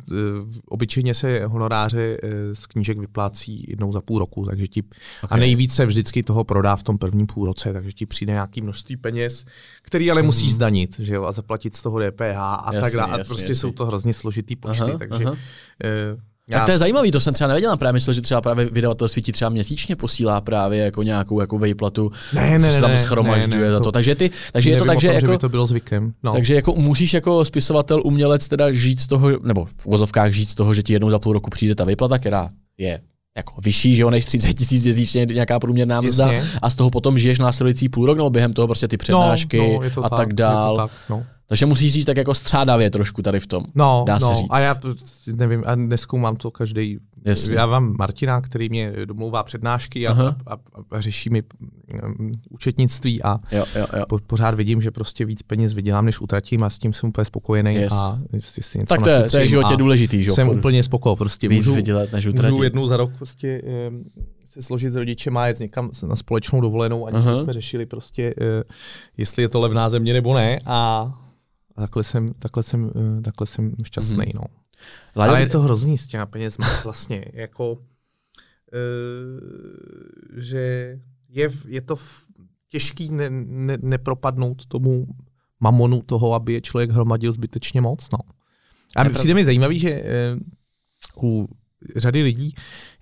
obyčejně 0.70 1.14
se 1.14 1.46
honoráře 1.46 2.18
z 2.54 2.66
knížek 2.66 2.98
vyplácí 2.98 3.66
jednou 3.68 3.92
za 3.92 4.02
půl 4.02 4.20
roku, 4.20 4.46
takže 4.46 4.68
ti, 4.68 4.84
okay. 5.24 5.28
a 5.30 5.38
nejvíce 5.38 5.86
vždycky 5.86 6.24
toho 6.24 6.44
prodá 6.44 6.76
v 6.76 6.84
tom 6.84 6.98
prvním 6.98 7.28
půl 7.28 7.46
roce, 7.46 7.74
takže 7.74 7.92
ti 7.92 8.06
přijde 8.06 8.34
nějaký 8.34 8.62
množství 8.62 8.98
peněz, 8.98 9.46
který 9.82 10.12
ale 10.12 10.22
mm. 10.22 10.26
musí 10.26 10.50
zdanit, 10.50 11.00
že 11.00 11.16
jo, 11.16 11.24
a 11.24 11.32
zaplatit 11.32 11.76
z 11.76 11.82
toho 11.82 12.00
DPH 12.00 12.38
a 12.38 12.70
jasný, 12.74 12.82
tak 12.82 12.94
dále. 12.94 13.22
A 13.22 13.24
prostě 13.24 13.44
jasný. 13.44 13.56
jsou 13.56 13.72
to 13.72 13.86
hrozně 13.86 14.14
složitý 14.14 14.56
počty, 14.56 14.84
aha, 14.84 14.98
takže 14.98 15.26
aha. 15.26 15.36
E, 15.84 16.18
já... 16.50 16.58
Tak 16.58 16.66
to 16.66 16.72
je 16.72 16.78
zajímavý, 16.78 17.12
to 17.12 17.20
jsem 17.20 17.34
třeba 17.34 17.48
nevěděl, 17.48 17.78
právě 17.78 17.94
myslel, 17.94 18.14
že 18.14 18.22
třeba 18.22 18.42
právě 18.42 18.66
vydavatelství 18.66 19.22
ti 19.22 19.32
třeba 19.32 19.50
měsíčně 19.50 19.96
posílá 19.96 20.42
právě 20.42 20.84
jako 20.84 21.04
nějakou 21.04 21.42
jako 21.42 21.58
vejplatu, 21.58 22.12
ne, 22.34 22.60
ne, 22.60 22.72
se 22.72 22.82
tam 22.82 22.98
schromažďuje 22.98 23.72
za 23.72 23.80
to. 23.80 23.92
Takže 23.92 24.16
ty, 24.16 24.32
takže 24.52 24.70
je 24.70 24.78
to 24.78 24.86
tak, 24.86 25.02
že, 25.02 25.08
tom, 25.08 25.16
jako, 25.16 25.28
že 25.28 25.32
by 25.32 25.38
to 25.38 25.50
bylo 25.50 25.68
zvykem. 25.68 26.14
No. 26.24 26.34
Takže 26.34 26.56
jako 26.56 26.76
musíš 26.76 27.14
jako 27.14 27.46
spisovatel, 27.46 28.02
umělec 28.06 28.48
teda 28.48 28.72
žít 28.72 29.02
z 29.02 29.08
toho, 29.08 29.30
nebo 29.44 29.66
v 29.78 29.86
uvozovkách 29.86 30.32
žít 30.32 30.50
z 30.50 30.56
toho, 30.56 30.74
že 30.74 30.84
ti 30.84 30.94
jednou 30.94 31.10
za 31.10 31.20
půl 31.20 31.34
roku 31.34 31.50
přijde 31.50 31.76
ta 31.76 31.86
výplata, 31.86 32.20
která 32.20 32.50
je 32.78 33.02
jako 33.38 33.54
vyšší, 33.64 33.96
že 33.96 34.02
jo, 34.02 34.10
než 34.10 34.26
30 34.26 34.54
tisíc 34.54 34.84
měsíčně 34.84 35.26
nějaká 35.26 35.60
průměrná 35.60 36.02
mzda 36.02 36.32
a 36.62 36.70
z 36.70 36.76
toho 36.76 36.90
potom 36.90 37.18
žiješ 37.18 37.40
následující 37.40 37.90
půl 37.90 38.06
rok, 38.06 38.18
nebo 38.18 38.30
během 38.30 38.54
toho 38.54 38.68
prostě 38.68 38.88
ty 38.88 38.98
přednášky 38.98 39.58
no, 39.58 39.82
no, 39.98 40.06
a 40.06 40.10
tak, 40.10 40.20
tak 40.20 40.34
dál. 40.34 40.78
Tak, 40.78 40.92
no. 41.10 41.26
Takže 41.48 41.66
musíš 41.66 41.94
říct 41.94 42.06
tak 42.06 42.18
jako 42.18 42.34
střádavě 42.34 42.90
trošku 42.90 43.22
tady 43.22 43.40
v 43.40 43.48
tom. 43.48 43.64
No, 43.76 44.04
dá 44.08 44.20
no 44.20 44.28
se 44.28 44.36
říct. 44.36 44.48
a 44.50 44.60
já 44.60 44.76
nevím, 45.36 45.64
a 45.66 45.76
neskoumám 45.76 46.36
to 46.36 46.52
každý. 46.52 46.98
Jasně. 47.26 47.56
Já 47.56 47.66
mám 47.66 47.96
Martina, 48.00 48.42
který 48.42 48.70
mě 48.70 48.94
domlouvá 49.06 49.44
přednášky 49.44 50.08
a, 50.08 50.14
a, 50.14 50.36
a, 50.48 50.58
a 50.92 51.02
řeší 51.02 51.30
mi 51.30 51.44
um, 52.04 52.32
účetnictví 52.50 53.24
a 53.24 53.40
jo, 53.52 53.66
jo, 53.76 53.86
jo. 53.98 54.06
Po, 54.10 54.20
pořád 54.28 54.56
vidím, 54.56 54.82
že 54.82 54.92
prostě 54.92 55.26
víc 55.26 55.42
peněz 55.42 55.74
vydělám, 55.74 56.06
než 56.06 56.22
utratím 56.22 56.64
a 56.64 56.70
s 56.70 56.78
tím 56.78 56.94
jsem 56.94 57.10
úplně 57.10 57.26
spokojený. 57.26 57.76
Yes. 57.76 57.94
A 57.94 58.20
jestli 58.34 58.64
si 58.64 58.78
něco 58.80 58.90
tak 58.90 59.04
to 59.04 59.10
je, 59.10 59.30
to 59.30 59.38
je 59.38 59.48
životě 59.48 59.76
důležitý, 59.78 60.24
že 60.24 60.32
Jsem 60.32 60.50
úplně 60.50 60.84
spokojený. 60.84 61.18
Prostě 61.18 61.48
víc 61.48 61.58
můžu, 61.58 61.76
vydělat, 61.76 62.12
než 62.12 62.26
utratit. 62.26 62.52
Můžu 62.52 62.64
jednou 62.64 62.88
za 62.88 62.98
rok 62.98 63.12
prostě 63.18 63.62
um, 63.90 64.04
se 64.46 64.62
složit 64.62 64.96
rodiče 64.96 65.32
má 65.32 65.48
jet 65.48 65.60
někam 65.60 65.92
na 66.08 66.16
společnou 66.16 66.62
dovolenou, 66.62 67.08
aniž 67.08 67.40
jsme 67.40 67.54
řešili 67.54 67.86
prostě, 67.86 68.34
uh, 68.38 68.46
jestli 69.18 69.44
je 69.44 69.50
to 69.50 69.60
levná 69.60 69.90
země 69.90 70.14
nebo 70.14 70.34
ne. 70.34 70.60
A, 70.66 71.14
a 71.76 71.82
takhle 71.82 72.04
jsem, 72.04 72.34
takhle 72.34 72.64
jsem, 72.64 72.84
uh, 72.84 73.22
takhle 73.22 73.48
jsem 73.48 73.76
šťastný. 73.84 74.16
Mm-hmm. 74.18 74.36
No. 74.36 74.42
Láďo, 75.16 75.32
Ale 75.32 75.40
je 75.40 75.48
to 75.48 75.60
hrozný 75.60 75.98
s 75.98 76.08
těma 76.08 76.26
penězma 76.26 76.68
vlastně. 76.84 77.26
jako, 77.34 77.72
uh, 77.72 77.80
že 80.36 80.96
je, 81.30 81.50
je 81.68 81.82
to 81.82 81.96
těžký 82.70 83.10
ne, 83.12 83.30
ne, 83.30 83.78
nepropadnout 83.82 84.66
tomu 84.66 85.08
mamonu 85.60 86.02
toho, 86.02 86.34
aby 86.34 86.54
je 86.54 86.62
člověk 86.62 86.92
hromadil 86.92 87.34
zbytečně 87.34 87.82
moc. 87.82 88.08
No. 88.12 88.20
A 88.96 89.10
přijde 89.10 89.34
mi 89.34 89.46
zajímavý, 89.46 89.80
že 89.80 90.04
uh, 91.16 91.24
u 91.24 91.48
řady 91.96 92.24
lidí, 92.24 92.56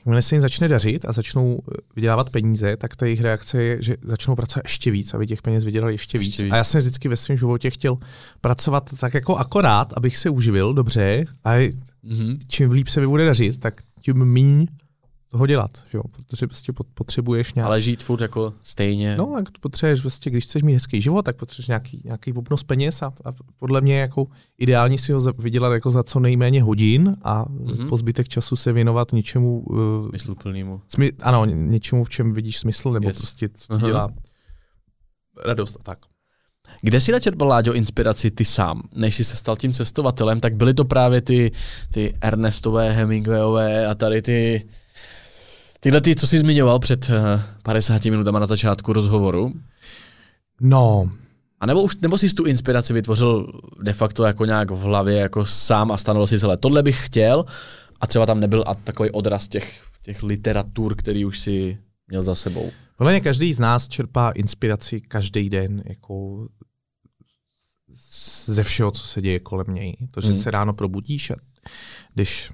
jakmile 0.04 0.22
se 0.22 0.36
jim 0.36 0.42
začne 0.42 0.68
dařit 0.68 1.06
a 1.06 1.14
začnou 1.14 1.60
eh, 1.72 1.78
vydělávat 1.96 2.30
peníze, 2.30 2.78
tak 2.78 2.96
ta 2.96 3.06
jejich 3.06 3.22
reakce 3.22 3.64
je, 3.64 3.82
že 3.82 3.98
začnou 4.02 4.36
pracovat 4.36 4.66
ještě 4.66 4.92
víc, 4.92 5.14
aby 5.14 5.28
těch 5.28 5.42
peněz 5.42 5.64
vydělali 5.64 5.94
ještě, 5.94 6.18
ještě 6.18 6.32
víc. 6.32 6.40
víc. 6.42 6.54
A 6.54 6.58
já 6.58 6.64
jsem 6.64 6.80
vždycky 6.80 7.10
ve 7.10 7.16
svém 7.16 7.38
životě 7.38 7.70
chtěl 7.70 7.98
pracovat 8.42 8.90
tak 9.00 9.14
jako 9.14 9.36
akorát, 9.36 9.94
abych 9.98 10.18
se 10.18 10.30
uživil 10.30 10.74
dobře 10.74 11.26
a 11.44 11.52
mm-hmm. 11.52 12.40
čím 12.48 12.72
líp 12.72 12.88
se 12.88 13.02
mi 13.02 13.08
bude 13.08 13.26
dařit, 13.26 13.60
tak 13.60 13.82
tím 14.02 14.26
méně 14.26 14.66
toho 15.34 15.48
dělat, 15.48 15.72
jo? 15.94 16.02
protože 16.12 16.48
prostě 16.48 16.74
potřebuješ 16.94 17.54
nějak... 17.54 17.68
Ale 17.68 17.82
žít 17.82 18.04
furt 18.04 18.22
jako 18.22 18.54
stejně. 18.64 19.18
No, 19.18 19.32
tak 19.36 19.58
potřebuješ 19.60 20.02
prostě, 20.02 20.30
když 20.30 20.44
chceš 20.44 20.64
mít 20.64 20.74
hezký 20.74 21.02
život, 21.02 21.22
tak 21.22 21.36
potřebuješ 21.36 21.68
nějaký, 21.68 22.02
nějaký 22.06 22.34
obnos 22.34 22.64
peněz 22.64 23.02
a, 23.02 23.06
a, 23.06 23.32
podle 23.60 23.82
mě 23.82 24.00
jako 24.00 24.28
ideální 24.58 24.98
si 24.98 25.14
ho 25.14 25.34
vydělat 25.38 25.74
jako 25.74 25.92
za 25.92 26.04
co 26.04 26.20
nejméně 26.20 26.64
hodin 26.64 27.16
a 27.22 27.46
mm-hmm. 27.46 27.90
po 27.90 27.98
zbytek 27.98 28.28
času 28.28 28.56
se 28.56 28.74
věnovat 28.74 29.14
něčemu... 29.14 29.60
Uh, 29.60 30.10
Smysluplnému. 30.10 30.82
Smy, 30.88 31.12
ano, 31.22 31.46
něčemu, 31.46 32.04
v 32.04 32.10
čem 32.10 32.34
vidíš 32.34 32.58
smysl, 32.58 32.92
nebo 32.92 33.10
yes. 33.10 33.18
prostě 33.18 33.50
co 33.54 33.78
dělá 33.78 34.10
radost 35.46 35.78
a 35.80 35.84
tak. 35.84 36.00
Kde 36.82 37.02
si 37.02 37.12
načerpal, 37.12 37.48
Láďo, 37.48 37.74
inspiraci 37.74 38.32
ty 38.32 38.46
sám? 38.46 38.82
Než 38.96 39.16
jsi 39.16 39.24
se 39.24 39.38
stal 39.38 39.56
tím 39.56 39.74
cestovatelem, 39.74 40.40
tak 40.40 40.56
byly 40.56 40.74
to 40.74 40.86
právě 40.86 41.22
ty, 41.22 41.52
ty 41.94 42.14
Ernestové, 42.22 42.92
Hemingwayové 42.92 43.88
a 43.88 43.96
tady 43.96 44.22
ty 44.22 44.66
Tyhle 45.84 46.02
ty, 46.02 46.16
co 46.16 46.28
jsi 46.28 46.40
zmiňoval 46.40 46.80
před 46.80 47.12
50 47.64 48.06
eh, 48.06 48.12
minutama 48.12 48.40
na 48.40 48.46
začátku 48.46 48.94
rozhovoru. 48.94 49.54
No. 50.62 51.12
A 51.60 51.66
nebo, 51.66 51.84
už, 51.84 51.96
nebo 52.02 52.18
jsi 52.18 52.34
tu 52.34 52.44
inspiraci 52.44 52.94
vytvořil 52.94 53.60
de 53.82 53.94
facto 53.94 54.24
jako 54.24 54.46
nějak 54.46 54.72
v 54.72 54.80
hlavě, 54.80 55.16
jako 55.16 55.46
sám 55.46 55.92
a 55.92 55.98
stanovil 55.98 56.28
si 56.28 56.40
celé. 56.40 56.58
Tohle 56.58 56.84
bych 56.84 57.06
chtěl 57.06 57.46
a 58.02 58.08
třeba 58.08 58.26
tam 58.26 58.40
nebyl 58.40 58.64
a 58.68 58.76
takový 58.76 59.12
odraz 59.12 59.48
těch, 59.48 59.82
těch 60.02 60.24
literatur, 60.24 60.96
který 60.96 61.26
už 61.26 61.40
si 61.40 61.78
měl 62.08 62.24
za 62.24 62.36
sebou. 62.36 62.72
Podle 62.98 63.14
mě 63.14 63.22
každý 63.22 63.54
z 63.54 63.60
nás 63.60 63.88
čerpá 63.88 64.32
inspiraci 64.32 65.02
každý 65.02 65.50
den 65.50 65.84
jako 65.86 66.48
ze 68.46 68.64
všeho, 68.64 68.92
co 68.92 69.08
se 69.08 69.22
děje 69.22 69.40
kolem 69.40 69.68
něj. 69.70 69.98
To, 70.12 70.22
že 70.22 70.32
hmm. 70.32 70.42
se 70.42 70.52
ráno 70.52 70.74
probudíš 70.74 71.32
a 71.32 71.36
když 72.14 72.52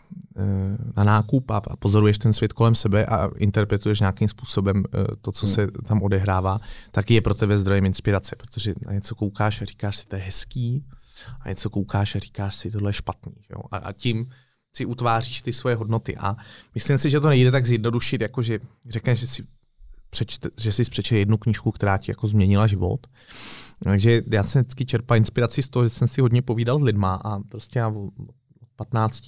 na 0.98 1.04
nákup 1.04 1.52
a 1.52 1.62
pozoruješ 1.80 2.18
ten 2.18 2.34
svět 2.34 2.54
kolem 2.54 2.76
sebe 2.76 3.06
a 3.06 3.30
interpretuješ 3.38 4.00
nějakým 4.00 4.28
způsobem 4.28 4.84
eh, 4.86 5.16
to, 5.22 5.32
co 5.32 5.46
hmm. 5.46 5.56
se 5.56 5.68
tam 5.88 6.02
odehrává, 6.04 6.60
tak 6.92 7.12
je 7.12 7.22
pro 7.22 7.34
tebe 7.34 7.58
zdrojem 7.58 7.86
inspirace, 7.86 8.36
protože 8.36 8.74
na 8.86 8.94
něco 8.94 9.16
koukáš 9.16 9.62
a 9.62 9.66
říkáš 9.66 9.98
si, 9.98 10.08
to 10.08 10.16
je 10.16 10.22
hezký, 10.22 10.86
a 11.40 11.50
něco 11.50 11.70
koukáš 11.70 12.16
a 12.16 12.20
říkáš 12.20 12.56
si, 12.56 12.72
tohle 12.72 12.90
je 12.90 12.94
špatný. 12.94 13.34
Jo? 13.50 13.62
A, 13.72 13.78
a 13.78 13.92
tím 13.92 14.30
si 14.74 14.86
utváříš 14.86 15.42
ty 15.42 15.54
svoje 15.54 15.76
hodnoty. 15.76 16.18
A 16.18 16.36
myslím 16.76 16.98
si, 16.98 17.10
že 17.10 17.20
to 17.20 17.30
nejde 17.30 17.52
tak 17.52 17.66
zjednodušit, 17.66 18.22
jako 18.22 18.42
že 18.42 18.60
řekneš, 18.90 19.20
že 19.20 19.28
si 19.28 19.44
přečte, 20.10 20.50
že 20.58 20.72
jsi 20.72 20.84
přečte 20.84 21.18
jednu 21.18 21.38
knížku, 21.38 21.72
která 21.72 21.98
ti 21.98 22.12
jako 22.12 22.28
změnila 22.28 22.68
život. 22.68 23.08
Takže 23.84 24.22
já 24.32 24.44
jsem 24.44 24.62
vždycky 24.62 24.86
čerpal 24.86 25.18
inspiraci 25.18 25.64
z 25.64 25.70
toho, 25.70 25.86
že 25.86 25.90
jsem 25.90 26.08
si 26.08 26.22
hodně 26.22 26.42
povídal 26.42 26.80
s 26.80 26.84
lidma 26.84 27.16
a 27.16 27.40
prostě 27.40 27.80
já 27.80 27.94
15 28.76 29.28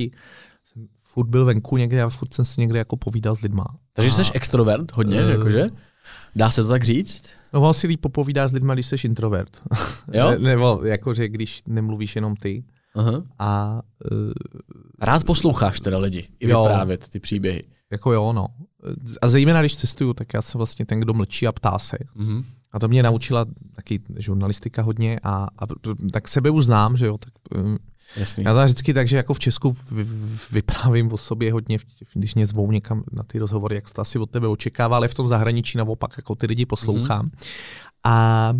jsem 0.63 0.87
furt 1.13 1.27
byl 1.27 1.45
venku 1.45 1.77
někde 1.77 2.03
a 2.03 2.09
furt 2.09 2.33
jsem 2.33 2.45
si 2.45 2.61
někde 2.61 2.79
jako 2.79 2.97
povídal 2.97 3.35
s 3.35 3.41
lidma. 3.41 3.65
Takže 3.93 4.11
a, 4.11 4.13
jsi 4.13 4.33
extrovert 4.33 4.91
hodně, 4.91 5.23
uh, 5.23 5.29
jakože? 5.29 5.67
Dá 6.35 6.51
se 6.51 6.63
to 6.63 6.69
tak 6.69 6.83
říct? 6.83 7.29
No 7.53 7.61
on 7.61 7.73
si 7.73 7.87
líp 7.87 8.01
popovídá 8.01 8.47
s 8.47 8.51
lidma, 8.51 8.73
když 8.73 8.85
jsi 8.85 8.95
introvert. 9.03 9.61
Jo? 10.13 10.31
ne, 10.31 10.39
nebo 10.39 10.81
jakože 10.83 11.27
když 11.27 11.61
nemluvíš 11.67 12.15
jenom 12.15 12.35
ty. 12.35 12.63
Uh-huh. 12.95 13.23
A, 13.39 13.81
uh, 14.11 14.31
Rád 15.01 15.23
posloucháš 15.23 15.79
teda 15.79 15.97
lidi 15.97 16.27
i 16.39 16.49
jo, 16.49 16.63
vyprávět 16.63 17.09
ty 17.09 17.19
příběhy. 17.19 17.63
Jako 17.91 18.13
jo, 18.13 18.33
no. 18.33 18.47
A 19.21 19.29
zejména 19.29 19.59
když 19.59 19.77
cestuju, 19.77 20.13
tak 20.13 20.33
já 20.33 20.41
jsem 20.41 20.59
vlastně 20.59 20.85
ten, 20.85 20.99
kdo 20.99 21.13
mlčí 21.13 21.47
a 21.47 21.51
ptá 21.51 21.79
se. 21.79 21.97
Uh-huh. 22.19 22.43
A 22.71 22.79
to 22.79 22.87
mě 22.87 23.03
naučila 23.03 23.45
taky 23.75 23.99
žurnalistika 24.17 24.81
hodně 24.81 25.19
a, 25.23 25.47
a 25.59 25.67
tak 26.13 26.27
sebe 26.27 26.49
už 26.49 26.65
znám, 26.65 26.97
že 26.97 27.05
jo, 27.05 27.17
tak 27.17 27.33
um, 27.55 27.77
Jasný. 28.17 28.43
Já 28.43 28.53
to 28.53 28.63
vždycky 28.65 28.93
tak, 28.93 29.07
že 29.07 29.17
jako 29.17 29.33
v 29.33 29.39
Česku 29.39 29.77
vyprávím 30.51 31.13
o 31.13 31.17
sobě 31.17 31.53
hodně, 31.53 31.77
když 32.13 32.35
mě 32.35 32.45
zvou 32.45 32.71
někam 32.71 33.03
na 33.11 33.23
ty 33.23 33.39
rozhovory, 33.39 33.75
jak 33.75 33.89
to 33.89 34.01
asi 34.01 34.19
od 34.19 34.29
tebe 34.29 34.47
očekává, 34.47 34.95
ale 34.95 35.07
v 35.07 35.13
tom 35.13 35.27
zahraničí 35.27 35.77
naopak 35.77 36.13
jako 36.17 36.35
ty 36.35 36.45
lidi 36.45 36.65
poslouchám. 36.65 37.25
Mm-hmm. 37.25 37.81
A 38.03 38.53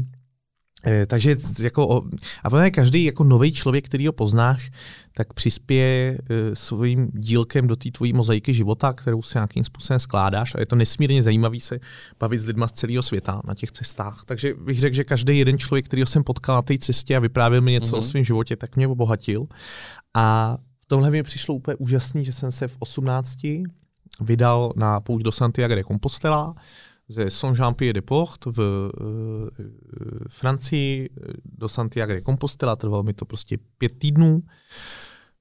takže 1.08 1.36
jako, 1.60 2.06
a 2.44 2.50
vlastně 2.50 2.72
každý 2.72 3.04
jako 3.04 3.24
nový 3.24 3.52
člověk, 3.52 3.86
který 3.86 4.08
ho 4.08 4.14
poznáš, 4.14 4.72
tak 5.14 5.34
přispěje 5.34 6.18
e, 6.30 6.56
svým 6.56 7.12
dílkem 7.14 7.68
do 7.68 7.76
té 7.76 7.92
tvojí 7.92 8.14
mozaiky 8.14 8.54
života, 8.54 8.94
kterou 8.94 9.22
se 9.22 9.38
nějakým 9.38 9.64
způsobem 9.64 10.00
skládáš 10.00 10.56
a 10.56 10.60
je 10.60 10.66
to 10.66 10.76
nesmírně 10.76 11.24
zajímavý 11.24 11.60
se 11.60 11.80
bavit 12.20 12.40
s 12.40 12.46
lidma 12.46 12.68
z 12.68 12.72
celého 12.72 13.04
světa 13.04 13.42
na 13.46 13.56
těch 13.56 13.72
cestách. 13.72 14.24
Takže 14.26 14.54
bych 14.54 14.80
řekl, 14.80 14.96
že 14.96 15.04
každý 15.04 15.38
jeden 15.38 15.58
člověk, 15.58 15.86
který 15.86 16.02
jsem 16.06 16.24
potkal 16.24 16.56
na 16.56 16.62
té 16.62 16.78
cestě 16.78 17.16
a 17.16 17.20
vyprávěl 17.20 17.62
mi 17.62 17.72
něco 17.72 17.92
mm-hmm. 17.92 17.98
o 17.98 18.02
mhm. 18.02 18.08
svém 18.08 18.24
životě, 18.24 18.56
tak 18.56 18.76
mě 18.76 18.88
obohatil. 18.88 19.48
A 20.14 20.58
v 20.82 20.86
tomhle 20.86 21.12
mi 21.12 21.24
přišlo 21.24 21.56
úplně 21.56 21.76
úžasný, 21.76 22.26
že 22.26 22.34
jsem 22.34 22.52
se 22.52 22.68
v 22.68 22.76
18 22.80 23.38
vydal 24.22 24.74
na 24.76 25.00
pouť 25.00 25.22
do 25.22 25.32
Santiago 25.32 25.76
de 25.76 25.84
Compostela, 25.84 26.56
ze 27.12 27.32
Saint-Jean-Pied-de-Port 27.32 28.46
v 28.46 28.60
uh, 28.60 29.48
Francii 30.30 31.10
do 31.46 31.70
Santiago 31.70 32.14
de 32.14 32.22
Compostela. 32.22 32.76
Trvalo 32.76 33.04
mi 33.04 33.14
to 33.14 33.26
prostě 33.26 33.58
pět 33.78 34.00
týdnů, 34.00 34.44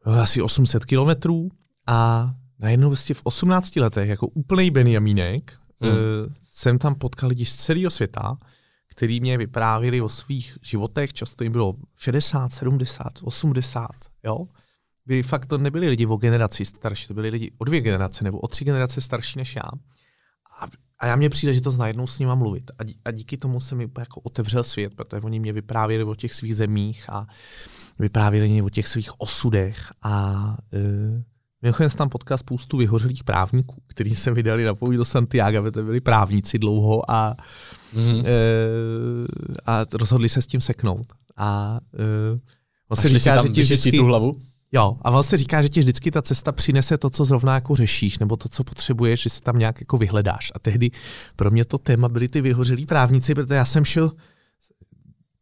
asi 0.04 0.42
800 0.42 0.84
kilometrů 0.84 1.48
a 1.86 2.30
najednou 2.58 2.88
vlastně 2.88 3.14
v 3.14 3.20
18 3.22 3.76
letech 3.76 4.08
jako 4.08 4.26
úplný 4.26 4.70
Benjamínek 4.70 5.52
hmm. 5.80 5.92
uh, 5.92 5.98
jsem 6.44 6.78
tam 6.78 6.94
potkal 6.94 7.28
lidi 7.28 7.44
z 7.44 7.56
celého 7.56 7.90
světa, 7.90 8.38
který 8.90 9.20
mě 9.20 9.38
vyprávěli 9.38 10.00
o 10.00 10.08
svých 10.08 10.58
životech, 10.62 11.12
často 11.12 11.44
jim 11.44 11.52
bylo 11.52 11.74
60, 11.96 12.52
70, 12.52 13.06
80, 13.22 13.86
jo. 14.24 14.46
By 15.06 15.22
fakt 15.22 15.46
to 15.46 15.58
nebyli 15.58 15.88
lidi 15.88 16.06
o 16.06 16.16
generaci 16.16 16.64
starší, 16.64 17.08
to 17.08 17.14
byli 17.14 17.28
lidi 17.30 17.52
o 17.58 17.64
dvě 17.64 17.80
generace 17.80 18.24
nebo 18.24 18.38
o 18.38 18.48
tři 18.48 18.64
generace 18.64 19.00
starší 19.00 19.38
než 19.38 19.56
já. 19.56 19.70
A 21.00 21.06
a 21.06 21.06
já 21.06 21.16
mě 21.16 21.30
přijde, 21.30 21.54
že 21.54 21.60
to 21.60 21.76
najednou 21.76 22.06
s 22.06 22.18
nima 22.18 22.34
mluvit. 22.34 22.70
A, 22.78 22.84
dí, 22.84 22.96
a 23.04 23.10
díky 23.10 23.36
tomu 23.36 23.60
se 23.60 23.74
mi 23.74 23.88
jako 23.98 24.20
otevřel 24.20 24.64
svět, 24.64 24.94
protože 24.94 25.22
oni 25.22 25.40
mě 25.40 25.52
vyprávěli 25.52 26.04
o 26.04 26.14
těch 26.14 26.34
svých 26.34 26.56
zemích 26.56 27.10
a 27.10 27.26
vyprávěli 27.98 28.48
mě 28.48 28.62
o 28.62 28.68
těch 28.68 28.88
svých 28.88 29.20
osudech. 29.20 29.92
A 30.02 30.44
uh, 30.72 31.22
mimochodem 31.62 31.90
jsem 31.90 31.98
tam 31.98 32.08
potkal 32.08 32.38
spoustu 32.38 32.76
vyhořelých 32.76 33.24
právníků, 33.24 33.82
kteří 33.86 34.14
se 34.14 34.30
vydali 34.30 34.64
na 34.64 34.74
pouť 34.74 34.94
do 34.94 35.04
Santiago, 35.04 35.62
protože 35.62 35.82
byli 35.82 36.00
právníci 36.00 36.58
dlouho 36.58 37.10
a, 37.10 37.36
mm-hmm. 37.94 38.20
uh, 38.20 38.24
a 39.66 39.84
rozhodli 39.92 40.28
se 40.28 40.42
s 40.42 40.46
tím 40.46 40.60
seknout. 40.60 41.06
A 41.36 41.80
uh, 42.32 42.38
on 42.88 42.96
se 42.96 43.08
říká, 43.08 43.42
že 43.42 43.48
ti 43.48 43.62
vždycky, 43.62 43.92
tu 43.92 44.04
hlavu? 44.04 44.34
Jo, 44.72 44.96
a 45.02 45.10
vlastně 45.10 45.38
říká, 45.38 45.62
že 45.62 45.68
ti 45.68 45.80
vždycky 45.80 46.10
ta 46.10 46.22
cesta 46.22 46.52
přinese 46.52 46.98
to, 46.98 47.10
co 47.10 47.24
zrovna 47.24 47.54
jako 47.54 47.76
řešíš, 47.76 48.18
nebo 48.18 48.36
to, 48.36 48.48
co 48.48 48.64
potřebuješ, 48.64 49.22
že 49.22 49.30
si 49.30 49.40
tam 49.40 49.56
nějak 49.56 49.80
jako 49.80 49.96
vyhledáš. 49.96 50.52
A 50.54 50.58
tehdy 50.58 50.90
pro 51.36 51.50
mě 51.50 51.64
to 51.64 51.78
téma 51.78 52.08
byly 52.08 52.28
ty 52.28 52.40
vyhořelí 52.40 52.86
právníci, 52.86 53.34
protože 53.34 53.54
já 53.54 53.64
jsem 53.64 53.84
šel 53.84 54.12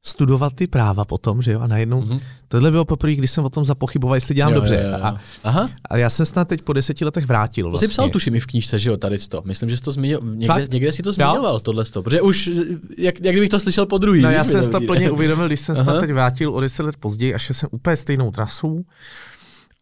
studovat 0.09 0.53
ty 0.53 0.67
práva 0.67 1.05
potom, 1.05 1.43
že 1.43 1.53
jo, 1.53 1.61
a 1.61 1.67
najednou, 1.67 2.03
mm-hmm. 2.03 2.21
tohle 2.49 2.71
bylo 2.71 2.85
poprvé, 2.85 3.15
když 3.15 3.31
jsem 3.31 3.45
o 3.45 3.51
tom 3.51 3.65
zapochyboval, 3.65 4.17
jestli 4.17 4.35
dělám 4.35 4.53
jo, 4.53 4.61
dobře. 4.61 4.75
Jo, 4.75 4.99
jo. 4.99 5.05
A, 5.05 5.21
Aha. 5.45 5.71
a 5.91 5.97
já 5.97 6.11
jsem 6.11 6.27
snad 6.27 6.49
teď 6.49 6.63
po 6.63 6.73
deseti 6.73 7.05
letech 7.05 7.27
vrátil. 7.27 7.71
Vlastně. 7.71 7.89
To 7.89 7.91
jsi 7.91 7.95
psal 7.95 8.09
tuším 8.09 8.35
i 8.35 8.41
v 8.41 8.47
knížce, 8.47 8.79
že 8.79 8.91
jo, 8.91 8.97
tady 8.97 9.19
to. 9.19 9.43
Myslím, 9.45 9.69
že 9.69 9.77
jsi 9.77 9.83
to 9.83 9.93
zmiňoval, 9.93 10.35
někde, 10.35 10.69
někde 10.73 10.93
jsi 10.93 11.03
to 11.03 11.13
zmiňoval, 11.13 11.61
tohle 11.61 11.85
to, 11.85 12.03
protože 12.03 12.21
už, 12.21 12.51
jak, 12.99 13.21
jak 13.21 13.35
kdybych 13.35 13.51
to 13.51 13.61
slyšel 13.61 13.87
po 13.87 13.99
druhý. 13.99 14.23
No 14.23 14.31
já 14.31 14.45
jsem 14.45 14.71
to 14.71 14.81
plně 14.81 15.11
uvědomil, 15.11 15.47
když 15.47 15.61
jsem 15.61 15.77
se 15.77 15.85
teď 16.01 16.13
vrátil 16.13 16.55
o 16.55 16.61
deset 16.61 16.83
let 16.83 16.97
později 16.97 17.35
a 17.35 17.39
šel 17.39 17.55
jsem 17.55 17.69
úplně 17.73 17.97
stejnou 17.97 18.31
trasu 18.31 18.85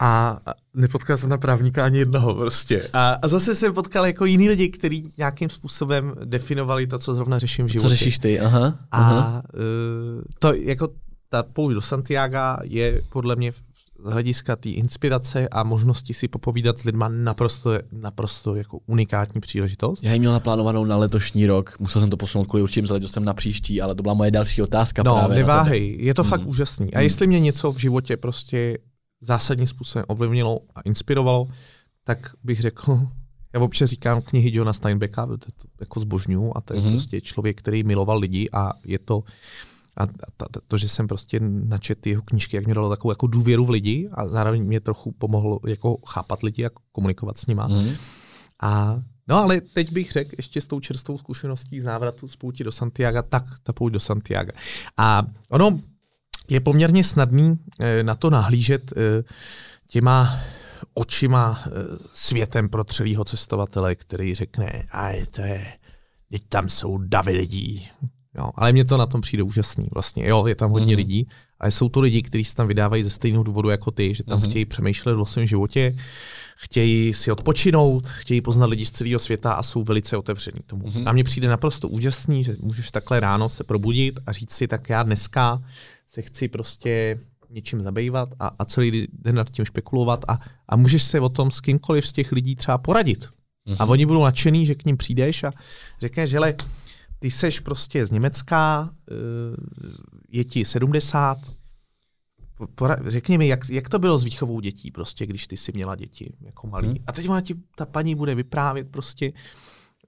a 0.01 0.41
nepotkal 0.75 1.17
jsem 1.17 1.29
na 1.29 1.39
právníka 1.39 1.85
ani 1.85 1.99
jednoho 1.99 2.35
prostě. 2.35 2.89
A, 2.93 3.09
a 3.23 3.29
zase 3.29 3.55
jsem 3.55 3.75
potkal 3.75 4.07
jako 4.07 4.25
jiný 4.25 4.49
lidi, 4.49 4.69
kteří 4.69 5.13
nějakým 5.19 5.51
způsobem 5.51 6.15
definovali 6.25 6.87
to, 6.87 6.99
co 6.99 7.15
zrovna 7.15 7.39
řeším 7.39 7.67
v 7.67 7.69
životě. 7.69 7.89
Co 7.89 7.89
řešíš 7.89 8.19
ty, 8.19 8.41
aha. 8.41 8.79
aha. 8.91 9.21
A 9.21 9.43
uh, 9.55 10.23
to 10.39 10.55
jako 10.55 10.89
ta 11.29 11.43
pouť 11.43 11.75
do 11.75 11.81
Santiago 11.81 12.63
je 12.63 13.03
podle 13.13 13.37
mě 13.37 13.53
z 13.53 13.63
hlediska 14.05 14.57
té 14.57 14.69
inspirace 14.69 15.49
a 15.49 15.63
možnosti 15.63 16.15
si 16.15 16.29
popovídat 16.29 16.79
s 16.79 16.85
lidma 16.85 17.09
naprosto, 17.09 17.71
naprosto 17.93 18.57
jako 18.57 18.79
unikátní 18.87 19.41
příležitost. 19.41 20.03
Já 20.03 20.13
ji 20.13 20.19
měl 20.19 20.33
naplánovanou 20.33 20.85
na 20.85 20.97
letošní 20.97 21.47
rok, 21.47 21.81
musel 21.81 22.01
jsem 22.01 22.11
to 22.11 22.17
posunout 22.17 22.45
kvůli 22.45 22.63
určitým 22.63 22.87
záležitostem 22.87 23.25
na 23.25 23.35
příští, 23.35 23.81
ale 23.81 23.95
to 23.95 24.03
byla 24.03 24.15
moje 24.15 24.31
další 24.31 24.63
otázka. 24.63 25.03
No, 25.03 25.17
právě 25.17 25.37
neváhej, 25.37 25.97
je 26.01 26.15
to 26.15 26.23
hmm. 26.23 26.31
fakt 26.31 26.47
úžasný. 26.47 26.95
A 26.95 26.99
hmm. 26.99 27.05
jestli 27.05 27.27
mě 27.27 27.41
něco 27.41 27.73
v 27.73 27.79
životě 27.79 28.17
prostě 28.17 28.79
zásadním 29.21 29.67
způsobem 29.67 30.05
ovlivnilo 30.09 30.61
a 30.75 30.81
inspirovalo, 30.81 31.49
tak 32.05 32.31
bych 32.45 32.61
řekl, 32.61 33.01
já 33.55 33.61
občas 33.61 33.91
říkám 33.91 34.23
knihy 34.23 34.57
Johna 34.57 34.73
Steinbecka, 34.73 35.27
to 35.27 35.49
jako 35.81 36.01
zbožňuju 36.01 36.53
a 36.57 36.61
to 36.61 36.75
je 36.75 36.81
mm-hmm. 36.81 36.91
prostě 36.91 37.21
člověk, 37.21 37.59
který 37.59 37.83
miloval 37.85 38.19
lidi 38.19 38.49
a 38.53 38.73
je 38.85 38.99
to 38.99 39.23
a 39.97 40.07
to, 40.07 40.61
to, 40.69 40.79
že 40.79 40.89
jsem 40.89 41.09
prostě 41.09 41.41
načet 41.41 42.07
jeho 42.07 42.23
knížky, 42.23 42.57
jak 42.57 42.65
mě 42.65 42.75
dalo 42.75 42.91
takovou 42.91 43.13
jako 43.13 43.27
důvěru 43.27 43.65
v 43.65 43.71
lidi 43.71 44.09
a 44.13 44.29
zároveň 44.29 44.65
mě 44.65 44.81
trochu 44.81 45.13
pomohlo 45.13 45.61
jako 45.67 45.97
chápat 46.07 46.43
lidi 46.43 46.67
a 46.67 46.71
komunikovat 46.93 47.39
s 47.39 47.47
nima. 47.47 47.69
Mm. 47.69 47.95
A 48.63 49.03
No 49.29 49.37
ale 49.37 49.61
teď 49.61 49.93
bych 49.93 50.13
řekl 50.13 50.31
ještě 50.39 50.61
s 50.61 50.67
tou 50.67 50.81
čerstvou 50.81 51.19
zkušeností 51.19 51.81
z 51.81 51.85
návratu 51.85 52.29
z 52.29 52.37
pouti 52.37 52.65
do 52.65 52.73
Santiago, 52.73 53.23
tak 53.23 53.45
ta 53.63 53.73
pouť 53.73 53.93
do 53.93 54.01
Santiago. 54.01 54.53
A 54.97 55.27
ono 55.51 55.81
je 56.49 56.61
poměrně 56.61 57.05
snadný 57.05 57.59
eh, 57.81 58.03
na 58.03 58.15
to 58.15 58.31
nahlížet 58.31 58.93
eh, 58.93 59.23
těma 59.89 60.41
očima 60.95 61.61
eh, 61.67 61.71
světem 62.15 62.69
pro 62.69 62.85
celého 62.85 63.25
cestovatele, 63.25 63.95
který 63.95 64.35
řekne, 64.35 64.87
a 64.93 65.27
to 65.31 65.41
je, 65.41 65.67
teď 66.31 66.43
tam 66.49 66.69
jsou 66.69 66.99
davy 66.99 67.33
lidí, 67.33 67.89
Jo, 68.39 68.51
ale 68.55 68.73
mně 68.73 68.85
to 68.85 68.97
na 68.97 69.07
tom 69.07 69.21
přijde 69.21 69.43
úžasný 69.43 69.89
vlastně. 69.95 70.29
Jo, 70.29 70.47
je 70.47 70.55
tam 70.55 70.71
hodně 70.71 70.95
mm-hmm. 70.95 70.97
lidí, 70.97 71.29
ale 71.61 71.71
jsou 71.71 71.89
to 71.89 72.01
lidi, 72.01 72.23
kteří 72.23 72.45
se 72.45 72.55
tam 72.55 72.69
vydávají 72.69 73.03
ze 73.03 73.11
stejného 73.11 73.45
důvodu 73.45 73.69
jako 73.69 73.91
ty, 73.91 74.15
že 74.15 74.25
tam 74.25 74.41
mm-hmm. 74.41 74.49
chtějí 74.51 74.65
přemýšlet 74.65 75.15
o 75.15 75.27
svém 75.27 75.47
životě, 75.47 75.97
chtějí 76.57 77.15
si 77.15 77.33
odpočinout, 77.33 78.09
chtějí 78.09 78.41
poznat 78.41 78.67
lidi 78.67 78.85
z 78.85 78.91
celého 78.91 79.19
světa 79.19 79.53
a 79.53 79.63
jsou 79.63 79.85
velice 79.85 80.17
otevření 80.17 80.61
tomu. 80.67 80.83
Mm-hmm. 80.83 81.03
A 81.07 81.13
mně 81.13 81.25
přijde 81.25 81.49
naprosto 81.49 81.89
úžasný, 81.89 82.45
že 82.45 82.57
můžeš 82.61 82.91
takhle 82.91 83.21
ráno 83.21 83.49
se 83.49 83.65
probudit 83.65 84.21
a 84.27 84.33
říct 84.33 84.53
si, 84.53 84.69
tak 84.69 84.89
já 84.89 85.03
dneska 85.03 85.63
se 86.07 86.23
chci 86.23 86.49
prostě 86.49 87.21
něčím 87.51 87.83
zabývat 87.83 88.29
a, 88.41 88.51
a 88.59 88.65
celý 88.65 89.09
den 89.13 89.35
nad 89.35 89.51
tím 89.51 89.65
špekulovat 89.65 90.25
a, 90.29 90.39
a 90.69 90.77
můžeš 90.77 91.03
se 91.03 91.21
o 91.21 91.29
tom 91.29 91.51
s 91.51 91.61
kýmkoliv 91.61 92.09
z 92.09 92.13
těch 92.13 92.33
lidí 92.33 92.57
třeba 92.57 92.79
poradit. 92.79 93.25
Mm-hmm. 93.25 93.77
A 93.79 93.85
mhm. 93.85 93.91
oni 93.91 94.07
budou 94.07 94.25
nadšený, 94.25 94.67
že 94.67 94.75
k 94.75 94.85
ním 94.85 94.97
přijdeš 94.97 95.45
a 95.45 95.53
řekneš, 96.01 96.31
že 96.31 96.39
ty 97.19 97.31
seš 97.31 97.61
prostě 97.61 98.07
z 98.07 98.11
Německa, 98.11 98.91
eh, 99.11 99.15
je 100.29 100.45
ti 100.45 100.65
70, 100.65 101.39
řekni 103.07 103.39
mi, 103.39 103.49
jak, 103.49 103.69
jak 103.71 103.89
to 103.89 103.99
bylo 103.99 104.19
s 104.19 104.25
výchovou 104.25 104.61
dětí, 104.61 104.91
prostě, 104.91 105.27
když 105.27 105.47
ty 105.47 105.57
jsi 105.57 105.73
měla 105.75 105.95
děti 105.95 106.37
jako 106.41 106.67
malý. 106.67 106.89
Hmm. 106.89 107.05
A 107.07 107.13
teď 107.13 107.29
ona 107.29 107.41
ti, 107.41 107.55
ta 107.77 107.87
paní 107.87 108.15
bude 108.15 108.35
vyprávět 108.35 108.91
prostě. 108.91 109.33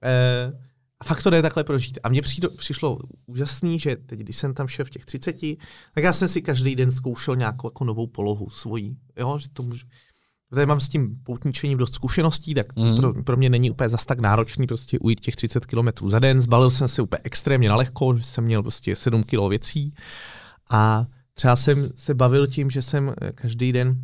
Eh, 0.03 0.69
a 0.99 1.03
fakt 1.03 1.23
to 1.23 1.29
jde 1.29 1.41
takhle 1.41 1.63
prožít. 1.63 1.99
A 2.03 2.09
mně 2.09 2.21
přijdo, 2.21 2.49
přišlo 2.49 2.99
úžasný, 3.25 3.79
že 3.79 3.95
teď, 3.95 4.19
když 4.19 4.35
jsem 4.35 4.53
tam 4.53 4.67
šel 4.67 4.85
v 4.85 4.89
těch 4.89 5.05
30, 5.05 5.35
tak 5.93 6.03
já 6.03 6.13
jsem 6.13 6.27
si 6.27 6.41
každý 6.41 6.75
den 6.75 6.91
zkoušel 6.91 7.35
nějakou 7.35 7.67
jako 7.67 7.83
novou 7.83 8.07
polohu 8.07 8.49
svojí. 8.49 8.97
Jo, 9.17 9.39
že 9.39 9.49
to 9.49 9.63
můžu, 9.63 9.85
Tady 10.53 10.65
mám 10.65 10.79
s 10.79 10.89
tím 10.89 11.15
poutničením 11.23 11.77
dost 11.77 11.93
zkušeností, 11.93 12.53
tak 12.53 12.75
mm. 12.75 12.95
pro, 12.97 13.23
pro 13.23 13.37
mě 13.37 13.49
není 13.49 13.71
úplně 13.71 13.89
zas 13.89 14.05
tak 14.05 14.19
náročný 14.19 14.67
prostě 14.67 14.99
ujít 14.99 15.19
těch 15.19 15.35
30 15.35 15.65
km 15.65 16.09
za 16.09 16.19
den. 16.19 16.41
Zbalil 16.41 16.69
jsem 16.69 16.87
se 16.87 17.01
úplně 17.01 17.19
extrémně 17.23 17.69
na 17.69 17.75
lehko, 17.75 18.17
že 18.17 18.23
jsem 18.23 18.43
měl 18.43 18.61
prostě 18.61 18.95
7 18.95 19.23
kg 19.23 19.49
věcí 19.49 19.93
a 20.69 21.05
třeba 21.33 21.55
jsem 21.55 21.89
se 21.95 22.13
bavil 22.13 22.47
tím, 22.47 22.69
že 22.69 22.81
jsem 22.81 23.13
každý 23.35 23.71
den 23.73 23.97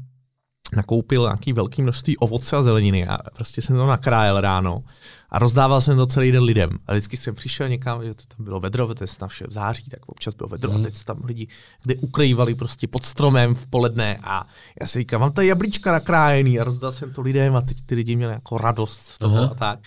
nakoupil 0.76 1.22
nějaký 1.22 1.54
velký 1.54 1.82
množství 1.82 2.18
ovoce 2.18 2.56
a 2.56 2.64
zeleniny 2.64 3.08
a 3.08 3.18
prostě 3.36 3.62
jsem 3.62 3.76
to 3.76 3.88
nakrájel 3.88 4.42
ráno 4.42 4.84
a 5.30 5.40
rozdával 5.40 5.82
jsem 5.82 5.98
to 5.98 6.06
celý 6.06 6.32
den 6.32 6.44
lidem. 6.44 6.70
A 6.88 6.92
vždycky 6.92 7.18
jsem 7.18 7.36
přišel 7.36 7.70
někam, 7.70 8.04
že 8.04 8.14
to 8.14 8.24
tam 8.38 8.44
bylo 8.44 8.60
vedro, 8.60 8.94
to 8.94 9.06
tam 9.18 9.30
vše 9.30 9.48
v 9.48 9.52
září, 9.52 9.84
tak 9.84 10.00
občas 10.10 10.34
bylo 10.34 10.50
vedro 10.50 10.72
mm. 10.72 10.82
a 10.82 10.84
teď 10.84 11.04
tam 11.04 11.22
lidi, 11.26 11.48
kde 11.84 11.96
ukrývali 11.96 12.56
prostě 12.56 12.88
pod 12.88 13.06
stromem 13.06 13.56
v 13.56 13.66
poledne 13.66 14.20
a 14.24 14.48
já 14.82 14.88
si 14.88 15.00
říkám, 15.00 15.22
mám 15.22 15.32
tady 15.32 15.48
jablíčka 15.48 15.92
nakrájený 15.92 16.60
a 16.60 16.64
rozdal 16.64 16.92
jsem 16.92 17.14
to 17.14 17.22
lidem 17.22 17.56
a 17.56 17.62
teď 17.62 17.78
ty 17.86 17.96
lidi 17.96 18.16
měli 18.16 18.34
jako 18.34 18.58
radost 18.58 19.08
z 19.08 19.18
toho 19.18 19.38
Aha. 19.38 19.48
a 19.48 19.56
tak. 19.56 19.80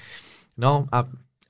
No 0.56 0.86
a, 0.92 0.98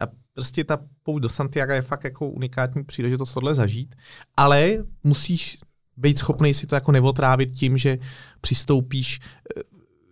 a 0.01 0.07
prostě 0.35 0.65
ta 0.65 0.79
pouť 1.03 1.23
do 1.23 1.29
Santiago 1.29 1.73
je 1.73 1.83
fakt 1.83 2.05
jako 2.05 2.29
unikátní 2.29 2.85
příležitost 2.85 3.33
tohle 3.33 3.55
zažít, 3.55 3.95
ale 4.37 4.77
musíš 5.05 5.59
být 5.99 6.19
schopný 6.19 6.55
si 6.55 6.67
to 6.67 6.75
jako 6.75 6.93
neotrávit 6.93 7.53
tím, 7.53 7.79
že 7.79 7.99
přistoupíš 8.41 9.21
eh, 9.57 9.63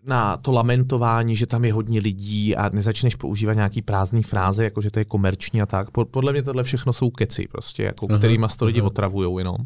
na 0.07 0.37
to 0.37 0.53
lamentování, 0.53 1.37
že 1.37 1.47
tam 1.47 1.65
je 1.65 1.73
hodně 1.73 2.01
lidí 2.01 2.57
a 2.57 2.69
nezačneš 2.69 3.15
používat 3.15 3.55
nějaký 3.55 3.83
prázdný 3.83 4.23
fráze, 4.23 4.65
jako 4.65 4.81
že 4.81 4.91
to 4.91 4.99
je 4.99 5.05
komerční 5.05 5.63
a 5.63 5.67
tak. 5.67 5.91
Podle 5.91 6.33
mě 6.33 6.43
tohle 6.43 6.63
všechno 6.63 6.93
jsou 6.93 7.11
keci, 7.11 7.49
prostě, 7.53 7.83
jako, 7.83 8.07
uh-huh, 8.07 8.19
kterýma 8.19 8.49
to 8.49 8.65
lidi 8.65 8.81
uh-huh. 8.81 8.87
otravujou 8.87 9.39
jenom. 9.39 9.57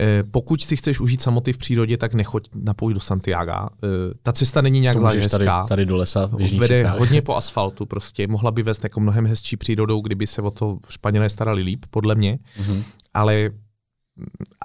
Eh, 0.00 0.22
pokud 0.30 0.62
si 0.62 0.76
chceš 0.76 1.00
užít 1.00 1.22
samoty 1.22 1.52
v 1.52 1.58
přírodě, 1.58 1.96
tak 1.96 2.14
nechoď 2.14 2.48
na 2.54 2.74
pouť 2.74 2.94
do 2.94 3.00
Santiago. 3.00 3.52
Eh, 3.52 3.86
ta 4.22 4.32
cesta 4.32 4.62
není 4.62 4.80
nějak 4.80 4.96
hezká. 4.96 5.38
Tady, 5.38 5.68
tady 5.68 5.86
do 5.86 5.96
lesa. 5.96 6.30
Vede 6.58 6.66
Čechách. 6.82 6.98
hodně 6.98 7.22
po 7.22 7.36
asfaltu 7.36 7.86
prostě. 7.86 8.26
Mohla 8.26 8.50
by 8.50 8.62
vést 8.62 8.84
jako 8.84 9.00
mnohem 9.00 9.26
hezčí 9.26 9.56
přírodou, 9.56 10.00
kdyby 10.00 10.26
se 10.26 10.42
o 10.42 10.50
to 10.50 10.78
Španělé 10.88 11.30
starali 11.30 11.62
líp, 11.62 11.84
podle 11.90 12.14
mě. 12.14 12.38
Uh-huh. 12.60 12.82
Ale 13.14 13.50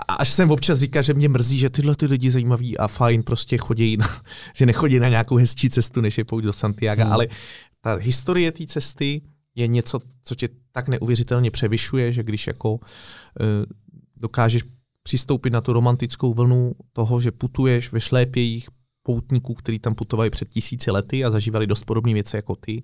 až 0.08 0.30
jsem 0.30 0.52
občas 0.52 0.80
říká, 0.80 1.02
že 1.02 1.14
mě 1.14 1.30
mrzí, 1.30 1.58
že 1.58 1.70
tyhle 1.70 1.96
ty 1.96 2.06
lidi 2.06 2.32
zajímaví 2.32 2.78
a 2.78 2.88
fajn 2.88 3.24
prostě 3.24 3.58
chodí, 3.58 3.98
na, 3.98 4.22
že 4.56 4.66
nechodí 4.66 5.00
na 5.00 5.10
nějakou 5.10 5.36
hezčí 5.36 5.70
cestu, 5.70 6.02
než 6.02 6.18
je 6.18 6.26
pouť 6.26 6.44
do 6.44 6.54
Santiago, 6.54 7.04
hmm. 7.04 7.14
ale 7.14 7.28
ta 7.82 7.96
historie 7.96 8.52
té 8.52 8.66
cesty 8.66 9.22
je 9.56 9.68
něco, 9.68 10.00
co 10.24 10.36
tě 10.36 10.50
tak 10.72 10.88
neuvěřitelně 10.88 11.52
převyšuje, 11.52 12.14
že 12.14 12.24
když 12.24 12.48
jako 12.48 12.74
uh, 12.74 12.80
dokážeš 14.18 14.64
přistoupit 15.04 15.54
na 15.54 15.62
tu 15.62 15.74
romantickou 15.74 16.34
vlnu 16.34 16.72
toho, 16.94 17.22
že 17.22 17.32
putuješ 17.32 17.92
ve 17.92 18.02
šlépějích 18.02 18.70
poutníků, 19.04 19.54
kteří 19.54 19.80
tam 19.80 19.96
putovali 19.96 20.30
před 20.30 20.50
tisíci 20.50 20.92
lety 20.92 21.26
a 21.26 21.32
zažívali 21.32 21.68
dost 21.68 21.84
podobné 21.84 22.14
věci 22.14 22.36
jako 22.36 22.56
ty, 22.56 22.84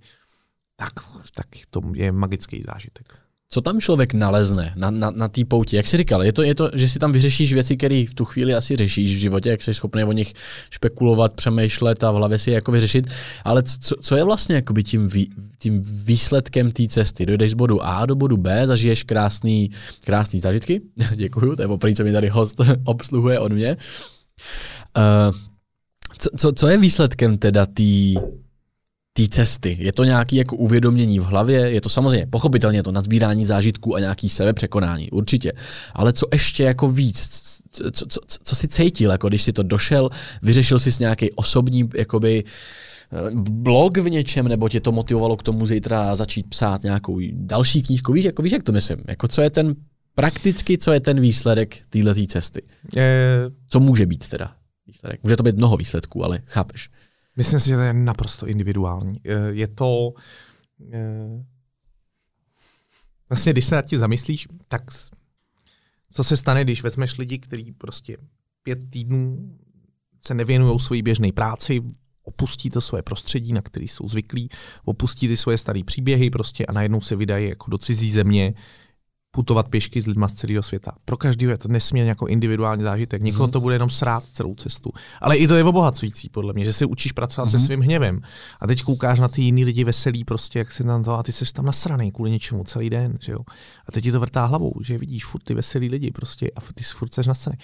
tak, 0.76 0.94
tak 1.34 1.48
to 1.70 1.82
je 1.96 2.12
magický 2.12 2.64
zážitek 2.68 3.25
co 3.50 3.62
tam 3.62 3.82
člověk 3.82 4.14
nalezne 4.14 4.74
na, 4.76 4.92
na, 4.92 5.12
na 5.12 5.28
té 5.28 5.46
pouti? 5.46 5.76
Jak 5.76 5.88
jsi 5.88 5.98
říkal, 5.98 6.24
je 6.24 6.34
to, 6.34 6.42
je 6.42 6.56
to, 6.56 6.70
že 6.74 6.90
si 6.90 7.00
tam 7.00 7.12
vyřešíš 7.12 7.54
věci, 7.54 7.78
které 7.78 8.06
v 8.10 8.14
tu 8.14 8.26
chvíli 8.26 8.56
asi 8.56 8.76
řešíš 8.76 9.16
v 9.16 9.20
životě, 9.20 9.50
jak 9.50 9.62
jsi 9.62 9.74
schopný 9.74 10.04
o 10.04 10.12
nich 10.12 10.34
špekulovat, 10.70 11.34
přemýšlet 11.34 12.04
a 12.04 12.12
v 12.12 12.16
hlavě 12.16 12.40
si 12.40 12.52
je 12.52 12.56
jako 12.56 12.72
vyřešit, 12.72 13.08
ale 13.44 13.64
co, 13.64 13.96
co 14.02 14.16
je 14.16 14.24
vlastně 14.24 14.56
jakoby 14.56 14.84
tím, 14.84 15.08
vý, 15.08 15.30
tím 15.60 15.84
výsledkem 15.86 16.72
té 16.72 16.88
cesty? 16.88 17.26
Dojdeš 17.26 17.52
z 17.52 17.54
bodu 17.54 17.84
A 17.84 18.06
do 18.06 18.16
bodu 18.16 18.38
B, 18.38 18.68
zažiješ 18.68 19.04
krásný, 19.04 19.72
krásný 20.06 20.40
zážitky, 20.40 20.82
děkuju, 21.16 21.56
to 21.56 21.62
je 21.62 21.68
poprvé, 21.68 21.96
co 21.96 22.04
mi 22.04 22.12
tady 22.12 22.30
host 22.30 22.62
obsluhuje 22.84 23.40
od 23.40 23.52
mě. 23.52 23.78
Uh, 24.98 25.36
co, 26.18 26.30
co, 26.38 26.52
co 26.52 26.68
je 26.68 26.78
výsledkem 26.78 27.38
teda 27.38 27.66
té 27.66 28.20
té 29.18 29.28
cesty? 29.28 29.78
Je 29.80 29.94
to 29.94 30.04
nějaké 30.04 30.36
jako 30.36 30.56
uvědomění 30.56 31.20
v 31.20 31.24
hlavě? 31.24 31.60
Je 31.60 31.82
to 31.82 31.90
samozřejmě, 31.90 32.28
pochopitelně 32.28 32.84
to 32.84 32.92
nadbírání 32.92 33.46
zážitků 33.46 33.96
a 33.96 34.00
nějaký 34.00 34.30
sebepřekonání, 34.30 35.12
určitě. 35.12 35.54
Ale 35.94 36.14
co 36.14 36.26
ještě 36.34 36.64
jako 36.64 36.88
víc? 36.88 37.30
Co, 37.70 37.92
co, 37.92 38.06
co, 38.08 38.20
co 38.44 38.56
si 38.56 38.68
cítil, 38.68 39.12
jako 39.12 39.28
když 39.28 39.44
si 39.44 39.54
to 39.54 39.64
došel, 39.64 40.10
vyřešil 40.42 40.80
jsi 40.80 40.92
nějaký 41.00 41.32
osobní 41.32 41.90
jakoby, 41.96 42.44
eh, 42.44 43.32
blog 43.36 43.98
v 43.98 44.10
něčem, 44.10 44.48
nebo 44.48 44.70
tě 44.70 44.80
to 44.80 44.92
motivovalo 44.92 45.38
k 45.38 45.44
tomu 45.44 45.66
zítra 45.66 46.16
začít 46.16 46.50
psát 46.50 46.84
nějakou 46.84 47.20
další 47.32 47.82
knížku? 47.82 48.14
Víš, 48.14 48.26
jako, 48.26 48.42
víš 48.42 48.54
jak 48.54 48.64
to 48.64 48.72
myslím? 48.72 48.98
Jako 49.08 49.28
co 49.28 49.42
je 49.42 49.50
ten 49.50 49.76
prakticky, 50.16 50.78
co 50.78 50.92
je 50.92 51.00
ten 51.00 51.20
výsledek 51.20 51.78
této 51.90 52.14
cesty? 52.28 52.62
Co 53.70 53.80
může 53.80 54.06
být 54.06 54.30
teda 54.30 54.52
výsledek? 54.88 55.24
Může 55.24 55.38
to 55.38 55.44
být 55.44 55.56
mnoho 55.56 55.78
výsledků, 55.78 56.24
ale 56.26 56.42
chápeš. 56.46 56.90
Myslím 57.36 57.60
si, 57.60 57.70
že 57.70 57.76
to 57.76 57.82
je 57.82 57.94
naprosto 57.94 58.48
individuální. 58.48 59.20
Eh, 59.26 59.52
je 59.52 59.68
to... 59.68 60.14
Eh, 60.94 61.46
vlastně, 63.30 63.52
když 63.52 63.66
se 63.66 63.76
nad 63.76 63.86
tím 63.86 64.00
zamyslíš, 64.00 64.48
tak 64.68 64.84
co 66.12 66.24
se 66.24 66.38
stane, 66.38 66.64
když 66.64 66.84
vezmeš 66.84 67.18
lidi, 67.18 67.40
kteří 67.40 67.72
prostě 67.72 68.18
pět 68.64 68.90
týdnů 68.90 69.58
se 70.20 70.34
nevěnují 70.34 70.80
své 70.80 71.02
běžné 71.02 71.32
práci, 71.32 71.82
opustí 72.24 72.70
to 72.70 72.82
svoje 72.82 73.04
prostředí, 73.04 73.54
na 73.54 73.62
který 73.62 73.88
jsou 73.88 74.10
zvyklí, 74.10 74.50
opustí 74.86 75.28
ty 75.28 75.38
svoje 75.38 75.58
staré 75.58 75.84
příběhy 75.84 76.30
prostě 76.30 76.66
a 76.66 76.72
najednou 76.72 77.02
se 77.02 77.16
vydají 77.16 77.50
jako 77.50 77.72
do 77.72 77.78
cizí 77.78 78.12
země 78.12 78.54
putovat 79.36 79.68
pěšky 79.68 80.02
s 80.02 80.08
lidma 80.08 80.28
z 80.28 80.34
celého 80.34 80.64
světa. 80.64 80.92
Pro 81.06 81.18
každého 81.18 81.52
je 81.52 81.58
to 81.58 81.68
nesmírně 81.68 82.10
jako 82.10 82.28
individuální 82.28 82.84
zážitek. 82.84 83.22
Někoho 83.22 83.48
mm-hmm. 83.48 83.52
to 83.52 83.62
bude 83.62 83.76
jenom 83.76 83.90
srát 83.90 84.24
celou 84.34 84.56
cestu. 84.56 84.92
Ale 85.22 85.38
i 85.38 85.48
to 85.48 85.56
je 85.56 85.64
obohacující, 85.64 86.30
podle 86.30 86.54
mě, 86.54 86.66
že 86.66 86.74
si 86.74 86.86
učíš 86.86 87.12
pracovat 87.12 87.48
mm-hmm. 87.48 87.52
se 87.52 87.58
mhm. 87.58 87.66
svým 87.66 87.82
hněvem. 87.82 88.22
A 88.60 88.68
teď 88.68 88.84
koukáš 88.84 89.20
na 89.20 89.28
ty 89.28 89.42
jiný 89.42 89.66
lidi 89.66 89.84
veselí, 89.84 90.24
prostě, 90.24 90.60
jak 90.60 90.72
se 90.72 90.84
tam 90.84 91.04
to, 91.04 91.20
a 91.20 91.24
ty 91.24 91.32
jsi 91.32 91.54
tam 91.54 91.66
nasraný 91.66 92.12
kvůli 92.12 92.32
něčemu 92.32 92.64
celý 92.64 92.90
den. 92.90 93.18
Že 93.22 93.32
jo? 93.32 93.40
A 93.88 93.92
teď 93.92 94.04
ti 94.04 94.12
to 94.12 94.20
vrtá 94.20 94.46
hlavou, 94.46 94.74
že 94.82 94.98
vidíš 94.98 95.26
furt 95.26 95.44
ty 95.44 95.54
veselí 95.54 95.90
lidi 95.90 96.12
prostě, 96.12 96.52
a 96.56 96.62
ty 96.62 96.84
furt 96.84 97.14
seš 97.14 97.28
nasraný. 97.28 97.58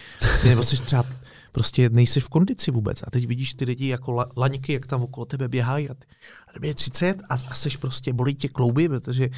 Nebo 0.45 0.63
jsi 0.63 0.77
třeba 0.83 1.05
prostě 1.51 1.89
nejsi 1.89 2.19
v 2.19 2.29
kondici 2.29 2.71
vůbec. 2.71 3.03
A 3.07 3.11
teď 3.11 3.27
vidíš 3.27 3.53
ty 3.53 3.65
lidi 3.65 3.87
jako 3.87 4.11
la, 4.11 4.25
laňky, 4.37 4.73
jak 4.73 4.87
tam 4.87 5.01
okolo 5.01 5.25
tebe 5.25 5.47
běhají 5.47 5.89
a, 5.89 5.93
ty, 5.93 6.05
a 6.47 6.65
je 6.65 6.73
30 6.73 7.21
a, 7.29 7.33
a 7.33 7.53
seš 7.53 7.77
prostě, 7.77 8.13
bolí 8.13 8.35
tě 8.35 8.47
klouby, 8.47 8.89
protože 8.89 9.29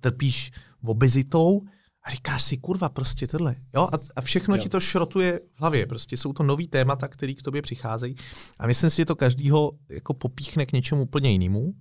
trpíš 0.00 0.52
obezitou 0.88 1.62
a 2.04 2.10
říkáš 2.10 2.42
si, 2.42 2.56
kurva, 2.56 2.88
prostě 2.88 3.26
tohle. 3.26 3.56
Jo? 3.74 3.88
A, 3.92 3.98
a 4.16 4.20
všechno 4.20 4.56
jo. 4.56 4.62
ti 4.62 4.68
to 4.68 4.80
šrotuje 4.80 5.40
v 5.54 5.60
hlavě. 5.60 5.86
Prostě 5.86 6.16
jsou 6.16 6.32
to 6.32 6.42
nový 6.42 6.68
témata, 6.68 7.08
které 7.08 7.34
k 7.34 7.42
tobě 7.42 7.62
přicházejí. 7.62 8.16
A 8.58 8.66
myslím 8.66 8.90
si, 8.90 8.96
že 8.96 9.04
to 9.04 9.16
každýho 9.16 9.72
jako 9.88 10.14
popíchne 10.14 10.66
k 10.66 10.72
něčemu 10.72 11.02
úplně 11.02 11.30
jinému. 11.30 11.74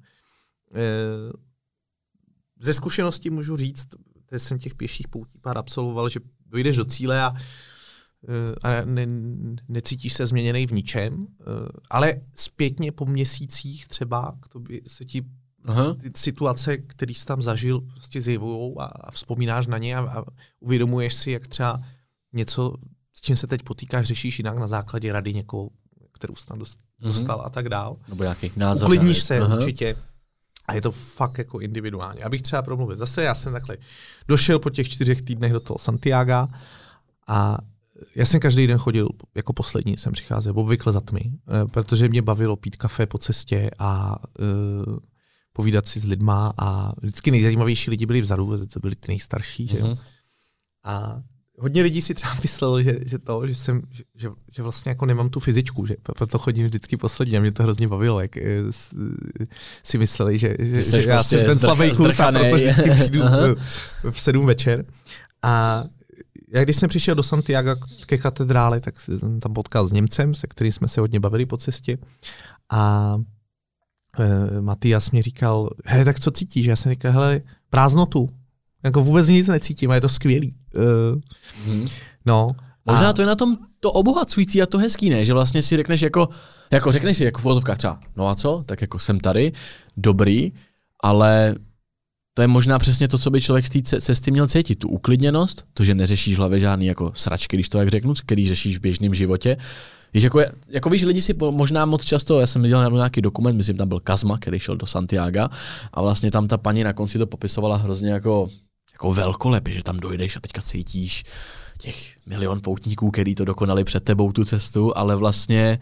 E, 0.76 0.82
ze 2.60 2.74
zkušenosti 2.74 3.30
můžu 3.30 3.58
říct, 3.58 3.88
že 4.32 4.40
jsem 4.40 4.60
těch 4.60 4.76
pěších 4.76 5.08
poutí 5.08 5.40
pár 5.40 5.58
absolvoval, 5.58 6.10
že 6.10 6.20
dojdeš 6.46 6.76
do 6.76 6.86
cíle 6.86 7.22
a, 7.22 7.34
e, 8.28 8.56
a 8.64 8.86
ne, 8.86 9.08
necítíš 9.68 10.14
se 10.14 10.28
změněný 10.28 10.68
v 10.68 10.72
ničem, 10.72 11.20
e, 11.22 11.26
ale 11.90 12.22
zpětně 12.34 12.92
po 12.92 13.06
měsících 13.06 13.88
třeba 13.88 14.38
k 14.42 14.48
tobě 14.48 14.82
se 14.88 15.06
ti 15.06 15.26
Aha. 15.66 15.94
ty 15.94 16.12
situace, 16.16 16.78
které 16.78 17.14
jsi 17.14 17.26
tam 17.26 17.42
zažil, 17.42 17.82
prostě 17.82 18.22
zjevují 18.22 18.74
a, 18.80 18.84
a 18.84 19.12
vzpomínáš 19.12 19.68
na 19.68 19.78
ně 19.78 19.96
a, 19.96 20.00
a 20.00 20.24
uvědomuješ 20.60 21.14
si, 21.14 21.32
jak 21.32 21.48
třeba 21.48 21.82
něco, 22.34 22.74
s 23.14 23.22
čím 23.22 23.36
se 23.36 23.48
teď 23.48 23.64
potýkáš, 23.64 24.08
řešíš 24.08 24.40
jinak 24.40 24.58
na 24.58 24.68
základě 24.68 25.14
rady 25.14 25.34
někoho, 25.34 25.70
kterou 26.12 26.36
jsi 26.36 26.46
tam 26.46 26.58
mhm. 26.58 26.66
dostal 27.00 27.40
uh-huh. 27.40 27.46
a 27.46 27.50
tak 27.50 27.70
dál. 27.70 27.98
Nebo 28.10 28.24
nějaký 28.24 28.52
názor. 28.56 28.88
Uklidníš 28.88 29.22
se 29.22 29.42
uh-huh. 29.42 29.56
určitě. 29.56 29.96
A 30.68 30.74
je 30.74 30.82
to 30.82 30.92
fakt 30.92 31.38
jako 31.38 31.60
individuálně. 31.60 32.24
Abych 32.24 32.42
třeba 32.42 32.62
promluvil. 32.62 32.98
Zase 32.98 33.24
já 33.24 33.36
jsem 33.36 33.54
takhle 33.54 33.78
došel 34.28 34.60
po 34.60 34.70
těch 34.70 34.90
čtyřech 34.90 35.22
týdnech 35.22 35.54
do 35.54 35.60
toho 35.60 35.78
Santiago 35.78 36.48
a 37.28 37.58
já 38.16 38.26
jsem 38.26 38.40
každý 38.40 38.68
den 38.68 38.78
chodil, 38.78 39.10
jako 39.36 39.54
poslední 39.54 39.98
jsem 39.98 40.14
přicházel, 40.14 40.54
obvykle 40.56 40.94
za 40.94 41.02
tmy, 41.02 41.22
eh, 41.24 41.66
protože 41.66 42.10
mě 42.10 42.22
bavilo 42.22 42.56
pít 42.56 42.76
kafe 42.76 43.06
po 43.06 43.18
cestě 43.18 43.72
a 43.80 44.16
uh, 44.40 44.98
povídat 45.54 45.88
si 45.88 46.00
s 46.00 46.06
lidma 46.06 46.54
a 46.58 46.94
vždycky 47.02 47.32
nejzajímavější 47.32 47.90
lidi 47.90 48.06
byli 48.06 48.22
vzadu, 48.22 48.68
to 48.68 48.80
byli 48.80 48.96
ty 48.96 49.08
nejstarší, 49.08 49.68
že 49.68 49.78
jo. 49.78 49.86
Mm-hmm. 49.86 49.98
A 50.84 51.22
hodně 51.60 51.82
lidí 51.82 52.02
si 52.02 52.14
třeba 52.14 52.34
myslelo, 52.42 52.82
že, 52.82 53.00
že 53.06 53.20
to, 53.20 53.48
že 53.48 53.56
jsem, 53.56 53.82
že, 54.16 54.30
že 54.52 54.64
vlastně 54.64 54.90
jako 54.90 55.06
nemám 55.06 55.30
tu 55.30 55.40
fyzičku, 55.40 55.86
že 55.86 55.96
proto 56.04 56.40
chodím 56.40 56.66
vždycky 56.66 56.98
poslední 56.98 57.38
a 57.38 57.42
mě 57.42 57.52
to 57.52 57.64
hrozně 57.64 57.88
bavilo, 57.88 58.22
jak 58.22 58.38
eh, 58.38 58.44
si 59.84 59.98
mysleli, 59.98 60.40
že, 60.40 60.56
že, 60.60 61.02
že 61.02 61.10
já 61.10 61.16
prostě 61.16 61.38
jsem 61.38 61.46
ten 61.46 61.60
slavý 61.60 61.90
kus 61.90 62.20
a 62.20 62.32
proto 62.32 62.56
vždycky 62.56 62.92
přijdu 62.96 63.22
v 64.12 64.22
sedm 64.22 64.46
večer. 64.46 64.86
A 65.42 65.84
já 66.54 66.64
když 66.64 66.76
jsem 66.76 66.90
přišel 66.90 67.16
do 67.16 67.24
Santiago 67.24 67.76
ke 68.06 68.18
katedrále, 68.18 68.80
tak 68.80 69.02
jsem 69.02 69.40
tam 69.40 69.54
potkal 69.54 69.88
s 69.88 69.92
Němcem, 69.92 70.34
se 70.34 70.48
kterým 70.48 70.72
jsme 70.72 70.88
se 70.88 71.02
hodně 71.02 71.20
bavili 71.20 71.46
po 71.46 71.58
cestě. 71.58 71.98
A 72.72 73.16
eh, 74.20 74.62
Matias 74.62 75.12
mi 75.12 75.22
říkal, 75.22 75.70
hele, 75.86 76.06
tak 76.06 76.20
co 76.20 76.32
cítíš? 76.32 76.66
Já 76.66 76.76
jsem 76.76 76.92
říkal, 76.92 77.12
hele, 77.12 77.42
prázdnotu. 77.70 78.30
Jako 78.84 79.04
vůbec 79.04 79.28
nic 79.28 79.48
necítím 79.48 79.92
a 79.92 79.96
je 79.96 80.02
to 80.02 80.10
skvělý. 80.10 80.56
Uh, 80.76 81.22
hmm. 81.66 81.88
No. 82.26 82.50
Možná 82.86 83.10
a... 83.10 83.14
to 83.14 83.22
je 83.22 83.26
na 83.26 83.36
tom 83.36 83.58
to 83.80 83.92
obohacující 83.92 84.62
a 84.62 84.66
to 84.66 84.78
hezký, 84.78 85.10
ne? 85.10 85.26
Že 85.26 85.34
vlastně 85.34 85.62
si 85.62 85.76
řekneš 85.78 86.02
jako, 86.02 86.30
jako 86.72 86.92
řekneš 86.92 87.18
si 87.18 87.24
jako 87.24 87.60
v 87.60 87.64
třeba, 87.78 88.00
no 88.16 88.30
a 88.30 88.36
co, 88.36 88.64
tak 88.66 88.82
jako 88.82 89.00
jsem 89.00 89.20
tady, 89.20 89.52
dobrý, 89.98 90.52
ale 91.04 91.56
to 92.34 92.42
je 92.42 92.48
možná 92.48 92.80
přesně 92.80 93.08
to, 93.08 93.18
co 93.18 93.30
by 93.30 93.42
člověk 93.42 93.66
z 93.66 93.70
té 93.70 94.02
cesty 94.02 94.32
měl 94.32 94.48
cítit. 94.48 94.76
Tu 94.76 94.90
uklidněnost, 94.90 95.66
to, 95.74 95.84
že 95.84 95.96
neřešíš 95.96 96.36
v 96.36 96.38
hlavě 96.38 96.60
žádný 96.60 96.86
jako 96.86 97.12
sračky, 97.16 97.58
když 97.58 97.70
to 97.70 97.78
tak 97.78 97.90
řeknu, 97.90 98.14
který 98.14 98.48
řešíš 98.48 98.78
v 98.78 98.82
běžném 98.82 99.14
životě, 99.14 99.58
Víš, 100.14 100.24
jako, 100.24 100.42
jako 100.68 100.90
víš, 100.90 101.04
lidi 101.04 101.22
si 101.22 101.34
možná 101.34 101.86
moc 101.86 102.06
často, 102.06 102.40
já 102.40 102.48
jsem 102.48 102.62
viděl 102.62 102.92
nějaký 102.92 103.22
dokument, 103.22 103.58
myslím, 103.58 103.78
tam 103.78 103.88
byl 103.88 104.00
Kazma, 104.00 104.38
který 104.38 104.60
šel 104.60 104.78
do 104.78 104.86
Santiago 104.86 105.48
a 105.94 106.02
vlastně 106.02 106.32
tam 106.32 106.48
ta 106.48 106.58
paní 106.58 106.84
na 106.84 106.94
konci 106.94 107.18
to 107.18 107.28
popisovala 107.28 107.78
hrozně 107.78 108.12
jako, 108.12 108.50
jako 108.94 109.14
velkolepě, 109.14 109.74
že 109.74 109.84
tam 109.84 110.00
dojdeš 110.00 110.38
a 110.38 110.40
teďka 110.40 110.62
cítíš 110.62 111.24
těch 111.78 112.18
milion 112.26 112.60
poutníků, 112.64 113.12
který 113.12 113.36
to 113.36 113.46
dokonali 113.46 113.84
před 113.84 114.04
tebou 114.04 114.32
tu 114.32 114.46
cestu, 114.46 114.98
ale 114.98 115.16
vlastně 115.16 115.80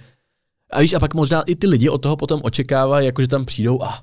a 0.71 0.82
víš, 0.82 0.93
a 0.93 0.99
pak 0.99 1.13
možná 1.13 1.41
i 1.41 1.55
ty 1.55 1.67
lidi 1.67 1.89
od 1.89 1.97
toho 1.97 2.17
potom 2.17 2.41
očekávají, 2.43 3.05
jako 3.05 3.21
že 3.21 3.27
tam 3.27 3.45
přijdou 3.45 3.84
a 3.84 4.01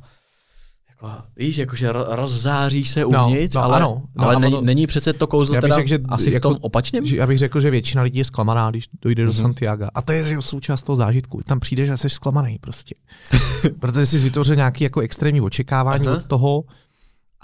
jako, 1.02 1.22
víš, 1.36 1.56
jakože 1.56 1.92
rozzáříš 1.92 2.90
se 2.90 3.00
no, 3.00 3.26
uvnitř, 3.26 3.54
no, 3.54 3.60
no, 3.60 3.64
ale, 3.64 3.76
ano, 3.76 4.02
no, 4.16 4.24
ale 4.24 4.40
není, 4.40 4.54
to, 4.54 4.60
není 4.60 4.86
přece 4.86 5.12
to 5.12 5.26
kouzlo 5.26 5.54
teda 5.54 5.74
řekl, 5.74 5.88
že 5.88 5.98
asi 6.08 6.32
jako, 6.32 6.50
v 6.50 6.52
tom 6.52 6.58
opačném? 6.60 7.06
Že, 7.06 7.16
já 7.16 7.26
bych 7.26 7.38
řekl, 7.38 7.60
že 7.60 7.70
většina 7.70 8.02
lidí 8.02 8.18
je 8.18 8.24
zklamaná, 8.24 8.70
když 8.70 8.88
dojde 9.02 9.22
mm-hmm. 9.22 9.26
do 9.26 9.32
mhm. 9.32 9.40
Santiago. 9.42 9.86
A 9.94 10.02
to 10.02 10.12
je 10.12 10.42
součást 10.42 10.82
toho 10.82 10.96
zážitku. 10.96 11.40
Tam 11.44 11.60
přijdeš 11.60 11.88
a 11.88 11.96
jsi 11.96 12.10
zklamaný 12.10 12.58
prostě. 12.58 12.94
Protože 13.80 14.06
jsi 14.06 14.18
vytvořil 14.18 14.56
nějaké 14.56 14.84
jako 14.84 15.00
extrémní 15.00 15.40
očekávání 15.40 16.08
od 16.08 16.24
toho 16.24 16.64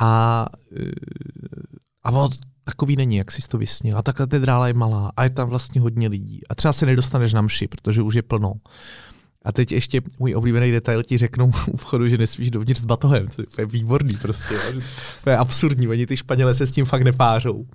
a, 0.01 0.47
a 2.05 2.11
od, 2.11 2.33
takový 2.65 2.97
není, 2.97 3.17
jak 3.17 3.33
jsi 3.33 3.43
to 3.49 3.59
vysnil. 3.59 3.99
A 3.99 4.03
ta 4.03 4.13
katedrála 4.13 4.69
je 4.69 4.75
malá 4.75 5.13
a 5.17 5.25
je 5.25 5.31
tam 5.31 5.49
vlastně 5.49 5.81
hodně 5.81 6.09
lidí. 6.09 6.41
A 6.51 6.55
třeba 6.55 6.73
se 6.73 6.87
nedostaneš 6.87 7.33
na 7.33 7.43
mši, 7.43 7.69
protože 7.69 8.03
už 8.03 8.15
je 8.15 8.23
plno. 8.23 8.53
A 9.45 9.53
teď 9.53 9.73
ještě 9.73 10.01
můj 10.19 10.35
oblíbený 10.35 10.71
detail 10.71 11.03
ti 11.03 11.19
řeknou 11.19 11.53
u 11.73 11.77
vchodu, 11.77 12.09
že 12.09 12.19
nesmíš 12.19 12.51
dovnitř 12.51 12.81
s 12.81 12.85
batohem. 12.85 13.29
To 13.55 13.61
je 13.61 13.67
výborný 13.67 14.15
prostě. 14.23 14.55
To 15.25 15.31
je 15.31 15.37
absurdní, 15.37 15.89
oni 15.89 16.07
ty 16.07 16.17
Španělé 16.17 16.55
se 16.55 16.67
s 16.67 16.73
tím 16.73 16.85
fakt 16.85 17.03
nepářou. 17.03 17.67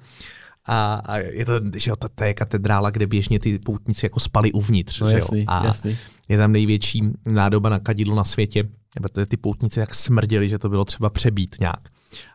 A, 0.65 0.93
a 1.05 1.17
je 1.17 1.45
to, 1.45 1.53
že 1.75 1.89
jo, 1.89 1.95
to, 1.95 2.09
to 2.15 2.23
je 2.23 2.33
katedrála, 2.33 2.89
kde 2.89 3.07
běžně 3.07 3.39
ty 3.39 3.59
poutníci 3.59 4.05
jako 4.05 4.19
spali 4.19 4.51
uvnitř. 4.51 4.99
No, 4.99 5.09
že 5.09 5.15
jasný, 5.15 5.39
jo? 5.39 5.45
A 5.47 5.65
jasný. 5.65 5.97
je 6.29 6.37
tam 6.37 6.51
největší 6.51 7.03
nádoba 7.25 7.69
na 7.69 7.79
kadidlo 7.79 8.15
na 8.15 8.23
světě. 8.23 8.63
Protože 9.01 9.25
ty 9.25 9.37
poutníci 9.37 9.79
jak 9.79 9.95
smrděli, 9.95 10.49
že 10.49 10.59
to 10.59 10.69
bylo 10.69 10.85
třeba 10.85 11.09
přebít 11.09 11.55
nějak. 11.59 11.89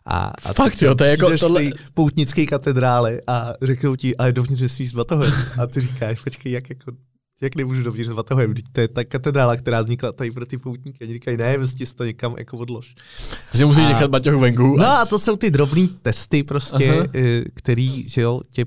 A, 0.06 0.32
a 0.44 0.52
Fakt 0.52 0.82
jo, 0.82 0.94
to 0.94 1.04
je 1.04 1.10
jako 1.10 1.38
tohle... 1.38 1.62
poutnické 1.94 2.46
katedrále 2.46 3.20
a 3.26 3.52
řeknou 3.62 3.96
ti, 3.96 4.16
ale 4.16 4.32
dovnitř 4.32 4.62
nesmíš 4.62 4.90
s 4.90 4.94
batohem. 4.94 5.32
A 5.62 5.66
ty 5.66 5.80
říkáš, 5.80 6.20
počkej, 6.20 6.52
jak 6.52 6.68
jako 6.68 6.92
jak 7.42 7.54
nemůžu 7.56 7.82
dovnitř 7.82 8.10
s 8.10 8.12
batohem, 8.12 8.54
to 8.72 8.80
je 8.80 8.88
ta 8.88 9.04
katedrála, 9.04 9.56
která 9.56 9.80
vznikla 9.82 10.12
tady 10.12 10.30
pro 10.30 10.46
ty 10.46 10.58
poutníky. 10.58 11.04
Oni 11.04 11.12
říkají, 11.12 11.36
ne, 11.36 11.56
prostě 11.56 11.86
to 11.86 12.04
někam 12.04 12.34
jako 12.38 12.56
odlož. 12.56 12.94
Takže 13.50 13.66
musíš 13.66 13.84
a, 13.84 13.88
nechat 13.88 14.10
baťoch 14.10 14.40
venku. 14.40 14.76
No 14.76 14.86
a 14.86 15.04
to 15.06 15.18
jsou 15.18 15.36
ty 15.36 15.50
drobné 15.50 15.86
testy 16.02 16.42
prostě, 16.42 16.92
Aha. 16.92 17.06
Eh, 17.14 17.44
který, 17.54 18.08
že 18.08 18.20
jo, 18.20 18.40
tě 18.50 18.64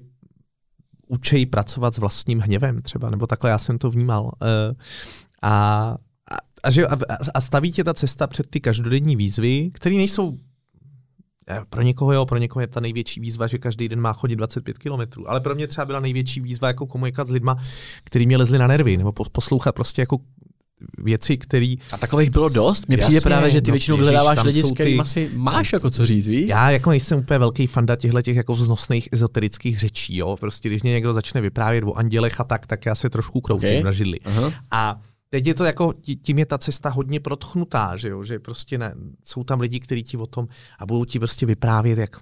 učejí 1.07 1.45
pracovat 1.45 1.95
s 1.95 1.97
vlastním 1.97 2.39
hněvem 2.39 2.80
třeba, 2.80 3.09
nebo 3.09 3.28
takhle 3.28 3.49
já 3.49 3.57
jsem 3.57 3.78
to 3.78 3.89
vnímal. 3.89 4.32
Eh, 4.41 4.76
a, 5.41 5.95
a, 6.63 6.68
a, 6.70 7.18
a, 7.34 7.41
staví 7.41 7.72
tě 7.72 7.84
ta 7.84 7.93
cesta 7.93 8.28
před 8.28 8.49
ty 8.49 8.59
každodenní 8.59 9.15
výzvy, 9.15 9.72
které 9.74 9.95
nejsou 9.95 10.38
pro 11.70 11.82
někoho 11.82 12.14
jo, 12.14 12.26
pro 12.26 12.38
někoho 12.38 12.62
je 12.62 12.68
ta 12.68 12.80
největší 12.80 13.20
výzva, 13.20 13.48
že 13.48 13.58
každý 13.58 13.89
den 13.89 14.02
má 14.02 14.14
chodit 14.14 14.36
25 14.36 14.78
km. 14.78 15.24
Ale 15.26 15.39
pro 15.39 15.56
mě 15.56 15.68
třeba 15.68 15.86
byla 15.86 16.00
největší 16.00 16.41
výzva 16.41 16.68
jako 16.68 16.88
komunikovat 16.88 17.28
s 17.28 17.32
lidma, 17.32 17.58
kteří 18.04 18.26
mě 18.26 18.38
lezli 18.38 18.58
na 18.58 18.68
nervy, 18.68 18.98
nebo 18.98 19.12
poslouchat 19.12 19.76
prostě 19.76 20.02
jako 20.02 20.18
věci, 20.98 21.38
které. 21.38 21.76
A 21.91 21.98
takových 21.98 22.30
bylo 22.30 22.50
dost? 22.50 22.88
Mně 22.88 22.98
přijde 22.98 23.22
právě, 23.22 23.52
že 23.52 23.62
ty 23.62 23.72
no, 23.72 23.74
většinou 23.74 23.98
vyhledáváš 23.98 24.43
lidi, 24.43 24.64
s 24.64 24.72
kterými 24.72 24.98
ty... 24.98 25.02
asi 25.02 25.32
máš 25.34 25.74
jako 25.74 25.89
co 25.89 26.06
říct, 26.06 26.28
víš? 26.28 26.50
Já 26.50 26.72
jako 26.72 26.89
nejsem 26.89 27.20
úplně 27.20 27.39
velký 27.39 27.68
fanda 27.68 27.95
těchto 27.95 28.22
těch 28.22 28.36
jako 28.36 28.54
vznosných 28.54 29.10
ezoterických 29.12 29.80
řečí, 29.80 30.18
jo. 30.18 30.38
Prostě 30.39 30.70
když 30.70 30.84
mě 30.84 30.91
někdo 30.91 31.14
začne 31.14 31.41
vyprávět 31.41 31.84
o 31.84 31.93
andělech 31.93 32.39
a 32.39 32.43
tak, 32.43 32.68
tak 32.68 32.86
já 32.86 32.95
se 32.95 33.10
trošku 33.10 33.41
kroutím 33.41 33.70
okay. 33.70 33.84
na 33.84 33.91
židli. 33.91 34.20
Uh-huh. 34.20 34.54
A 34.72 35.02
teď 35.30 35.48
je 35.48 35.54
to 35.54 35.66
jako, 35.66 35.94
tím 36.22 36.40
je 36.40 36.46
ta 36.46 36.58
cesta 36.58 36.90
hodně 36.90 37.20
protchnutá, 37.20 37.98
že 37.98 38.10
jo, 38.10 38.24
že 38.24 38.40
prostě 38.40 38.78
ne, 38.78 38.94
jsou 39.24 39.44
tam 39.44 39.60
lidi, 39.60 39.80
kteří 39.80 40.04
ti 40.04 40.18
o 40.18 40.26
tom 40.26 40.48
a 40.80 40.86
budou 40.86 41.06
ti 41.06 41.20
prostě 41.20 41.46
vyprávět, 41.46 42.00
jak 42.00 42.22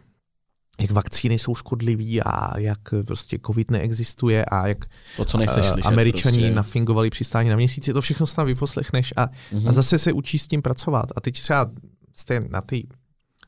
jak 0.81 0.91
vakcíny 0.91 1.39
jsou 1.39 1.55
škodlivý 1.55 2.21
a 2.21 2.59
jak 2.59 2.79
prostě 3.07 3.39
covid 3.45 3.71
neexistuje 3.71 4.45
a 4.45 4.67
jak 4.67 4.85
to, 5.17 5.25
co 5.25 5.37
nechceš 5.37 5.65
slyšet, 5.65 5.85
američani 5.85 6.37
prostě. 6.37 6.55
nafingovali 6.55 7.09
přistání 7.09 7.49
na 7.49 7.55
měsíci, 7.55 7.93
to 7.93 8.01
všechno 8.01 8.27
tam 8.27 8.47
vyposlechneš 8.47 9.13
a, 9.15 9.25
mm-hmm. 9.25 9.31
a 9.51 9.55
mhm. 9.55 9.73
zase 9.73 9.97
se 9.97 10.13
učí 10.13 10.39
s 10.39 10.47
tím 10.47 10.61
pracovat. 10.61 11.05
A 11.15 11.21
teď 11.21 11.41
třeba 11.41 11.71
jste 12.13 12.39
na 12.39 12.61
ty 12.61 12.87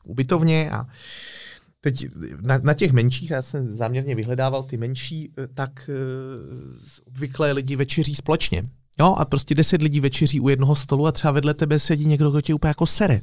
ubytovně 0.04 0.70
a 0.70 0.86
teď 1.80 2.06
na, 2.42 2.58
na 2.58 2.74
těch 2.74 2.92
menších, 2.92 3.30
já 3.30 3.42
jsem 3.42 3.76
záměrně 3.76 4.14
vyhledával 4.14 4.62
ty 4.62 4.76
menší, 4.76 5.32
tak 5.54 5.90
uh, 5.90 7.06
obvykle 7.06 7.52
lidi 7.52 7.76
večeří 7.76 8.14
společně. 8.14 8.62
Jo, 9.00 9.14
a 9.18 9.24
prostě 9.24 9.54
deset 9.54 9.82
lidí 9.82 10.00
večeří 10.00 10.40
u 10.40 10.48
jednoho 10.48 10.74
stolu 10.74 11.06
a 11.06 11.12
třeba 11.12 11.30
vedle 11.30 11.54
tebe 11.54 11.78
sedí 11.78 12.06
někdo, 12.06 12.30
kdo 12.30 12.40
tě 12.40 12.54
úplně 12.54 12.68
jako 12.68 12.86
sere. 12.86 13.20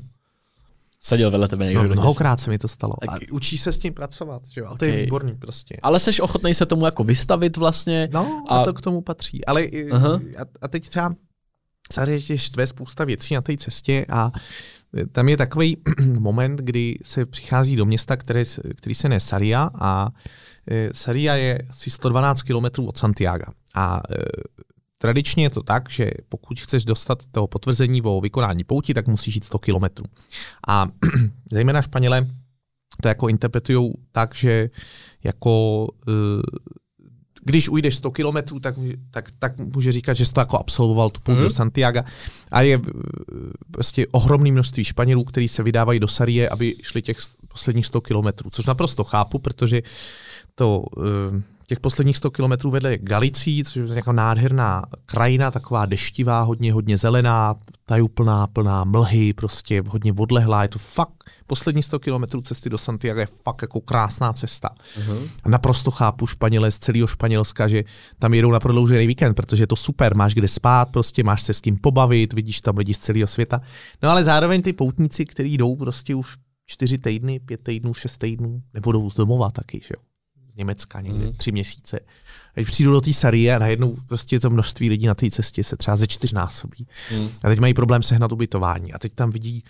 Seděl 1.00 1.32
vedle 1.32 1.48
tebe 1.48 1.66
někdo. 1.66 1.84
No, 1.84 1.90
mnohokrát 1.90 2.40
se 2.40 2.50
mi 2.50 2.58
to 2.58 2.68
stalo. 2.68 2.94
A 3.10 3.16
učí 3.32 3.58
se 3.58 3.72
s 3.72 3.80
tím 3.80 3.94
pracovat, 3.94 4.42
že 4.48 4.62
jo? 4.62 4.68
A 4.68 4.78
to 4.78 4.86
je 4.86 4.96
výborný 4.96 5.36
prostě. 5.36 5.78
Ale 5.82 6.00
seš 6.00 6.20
ochotný 6.20 6.56
se 6.56 6.66
tomu 6.66 6.86
jako 6.86 7.04
vystavit 7.04 7.58
vlastně. 7.58 8.10
No, 8.12 8.44
a, 8.50 8.58
A- 8.58 8.64
to 8.64 8.74
k 8.74 8.82
tomu 8.82 9.02
patří. 9.02 9.46
Ale 9.46 9.68
Aha. 9.92 10.20
a, 10.38 10.42
a 10.62 10.68
teď 10.68 10.90
třeba 10.90 11.16
samozřejmě 11.94 12.38
štve 12.38 12.68
spousta 12.68 13.04
věcí 13.04 13.34
na 13.34 13.42
té 13.42 13.58
cestě 13.58 14.06
a 14.10 14.32
tam 15.12 15.30
je 15.30 15.38
takový 15.38 15.78
moment, 16.20 16.60
kdy 16.60 16.98
se 17.04 17.26
přichází 17.26 17.76
do 17.76 17.86
města, 17.86 18.18
které, 18.18 18.44
který 18.76 18.96
se 18.96 19.08
jmenuje 19.08 19.20
Saria 19.20 19.70
a 19.80 20.10
e, 20.72 20.90
Saria 20.94 21.36
je 21.36 21.60
asi 21.70 21.90
112 21.90 22.42
km 22.42 22.66
od 22.88 22.98
Santiago. 22.98 23.46
A 23.76 24.02
e, 24.10 24.16
tradičně 24.98 25.44
je 25.44 25.50
to 25.50 25.64
tak, 25.64 25.90
že 25.90 26.12
pokud 26.30 26.60
chceš 26.60 26.86
dostat 26.86 27.24
to 27.32 27.48
potvrzení 27.48 28.02
o 28.02 28.22
vykonání 28.22 28.64
pouti, 28.64 28.94
tak 28.94 29.08
musíš 29.08 29.36
jít 29.36 29.46
100 29.46 29.60
km. 29.60 29.86
A 30.68 30.88
zejména 31.52 31.82
Španělé 31.82 32.28
to 33.02 33.08
jako 33.08 33.28
interpretují 33.28 33.94
tak, 34.12 34.36
že 34.36 34.70
jako 35.24 35.88
e, 36.08 36.12
když 37.48 37.70
ujdeš 37.70 37.96
100 37.96 38.12
kilometrů, 38.12 38.60
tak, 38.60 38.76
tak, 39.12 39.32
tak 39.40 39.58
může 39.60 39.92
říkat, 39.92 40.14
že 40.14 40.26
jsi 40.26 40.34
to 40.34 40.40
jako 40.40 40.58
absolvoval 40.58 41.10
tu 41.10 41.22
pouť 41.22 41.36
Mhm. 41.36 41.44
do 41.44 41.50
Santiago. 41.50 42.00
A 42.52 42.62
je 42.62 42.82
eh, 42.88 42.92
prostě 43.72 44.08
ohromné 44.12 44.52
množství 44.52 44.84
Španělů, 44.84 45.24
kteří 45.24 45.48
se 45.48 45.64
vydávají 45.64 46.00
do 46.00 46.08
Sarie, 46.08 46.50
aby 46.50 46.76
šli 46.82 47.02
těch 47.02 47.18
posledních 47.48 47.86
100 47.86 48.02
kilometrů, 48.02 48.50
což 48.50 48.66
naprosto 48.66 49.04
chápu, 49.04 49.40
protože 49.40 49.82
to, 50.56 50.84
eh, 50.98 51.42
těch 51.68 51.80
posledních 51.80 52.18
100 52.18 52.32
kilometrů 52.32 52.72
vedle 52.72 52.98
Galicí, 52.98 53.64
což 53.64 53.76
je 53.76 53.96
jako 53.96 54.12
nádherná 54.12 54.84
krajina, 55.06 55.52
taková 55.52 55.86
deštivá, 55.86 56.42
hodně, 56.42 56.74
hodně 56.74 56.98
zelená, 56.98 57.56
tajuplná, 57.86 58.48
plná 58.48 58.84
mlhy, 58.84 59.34
prostě 59.34 59.84
hodně 59.88 60.14
odlehlá, 60.14 60.64
je 60.64 60.70
to 60.70 60.80
fakt, 60.80 61.24
poslední 61.48 61.84
100 61.84 62.00
kilometrů 62.00 62.42
cesty 62.42 62.70
do 62.70 62.78
Santiago 62.78 63.20
je 63.20 63.28
fakt 63.44 63.62
jako 63.62 63.82
krásná 63.82 64.34
cesta. 64.34 64.70
Uh-huh. 64.70 65.30
A 65.44 65.50
naprosto 65.50 65.92
chápu 65.92 66.28
Španěle 66.28 66.72
z 66.72 66.80
celého 66.80 67.08
Španělska, 67.08 67.68
že 67.68 67.84
tam 68.20 68.34
jedou 68.34 68.52
na 68.52 68.60
prodloužený 68.60 69.08
víkend, 69.08 69.34
protože 69.34 69.64
je 69.64 69.68
to 69.68 69.76
super, 69.76 70.16
máš 70.16 70.34
kde 70.34 70.48
spát, 70.48 70.92
prostě 70.92 71.24
máš 71.24 71.42
se 71.42 71.54
s 71.54 71.62
kým 71.62 71.78
pobavit, 71.78 72.34
vidíš 72.34 72.62
tam 72.62 72.78
lidi 72.78 72.94
z 72.94 72.98
celého 72.98 73.28
světa. 73.28 73.62
No 74.04 74.10
ale 74.10 74.24
zároveň 74.24 74.62
ty 74.62 74.74
poutníci, 74.74 75.26
kteří 75.26 75.58
jdou 75.58 75.76
prostě 75.76 76.16
už 76.16 76.38
čtyři 76.66 76.98
týdny, 76.98 77.40
pět 77.40 77.64
týdnů, 77.64 77.94
šest 77.94 78.18
týdnů, 78.18 78.62
nebo 78.74 78.92
jdou 78.92 79.10
z 79.10 79.16
domova 79.16 79.52
taky, 79.52 79.82
že 79.84 79.94
jo? 79.98 80.15
Z 80.56 80.58
Německa 80.58 81.02
někde, 81.02 81.18
Mhm. 81.20 81.28
mm. 81.28 81.34
tři 81.34 81.52
měsíce. 81.52 82.00
A 82.00 82.60
když 82.60 82.68
přijdu 82.68 82.92
do 82.92 83.02
té 83.02 83.14
Sarie 83.14 83.56
a 83.56 83.60
najednou 83.60 83.96
prostě 84.08 84.40
to 84.40 84.50
množství 84.50 84.90
lidí 84.90 85.06
na 85.08 85.16
té 85.16 85.32
cestě 85.32 85.64
se 85.64 85.78
třeba 85.78 85.98
ze 85.98 86.08
čtyřnásobí. 86.08 86.88
Mm. 87.18 87.28
A 87.44 87.48
teď 87.48 87.60
mají 87.60 87.74
problém 87.74 88.04
sehnat 88.04 88.32
ubytování. 88.32 88.94
A 88.94 89.00
teď 89.00 89.14
tam 89.14 89.32
vidí 89.32 89.64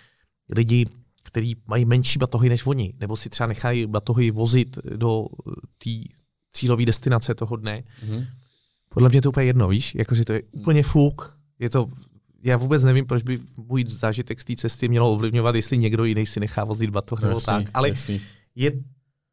lidi, 0.50 0.86
kteří 1.24 1.56
mají 1.66 1.84
menší 1.84 2.18
batohy 2.18 2.48
než 2.48 2.66
oni, 2.66 2.94
nebo 3.00 3.16
si 3.16 3.28
třeba 3.30 3.46
nechají 3.46 3.86
batohy 3.86 4.30
vozit 4.30 4.78
do 4.96 5.26
té 5.78 5.90
cílové 6.52 6.84
destinace 6.84 7.34
toho 7.34 7.56
dne. 7.56 7.82
Uh-huh. 8.06 8.26
Podle 8.88 9.08
mě 9.08 9.22
to 9.22 9.26
je 9.26 9.30
úplně 9.30 9.46
jedno, 9.46 9.68
víš, 9.68 9.94
jakože 9.94 10.24
to 10.24 10.32
je 10.32 10.42
úplně 10.52 10.82
fuk. 10.82 11.38
Je 11.58 11.70
to, 11.70 11.86
já 12.42 12.56
vůbec 12.56 12.84
nevím, 12.84 13.06
proč 13.06 13.22
by 13.22 13.38
můj 13.56 13.84
zážitek 13.86 14.40
z 14.40 14.44
té 14.44 14.56
cesty 14.56 14.88
mělo 14.88 15.12
ovlivňovat, 15.12 15.54
jestli 15.54 15.78
někdo 15.78 16.04
jiný 16.04 16.26
si 16.26 16.40
nechá 16.40 16.64
vozit 16.64 16.90
batoh 16.90 17.22
nebo 17.22 17.40
tak. 17.40 17.66
Ale 17.74 17.88
jasný. 17.88 18.20
je 18.54 18.72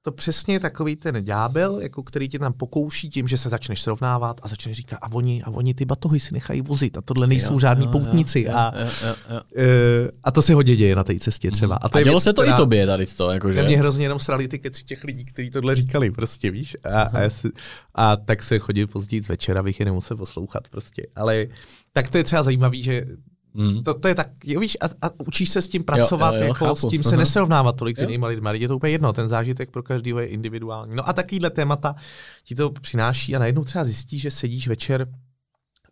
to 0.06 0.12
přesně 0.12 0.60
takový 0.60 0.96
ten 0.96 1.24
ďábel, 1.24 1.80
jako 1.80 2.04
který 2.04 2.30
tě 2.30 2.40
tam 2.40 2.54
pokouší 2.54 3.10
tím, 3.10 3.28
že 3.28 3.38
se 3.38 3.50
začneš 3.50 3.82
srovnávat 3.82 4.40
a 4.44 4.48
začneš 4.48 4.78
říkat, 4.78 4.98
a 5.02 5.12
oni, 5.12 5.44
a 5.44 5.50
oni 5.50 5.74
ty 5.74 5.86
batohy 5.86 6.20
si 6.20 6.34
nechají 6.34 6.62
vozit 6.62 6.98
a 6.98 7.02
tohle 7.02 7.28
nejsou 7.28 7.54
Jo, 7.54 7.60
žádní 7.60 7.86
jo, 7.86 7.92
poutníci. 7.92 8.42
Jo, 8.42 8.52
a, 8.56 8.72
jo, 8.80 8.88
jo, 9.08 9.16
jo. 9.30 9.42
eh, 9.58 10.12
a 10.24 10.32
to 10.32 10.42
se 10.42 10.54
hodně 10.54 10.76
děje 10.76 10.96
na 10.96 11.04
té 11.04 11.20
cestě 11.20 11.52
třeba. 11.52 11.76
A, 11.76 11.90
to 11.90 11.98
je 11.98 12.04
dělo 12.04 12.16
věc, 12.16 12.24
se 12.24 12.34
to 12.34 12.42
která- 12.42 12.56
i 12.56 12.58
tobě 12.58 12.86
tady 12.88 13.06
to, 13.06 13.32
jakože. 13.32 13.58
že 13.60 13.64
mě 13.66 13.78
hrozně 13.78 14.06
jenom 14.06 14.20
srali 14.20 14.48
ty 14.48 14.60
keci 14.60 14.84
těch 14.84 15.04
lidí, 15.04 15.26
kteří 15.26 15.50
tohle 15.50 15.76
říkali, 15.76 16.12
prostě 16.12 16.52
víš. 16.52 16.78
A, 16.84 17.02
a, 17.02 17.20
já 17.20 17.30
si, 17.30 17.48
a 17.96 18.16
tak 18.18 18.44
se 18.44 18.60
chodil 18.60 18.88
později 18.88 19.24
z 19.24 19.28
večera, 19.28 19.60
abych 19.60 19.80
je 19.80 19.86
nemusel 19.86 20.18
poslouchat 20.18 20.68
prostě. 20.70 21.08
Ale 21.16 21.46
tak 21.94 22.10
to 22.12 22.18
je 22.18 22.24
třeba 22.24 22.44
zajímavý, 22.44 22.84
že 22.84 23.06
Mm. 23.54 23.84
to, 23.84 23.94
to 23.94 24.08
je 24.08 24.16
tak, 24.16 24.28
jo, 24.44 24.60
víš, 24.60 24.78
a, 24.82 25.08
a 25.08 25.10
učíš 25.28 25.50
se 25.50 25.62
s 25.62 25.68
tím 25.68 25.84
pracovat, 25.84 26.34
jo, 26.34 26.40
jo, 26.40 26.48
jako 26.48 26.66
chápu. 26.66 26.76
s 26.76 26.88
tím 26.88 27.04
se 27.04 27.10
Aha. 27.10 27.18
nesrovnávat 27.18 27.76
tolik 27.76 27.98
s 27.98 28.00
Jo. 28.00 28.06
jinými 28.08 28.26
lidmi. 28.26 28.50
Je 28.54 28.68
to 28.68 28.76
úplně 28.76 28.92
jedno, 28.92 29.14
ten 29.14 29.30
zážitek 29.30 29.72
pro 29.72 29.84
každého 29.84 30.20
je 30.20 30.28
individuální. 30.28 30.96
No 30.96 31.10
a 31.10 31.14
takovýhle 31.14 31.50
témata 31.50 31.96
ti 32.44 32.56
to 32.56 32.72
přináší 32.72 33.36
a 33.36 33.40
najednou 33.40 33.64
třeba 33.64 33.84
zjistíš, 33.84 34.22
že 34.22 34.32
sedíš 34.32 34.68
večer 34.68 35.08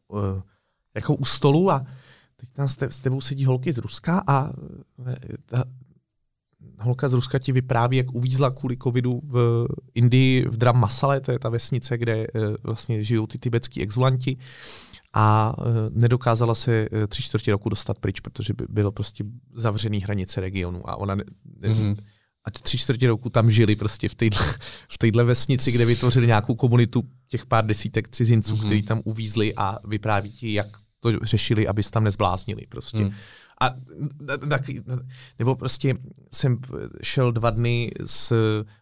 uh, 0.08 0.42
jako 0.96 1.16
u 1.16 1.26
stolu 1.26 1.72
a 1.72 1.86
teď 2.36 2.50
tam 2.54 2.68
s, 2.68 2.76
te, 2.76 2.92
s 2.92 3.00
tebou 3.00 3.22
sedí 3.22 3.46
holky 3.46 3.72
z 3.72 3.78
Ruska 3.78 4.24
a 4.28 4.50
eh, 5.08 5.16
ta 5.46 5.64
holka 6.80 7.10
z 7.10 7.14
Ruska 7.14 7.40
ti 7.40 7.52
vypráví, 7.52 7.98
jak 7.98 8.12
uvízla 8.14 8.52
kvůli 8.52 8.78
covidu 8.78 9.22
v 9.24 9.68
Indii 9.94 10.46
v 10.50 10.58
Dram 10.58 10.80
Masale, 10.80 11.22
to 11.22 11.32
je 11.32 11.40
ta 11.40 11.50
vesnice, 11.50 11.98
kde 11.98 12.14
eh, 12.24 12.28
vlastně 12.64 13.04
žijou 13.04 13.28
ty 13.28 13.38
tibetský 13.38 13.82
exulanti 13.82 14.38
a 15.14 15.54
eh, 15.60 15.64
nedokázala 15.90 16.56
se 16.56 16.88
eh, 16.92 17.08
tři 17.08 17.24
čtvrtě 17.24 17.52
roku 17.52 17.70
dostat 17.70 18.00
pryč, 18.00 18.20
protože 18.20 18.54
by 18.54 18.66
bylo 18.70 18.92
prostě 18.92 19.24
zavřený 19.56 20.00
hranice 20.00 20.42
regionu 20.42 20.90
a 20.90 20.96
ona 20.96 21.16
ne, 21.16 21.24
Mhm. 21.68 21.96
a 22.46 22.52
tři 22.52 22.78
čtvrtě 22.78 23.08
roku 23.08 23.30
tam 23.30 23.52
žili 23.52 23.76
prostě 23.76 24.10
v 24.10 24.16
téhle, 24.16 24.46
v 24.92 24.98
téhle 24.98 25.24
vesnici, 25.24 25.72
kde 25.72 25.86
vytvořili 25.86 26.28
nějakou 26.28 26.56
komunitu 26.56 27.04
těch 27.28 27.46
pár 27.46 27.66
desítek 27.66 28.10
cizinců, 28.10 28.52
Mhm. 28.52 28.62
mm-hmm. 28.62 28.66
kteří 28.66 28.82
tam 28.82 29.02
uvízli 29.06 29.54
a 29.56 29.78
vypráví 29.88 30.32
ti, 30.32 30.54
jak 30.54 30.68
to 31.00 31.20
řešili, 31.26 31.68
aby 31.68 31.84
se 31.84 31.92
tam 31.92 32.04
nezbláznili 32.04 32.62
prostě. 32.70 32.98
Mm. 32.98 33.12
A 33.62 33.70
taky- 34.50 34.82
nebo 35.40 35.56
prostě 35.56 35.96
jsem 36.34 36.58
šel 37.04 37.32
dva 37.32 37.50
dny 37.50 37.92
s 38.06 38.34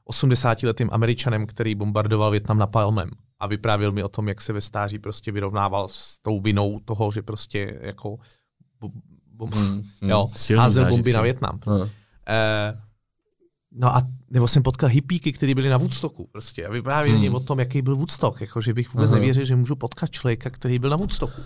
80-letým 0.06 0.89
američanem, 0.91 1.45
který 1.47 1.76
bombardoval 1.76 2.31
Větnam 2.31 2.57
napalmem 2.57 3.10
a 3.40 3.48
vyprávěl 3.48 3.91
mi 3.91 4.03
o 4.03 4.10
tom, 4.10 4.28
jak 4.28 4.41
se 4.41 4.53
ve 4.53 4.61
stáří 4.61 4.99
prostě 4.99 5.32
vyrovnával 5.32 5.88
s 5.88 6.18
tou 6.22 6.40
vinou 6.40 6.80
toho, 6.86 7.11
že 7.11 7.22
prostě 7.22 7.80
jako 7.82 8.18
bo, 8.80 8.90
bo, 9.34 9.45
Mm, 9.45 9.84
mm. 10.02 10.10
jo, 10.10 10.30
házel 10.57 10.90
bomby 10.90 11.14
na 11.14 11.22
Větnam. 11.22 11.60
No. 11.68 11.90
Eh, 12.28 12.82
no 13.72 13.95
a 13.95 14.02
nebo 14.30 14.48
jsem 14.48 14.64
potkal 14.64 14.90
hippíky, 14.90 15.32
kteří 15.32 15.53
byli 15.56 15.70
na 15.70 15.78
Woodstocku 15.78 16.28
prostě 16.32 16.66
a 16.66 16.72
vyprávěli 16.72 17.18
Hmm. 17.28 17.36
o 17.36 17.40
tom, 17.40 17.60
jaký 17.60 17.82
byl 17.82 17.95
Woodstock, 17.95 18.41
jako 18.41 18.61
že 18.61 18.74
bych 18.74 18.94
vůbec 18.94 19.10
Aha. 19.11 19.20
nevěřil, 19.20 19.45
že 19.45 19.56
můžu 19.56 19.76
potkat 19.76 20.11
člověka, 20.11 20.49
který 20.49 20.80
byl 20.80 20.90
na 20.90 20.95
Woodstocku 20.95 21.41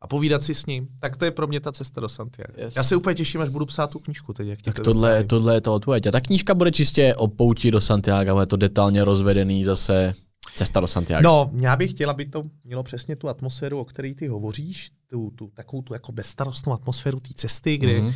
a 0.00 0.06
povídat 0.06 0.42
si 0.44 0.54
s 0.54 0.66
ním. 0.66 0.88
Tak 1.00 1.16
to 1.16 1.24
je 1.24 1.30
pro 1.30 1.46
mě 1.46 1.60
ta 1.60 1.72
cesta 1.72 2.00
do 2.00 2.08
Santiago. 2.08 2.52
Yes. 2.56 2.76
Já 2.76 2.82
se 2.82 2.96
úplně 2.96 3.14
těším, 3.14 3.40
až 3.40 3.48
budu 3.48 3.66
psát 3.66 3.90
tu 3.90 3.98
knížku 3.98 4.32
teď. 4.32 4.48
Jak 4.48 4.62
Tak 4.62 4.74
to 4.76 4.82
tohle, 4.82 5.24
tohle 5.24 5.54
je 5.54 5.60
to 5.60 5.74
odpověď. 5.74 6.06
A 6.06 6.10
ta 6.10 6.20
knížka 6.20 6.54
bude 6.54 6.72
čistě 6.72 7.14
o 7.14 7.28
pouti 7.28 7.70
do 7.70 7.80
Santiago, 7.80 8.40
je 8.40 8.46
to 8.46 8.56
detailně 8.56 9.04
rozvedený 9.04 9.64
zase 9.64 10.14
cesta 10.54 10.80
do 10.80 10.86
Santiago. 10.86 11.22
No, 11.22 11.50
já 11.54 11.76
bych 11.76 11.90
chtěla, 11.90 12.12
aby 12.12 12.24
to 12.24 12.42
mělo 12.64 12.82
přesně 12.82 13.16
tu 13.16 13.28
atmosféru, 13.28 13.80
o 13.80 13.84
které 13.84 14.14
ty 14.14 14.26
hovoříš, 14.26 14.90
tu, 15.10 15.30
tu 15.30 15.50
takovou 15.54 15.82
tu 15.82 15.94
jako 15.94 16.12
bezstarostnou 16.12 16.72
atmosféru 16.72 17.20
té 17.20 17.34
cesty, 17.34 17.78
kde 17.78 18.00
Mhm. 18.00 18.12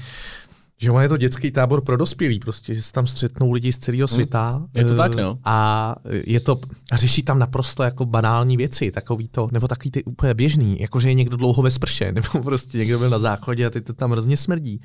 Že 0.81 0.90
on 0.90 1.02
je 1.02 1.09
to 1.09 1.16
dětský 1.16 1.51
tábor 1.51 1.85
pro 1.85 1.97
dospělí, 1.97 2.39
prostě, 2.39 2.74
že 2.74 2.82
se 2.82 2.93
tam 2.93 3.06
střetnou 3.06 3.52
lidi 3.52 3.73
z 3.73 3.78
celého 3.78 4.09
světa. 4.09 4.62
Je 4.77 4.85
to 4.85 4.93
eh, 4.93 4.97
tak, 4.97 5.15
no. 5.15 5.39
A 5.44 5.94
je 6.24 6.40
to, 6.40 6.60
a 6.93 6.97
řeší 6.97 7.23
tam 7.23 7.39
naprosto 7.39 7.82
jako 7.82 8.06
banální 8.06 8.56
věci, 8.56 8.90
takový 8.90 9.28
to, 9.28 9.48
nebo 9.52 9.69
takový 9.69 9.90
ty 9.90 10.05
úplně 10.05 10.35
běžný, 10.35 10.81
jako 10.81 11.01
že 11.01 11.09
je 11.09 11.15
někdo 11.15 11.36
dlouho 11.36 11.62
ve 11.62 11.70
sprše, 11.70 12.12
nebo 12.12 12.28
prostě 12.44 12.78
někdo 12.78 12.98
byl 12.98 13.10
na 13.10 13.19
záchodě 13.19 13.66
a 13.66 13.70
teď 13.70 13.85
to 13.85 13.93
tam 13.93 14.10
hrozně 14.10 14.36
smrdí. 14.36 14.81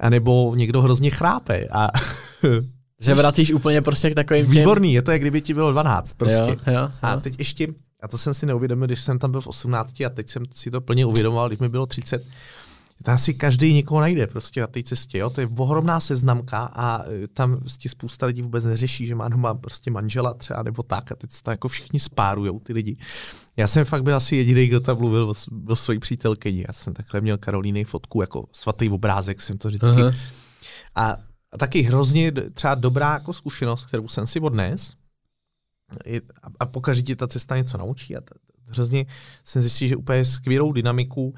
A 0.00 0.10
nebo 0.10 0.54
někdo 0.54 0.82
hrozně 0.82 1.10
chrápe. 1.10 1.68
A 1.72 1.88
Se 3.00 3.14
vracíš 3.14 3.52
úplně 3.52 3.82
prostě 3.82 4.10
k 4.10 4.14
takovým 4.14 4.44
těm... 4.46 4.50
výborný, 4.54 4.94
je 4.94 5.02
to, 5.02 5.10
jak 5.10 5.20
kdyby 5.20 5.40
ti 5.40 5.54
bylo 5.54 5.72
12. 5.72 6.12
Prostě. 6.12 6.56
Jo, 6.66 6.74
jo, 6.74 6.90
A 7.02 7.12
jo. 7.14 7.20
teď 7.20 7.34
ještě, 7.38 7.66
a 8.02 8.08
to 8.08 8.18
jsem 8.18 8.34
si 8.34 8.46
neuvědomil, 8.46 8.86
když 8.86 9.00
jsem 9.02 9.18
tam 9.18 9.30
byl 9.30 9.40
v 9.40 9.46
18 9.46 10.00
a 10.00 10.08
teď 10.10 10.28
jsem 10.28 10.42
si 10.54 10.70
to 10.70 10.80
plně 10.80 11.06
uvědomoval, 11.06 11.48
když 11.48 11.58
mi 11.60 11.68
bylo 11.68 11.86
30, 11.86 12.24
tam 13.02 13.18
si 13.18 13.34
každý 13.34 13.74
někoho 13.74 14.00
najde 14.00 14.26
prostě 14.26 14.60
na 14.60 14.66
té 14.66 14.82
cestě. 14.82 15.18
Jo? 15.18 15.30
To 15.30 15.40
je 15.40 15.48
ohromná 15.56 16.00
seznamka 16.00 16.58
a 16.64 17.04
e, 17.10 17.28
tam 17.28 17.56
prostě 17.60 17.88
spousta 17.88 18.26
lidí 18.26 18.42
vůbec 18.42 18.64
neřeší, 18.64 19.06
že 19.06 19.14
má 19.14 19.28
doma 19.28 19.54
prostě 19.54 19.90
manžela 19.90 20.34
třeba 20.34 20.62
nebo 20.62 20.82
tak 20.82 21.12
a 21.12 21.14
teď 21.14 21.32
se 21.32 21.42
tam 21.42 21.52
jako 21.52 21.68
všichni 21.68 22.00
spárujou 22.00 22.60
ty 22.60 22.72
lidi. 22.72 22.96
Já 23.56 23.66
jsem 23.66 23.84
fakt 23.84 24.02
byl 24.02 24.16
asi 24.16 24.36
jediný, 24.36 24.66
kdo 24.66 24.80
tam 24.80 24.98
mluvil 24.98 25.30
o, 25.30 25.34
s- 25.34 25.48
o 25.68 25.76
svojí 25.76 25.98
přítelkyni. 25.98 26.64
Já 26.68 26.72
jsem 26.72 26.94
takhle 26.94 27.20
měl 27.20 27.38
Karolíny 27.38 27.84
fotku, 27.84 28.20
jako 28.20 28.44
svatý 28.52 28.88
obrázek 28.88 29.40
jsem 29.40 29.58
to 29.58 29.68
vždycky. 29.68 29.86
Aha. 29.86 30.12
A, 30.94 31.16
a 31.52 31.58
taky 31.58 31.82
hrozně 31.82 32.32
třeba 32.32 32.74
dobrá 32.74 33.12
jako 33.12 33.32
zkušenost, 33.32 33.84
kterou 33.84 34.08
jsem 34.08 34.26
si 34.26 34.40
odnes, 34.40 34.94
a, 36.42 36.48
a 36.60 36.66
pokaždé 36.66 37.02
ti 37.02 37.16
ta 37.16 37.26
cesta 37.26 37.56
něco 37.56 37.78
naučí 37.78 38.16
a 38.16 38.20
t, 38.20 38.34
hrozně 38.68 39.06
jsem 39.44 39.62
zjistil, 39.62 39.88
že 39.88 39.96
úplně 39.96 40.24
skvělou 40.24 40.72
dynamiku 40.72 41.34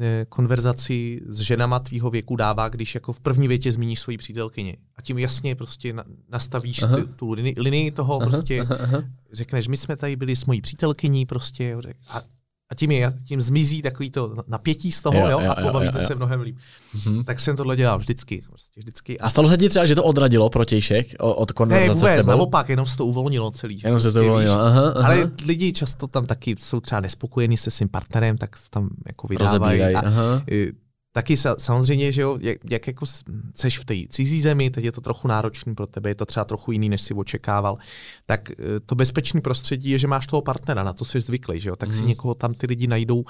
eh, 0.00 0.26
konverzaci 0.28 1.20
s 1.26 1.40
ženama 1.40 1.78
tvýho 1.78 2.10
věku 2.10 2.36
dává, 2.36 2.68
když 2.68 2.94
jako 2.94 3.12
v 3.12 3.20
první 3.20 3.48
větě 3.48 3.72
zmíníš 3.72 4.00
svoji 4.00 4.18
přítelkyni. 4.18 4.76
A 4.96 5.02
tím 5.02 5.18
jasně 5.18 5.54
prostě 5.54 5.92
na, 5.92 6.04
nastavíš 6.28 6.82
Aha. 6.82 6.96
ty, 6.96 7.06
tu 7.06 7.32
linii, 7.32 7.54
linii 7.58 7.90
toho 7.90 8.20
Aha, 8.20 8.30
prostě, 8.30 8.60
aha, 8.60 8.76
aha. 8.80 9.02
řekneš, 9.32 9.68
my 9.68 9.76
jsme 9.76 9.96
tady 9.96 10.16
byli 10.16 10.36
s 10.36 10.44
mojí 10.44 10.60
přítelkyní 10.60 11.26
prostě, 11.26 11.76
a, 12.08 12.22
a 12.72 12.74
tím, 12.74 12.90
je, 12.90 13.12
tím 13.24 13.42
zmizí 13.42 13.82
takový 13.82 14.10
to 14.10 14.34
napětí 14.46 14.92
z 14.92 15.02
toho, 15.02 15.18
jo, 15.18 15.26
jo, 15.26 15.40
jo 15.40 15.50
a 15.50 15.54
pobavíte 15.54 15.84
jo, 15.84 15.92
jo, 15.94 16.00
jo. 16.00 16.06
se 16.06 16.14
mnohem 16.14 16.40
líp. 16.40 16.56
Mm-hmm. 16.96 17.24
Tak 17.24 17.40
jsem 17.40 17.56
tohle 17.56 17.76
dělal 17.76 17.98
vždycky. 17.98 18.42
Prostě 18.48 18.80
vždycky. 18.80 19.18
A 19.18 19.30
stalo 19.30 19.48
se 19.48 19.56
ti 19.56 19.68
třeba, 19.68 19.84
že 19.84 19.94
to 19.94 20.04
odradilo 20.04 20.50
protějšek 20.50 21.06
od 21.18 21.52
konverzace 21.52 21.88
ne, 21.88 21.94
vůbec, 21.94 22.12
s 22.12 22.16
tebou? 22.16 22.38
naopak, 22.38 22.68
jenom 22.68 22.86
se 22.86 22.96
to 22.96 23.06
uvolnilo 23.06 23.50
celý. 23.50 23.80
Jenom 23.84 24.00
se 24.00 24.08
to 24.08 24.12
prostě 24.12 24.30
uvolnilo, 24.30 24.60
aha, 24.60 24.92
aha. 24.96 25.08
Ale 25.08 25.30
lidi 25.46 25.72
často 25.72 26.06
tam 26.06 26.26
taky 26.26 26.56
jsou 26.58 26.80
třeba 26.80 27.00
nespokojení 27.00 27.56
se 27.56 27.70
svým 27.70 27.88
partnerem, 27.88 28.38
tak 28.38 28.56
tam 28.70 28.88
jako 29.06 29.26
vydávají. 29.26 29.82
A, 29.82 30.00
aha 30.00 30.42
taky 31.12 31.36
samozřejmě, 31.58 32.12
že 32.12 32.22
jo, 32.22 32.38
jak, 32.40 32.58
jak 32.70 32.86
jako 32.86 33.06
seš 33.54 33.78
v 33.78 33.84
té 33.84 33.94
cizí 34.10 34.40
zemi, 34.40 34.70
teď 34.70 34.84
je 34.84 34.92
to 34.92 35.00
trochu 35.00 35.28
náročný 35.28 35.74
pro 35.74 35.86
tebe, 35.86 36.10
je 36.10 36.14
to 36.14 36.26
třeba 36.26 36.44
trochu 36.44 36.72
jiný, 36.72 36.88
než 36.88 37.02
si 37.02 37.14
očekával, 37.14 37.78
tak 38.26 38.50
eh, 38.50 38.54
to 38.86 38.94
bezpečné 38.94 39.40
prostředí 39.40 39.90
je, 39.90 39.98
že 39.98 40.06
máš 40.06 40.26
toho 40.26 40.42
partnera, 40.42 40.82
na 40.82 40.92
to 40.92 41.04
jsi 41.04 41.20
zvyklý, 41.20 41.60
že 41.60 41.68
jo, 41.68 41.76
tak 41.76 41.88
mm. 41.88 41.94
si 41.94 42.00
mhm. 42.00 42.08
někoho 42.08 42.34
tam 42.34 42.54
ty 42.54 42.66
lidi 42.66 42.86
najdou 42.86 43.24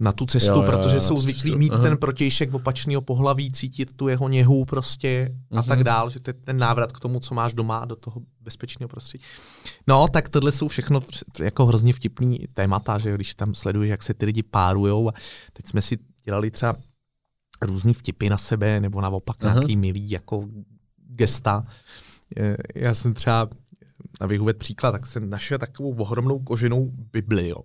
na 0.00 0.12
tu 0.12 0.26
cestu, 0.26 0.54
jo, 0.54 0.62
jo, 0.62 0.72
protože 0.72 0.96
jo, 0.96 1.00
jsou 1.00 1.20
zvyklí 1.20 1.56
mít 1.56 1.72
aha. 1.72 1.82
ten 1.82 1.96
protějšek 1.96 2.54
opačného 2.54 3.02
pohlaví, 3.02 3.52
cítit 3.52 3.96
tu 3.96 4.08
jeho 4.08 4.28
něhu 4.28 4.64
prostě 4.64 5.28
mm-hmm. 5.30 5.58
a 5.58 5.62
tak 5.62 5.78
mhm. 5.78 5.84
dál, 5.84 6.10
že 6.10 6.20
to 6.20 6.30
je 6.30 6.34
ten 6.34 6.58
návrat 6.58 6.92
k 6.92 7.00
tomu, 7.00 7.20
co 7.20 7.34
máš 7.34 7.54
doma 7.54 7.84
do 7.84 7.96
toho 7.96 8.20
bezpečného 8.40 8.88
prostředí. 8.88 9.24
No, 9.86 10.06
tak 10.08 10.28
tohle 10.28 10.52
jsou 10.52 10.68
všechno 10.68 11.00
jako 11.40 11.66
hrozně 11.66 11.92
vtipný 11.92 12.38
témata, 12.54 12.98
že 12.98 13.14
když 13.14 13.34
tam 13.34 13.54
sleduješ, 13.54 13.90
jak 13.90 14.02
se 14.02 14.14
ty 14.14 14.26
lidi 14.26 14.42
párujou 14.42 15.08
a 15.08 15.12
teď 15.52 15.66
jsme 15.66 15.82
si 15.82 15.98
dělali 16.26 16.50
třeba 16.50 16.76
různý 17.62 17.94
vtipy 17.94 18.28
na 18.28 18.38
sebe, 18.38 18.80
nebo 18.80 19.00
naopak 19.00 19.36
uh-huh. 19.36 19.54
nějaký 19.54 19.76
milý 19.76 20.10
jako 20.10 20.48
gesta. 21.08 21.66
Já 22.74 22.94
jsem 22.94 23.14
třeba, 23.14 23.48
abych 24.20 24.40
uvedl 24.40 24.58
příklad, 24.58 24.92
tak 24.92 25.06
jsem 25.06 25.30
našel 25.30 25.58
takovou 25.58 25.94
ohromnou 25.94 26.38
koženou 26.38 26.90
Bibli. 27.12 27.48
Jo. 27.48 27.58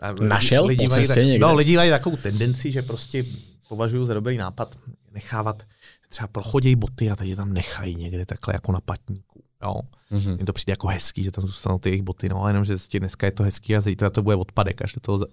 A 0.00 0.12
našel? 0.12 0.66
Lidi, 0.66 0.88
mají 0.88 1.08
tak, 1.08 1.18
no, 1.38 1.54
lidi 1.54 1.76
mají 1.76 1.90
takovou 1.90 2.16
tendenci, 2.16 2.72
že 2.72 2.82
prostě 2.82 3.24
považuji 3.68 4.06
za 4.06 4.14
dobrý 4.14 4.36
nápad 4.36 4.78
nechávat 5.12 5.62
třeba 6.08 6.28
prochodějí 6.28 6.76
boty 6.76 7.10
a 7.10 7.16
tady 7.16 7.36
tam 7.36 7.52
nechají 7.52 7.96
někde 7.96 8.26
takhle 8.26 8.54
jako 8.54 8.72
na 8.72 8.80
patníku. 8.80 9.44
Jo. 9.62 9.80
Mm-hmm. 10.12 10.36
Mně 10.36 10.44
to 10.44 10.52
přijde 10.52 10.72
jako 10.72 10.86
hezký, 10.86 11.24
že 11.24 11.30
tam 11.30 11.46
zůstanou 11.46 11.78
ty 11.78 11.88
jejich 11.88 12.02
boty, 12.02 12.28
no, 12.28 12.48
jenom, 12.48 12.64
že 12.64 12.76
dneska 12.98 13.26
je 13.26 13.30
to 13.30 13.42
hezký 13.42 13.76
a 13.76 13.80
zítra 13.80 14.10
to 14.10 14.22
bude 14.22 14.36
odpadek, 14.36 14.82
až 14.82 14.92
do 14.92 15.00
toho 15.00 15.26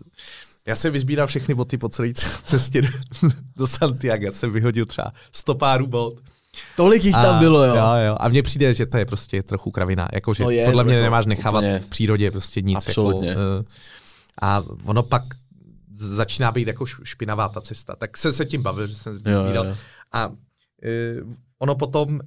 já 0.65 0.75
jsem 0.75 0.93
vyzbíral 0.93 1.27
všechny 1.27 1.55
boty 1.55 1.77
po 1.77 1.89
celé 1.89 2.13
cestě 2.43 2.81
do 3.55 3.67
Santiago. 3.67 4.25
Já 4.25 4.31
jsem 4.31 4.51
vyhodil 4.51 4.85
třeba 4.85 5.11
100 5.31 5.55
párů 5.55 5.87
bot. 5.87 6.19
Tolik 6.75 7.03
jich 7.03 7.15
a, 7.15 7.21
tam 7.21 7.39
bylo, 7.39 7.63
jo. 7.63 7.75
jo. 7.75 7.95
jo. 8.05 8.17
A 8.19 8.29
mně 8.29 8.43
přijde, 8.43 8.73
že 8.73 8.85
to 8.85 8.97
je 8.97 9.05
prostě 9.05 9.43
trochu 9.43 9.71
kravina. 9.71 10.07
Jakože 10.13 10.43
je, 10.49 10.65
podle 10.65 10.83
mě 10.83 10.93
jako, 10.93 11.03
nemáš 11.03 11.25
nechávat 11.25 11.63
úplně. 11.63 11.79
v 11.79 11.87
přírodě 11.87 12.31
prostě 12.31 12.61
nic. 12.61 12.87
Jako, 12.87 13.01
Absolutně. 13.01 13.29
Jako, 13.29 13.41
uh, 13.59 13.65
a 14.41 14.63
ono 14.85 15.03
pak 15.03 15.23
začíná 15.93 16.51
být 16.51 16.67
jako 16.67 16.85
špinavá 16.85 17.49
ta 17.49 17.61
cesta. 17.61 17.95
Tak 17.95 18.17
jsem 18.17 18.33
se 18.33 18.45
tím 18.45 18.61
bavil, 18.61 18.87
že 18.87 18.95
jsem 18.95 19.13
vyzbíral. 19.13 19.65
Jo, 19.65 19.71
jo. 19.71 19.75
A 20.11 20.27
uh, 20.27 20.35
ono 21.59 21.75
potom 21.75 22.13
uh, 22.13 22.19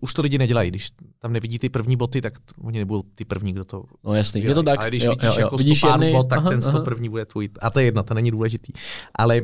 už 0.00 0.14
to 0.14 0.22
lidi 0.22 0.38
nedělají. 0.38 0.70
Když 0.70 0.90
tam 1.18 1.32
nevidí 1.32 1.58
ty 1.58 1.68
první 1.68 1.96
boty, 1.96 2.20
tak 2.20 2.38
oni 2.58 2.78
nebudou 2.78 3.02
ty 3.14 3.24
první, 3.24 3.52
kdo 3.52 3.64
to. 3.64 3.84
No 4.04 4.14
jasný, 4.14 4.42
je 4.42 4.54
to 4.54 4.62
tak. 4.62 4.78
Ale 4.78 4.88
když 4.88 5.02
jo, 5.02 5.10
vidíš 5.10 5.24
jo, 5.24 5.32
jo. 5.32 5.40
jako 5.40 5.56
vidíš 5.56 5.80
pár 5.80 6.02
jedny... 6.02 6.12
bot, 6.12 6.28
tak 6.28 6.38
aha, 6.38 6.50
ten 6.50 6.62
sto 6.62 6.80
první 6.80 7.08
bude 7.08 7.24
tvůj. 7.24 7.48
A 7.60 7.70
to 7.70 7.78
je 7.78 7.84
jedno, 7.84 8.02
to 8.02 8.14
není 8.14 8.30
důležitý. 8.30 8.72
Ale 9.14 9.40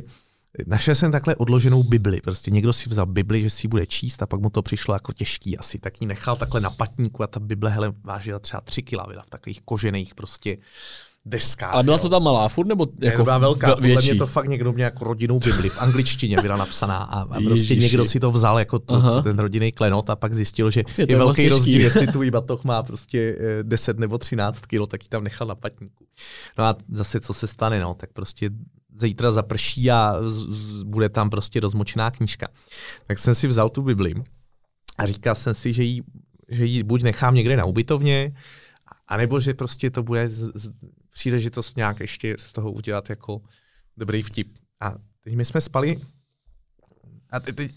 Našel 0.66 0.94
jsem 0.94 1.12
takhle 1.12 1.35
odloženou 1.36 1.82
Bibli. 1.82 2.20
Prostě 2.20 2.51
někdo 2.51 2.73
si 2.73 2.89
vzal 2.89 3.06
Bibli, 3.06 3.43
že 3.43 3.51
si 3.51 3.69
bude 3.69 3.86
číst 3.86 4.23
a 4.23 4.27
pak 4.27 4.40
mu 4.40 4.51
to 4.51 4.62
přišlo 4.62 4.94
jako 4.94 5.12
těžký 5.12 5.59
asi. 5.59 5.78
Tak 5.78 6.01
ji 6.01 6.06
nechal 6.06 6.36
takhle 6.36 6.60
na 6.60 6.70
patníku 6.70 7.23
a 7.23 7.27
ta 7.27 7.40
Bible 7.40 7.70
hele, 7.70 7.93
vážila 8.05 8.39
třeba 8.39 8.60
tři 8.60 8.82
kila, 8.82 9.06
v 9.27 9.31
takových 9.31 9.62
kožených 9.62 10.14
prostě 10.14 10.59
deska. 11.24 11.66
Ale 11.66 11.82
byla 11.82 11.99
to 11.99 12.09
ta 12.09 12.19
malá 12.19 12.49
furt, 12.49 12.66
nebo 12.66 12.86
jako 13.01 13.19
ne, 13.19 13.24
byla 13.24 13.39
velká. 13.39 13.74
Větší. 13.74 13.94
Podle 13.94 14.03
mě 14.03 14.19
to 14.19 14.27
fakt 14.27 14.49
někdo 14.49 14.73
měl 14.73 14.85
jako 14.85 15.05
rodinnou 15.05 15.39
Bibli. 15.39 15.69
V 15.69 15.82
angličtině 15.82 16.36
byla 16.43 16.57
napsaná 16.57 16.97
a, 16.97 17.20
a 17.20 17.40
prostě 17.40 17.77
někdo 17.77 18.05
si 18.05 18.20
to 18.20 18.31
vzal 18.31 18.59
jako 18.59 18.78
to, 18.78 19.23
ten 19.23 19.39
rodinný 19.39 19.73
klenot 19.73 20.11
a 20.11 20.16
pak 20.16 20.35
zjistil, 20.35 20.70
že 20.70 20.82
je, 20.99 21.07
je 21.09 21.16
velký 21.16 21.49
rozdíl, 21.49 21.81
jestli 21.81 22.07
tvůj 22.12 22.31
batoh 22.31 22.65
má 22.65 22.82
prostě 22.82 23.39
10 23.62 23.97
eh, 23.97 24.01
nebo 24.01 24.19
13 24.19 24.66
kilo, 24.66 24.86
tak 24.86 25.03
ji 25.03 25.09
tam 25.09 25.24
nechal 25.24 25.47
na 25.47 25.55
patníku. 25.55 26.05
No 26.59 26.65
a 26.65 26.77
zase 26.89 27.20
co 27.20 27.35
se 27.35 27.47
stane, 27.47 27.81
no, 27.81 27.94
tak 27.94 28.12
prostě 28.12 28.51
zítra 28.97 29.31
zaprší 29.31 29.90
a 29.90 30.16
z, 30.23 30.32
z, 30.32 30.82
bude 30.82 31.09
tam 31.09 31.31
prostě 31.31 31.61
rozmočená 31.61 32.11
knížka. 32.11 32.49
Tak 33.07 33.19
jsem 33.19 33.35
si 33.35 33.47
vzal 33.47 33.69
tu 33.69 33.82
Bibli 33.82 34.15
a 34.99 35.07
říkal 35.07 35.35
jsem 35.35 35.55
si, 35.55 35.73
že 35.73 35.82
ji, 35.82 36.03
že 36.49 36.65
ji 36.65 36.82
buď 36.82 37.03
nechám 37.03 37.35
někde 37.35 37.57
na 37.57 37.65
ubytovně, 37.65 38.32
anebo 39.09 39.40
že 39.40 39.55
prostě 39.55 39.90
to 39.90 40.03
bude 40.03 40.28
z, 40.28 40.53
z, 40.55 40.70
příležitost 41.12 41.76
nějak 41.76 42.01
ještě 42.01 42.36
z 42.39 42.52
toho 42.52 42.72
udělat 42.72 43.10
jako 43.10 43.43
dobrý 43.97 44.22
vtip. 44.22 44.59
A 44.80 44.94
teď 45.24 45.36
my 45.36 45.44
jsme 45.44 45.60
spali 45.60 46.01
a 47.30 47.40
teď, 47.40 47.56
teď 47.56 47.72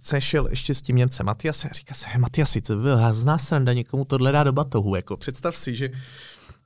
jsem 0.00 0.20
šel 0.20 0.46
ještě 0.50 0.74
s 0.74 0.82
tím 0.82 0.96
Němcem 0.96 1.26
Matiasem 1.26 1.70
a 1.70 1.74
říká 1.74 1.94
se, 1.94 2.06
hey, 2.08 2.20
Matiasi, 2.20 2.60
to 2.60 2.76
byl 2.76 2.96
hrozná 2.96 3.38
sranda, 3.38 3.72
někomu 3.72 4.04
tohle 4.04 4.32
dá 4.32 4.44
do 4.44 4.52
batohu. 4.52 4.94
Jako, 4.94 5.16
představ 5.16 5.56
si, 5.56 5.74
že 5.74 5.90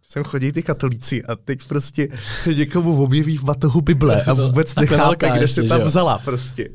sem 0.03 0.25
chodí 0.25 0.53
ty 0.53 0.63
katolíci 0.63 1.25
a 1.25 1.37
teď 1.37 1.69
prostě 1.69 2.09
se 2.37 2.55
někomu 2.55 3.03
objeví 3.03 3.39
v 3.39 3.43
batohu 3.45 3.81
Bible 3.81 4.25
a 4.25 4.33
vůbec 4.47 4.75
nechápe, 4.75 5.31
kde 5.31 5.49
se 5.49 5.63
tam 5.63 5.81
vzala 5.81 6.19
prostě. 6.19 6.69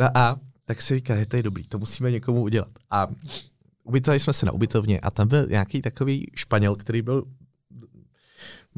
A, 0.00 0.20
a 0.20 0.36
tak 0.64 0.82
si 0.82 0.94
říká, 0.94 1.14
je 1.14 1.26
to 1.26 1.36
je 1.36 1.42
dobrý, 1.42 1.66
to 1.66 1.78
musíme 1.78 2.10
někomu 2.10 2.42
udělat. 2.42 2.70
A 2.90 3.06
ubytovali 3.82 4.20
jsme 4.20 4.32
se 4.32 4.46
na 4.46 4.52
ubytovně 4.52 5.00
a 5.00 5.10
tam 5.10 5.28
byl 5.28 5.46
nějaký 5.46 5.82
takový 5.82 6.30
Španěl, 6.34 6.76
který 6.76 7.02
byl 7.02 7.24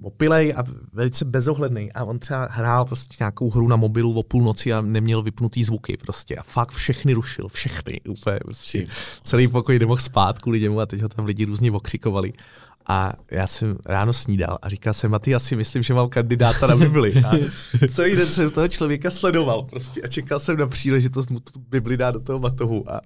opilej 0.02 0.54
a 0.56 0.64
velice 0.92 1.24
bezohledný 1.24 1.92
a 1.92 2.04
on 2.04 2.18
třeba 2.18 2.48
hrál 2.50 2.84
prostě 2.84 3.16
nějakou 3.20 3.50
hru 3.50 3.68
na 3.68 3.76
mobilu 3.76 4.14
o 4.14 4.22
půlnoci 4.22 4.72
a 4.72 4.80
neměl 4.80 5.22
vypnutý 5.22 5.64
zvuky 5.64 5.96
prostě 5.96 6.36
a 6.36 6.42
fakt 6.42 6.70
všechny 6.70 7.12
rušil, 7.12 7.48
všechny, 7.48 8.00
úplně 8.08 8.38
prostě. 8.44 8.86
Celý 9.24 9.48
pokoj 9.48 9.78
nemohl 9.78 10.00
spát 10.00 10.38
kvůli 10.38 10.60
němu 10.60 10.80
a 10.80 10.86
teď 10.86 11.02
ho 11.02 11.08
tam 11.08 11.24
lidi 11.24 11.44
různě 11.44 11.72
okřikovali. 11.72 12.32
A 12.88 13.12
já 13.30 13.46
jsem 13.46 13.76
ráno 13.86 14.12
snídal 14.12 14.58
a 14.62 14.68
říkal 14.68 14.94
jsem, 14.94 15.10
Maty, 15.10 15.34
asi 15.34 15.56
myslím, 15.56 15.82
že 15.82 15.94
mám 15.94 16.08
kandidáta 16.08 16.66
na 16.66 16.76
Bibli. 16.76 17.14
A 17.24 17.32
celý 17.88 18.16
den 18.16 18.26
jsem 18.26 18.50
toho 18.50 18.68
člověka 18.68 19.10
sledoval 19.10 19.62
prostě 19.62 20.02
a 20.02 20.08
čekal 20.08 20.40
jsem 20.40 20.56
na 20.56 20.66
příležitost 20.66 21.30
mu 21.30 21.40
tu 21.40 21.58
Bibli 21.58 21.96
dát 21.96 22.10
do 22.10 22.20
toho 22.20 22.38
batohu. 22.38 22.92
A 22.92 23.00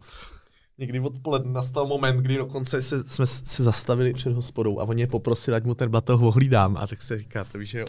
někdy 0.80 1.00
odpoledne 1.00 1.52
nastal 1.52 1.86
moment, 1.86 2.16
kdy 2.16 2.36
dokonce 2.36 2.82
se, 2.82 3.04
jsme 3.04 3.26
se 3.26 3.64
zastavili 3.64 4.12
před 4.12 4.32
hospodou 4.32 4.80
a 4.80 4.84
oni 4.84 5.02
je 5.02 5.06
poprosili, 5.06 5.56
ať 5.56 5.64
mu 5.64 5.74
ten 5.74 5.90
batoh 5.90 6.22
ohlídám. 6.22 6.76
A 6.76 6.86
tak 6.86 7.02
se 7.02 7.18
říká, 7.18 7.44
to 7.44 7.58
víš, 7.58 7.74
jo. 7.74 7.86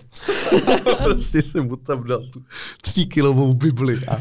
prostě 1.04 1.42
jsem 1.42 1.68
mu 1.68 1.76
tam 1.76 2.04
dal 2.04 2.22
tu 2.24 2.44
tříkilovou 2.82 3.54
Bibli 3.54 4.00
a, 4.08 4.16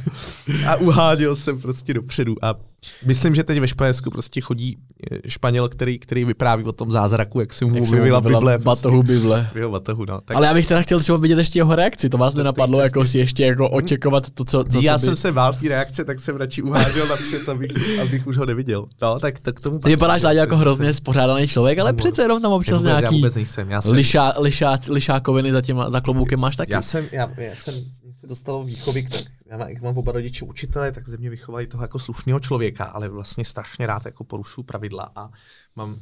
a 0.68 0.76
uháděl 0.76 1.36
jsem 1.36 1.60
prostě 1.60 1.94
dopředu. 1.94 2.36
A 2.42 2.69
Myslím, 3.04 3.34
že 3.34 3.44
teď 3.44 3.60
ve 3.60 3.68
Španělsku 3.68 4.10
prostě 4.10 4.40
chodí 4.40 4.76
eh, 5.12 5.30
Španěl, 5.30 5.68
který, 5.68 5.98
který 5.98 6.24
vypráví 6.24 6.64
o 6.64 6.72
tom 6.72 6.92
zázraku, 6.92 7.40
jak 7.40 7.52
si 7.52 7.64
mu 7.64 7.82
objevila 7.82 8.20
Bible. 8.20 8.58
Batohu 8.58 9.02
prostě. 9.02 9.20
Bible. 9.20 9.50
V 9.54 9.70
batohu, 9.70 10.04
no. 10.04 10.20
Tak... 10.20 10.36
Ale 10.36 10.46
já 10.46 10.54
bych 10.54 10.66
teda 10.66 10.82
chtěl 10.82 11.00
třeba 11.00 11.18
vidět 11.18 11.38
ještě 11.38 11.58
jeho 11.58 11.74
reakci, 11.74 12.08
to 12.08 12.18
vás 12.18 12.34
to 12.34 12.38
nenapadlo, 12.38 12.80
jako 12.80 13.06
si 13.06 13.18
ještě 13.18 13.44
jako 13.44 13.62
mhm. 13.64 13.74
očekovat 13.74 14.30
to, 14.30 14.44
co, 14.44 14.64
co 14.64 14.80
Já 14.80 14.98
jsem 14.98 15.10
by... 15.10 15.16
se 15.16 15.32
bál 15.32 15.52
té 15.52 15.68
reakce, 15.68 16.04
tak 16.04 16.20
jsem 16.20 16.36
radši 16.36 16.62
uháděl 16.62 17.06
napřed, 17.06 17.48
abych, 17.48 17.70
abych 18.02 18.26
už 18.26 18.36
ho 18.36 18.46
neviděl. 18.46 18.86
No, 19.02 19.18
tak, 19.18 19.38
tak 19.38 19.60
tomu 19.60 19.78
Ty 19.78 19.88
vypadáš 19.88 20.22
jako 20.22 20.56
hrozně 20.56 20.92
spořádaný 20.92 21.48
člověk, 21.48 21.78
ale 21.78 21.92
přece 21.92 22.22
jenom 22.22 22.42
tam 22.42 22.52
občas 22.52 22.82
nějaký 22.82 23.04
já 23.04 23.10
vůbec 23.10 23.34
nejsem. 23.34 23.70
Já 23.70 23.82
jsem... 23.82 23.92
lišá, 23.92 24.34
lišá, 24.38 24.78
lišákoviny 24.88 25.52
za, 25.52 25.60
těma, 25.60 25.90
za 25.90 26.00
kloboukem 26.00 26.40
máš 26.40 26.56
taky. 26.56 26.72
Já 26.72 26.82
jsem, 26.82 27.06
já, 27.12 27.30
já 27.36 27.56
jsem 27.56 27.74
se 28.20 28.26
dostalo 28.26 28.64
výchovy, 28.64 29.08
tak 29.08 29.20
já 29.46 29.56
mám, 29.56 29.68
jak 29.68 29.82
mám 29.82 29.98
oba 29.98 30.12
rodiče 30.12 30.44
učitele, 30.44 30.92
tak 30.92 31.08
ze 31.08 31.16
mě 31.16 31.30
vychovali 31.30 31.66
toho 31.66 31.84
jako 31.84 31.98
slušného 31.98 32.40
člověka, 32.40 32.84
ale 32.84 33.08
vlastně 33.08 33.44
strašně 33.44 33.86
rád 33.86 34.04
jako 34.04 34.24
porušuju 34.24 34.64
pravidla 34.64 35.12
a 35.16 35.30
mám 35.76 36.00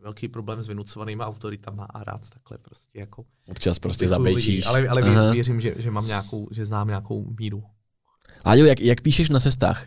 velký 0.00 0.28
problém 0.28 0.62
s 0.62 0.68
vynucovanými 0.68 1.22
autoritama 1.22 1.84
a 1.84 2.04
rád 2.04 2.30
takhle 2.30 2.58
prostě 2.58 2.98
jako... 2.98 3.24
Občas 3.48 3.78
prostě 3.78 4.08
zabejčíš. 4.08 4.66
Ale, 4.66 4.88
ale 4.88 5.32
věřím, 5.32 5.60
že, 5.60 5.74
že, 5.76 5.90
mám 5.90 6.06
nějakou, 6.06 6.48
že 6.50 6.66
znám 6.66 6.88
nějakou 6.88 7.26
míru 7.40 7.64
Áďo, 8.48 8.64
jak, 8.64 8.80
jak 8.80 9.00
píšeš 9.00 9.30
na 9.30 9.40
cestách? 9.40 9.84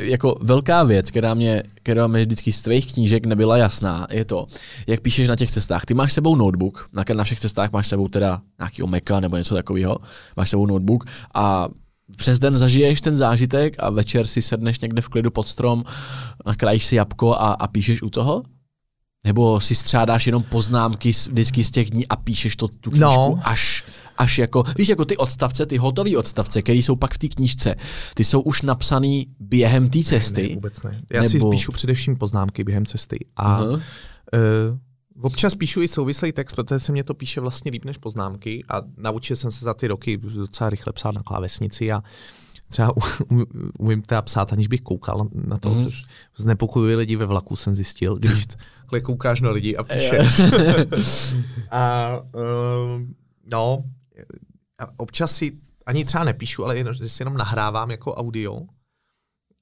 Jako 0.00 0.38
velká 0.42 0.82
věc, 0.82 1.10
která 1.10 1.34
mě, 1.34 1.62
která 1.74 2.06
mě 2.06 2.20
vždycky 2.20 2.52
z 2.52 2.62
tvých 2.62 2.92
knížek 2.92 3.26
nebyla 3.26 3.56
jasná, 3.56 4.06
je 4.10 4.24
to, 4.24 4.46
jak 4.86 5.00
píšeš 5.00 5.28
na 5.28 5.36
těch 5.36 5.50
cestách. 5.50 5.84
Ty 5.84 5.94
máš 5.94 6.12
sebou 6.12 6.36
notebook, 6.36 6.88
na, 6.92 7.04
na 7.16 7.24
všech 7.24 7.40
cestách 7.40 7.72
máš 7.72 7.86
sebou 7.86 8.08
teda 8.08 8.40
nějaký 8.58 8.82
Maca 8.82 9.20
nebo 9.20 9.36
něco 9.36 9.54
takového, 9.54 9.96
máš 10.36 10.50
sebou 10.50 10.66
notebook 10.66 11.04
a 11.34 11.68
přes 12.16 12.38
den 12.38 12.58
zažiješ 12.58 13.00
ten 13.00 13.16
zážitek 13.16 13.76
a 13.78 13.90
večer 13.90 14.26
si 14.26 14.42
sedneš 14.42 14.80
někde 14.80 15.02
v 15.02 15.08
klidu 15.08 15.30
pod 15.30 15.48
strom, 15.48 15.84
nakrájíš 16.46 16.86
si 16.86 16.96
jabko 16.96 17.34
a, 17.34 17.52
a 17.52 17.66
píšeš 17.66 18.02
u 18.02 18.10
toho? 18.10 18.42
Nebo 19.24 19.60
si 19.60 19.74
střádáš 19.74 20.26
jenom 20.26 20.42
poznámky 20.42 21.10
vždycky 21.10 21.64
z 21.64 21.70
těch 21.70 21.90
dní 21.90 22.08
a 22.08 22.16
píšeš 22.16 22.56
to 22.56 22.68
tu 22.68 22.90
knížku 22.90 23.10
no. 23.10 23.40
až 23.44 23.84
až 24.16 24.38
jako, 24.38 24.64
víš, 24.78 24.88
jako 24.88 25.04
ty 25.04 25.16
odstavce, 25.16 25.66
ty 25.66 25.76
hotové 25.76 26.16
odstavce, 26.16 26.62
které 26.62 26.78
jsou 26.78 26.96
pak 26.96 27.14
v 27.14 27.18
té 27.18 27.28
knížce, 27.28 27.74
ty 28.14 28.24
jsou 28.24 28.40
už 28.40 28.62
napsané 28.62 29.22
během 29.40 29.88
té 29.88 30.02
cesty. 30.02 30.42
Ne, 30.42 30.48
ne, 30.48 30.54
vůbec 30.54 30.82
ne. 30.82 31.00
Já 31.12 31.22
nebo... 31.22 31.30
si 31.30 31.56
píšu 31.56 31.72
především 31.72 32.16
poznámky 32.16 32.64
během 32.64 32.86
cesty 32.86 33.26
a 33.36 33.62
uh, 33.62 33.80
Občas 35.22 35.54
píšu 35.54 35.82
i 35.82 35.88
souvislý 35.88 36.32
text, 36.32 36.54
protože 36.54 36.80
se 36.80 36.92
mě 36.92 37.04
to 37.04 37.14
píše 37.14 37.40
vlastně 37.40 37.70
líp 37.70 37.84
než 37.84 37.98
poznámky 37.98 38.64
a 38.68 38.82
naučil 38.96 39.36
jsem 39.36 39.52
se 39.52 39.64
za 39.64 39.74
ty 39.74 39.86
roky 39.86 40.16
docela 40.16 40.70
rychle 40.70 40.92
psát 40.92 41.10
na 41.10 41.22
klávesnici 41.22 41.92
a 41.92 42.02
třeba 42.68 42.92
umím 43.78 44.02
teda 44.02 44.22
psát, 44.22 44.52
aniž 44.52 44.68
bych 44.68 44.80
koukal 44.80 45.28
na 45.46 45.58
to, 45.58 45.70
mm. 45.70 45.84
což 45.84 46.04
znepokojuje 46.36 46.96
lidi 46.96 47.16
ve 47.16 47.26
vlaku, 47.26 47.56
jsem 47.56 47.74
zjistil, 47.74 48.16
když 48.16 48.46
takhle 48.80 49.00
koukáš 49.00 49.40
na 49.40 49.50
lidi 49.50 49.76
a 49.76 49.82
píšeš. 49.82 50.40
a 51.70 52.10
um, 52.92 53.14
no, 53.50 53.84
občas 54.96 55.32
si 55.32 55.58
ani 55.86 56.04
třeba 56.04 56.24
nepíšu, 56.24 56.64
ale 56.64 56.76
jen, 56.76 56.94
že 56.94 57.08
si 57.08 57.22
jenom 57.22 57.36
nahrávám 57.36 57.90
jako 57.90 58.14
audio, 58.14 58.60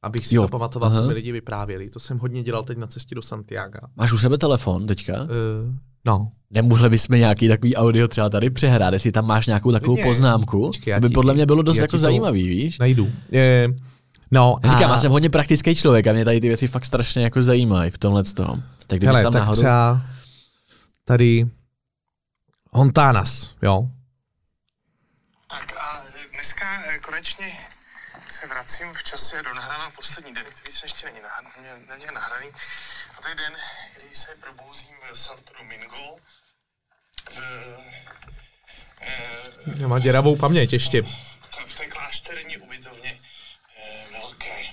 abych 0.02 0.26
si 0.26 0.34
jo. 0.34 0.42
to 0.42 0.48
pamatoval, 0.48 0.90
Aha. 0.90 1.00
co 1.00 1.06
mi 1.06 1.12
lidi 1.12 1.32
vyprávěli. 1.32 1.90
To 1.90 2.00
jsem 2.00 2.18
hodně 2.18 2.42
dělal 2.42 2.62
teď 2.62 2.78
na 2.78 2.86
cestě 2.86 3.14
do 3.14 3.22
Santiago. 3.22 3.78
Máš 3.96 4.12
u 4.12 4.18
sebe 4.18 4.38
telefon 4.38 4.86
teďka? 4.86 5.22
Uh, 5.22 5.28
no. 6.04 6.30
Nemohli 6.50 6.90
bychom 6.90 7.18
nějaký 7.18 7.48
takový 7.48 7.76
audio 7.76 8.08
třeba 8.08 8.28
tady 8.28 8.50
přehrát, 8.50 8.92
jestli 8.92 9.12
tam 9.12 9.26
máš 9.26 9.46
nějakou 9.46 9.72
takovou 9.72 9.96
Vidě. 9.96 10.08
poznámku. 10.08 10.66
Počkej, 10.66 10.94
to 10.94 11.00
by 11.00 11.08
podle 11.08 11.34
mě 11.34 11.46
bylo 11.46 11.62
dost 11.62 11.78
jako 11.78 11.98
zajímavý, 11.98 12.48
víš? 12.48 12.78
Najdu. 12.78 13.10
Je, 13.30 13.68
no, 14.30 14.56
a... 14.62 14.68
Říkám, 14.68 14.90
já 14.90 14.98
jsem 14.98 15.12
hodně 15.12 15.30
praktický 15.30 15.74
člověk 15.74 16.06
a 16.06 16.12
mě 16.12 16.24
tady 16.24 16.40
ty 16.40 16.48
věci 16.48 16.66
fakt 16.66 16.84
strašně 16.84 17.22
jako 17.22 17.42
zajímají 17.42 17.90
v 17.90 17.98
tomhle 17.98 18.24
tom. 18.24 18.62
Tak 18.86 18.98
kdybys 18.98 19.06
Hele, 19.06 19.22
tam 19.22 19.32
tak 19.32 19.42
náhodou... 19.42 19.60
třeba 19.60 20.02
tady 21.04 21.46
Hontánas, 22.70 23.54
jo? 23.62 23.88
Dneska 26.42 26.82
eh, 26.86 26.98
konečně 26.98 27.58
se 28.28 28.46
vracím 28.46 28.94
v 28.94 29.02
čase 29.02 29.42
do 29.42 29.54
nahrávám 29.54 29.92
poslední 29.92 30.34
den, 30.34 30.44
který 30.44 30.72
se 30.72 30.86
ještě 30.86 31.06
není, 31.06 31.20
nahraný, 31.22 31.86
není 31.88 32.06
nahraný. 32.14 32.50
A 33.18 33.22
to 33.22 33.28
je 33.28 33.34
den, 33.34 33.52
kdy 33.96 34.16
se 34.16 34.36
probouzím 34.40 34.96
v 35.12 35.18
Santo 35.18 35.52
Domingo. 35.58 36.16
V, 37.30 37.38
e, 39.00 39.80
Já 39.80 39.88
má 39.88 39.98
děravou 39.98 40.36
paměť 40.36 40.72
ještě. 40.72 41.02
V 41.66 41.74
té 41.74 41.86
klášterní 41.86 42.56
ubytovně 42.56 43.20
e, 43.78 44.06
velké. 44.12 44.64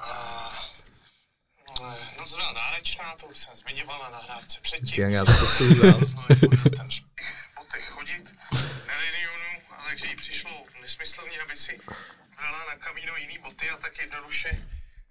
A 0.00 0.10
no, 1.80 1.96
noc 2.18 2.30
byla 2.30 2.52
náročná, 2.52 3.16
to 3.20 3.26
už 3.26 3.38
jsem 3.38 3.56
zmiňoval 3.56 3.98
na 4.02 4.10
nahrávce 4.10 4.60
předtím. 4.60 5.10
Já 5.10 5.24
to 5.24 5.32
si 5.32 5.74
ten 7.70 7.82
chodit 7.82 8.24
na 8.86 8.94
ale 9.78 10.08
jí 10.08 10.16
přišlo 10.16 10.66
nesmyslně, 10.98 11.38
aby 11.46 11.56
si 11.56 11.72
dala 12.42 12.58
na 12.70 12.76
kamíno 12.86 13.12
jiný 13.20 13.38
boty 13.44 13.70
a 13.70 13.76
tak 13.76 13.92
jednoduše 14.00 14.50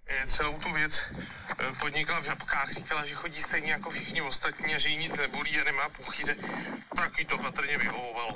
eh, 0.06 0.26
celou 0.26 0.58
tu 0.58 0.72
věc 0.72 1.02
eh, 1.12 1.64
podnikala 1.80 2.20
v 2.20 2.24
žabkách, 2.24 2.72
říkala, 2.72 3.06
že 3.06 3.14
chodí 3.14 3.40
stejně 3.42 3.72
jako 3.72 3.90
všichni 3.90 4.22
ostatní 4.22 4.74
a 4.74 4.78
že 4.78 4.88
jí 4.88 4.96
nic 4.96 5.18
nebolí 5.18 5.50
a 5.60 5.64
nemá 5.64 5.88
půchyze, 5.88 6.34
tak 6.96 7.18
jí 7.18 7.24
to 7.24 7.38
patrně 7.38 7.78
vyhovovalo. 7.78 8.34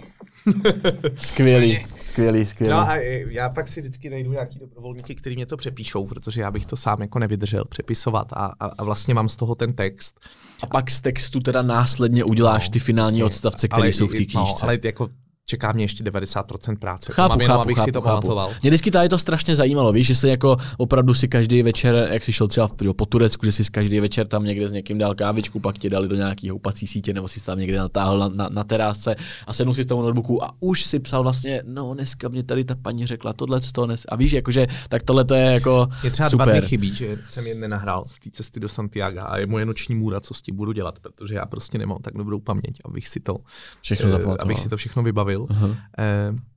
skvělý, 1.17 1.87
skvělý, 2.01 2.47
skvělý. 2.47 2.73
No 2.73 2.89
a 2.89 2.97
já 3.31 3.49
pak 3.49 3.69
si 3.69 3.81
vždycky 3.81 4.11
najdu 4.11 4.33
nějaký 4.33 4.59
dobrovolníky, 4.59 5.15
kteří 5.15 5.37
mě 5.37 5.47
to 5.47 5.57
přepíšou, 5.57 6.07
protože 6.07 6.41
já 6.41 6.51
bych 6.51 6.67
to 6.67 6.77
sám 6.77 7.03
jako 7.03 7.19
nevydržel 7.19 7.65
přepisovat 7.65 8.33
a, 8.33 8.47
a, 8.61 8.67
a 8.67 8.85
vlastně 8.85 9.15
mám 9.15 9.29
z 9.29 9.37
toho 9.37 9.55
ten 9.55 9.73
text. 9.73 10.21
A 10.63 10.67
pak 10.67 10.91
z 10.91 11.01
textu 11.01 11.41
teda 11.41 11.63
následně 11.63 12.25
uděláš 12.25 12.69
no, 12.69 12.73
ty 12.73 12.79
finální 12.79 13.21
vlastně, 13.21 13.37
odstavce, 13.37 13.69
které 13.69 13.89
jsou 13.89 14.07
v 14.07 14.13
té 14.13 14.17
knížce. 14.17 14.37
No, 14.37 14.57
ale 14.63 14.79
jako 14.85 15.09
čeká 15.49 15.73
mě 15.73 15.85
ještě 15.85 16.05
90% 16.05 16.79
práce. 16.79 17.13
Chápu, 17.13 17.29
mám 17.29 17.41
jenom, 17.41 17.55
chápu, 17.55 17.63
abych 17.63 17.77
chápu, 17.77 17.89
si 17.89 17.93
to 17.93 18.01
chápu. 18.01 18.15
pamatoval. 18.15 18.51
Mě 18.63 18.71
vždycky 18.71 18.91
tady 18.91 19.09
to 19.09 19.19
strašně 19.19 19.55
zajímalo, 19.55 19.93
víš, 19.93 20.07
že 20.07 20.15
se 20.15 20.29
jako 20.29 20.57
opravdu 20.77 21.15
si 21.15 21.29
každý 21.29 21.63
večer, 21.63 22.09
jak 22.13 22.25
jsi 22.25 22.33
šel 22.33 22.49
třeba 22.49 22.71
po 22.97 23.07
Turecku, 23.07 23.47
že 23.47 23.53
si 23.53 23.65
každý 23.65 24.01
večer 24.01 24.27
tam 24.27 24.45
někde 24.45 24.69
s 24.69 24.73
někým 24.73 24.99
dal 24.99 25.15
kávičku, 25.15 25.61
pak 25.61 25.79
tě 25.79 25.91
dali 25.91 26.09
do 26.09 26.17
nějaký 26.17 26.51
houpací 26.51 26.87
sítě, 26.87 27.13
nebo 27.13 27.29
si 27.29 27.45
tam 27.45 27.59
někde 27.59 27.79
natáhl 27.79 28.19
na, 28.19 28.29
na, 28.29 28.49
na 28.49 28.65
terásce 28.65 29.17
a 29.47 29.53
sednul 29.53 29.75
si 29.75 29.83
z 29.83 29.87
toho 29.87 30.03
notebooku 30.03 30.45
a 30.45 30.51
už 30.61 30.85
si 30.85 30.99
psal 30.99 31.23
vlastně, 31.23 31.63
no 31.67 31.95
dneska 31.95 32.29
mě 32.29 32.43
tady 32.43 32.65
ta 32.65 32.75
paní 32.75 33.07
řekla 33.07 33.33
tohle, 33.33 33.61
to 33.73 33.87
dnes. 33.87 34.07
A 34.09 34.17
víš, 34.17 34.33
jakože, 34.33 34.67
tak 34.89 35.03
tohle 35.03 35.25
to 35.25 35.35
je 35.35 35.45
jako 35.45 35.89
Je 36.05 36.11
třeba 36.11 36.31
super. 36.31 36.47
dva 36.47 36.59
dny 36.59 36.69
chybí, 36.69 36.95
že 36.95 37.19
jsem 37.25 37.47
jen 37.47 37.61
nenahrál 37.61 38.05
z 38.07 38.19
té 38.19 38.31
cesty 38.31 38.61
do 38.61 38.69
Santiago 38.69 39.21
a 39.23 39.39
je 39.39 39.47
moje 39.47 39.65
noční 39.65 39.95
můra, 39.95 40.21
co 40.21 40.35
s 40.35 40.43
tím 40.43 40.57
budu 40.57 40.73
dělat, 40.73 40.99
protože 40.99 41.35
já 41.35 41.47
prostě 41.47 41.79
nemám 41.79 41.99
tak 42.03 42.15
dobrou 42.15 42.41
paměť, 42.41 42.79
abych 42.85 43.09
si 43.09 43.21
to, 43.21 43.39
všechno, 43.81 44.19
uh, 44.19 44.37
abych 44.41 44.61
si 44.61 44.69
to 44.69 44.77
všechno 44.77 45.03
vybavil. 45.03 45.38
Uh-huh. 45.47 45.77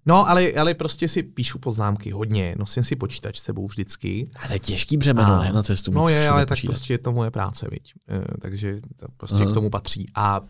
No, 0.05 0.29
ale, 0.29 0.53
ale 0.53 0.73
prostě 0.73 1.07
si 1.07 1.23
píšu 1.23 1.59
poznámky 1.59 2.11
hodně, 2.11 2.55
nosím 2.57 2.83
si 2.83 2.95
počítač 2.95 3.39
sebou 3.39 3.67
vždycky. 3.67 4.29
Ale 4.35 4.59
těžký 4.59 4.97
břemeno, 4.97 5.41
ne, 5.41 5.53
na 5.53 5.63
cestu. 5.63 5.91
No 5.91 6.09
je, 6.09 6.29
ale 6.29 6.45
počítač. 6.45 6.61
tak 6.61 6.69
prostě 6.69 6.93
je 6.93 6.97
to 6.97 7.11
moje 7.11 7.31
práce, 7.31 7.67
viď. 7.71 7.93
E, 8.09 8.37
takže 8.41 8.79
to 8.99 9.05
prostě 9.17 9.37
uh-huh. 9.37 9.51
k 9.51 9.53
tomu 9.53 9.69
patří. 9.69 10.05
A, 10.15 10.41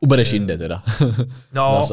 Ubereš 0.00 0.32
e, 0.32 0.36
jinde 0.36 0.58
teda. 0.58 0.82
no, 1.54 1.88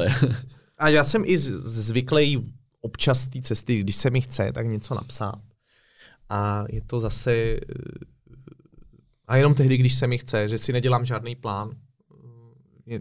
a 0.78 0.90
já 0.90 1.03
jsem 1.03 1.24
i 1.26 1.38
zvyklý 1.38 2.53
občas 2.82 3.28
té 3.28 3.41
cesty, 3.41 3.80
když 3.80 3.95
se 3.95 4.10
mi 4.10 4.22
chce, 4.22 4.52
tak 4.52 4.68
něco 4.68 4.95
napsat. 4.95 5.40
A 6.30 6.64
je 6.69 6.82
to 6.82 6.99
zase... 6.99 7.34
E, 7.34 7.60
a 9.28 9.38
jenom 9.38 9.53
tehdy, 9.53 9.78
když 9.78 9.94
se 9.94 10.07
mi 10.07 10.18
chce, 10.18 10.49
že 10.49 10.57
si 10.57 10.74
nedělám 10.74 11.06
žádný 11.06 11.36
plán. 11.36 11.72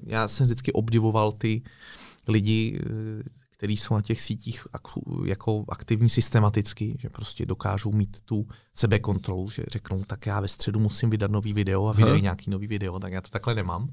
Já 0.06 0.28
jsem 0.28 0.46
vždycky 0.46 0.72
obdivoval 0.72 1.32
ty 1.32 1.62
lidi, 2.28 2.80
eh, 2.80 3.22
kteří 3.50 3.76
jsou 3.76 3.94
na 3.94 4.02
těch 4.02 4.20
sítích 4.20 4.66
jako 5.24 5.64
aktivní 5.68 6.08
systematicky, 6.08 6.96
že 7.00 7.10
prostě 7.10 7.46
dokážou 7.46 7.92
mít 7.92 8.20
tu 8.24 8.46
sebekontrolu, 8.72 9.50
že 9.50 9.64
řeknou, 9.68 10.04
tak 10.04 10.26
já 10.26 10.40
ve 10.40 10.48
středu 10.48 10.80
musím 10.80 11.10
vydat 11.10 11.30
nový 11.30 11.52
video 11.52 11.86
a 11.86 11.92
vydají 11.92 12.22
nějaký 12.22 12.50
nový 12.50 12.66
video, 12.66 12.98
tak 12.98 13.12
já 13.12 13.20
to 13.20 13.30
takhle 13.30 13.54
nemám. 13.54 13.88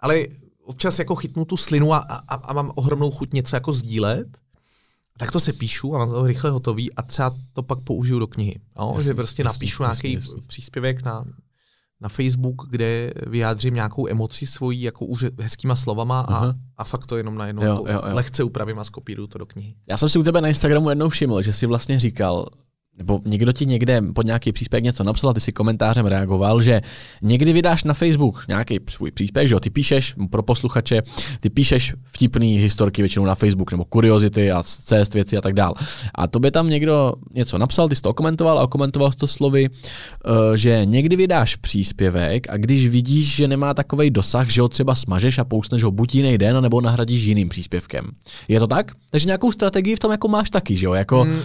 Ale 0.00 0.26
občas 0.64 0.98
jako 0.98 1.14
chytnu 1.14 1.44
tu 1.44 1.56
slinu 1.56 1.94
a, 1.94 1.98
a, 1.98 2.34
a 2.34 2.52
mám 2.52 2.72
ohromnou 2.74 3.10
chuť 3.10 3.32
něco 3.32 3.56
jako 3.56 3.72
sdílet, 3.72 4.38
tak 5.18 5.32
to 5.32 5.40
se 5.40 5.52
píšu 5.52 5.94
a 5.94 5.98
mám 5.98 6.10
to 6.10 6.26
rychle 6.26 6.50
hotový 6.50 6.94
a 6.94 7.02
třeba 7.02 7.36
to 7.52 7.62
pak 7.62 7.80
použiju 7.80 8.18
do 8.18 8.26
knihy. 8.26 8.60
No, 8.78 8.88
jasný, 8.94 9.04
že 9.04 9.14
prostě 9.14 9.42
jasný, 9.42 9.54
napíšu 9.54 9.82
jasný, 9.82 10.08
nějaký 10.10 10.26
jasný. 10.26 10.42
příspěvek 10.46 11.02
na 11.02 11.24
na 12.02 12.08
Facebook, 12.08 12.56
kde 12.70 13.12
vyjádřím 13.26 13.74
nějakou 13.74 14.08
emoci 14.08 14.46
svojí 14.46 14.82
jako 14.82 15.06
už 15.06 15.24
hezkýma 15.40 15.76
slovama 15.76 16.20
a, 16.20 16.54
a 16.76 16.84
fakt 16.84 17.06
to 17.06 17.16
jenom 17.16 17.38
najednou 17.38 17.62
jo, 17.62 17.84
jo, 17.88 17.92
jo. 17.92 18.00
lehce 18.14 18.44
upravím 18.44 18.78
a 18.78 18.84
skopíruju 18.84 19.26
to 19.26 19.38
do 19.38 19.46
knihy. 19.46 19.74
Já 19.88 19.96
jsem 19.96 20.08
si 20.08 20.18
u 20.18 20.22
tebe 20.22 20.40
na 20.40 20.48
Instagramu 20.48 20.88
jednou 20.88 21.08
všiml, 21.08 21.42
že 21.42 21.52
jsi 21.52 21.66
vlastně 21.66 22.00
říkal, 22.00 22.46
nebo 22.98 23.20
někdo 23.24 23.52
ti 23.52 23.66
někde 23.66 24.02
pod 24.14 24.26
nějaký 24.26 24.52
příspěvek 24.52 24.84
něco 24.84 25.04
napsal 25.04 25.30
a 25.30 25.34
ty 25.34 25.40
si 25.40 25.52
komentářem 25.52 26.06
reagoval, 26.06 26.62
že 26.62 26.80
někdy 27.22 27.52
vydáš 27.52 27.84
na 27.84 27.94
Facebook 27.94 28.44
nějaký 28.48 28.78
svůj 28.88 29.10
příspěvek, 29.10 29.48
že 29.48 29.54
jo, 29.54 29.60
ty 29.60 29.70
píšeš 29.70 30.14
pro 30.30 30.42
posluchače, 30.42 31.02
ty 31.40 31.50
píšeš 31.50 31.94
vtipný 32.04 32.58
historky 32.58 33.02
většinou 33.02 33.24
na 33.24 33.34
Facebook 33.34 33.70
nebo 33.70 33.84
kuriozity 33.84 34.50
a 34.50 34.62
cest 34.62 35.14
věci 35.14 35.36
a 35.36 35.40
tak 35.40 35.54
dál. 35.54 35.74
A 36.14 36.26
to 36.26 36.40
by 36.40 36.50
tam 36.50 36.68
někdo 36.68 37.12
něco 37.34 37.58
napsal, 37.58 37.88
ty 37.88 37.96
jsi 37.96 38.02
to 38.02 38.14
komentoval 38.14 38.58
a 38.58 38.66
komentoval 38.66 39.12
jsi 39.12 39.18
to 39.18 39.26
slovy, 39.26 39.68
eh, 39.72 40.58
že 40.58 40.80
někdy 40.84 41.16
vydáš 41.16 41.56
příspěvek 41.56 42.50
a 42.50 42.56
když 42.56 42.86
vidíš, 42.86 43.34
že 43.34 43.48
nemá 43.48 43.74
takový 43.74 44.10
dosah, 44.10 44.48
že 44.48 44.60
ho 44.60 44.68
třeba 44.68 44.94
smažeš 44.94 45.38
a 45.38 45.44
pousneš 45.44 45.82
ho 45.82 45.90
buď 45.90 46.14
jiný 46.14 46.38
den, 46.38 46.62
nebo 46.62 46.80
nahradíš 46.80 47.22
jiným 47.22 47.48
příspěvkem. 47.48 48.10
Je 48.48 48.60
to 48.60 48.66
tak? 48.66 48.92
Takže 49.10 49.26
nějakou 49.26 49.52
strategii 49.52 49.96
v 49.96 49.98
tom 49.98 50.10
jako 50.10 50.28
máš 50.28 50.50
taky, 50.50 50.76
že 50.76 50.86
jo? 50.86 50.92
Jako, 50.92 51.20
hmm 51.22 51.42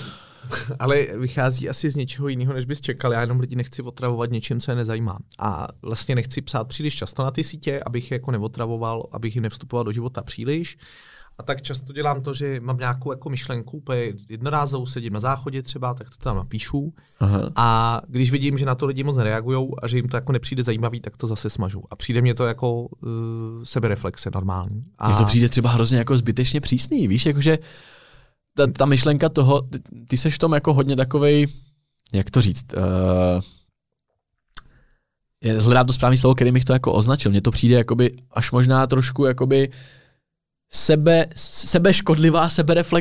ale 0.80 1.08
vychází 1.18 1.70
asi 1.70 1.90
z 1.90 1.96
něčeho 1.96 2.28
jiného, 2.28 2.54
než 2.54 2.66
bys 2.66 2.82
čekal. 2.82 3.14
Já 3.14 3.22
jenom 3.22 3.40
lidi 3.40 3.56
nechci 3.56 3.82
otravovat 3.82 4.32
něčím, 4.32 4.60
co 4.60 4.72
je 4.72 4.76
nezajímá. 4.76 5.18
A 5.40 5.68
vlastně 5.82 6.16
nechci 6.16 6.42
psát 6.42 6.64
příliš 6.64 6.96
často 6.96 7.24
na 7.24 7.32
ty 7.32 7.44
sítě, 7.44 7.82
abych 7.86 8.12
je 8.12 8.16
jako 8.16 8.32
neotravoval, 8.32 9.04
abych 9.12 9.36
jim 9.36 9.44
nevstupoval 9.44 9.84
do 9.84 9.92
života 9.92 10.24
příliš. 10.24 10.78
A 11.40 11.44
tak 11.44 11.62
často 11.62 11.94
dělám 11.94 12.22
to, 12.22 12.34
že 12.34 12.60
mám 12.60 12.78
nějakou 12.78 13.12
jako 13.12 13.30
myšlenku, 13.30 13.78
úplně 13.78 14.14
jednorázovou, 14.30 14.86
sedím 14.86 15.14
na 15.14 15.20
záchodě 15.20 15.62
třeba, 15.62 15.94
tak 15.94 16.10
to 16.10 16.16
tam 16.18 16.36
napíšu. 16.36 16.94
Aha. 17.20 17.50
A 17.56 18.02
když 18.08 18.32
vidím, 18.32 18.58
že 18.58 18.66
na 18.66 18.76
to 18.76 18.86
lidi 18.86 19.04
moc 19.04 19.18
nereagují 19.18 19.68
a 19.82 19.88
že 19.88 19.98
jim 19.98 20.08
to 20.08 20.18
jako 20.18 20.32
nepřijde 20.32 20.64
zajímavý, 20.64 21.00
tak 21.00 21.18
to 21.18 21.28
zase 21.28 21.50
smažu. 21.50 21.84
A 21.92 21.96
přijde 21.96 22.22
mě 22.22 22.34
to 22.34 22.46
jako 22.46 22.82
uh, 22.82 22.88
sebereflexe 23.64 24.30
normální. 24.34 24.86
A... 24.98 25.08
Mně 25.08 25.18
to 25.18 25.26
přijde 25.26 25.50
třeba 25.50 25.70
hrozně 25.70 25.98
jako 25.98 26.18
zbytečně 26.18 26.62
přísný, 26.62 27.08
víš, 27.08 27.26
jakože 27.26 27.58
ta, 28.58 28.68
ta 28.68 28.86
myšlenka 28.86 29.30
toho, 29.30 29.62
ty, 29.62 29.80
ty 30.08 30.18
seš 30.18 30.36
v 30.36 30.40
tom 30.40 30.54
jako 30.54 30.74
hodně 30.74 30.96
takovej, 30.96 31.48
jak 32.14 32.32
to 32.32 32.42
říct, 32.42 32.66
uh, 32.74 33.42
hledám 35.60 35.86
to 35.88 35.94
správný 35.94 36.18
slovo, 36.18 36.36
který 36.36 36.52
bych 36.52 36.66
to 36.66 36.74
jako 36.74 36.94
označil. 36.94 37.32
Mně 37.32 37.42
to 37.42 37.52
přijde 37.52 37.76
jakoby 37.76 38.12
až 38.32 38.52
možná 38.52 38.88
trošku 38.88 39.26
jakoby 39.26 39.70
sebe, 40.70 41.26
sebe 41.36 41.94
škodlivá. 41.94 42.50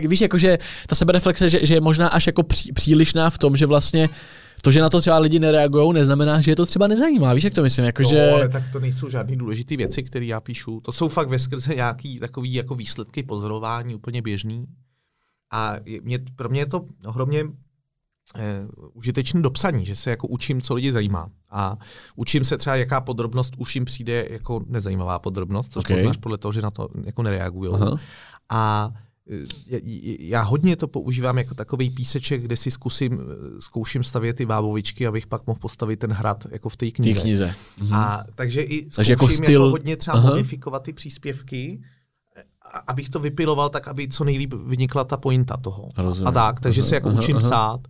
Víš, 0.02 0.20
jakože 0.20 0.58
ta 0.86 0.94
sebereflexe, 0.94 1.48
že, 1.48 1.66
že 1.66 1.74
je 1.74 1.80
možná 1.80 2.08
až 2.08 2.26
jako 2.26 2.42
pří, 2.42 2.72
přílišná 2.72 3.30
v 3.30 3.38
tom, 3.38 3.56
že 3.56 3.66
vlastně 3.66 4.08
to, 4.62 4.70
že 4.70 4.80
na 4.80 4.90
to 4.90 5.00
třeba 5.00 5.18
lidi 5.18 5.38
nereagují, 5.38 5.94
neznamená, 5.94 6.40
že 6.40 6.50
je 6.50 6.56
to 6.56 6.66
třeba 6.66 6.86
nezajímá. 6.86 7.34
Víš, 7.34 7.44
jak 7.44 7.54
to 7.54 7.62
myslím? 7.62 7.84
Jako, 7.84 8.02
no, 8.02 8.08
že... 8.08 8.30
ale 8.30 8.48
tak 8.48 8.62
to 8.72 8.80
nejsou 8.80 9.08
žádné 9.10 9.36
důležité 9.36 9.76
věci, 9.76 10.02
které 10.02 10.24
já 10.24 10.40
píšu. 10.40 10.80
To 10.80 10.92
jsou 10.92 11.08
fakt 11.08 11.28
ve 11.28 11.38
skrze 11.38 11.74
nějaký 11.74 12.18
takový 12.18 12.54
jako 12.54 12.74
výsledky 12.74 13.22
pozorování 13.22 13.94
úplně 13.94 14.22
běžný. 14.22 14.66
A 15.50 15.74
mě, 16.02 16.18
pro 16.36 16.48
mě 16.48 16.60
je 16.60 16.66
to 16.66 16.84
ohromně 17.06 17.44
eh, 18.36 18.66
užitečný 18.92 19.42
do 19.42 19.50
psaní, 19.50 19.86
že 19.86 19.96
se 19.96 20.10
jako 20.10 20.26
učím, 20.28 20.60
co 20.62 20.74
lidi 20.74 20.92
zajímá. 20.92 21.28
A 21.50 21.76
učím 22.16 22.44
se 22.44 22.58
třeba, 22.58 22.76
jaká 22.76 23.00
podrobnost 23.00 23.52
už 23.58 23.74
jim 23.74 23.84
přijde 23.84 24.26
jako 24.30 24.60
nezajímavá 24.66 25.18
podrobnost, 25.18 25.72
což 25.72 25.84
Okay. 25.84 25.96
poznáš 25.96 26.16
podle 26.16 26.38
toho, 26.38 26.52
že 26.52 26.62
na 26.62 26.70
to 26.70 26.88
jako 27.04 27.22
nereagují. 27.22 27.72
A 28.48 28.90
eh, 29.30 29.46
já- 29.66 29.80
já 30.20 30.42
hodně 30.42 30.76
to 30.76 30.88
používám 30.88 31.38
jako 31.38 31.54
takový 31.54 31.90
píseček, 31.90 32.42
kde 32.42 32.56
si 32.56 32.70
zkusím, 32.70 33.12
eh, 33.20 33.60
zkouším 33.60 34.04
stavět 34.04 34.34
ty 34.36 34.44
vábovičky, 34.44 35.06
abych 35.06 35.26
pak 35.26 35.46
mohl 35.46 35.58
postavit 35.58 35.96
ten 35.98 36.12
hrad 36.12 36.46
jako 36.50 36.68
v 36.68 36.76
té 36.76 36.90
knize. 36.90 37.20
knize. 37.20 37.54
Mhm. 37.78 37.94
A 37.94 38.24
takže 38.34 38.62
i 38.62 38.78
zkouším 38.78 38.90
Takže 38.96 39.12
jako 39.12 39.24
jako, 39.24 39.34
styl- 39.42 39.50
jako 39.52 39.70
hodně 39.70 39.96
třeba 39.96 40.16
Aha. 40.16 40.30
modifikovat 40.30 40.82
ty 40.82 40.92
příspěvky, 40.92 41.82
abych 42.86 43.08
to 43.08 43.20
vypiloval 43.20 43.68
tak, 43.68 43.88
aby 43.88 44.08
co 44.08 44.24
nejlíp 44.24 44.54
vynikla 44.66 45.04
ta 45.04 45.16
pointa 45.16 45.56
toho. 45.56 45.88
Rozumím. 45.96 46.28
A 46.28 46.32
tak, 46.32 46.60
takže 46.60 46.80
Aha, 46.80 46.88
se 46.88 46.94
jako 46.94 47.08
aha, 47.08 47.18
učím 47.18 47.36
aha. 47.36 47.48
psát, 47.48 47.80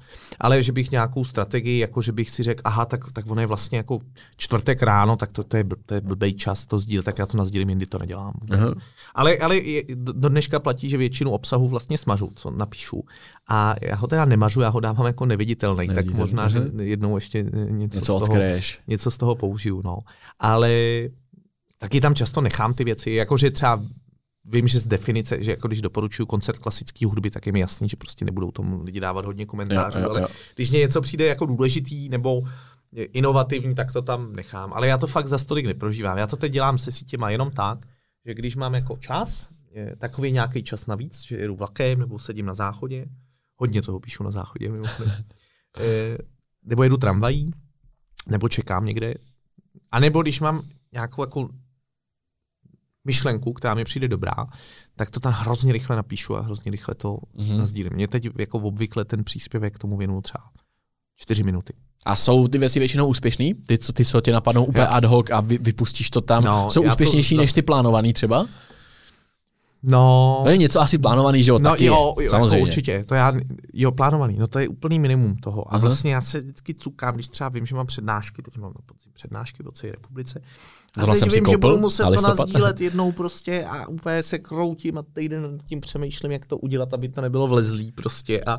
ale 0.41 0.63
že 0.63 0.73
bych 0.73 0.91
nějakou 0.91 1.25
strategii, 1.25 1.79
jako 1.79 2.03
že 2.03 2.13
bych 2.13 2.31
si 2.31 2.43
řekl, 2.43 2.63
aha, 2.65 2.85
tak, 2.85 3.13
tak 3.13 3.31
ono 3.31 3.41
je 3.41 3.47
vlastně 3.47 3.79
jako 3.79 3.99
čtvrtek 4.37 4.83
ráno, 4.83 5.17
tak 5.17 5.33
to, 5.33 5.45
to, 5.45 5.57
je, 5.57 5.65
to 5.87 5.95
je 5.95 6.01
blbej 6.01 6.35
čas 6.35 6.67
to 6.67 6.79
sdílet, 6.79 7.05
tak 7.05 7.19
já 7.19 7.27
to 7.27 7.37
nazdílím, 7.37 7.69
jindy 7.69 7.87
to 7.87 7.99
nedělám. 7.99 8.35
Aha. 8.53 8.67
Ale, 9.15 9.39
ale 9.39 9.57
je, 9.57 9.83
do 9.95 10.29
dneška 10.29 10.61
platí, 10.61 10.89
že 10.89 10.97
většinu 10.97 11.31
obsahu 11.31 11.69
vlastně 11.69 11.99
smažu, 11.99 12.31
co 12.35 12.51
napíšu. 12.51 13.05
A 13.49 13.75
já 13.83 13.97
ho 13.97 14.07
teda 14.07 14.25
nemažu, 14.25 14.61
já 14.61 14.69
ho 14.69 14.81
dávám 14.81 15.07
jako 15.07 15.27
neviditelný, 15.27 15.87
tak 15.87 15.97
Neviditelný, 15.97 16.21
možná, 16.21 16.49
že 16.49 16.63
jednou 16.83 17.15
ještě 17.17 17.43
něco, 17.43 17.97
Něco 17.97 18.01
z 18.01 18.07
toho, 18.07 18.19
odkryješ. 18.21 18.81
něco 18.89 19.11
z 19.11 19.17
toho 19.17 19.35
použiju, 19.35 19.83
no. 19.85 19.99
Ale 20.39 20.71
taky 21.79 22.01
tam 22.01 22.15
často 22.15 22.41
nechám 22.41 22.75
ty 22.75 22.85
věci, 22.85 23.11
jakože 23.11 23.51
třeba 23.51 23.83
vím, 24.47 24.69
že 24.69 24.81
z 24.81 24.87
definice, 24.87 25.43
že 25.43 25.51
jako 25.51 25.69
když 25.69 25.83
doporučuju 25.83 26.27
koncert 26.27 26.59
klasické 26.59 27.07
hudby, 27.07 27.31
tak 27.31 27.47
je 27.47 27.53
mi 27.53 27.61
jasný, 27.61 27.89
že 27.89 27.97
prostě 27.97 28.25
nebudou 28.25 28.51
tomu 28.51 28.83
lidi 28.83 29.01
dávat 29.01 29.25
hodně 29.25 29.47
komentářů, 29.47 29.99
Jo, 29.99 30.05
jo, 30.05 30.11
ale 30.11 30.21
jo. 30.21 30.29
když 30.55 30.71
mě 30.71 30.79
něco 30.79 31.01
přijde 31.01 31.27
jako 31.27 31.47
důležitý 31.47 32.09
nebo 32.09 32.43
inovativní, 32.93 33.75
tak 33.75 33.93
to 33.93 34.03
tam 34.03 34.33
nechám. 34.33 34.73
Ale 34.73 34.89
já 34.89 34.99
to 34.99 35.07
fakt 35.07 35.27
za 35.27 35.39
stolik 35.39 35.67
neprožívám. 35.67 36.19
Já 36.19 36.27
to 36.27 36.37
teď 36.37 36.53
dělám 36.53 36.79
se 36.79 36.93
sítěma 36.93 37.31
jenom 37.31 37.51
tak, 37.51 37.79
že 38.27 38.35
když 38.35 38.57
mám 38.57 38.75
jako 38.75 38.97
čas, 38.97 39.49
takový 39.99 40.33
nějaký 40.33 40.63
čas 40.63 40.87
navíc, 40.87 41.23
že 41.23 41.37
jedu 41.37 41.57
vlakem 41.57 41.99
nebo 41.99 42.19
sedím 42.19 42.47
na 42.47 42.55
záchodě, 42.55 43.07
hodně 43.57 43.83
toho 43.83 44.01
píšu 44.01 44.23
na 44.25 44.31
záchodě, 44.31 44.69
mimochodem, 44.69 45.13
Eh, 45.79 46.19
nebo 46.65 46.83
jedu 46.83 46.97
tramvají, 46.97 47.51
nebo 48.29 48.49
čekám 48.49 48.85
někde, 48.85 49.15
a 49.93 50.01
nebo 50.01 50.23
když 50.23 50.41
mám 50.41 50.63
nějakou 50.93 51.23
jako 51.23 51.49
myšlenku, 53.07 53.53
která 53.53 53.75
mi 53.75 53.85
přijde 53.85 54.09
dobrá, 54.09 54.35
tak 54.97 55.11
to 55.11 55.21
tam 55.21 55.33
hrozně 55.33 55.73
rychle 55.73 55.97
napíšu 55.97 56.37
a 56.37 56.41
hrozně 56.41 56.71
rychle 56.71 56.95
to 56.95 57.19
Mhm. 57.35 57.47
mm-hmm. 57.49 57.57
nazdílím. 57.59 57.93
Mě 57.95 58.09
teď 58.09 58.29
jako 58.39 58.59
obvykle 58.59 59.05
ten 59.05 59.25
příspěvek 59.25 59.79
tomu 59.79 59.97
věnu 59.97 60.21
třeba 60.23 60.45
čtyři 61.17 61.43
minuty. 61.43 61.73
A 62.07 62.17
jsou 62.17 62.49
ty 62.49 62.59
věci 62.59 62.79
většinou 62.79 63.07
úspěšný? 63.09 63.55
Ty, 63.55 63.79
co, 63.79 63.93
ty, 63.93 64.05
co 64.05 64.21
tě 64.21 64.33
napadnou 64.33 64.65
úplně 64.65 64.81
Já- 64.83 64.89
ad 64.89 65.05
hoc 65.05 65.31
a 65.31 65.41
vy, 65.41 65.59
vypustíš 65.59 66.11
to 66.11 66.21
tam, 66.21 66.45
No, 66.45 66.71
jsou 66.71 66.83
to 66.83 66.89
úspěšnější 66.89 67.35
za- 67.37 67.41
než 67.43 67.53
ty 67.53 67.63
plánovaný 67.63 68.13
třeba? 68.13 68.47
No, 69.83 70.41
To 70.45 70.51
je 70.51 70.57
něco 70.57 70.81
asi 70.81 70.99
plánovaný, 70.99 71.43
že 71.43 71.51
jo? 71.51 71.59
no 71.59 71.71
taky 71.71 71.85
jo, 71.85 72.15
jo 72.21 72.31
samozřejmě. 72.31 72.57
Jako 72.57 72.63
určitě, 72.69 73.05
to 73.05 73.15
já, 73.15 73.33
jo, 73.75 73.93
plánovaný, 73.93 74.37
no 74.39 74.47
to 74.47 74.59
je 74.59 74.69
úplný 74.69 74.99
minimum 74.99 75.37
toho. 75.37 75.69
A 75.69 75.71
Aha. 75.71 75.79
vlastně 75.81 76.13
já 76.15 76.21
se 76.21 76.39
vždycky 76.39 76.75
cukám, 76.75 77.15
když 77.15 77.29
třeba 77.29 77.49
vím, 77.49 77.67
že 77.67 77.75
mám 77.75 77.87
přednášky, 77.87 78.43
teď 78.43 78.57
mám 78.59 78.71
na 78.73 78.81
podzim 78.87 79.13
přednášky 79.13 79.63
po 79.63 79.73
celé 79.73 79.93
republice. 79.93 80.43
Zrovna 80.97 81.15
jsem 81.15 81.31
si 81.31 81.37
vím, 81.37 81.47
že 81.47 81.55
koupil 81.55 81.71
budu 81.71 81.81
muset 81.81 82.03
to 82.03 82.21
nazdílet 82.21 82.81
jednou 82.81 83.13
prostě 83.13 83.65
a 83.65 83.89
úplně 83.89 84.23
se 84.23 84.39
kroutím 84.39 84.99
a 84.99 85.03
týden 85.13 85.43
nad 85.43 85.63
tím 85.69 85.81
přemýšlím, 85.81 86.33
jak 86.33 86.47
to 86.47 86.59
udělat, 86.59 86.95
aby 86.95 87.09
to 87.09 87.21
nebylo 87.21 87.47
vlezlý 87.47 87.93
prostě 87.93 88.41
a 88.47 88.59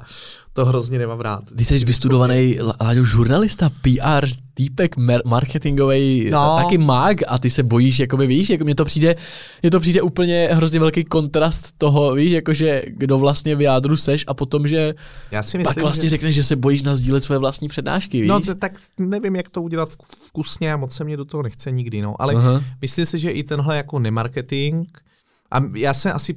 to 0.53 0.65
hrozně 0.65 0.99
nemám 0.99 1.19
rád. 1.19 1.43
Ty 1.57 1.65
jsi 1.65 1.85
vystudovaný 1.85 2.57
Láďo, 2.81 3.03
žurnalista, 3.03 3.69
PR, 3.69 4.27
týpek, 4.57 4.95
marketingový, 5.25 6.29
No. 6.31 6.37
no. 6.45 6.55
taky 6.63 6.77
mag 6.77 7.17
a 7.27 7.37
ty 7.39 7.49
se 7.49 7.63
bojíš, 7.63 7.99
jakoby 7.99 8.27
víš, 8.27 8.49
jako 8.49 8.63
mně 8.63 8.75
to 8.75 8.85
přijde, 8.85 9.15
mně 9.61 9.71
to 9.71 9.79
přijde 9.79 10.01
úplně 10.01 10.49
hrozně 10.51 10.79
velký 10.79 11.03
kontrast 11.03 11.77
toho, 11.77 12.15
víš, 12.15 12.31
jakože 12.31 12.81
kdo 12.87 13.17
vlastně 13.17 13.55
v 13.55 13.61
jádru 13.61 13.97
seš 13.97 14.23
a 14.27 14.33
potom, 14.33 14.67
že 14.67 14.93
Já 15.31 15.43
si 15.43 15.57
Myslím, 15.57 15.73
pak 15.75 15.81
vlastně 15.83 16.03
že... 16.03 16.09
řekneš, 16.09 16.35
že 16.35 16.43
se 16.43 16.55
bojíš 16.55 16.81
nazdílet 16.83 17.23
své 17.23 17.37
vlastní 17.37 17.67
přednášky, 17.67 18.19
víš? 18.21 18.29
No, 18.29 18.39
t- 18.39 18.55
tak 18.55 18.71
nevím, 18.99 19.35
jak 19.35 19.49
to 19.49 19.61
udělat 19.61 19.89
vku- 19.89 20.27
vkusně 20.27 20.73
a 20.73 20.77
moc 20.77 20.93
se 20.95 21.03
mě 21.03 21.17
do 21.17 21.25
toho 21.25 21.43
nechce 21.43 21.71
nikdy, 21.71 22.01
no. 22.01 22.21
Ale 22.21 22.33
Aha. 22.33 22.61
myslím 22.81 23.05
si, 23.05 23.19
že 23.19 23.31
i 23.31 23.43
tenhle 23.43 23.77
jako 23.77 23.99
nemarketing, 23.99 24.97
a 25.51 25.61
já 25.75 25.93
se 25.93 26.13
asi, 26.13 26.35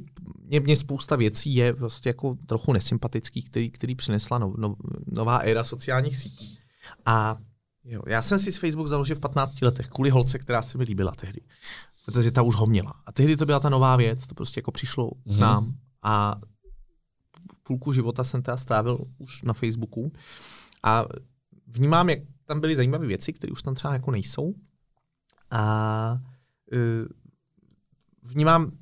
mě, 0.48 0.60
mě 0.60 0.76
spousta 0.76 1.16
věcí 1.16 1.54
je 1.54 1.72
prostě 1.72 2.08
jako 2.08 2.36
trochu 2.46 2.72
nesympatický, 2.72 3.42
který, 3.42 3.70
který 3.70 3.94
přinesla 3.94 4.38
no, 4.38 4.54
no, 4.58 4.74
nová 5.12 5.36
éra 5.36 5.64
sociálních 5.64 6.16
sítí. 6.16 6.58
A 7.06 7.36
jo, 7.90 8.02
já 8.06 8.22
jsem 8.22 8.38
si 8.38 8.52
s 8.52 8.58
Facebook 8.58 8.88
založil 8.88 9.16
v 9.16 9.20
15 9.20 9.62
letech 9.62 9.88
kvůli 9.88 10.10
holce, 10.10 10.38
která 10.38 10.62
se 10.62 10.78
mi 10.78 10.84
líbila 10.84 11.12
tehdy. 11.12 11.40
Protože 12.04 12.30
ta 12.30 12.42
už 12.42 12.54
ho 12.54 12.66
měla. 12.66 12.92
A 13.06 13.12
tehdy 13.12 13.36
to 13.36 13.46
byla 13.46 13.60
ta 13.60 13.68
nová 13.68 13.96
věc, 13.96 14.26
to 14.26 14.34
prostě 14.34 14.58
jako 14.58 14.72
přišlo 14.72 15.10
k 15.10 15.26
Mhm. 15.26 15.40
nám. 15.40 15.74
A 16.02 16.40
půlku 17.62 17.92
života 17.92 18.24
jsem 18.24 18.42
teda 18.42 18.56
strávil 18.56 18.98
už 19.18 19.42
na 19.42 19.52
Facebooku. 19.52 20.12
A 20.82 21.04
vnímám, 21.66 22.08
jak 22.08 22.18
tam 22.44 22.60
byly 22.60 22.76
zajímavé 22.76 23.06
věci, 23.06 23.32
které 23.32 23.52
už 23.52 23.62
tam 23.62 23.74
třeba 23.74 23.92
jako 23.92 24.10
nejsou. 24.10 24.54
A 25.50 26.12
uh, 26.72 26.78
vnímám 28.22 28.72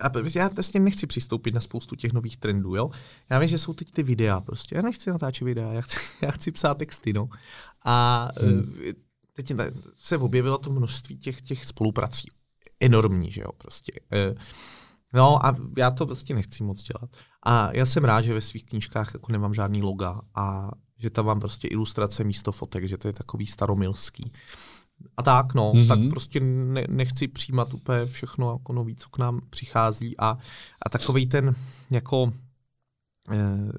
a 0.00 0.10
já 0.34 0.48
vlastně 0.48 0.80
nechci 0.80 1.06
přistoupit 1.06 1.54
na 1.54 1.60
spoustu 1.60 1.96
těch 1.96 2.12
nových 2.12 2.36
trendů, 2.36 2.76
jo. 2.76 2.90
Já 3.30 3.38
vím, 3.38 3.48
že 3.48 3.58
jsou 3.58 3.72
teď 3.72 3.90
ty 3.90 4.02
videa 4.02 4.40
prostě. 4.40 4.76
Já 4.76 4.82
nechci 4.82 5.10
natáčet 5.10 5.44
videa, 5.44 5.72
já 5.72 5.80
chci, 5.80 5.98
já 6.22 6.30
chci 6.30 6.50
psát 6.50 6.78
texty, 6.78 7.12
no. 7.12 7.28
A 7.84 8.28
hmm. 8.40 8.74
teď 9.32 9.52
se 9.98 10.18
objevilo 10.18 10.58
to 10.58 10.70
množství 10.70 11.18
těch, 11.18 11.42
těch 11.42 11.64
spoluprací. 11.64 12.28
Enormní, 12.80 13.30
že 13.30 13.40
jo, 13.40 13.52
prostě. 13.58 13.92
No 15.14 15.46
a 15.46 15.56
já 15.76 15.90
to 15.90 16.06
prostě 16.06 16.34
nechci 16.34 16.64
moc 16.64 16.82
dělat. 16.82 17.10
A 17.42 17.76
já 17.76 17.86
jsem 17.86 18.04
rád, 18.04 18.22
že 18.22 18.34
ve 18.34 18.40
svých 18.40 18.64
knížkách 18.64 19.14
jako 19.14 19.32
nemám 19.32 19.54
žádný 19.54 19.82
loga 19.82 20.20
a 20.34 20.70
že 20.98 21.10
tam 21.10 21.26
mám 21.26 21.40
prostě 21.40 21.68
ilustrace 21.68 22.24
místo 22.24 22.52
fotek, 22.52 22.88
že 22.88 22.98
to 22.98 23.08
je 23.08 23.12
takový 23.12 23.46
staromilský. 23.46 24.32
A 24.32 24.34
tak, 25.22 25.54
no, 25.54 25.72
mm-hmm. 25.72 25.88
tak 25.88 25.98
prostě 26.10 26.40
ne, 26.40 26.86
nechci 26.88 27.28
přijímat 27.28 27.74
úplně 27.74 28.06
všechno 28.06 28.52
jako 28.52 28.72
nový, 28.72 28.96
co 28.96 29.08
k 29.08 29.18
nám 29.18 29.40
přichází 29.50 30.16
a, 30.18 30.38
a 30.82 30.88
takový 30.88 31.26
ten 31.26 31.54
jako 31.90 32.32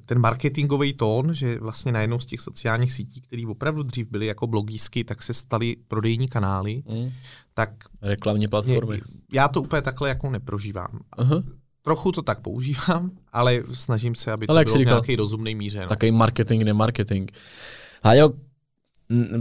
ten 0.05 0.19
marketingový 0.19 0.93
tón, 0.93 1.33
že 1.33 1.59
vlastně 1.59 1.91
najednou 1.91 2.19
z 2.19 2.25
těch 2.25 2.41
sociálních 2.41 2.93
sítí, 2.93 3.21
které 3.21 3.43
opravdu 3.47 3.83
dřív 3.83 4.11
byly 4.11 4.25
jako 4.25 4.47
blogísky, 4.47 5.03
tak 5.03 5.23
se 5.23 5.33
staly 5.33 5.75
prodejní 5.87 6.27
kanály, 6.27 6.83
mm. 6.87 7.11
tak... 7.53 7.69
Reklamní 8.01 8.47
platformy. 8.47 9.01
Já 9.33 9.47
to 9.47 9.61
úplně 9.61 9.81
takhle 9.81 10.09
jako 10.09 10.29
neprožívám. 10.29 10.99
Aha. 11.17 11.43
Trochu 11.81 12.11
to 12.11 12.21
tak 12.21 12.41
používám, 12.41 13.11
ale 13.33 13.63
snažím 13.73 14.15
se, 14.15 14.31
aby 14.31 14.47
to 14.47 14.51
ale 14.51 14.65
bylo 14.65 14.75
v 14.75 14.85
nějaké 14.85 15.15
rozumné 15.15 15.55
míře. 15.55 15.81
No. 15.81 15.87
Takový 15.87 16.11
marketing, 16.11 16.63
nemarketing. 16.63 17.31
A 18.03 18.13
jo, 18.13 18.33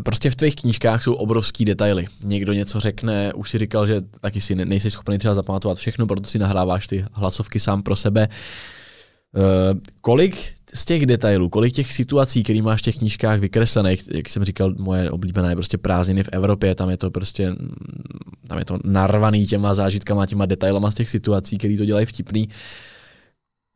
prostě 0.04 0.30
v 0.30 0.36
tvých 0.36 0.56
knížkách 0.56 1.02
jsou 1.02 1.14
obrovský 1.14 1.64
detaily. 1.64 2.04
Někdo 2.24 2.52
něco 2.52 2.80
řekne, 2.80 3.32
už 3.32 3.50
si 3.50 3.58
říkal, 3.58 3.86
že 3.86 4.02
taky 4.20 4.40
si 4.40 4.54
nejsi 4.54 4.90
schopný 4.90 5.18
třeba 5.18 5.34
zapamatovat 5.34 5.78
všechno, 5.78 6.06
proto 6.06 6.28
si 6.28 6.38
nahráváš 6.38 6.86
ty 6.86 7.04
hlasovky 7.12 7.60
sám 7.60 7.82
pro 7.82 7.96
sebe. 7.96 8.28
Uh, 9.36 9.78
kolik 10.00 10.36
z 10.74 10.84
těch 10.84 11.06
detailů, 11.06 11.48
kolik 11.48 11.74
těch 11.74 11.92
situací, 11.92 12.42
které 12.42 12.62
máš 12.62 12.80
v 12.80 12.84
těch 12.84 12.96
knížkách 12.96 13.40
vykreslených, 13.40 14.04
jak 14.14 14.28
jsem 14.28 14.44
říkal, 14.44 14.74
moje 14.78 15.10
oblíbená 15.10 15.50
je 15.50 15.56
prostě 15.56 15.78
prázdniny 15.78 16.22
v 16.22 16.28
Evropě, 16.32 16.74
tam 16.74 16.90
je 16.90 16.96
to 16.96 17.10
prostě, 17.10 17.52
tam 18.48 18.58
je 18.58 18.64
to 18.64 18.78
narvaný 18.84 19.46
těma 19.46 19.74
zážitkama, 19.74 20.26
těma 20.26 20.46
detailama 20.46 20.90
z 20.90 20.94
těch 20.94 21.10
situací, 21.10 21.58
které 21.58 21.76
to 21.76 21.84
dělají 21.84 22.06
vtipný. 22.06 22.48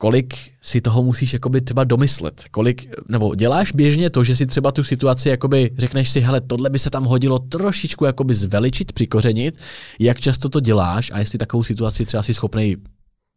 Kolik 0.00 0.34
si 0.60 0.80
toho 0.80 1.02
musíš 1.02 1.32
jakoby 1.32 1.60
třeba 1.60 1.84
domyslet? 1.84 2.44
Kolik, 2.50 2.86
nebo 3.08 3.34
děláš 3.34 3.72
běžně 3.72 4.10
to, 4.10 4.24
že 4.24 4.36
si 4.36 4.46
třeba 4.46 4.72
tu 4.72 4.84
situaci 4.84 5.28
jakoby 5.28 5.70
řekneš 5.78 6.10
si, 6.10 6.20
hele, 6.20 6.40
tohle 6.40 6.70
by 6.70 6.78
se 6.78 6.90
tam 6.90 7.04
hodilo 7.04 7.38
trošičku 7.38 8.04
jakoby 8.04 8.34
zveličit, 8.34 8.92
přikořenit, 8.92 9.58
jak 10.00 10.20
často 10.20 10.48
to 10.48 10.60
děláš 10.60 11.10
a 11.10 11.18
jestli 11.18 11.38
takovou 11.38 11.62
situaci 11.62 12.04
třeba 12.04 12.22
si 12.22 12.34
schopnej 12.34 12.76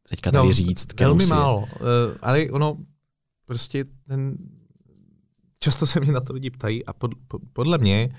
teďka 0.09 0.31
tady 0.31 0.47
no, 0.47 0.53
říct. 0.53 0.99
Velmi 0.99 1.25
málo, 1.25 1.57
uh, 1.59 1.67
ale 2.21 2.49
ono 2.51 2.77
prostě 3.45 3.85
ten, 4.07 4.37
často 5.59 5.87
se 5.87 5.99
mě 5.99 6.11
na 6.11 6.19
to 6.19 6.33
lidi 6.33 6.49
ptají 6.49 6.85
a 6.85 6.93
pod, 6.93 7.11
pod, 7.27 7.41
podle 7.53 7.77
mě 7.77 8.15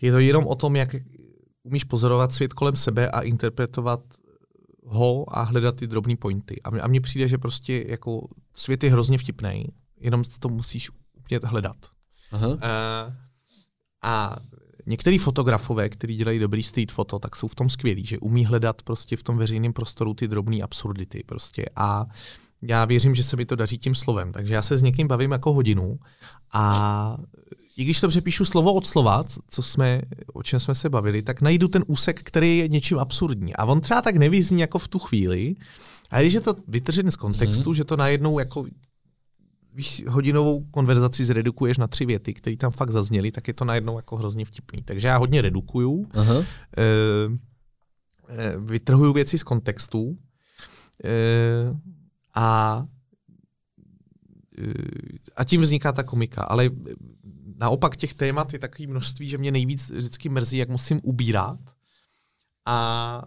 je 0.00 0.12
to 0.12 0.18
jenom 0.18 0.46
o 0.46 0.54
tom, 0.54 0.76
jak 0.76 0.96
umíš 1.62 1.84
pozorovat 1.84 2.32
svět 2.32 2.52
kolem 2.52 2.76
sebe 2.76 3.10
a 3.10 3.20
interpretovat 3.20 4.00
ho 4.84 5.38
a 5.38 5.42
hledat 5.42 5.76
ty 5.76 5.86
drobné 5.86 6.16
pointy. 6.16 6.60
A, 6.62 6.68
a 6.82 6.88
mně 6.88 7.00
přijde, 7.00 7.28
že 7.28 7.38
prostě 7.38 7.84
jako 7.88 8.28
svět 8.54 8.84
je 8.84 8.90
hrozně 8.90 9.18
vtipný, 9.18 9.64
jenom 10.00 10.22
to 10.38 10.48
musíš 10.48 10.90
umět 11.24 11.44
hledat. 11.44 11.76
Aha. 12.32 12.48
Uh, 12.48 12.58
a 14.02 14.36
některý 14.86 15.18
fotografové, 15.18 15.88
kteří 15.88 16.16
dělají 16.16 16.38
dobrý 16.38 16.62
street 16.62 16.92
foto, 16.92 17.18
tak 17.18 17.36
jsou 17.36 17.48
v 17.48 17.54
tom 17.54 17.70
skvělí, 17.70 18.06
že 18.06 18.18
umí 18.18 18.46
hledat 18.46 18.82
prostě 18.82 19.16
v 19.16 19.22
tom 19.22 19.36
veřejném 19.36 19.72
prostoru 19.72 20.14
ty 20.14 20.28
drobné 20.28 20.62
absurdity 20.62 21.22
prostě 21.26 21.64
a 21.76 22.06
já 22.62 22.84
věřím, 22.84 23.14
že 23.14 23.24
se 23.24 23.36
mi 23.36 23.46
to 23.46 23.56
daří 23.56 23.78
tím 23.78 23.94
slovem. 23.94 24.32
Takže 24.32 24.54
já 24.54 24.62
se 24.62 24.78
s 24.78 24.82
někým 24.82 25.08
bavím 25.08 25.32
jako 25.32 25.52
hodinu 25.52 25.98
a 26.54 27.16
i 27.76 27.84
když 27.84 28.00
to 28.00 28.08
přepíšu 28.08 28.44
slovo 28.44 28.74
od 28.74 28.86
slova, 28.86 29.22
co 29.48 29.62
jsme, 29.62 30.02
o 30.32 30.42
čem 30.42 30.60
jsme 30.60 30.74
se 30.74 30.88
bavili, 30.88 31.22
tak 31.22 31.40
najdu 31.40 31.68
ten 31.68 31.84
úsek, 31.86 32.22
který 32.22 32.58
je 32.58 32.68
něčím 32.68 32.98
absurdní. 32.98 33.56
A 33.56 33.64
on 33.64 33.80
třeba 33.80 34.02
tak 34.02 34.16
nevyzní 34.16 34.60
jako 34.60 34.78
v 34.78 34.88
tu 34.88 34.98
chvíli, 34.98 35.54
a 36.10 36.20
když 36.20 36.34
je 36.34 36.40
to 36.40 36.54
vytržené 36.68 37.10
z 37.10 37.16
kontextu, 37.16 37.70
mm-hmm. 37.70 37.74
že 37.74 37.84
to 37.84 37.96
najednou 37.96 38.38
jako 38.38 38.66
hodinovou 40.08 40.64
konverzaci 40.70 41.24
zredukuješ 41.24 41.78
na 41.78 41.86
tři 41.86 42.06
věty, 42.06 42.34
které 42.34 42.56
tam 42.56 42.70
fakt 42.70 42.90
zazněly, 42.90 43.30
tak 43.30 43.48
je 43.48 43.54
to 43.54 43.64
najednou 43.64 43.96
jako 43.96 44.16
hrozně 44.16 44.44
vtipný. 44.44 44.82
Takže 44.82 45.08
já 45.08 45.16
hodně 45.16 45.42
redukuju, 45.42 46.02
uh-huh. 46.02 46.46
e, 46.76 48.58
vytrhuju 48.58 49.12
věci 49.12 49.38
z 49.38 49.42
kontextu 49.42 50.18
e, 51.04 51.10
a, 52.34 52.86
a 55.36 55.44
tím 55.44 55.60
vzniká 55.60 55.92
ta 55.92 56.02
komika. 56.02 56.42
Ale 56.42 56.70
naopak 57.56 57.96
těch 57.96 58.14
témat 58.14 58.52
je 58.52 58.58
takové 58.58 58.86
množství, 58.86 59.28
že 59.28 59.38
mě 59.38 59.50
nejvíc 59.50 59.90
vždycky 59.90 60.28
mrzí, 60.28 60.56
jak 60.56 60.68
musím 60.68 61.00
ubírat. 61.02 61.60
A 62.66 63.22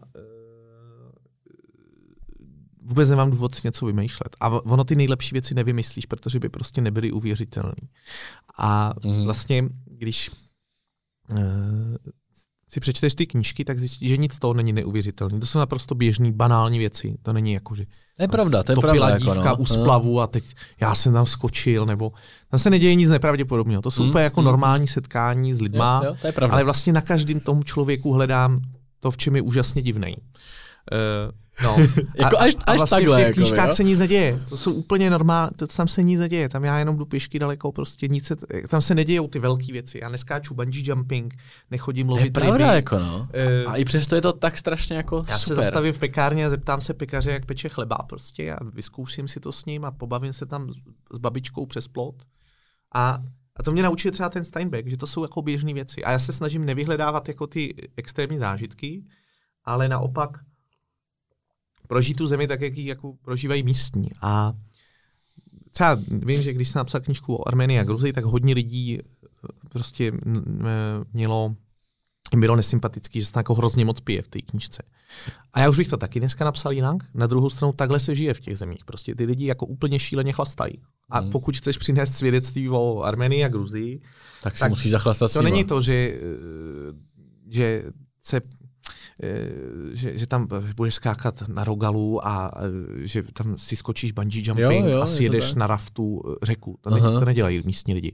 vůbec 2.81 3.09
nemám 3.09 3.31
důvod 3.31 3.55
si 3.55 3.61
něco 3.63 3.85
vymýšlet. 3.85 4.35
A 4.39 4.49
ono 4.49 4.83
ty 4.83 4.95
nejlepší 4.95 5.33
věci 5.33 5.55
nevymyslíš, 5.55 6.05
protože 6.05 6.39
by 6.39 6.49
prostě 6.49 6.81
nebyly 6.81 7.11
uvěřitelné. 7.11 7.87
A 8.57 8.93
mm. 9.03 9.23
vlastně, 9.23 9.69
když 9.85 10.31
si 12.69 12.79
přečteš 12.79 13.15
ty 13.15 13.25
knížky, 13.27 13.65
tak 13.65 13.79
zjistíš, 13.79 14.09
že 14.09 14.17
nic 14.17 14.33
z 14.33 14.39
toho 14.39 14.53
není 14.53 14.73
neuvěřitelné. 14.73 15.39
To 15.39 15.45
jsou 15.45 15.59
naprosto 15.59 15.95
běžné, 15.95 16.31
banální 16.31 16.79
věci. 16.79 17.17
To 17.21 17.33
není 17.33 17.53
jako, 17.53 17.75
že 17.75 17.85
to 18.17 18.23
je 18.23 18.27
pravda, 18.27 18.63
to 18.63 18.71
je 18.71 18.75
pravda. 18.75 19.09
Jako 19.09 19.23
dívka 19.23 19.39
jako, 19.39 19.49
no. 19.49 19.57
u 19.57 19.65
splavu 19.65 20.21
a 20.21 20.27
teď 20.27 20.55
já 20.81 20.95
jsem 20.95 21.13
tam 21.13 21.25
skočil, 21.25 21.85
nebo 21.85 22.11
tam 22.49 22.59
se 22.59 22.69
neděje 22.69 22.95
nic 22.95 23.09
nepravděpodobného. 23.09 23.81
To 23.81 23.91
jsou 23.91 24.03
mm, 24.03 24.09
úplně 24.09 24.23
jako 24.23 24.41
mm. 24.41 24.45
normální 24.45 24.87
setkání 24.87 25.53
s 25.53 25.61
lidma, 25.61 26.01
jo, 26.03 26.09
jo, 26.09 26.17
to 26.21 26.27
je 26.27 26.33
pravda. 26.33 26.53
ale 26.53 26.63
vlastně 26.63 26.93
na 26.93 27.01
každém 27.01 27.39
tomu 27.39 27.63
člověku 27.63 28.13
hledám 28.13 28.59
to, 28.99 29.11
v 29.11 29.17
čem 29.17 29.35
je 29.35 29.41
úžasně 29.41 29.81
divný. 29.81 30.15
Uh, 30.17 31.31
No. 31.63 31.77
jako 32.15 32.37
až, 32.39 32.53
až 32.55 32.63
a 32.65 32.75
vlastně 32.75 32.97
takhle, 32.97 33.15
v 33.15 33.19
těch 33.19 33.27
jako, 33.27 33.35
knížkách 33.35 33.73
se 33.73 33.83
nic 33.83 33.99
neděje. 33.99 34.41
To 34.49 34.57
jsou 34.57 34.73
úplně 34.73 35.09
normální, 35.09 35.51
to, 35.55 35.67
tam 35.67 35.87
se 35.87 36.03
nic 36.03 36.19
neděje. 36.19 36.49
Tam 36.49 36.63
já 36.63 36.79
jenom 36.79 36.97
jdu 36.97 37.05
pěšky 37.05 37.39
daleko, 37.39 37.71
prostě 37.71 38.07
nic 38.07 38.25
se, 38.25 38.35
tam 38.67 38.81
se 38.81 38.95
nedějou 38.95 39.27
ty 39.27 39.39
velké 39.39 39.71
věci. 39.71 39.99
Já 40.01 40.09
neskáču 40.09 40.53
bungee 40.53 40.83
jumping, 40.85 41.35
nechodím 41.71 42.09
lovit 42.09 42.25
je 42.25 42.31
pravda, 42.31 42.73
jako 42.73 42.99
no. 42.99 43.29
Uh, 43.63 43.71
a 43.71 43.75
i 43.75 43.85
přesto 43.85 44.15
je 44.15 44.21
to 44.21 44.33
tak 44.33 44.57
strašně 44.57 44.97
jako 44.97 45.25
Já 45.27 45.37
super. 45.37 45.55
se 45.55 45.63
zastavím 45.63 45.93
v 45.93 45.99
pekárně 45.99 46.45
a 46.45 46.49
zeptám 46.49 46.81
se 46.81 46.93
pekaře, 46.93 47.31
jak 47.31 47.45
peče 47.45 47.69
chleba 47.69 47.95
prostě 47.95 48.53
a 48.53 48.63
vyzkouším 48.63 49.27
si 49.27 49.39
to 49.39 49.51
s 49.51 49.65
ním 49.65 49.85
a 49.85 49.91
pobavím 49.91 50.33
se 50.33 50.45
tam 50.45 50.71
s 51.13 51.17
babičkou 51.17 51.65
přes 51.65 51.87
plot. 51.87 52.15
A 52.95 53.19
a 53.59 53.63
to 53.63 53.71
mě 53.71 53.83
naučil 53.83 54.11
třeba 54.11 54.29
ten 54.29 54.43
Steinbeck, 54.43 54.87
že 54.87 54.97
to 54.97 55.07
jsou 55.07 55.21
jako 55.21 55.41
běžné 55.41 55.73
věci. 55.73 56.03
A 56.03 56.11
já 56.11 56.19
se 56.19 56.33
snažím 56.33 56.65
nevyhledávat 56.65 57.27
jako 57.27 57.47
ty 57.47 57.75
extrémní 57.97 58.37
zážitky, 58.37 59.03
ale 59.63 59.89
naopak 59.89 60.37
prožít 61.87 62.17
tu 62.17 62.27
zemi 62.27 62.47
tak, 62.47 62.61
jak 62.61 62.77
ji 62.77 62.87
jako 62.87 63.13
prožívají 63.13 63.63
místní. 63.63 64.09
A 64.21 64.53
třeba 65.71 65.99
vím, 66.09 66.41
že 66.41 66.53
když 66.53 66.69
jsem 66.69 66.79
napsal 66.79 67.01
knižku 67.01 67.35
o 67.35 67.47
Armenii 67.47 67.79
a 67.79 67.83
Gruzii, 67.83 68.13
tak 68.13 68.25
hodně 68.25 68.53
lidí 68.53 68.99
eh, 68.99 69.03
prostě 69.69 70.11
mělo 71.13 71.55
bylo 72.35 72.55
nesympatický, 72.55 73.19
že 73.19 73.25
se 73.25 73.31
jako 73.35 73.53
hrozně 73.53 73.85
moc 73.85 73.99
pije 73.99 74.21
v 74.21 74.27
té 74.27 74.41
knižce. 74.41 74.83
A 75.53 75.59
já 75.59 75.69
už 75.69 75.77
bych 75.77 75.87
to 75.87 75.97
taky 75.97 76.19
dneska 76.19 76.45
napsal 76.45 76.71
jinak. 76.71 76.97
Na 77.13 77.27
druhou 77.27 77.49
stranu 77.49 77.73
takhle 77.73 77.99
se 77.99 78.15
žije 78.15 78.33
v 78.33 78.39
těch 78.39 78.57
zemích. 78.57 78.85
Prostě 78.85 79.15
ty 79.15 79.25
lidi 79.25 79.45
jako 79.45 79.65
úplně 79.65 79.99
šíleně 79.99 80.33
chlastají. 80.33 80.81
A 81.09 81.19
hmm. 81.19 81.31
pokud 81.31 81.57
chceš 81.57 81.77
přinést 81.77 82.15
svědectví 82.15 82.69
o 82.69 83.01
Armenii 83.01 83.43
a 83.43 83.47
Gruzii, 83.47 84.01
tak 84.43 84.57
si 84.57 84.59
tak 84.59 84.69
musíš 84.69 84.91
zachlastat 84.91 85.33
To 85.33 85.41
není 85.41 85.63
to, 85.63 85.81
že, 85.81 85.93
eh, 85.93 86.19
že 87.47 87.83
se 88.21 88.41
že, 89.93 90.17
že 90.17 90.27
tam 90.27 90.47
budeš 90.75 90.93
skákat 90.93 91.47
na 91.47 91.63
rogalu 91.63 92.27
a 92.27 92.51
eh, 92.55 93.07
že 93.07 93.23
tam 93.33 93.57
si 93.57 93.75
skočíš 93.75 94.11
bungee 94.11 94.43
jumping 94.45 94.85
jo, 94.85 94.91
jo, 94.91 95.01
a 95.01 95.05
si 95.05 95.23
jedeš 95.23 95.55
na 95.55 95.67
raftu 95.67 96.21
eh, 96.25 96.45
řeku. 96.45 96.77
To, 96.81 96.89
ne, 96.89 97.01
to 97.01 97.25
nedělají 97.25 97.61
místní 97.65 97.93
lidi. 97.93 98.13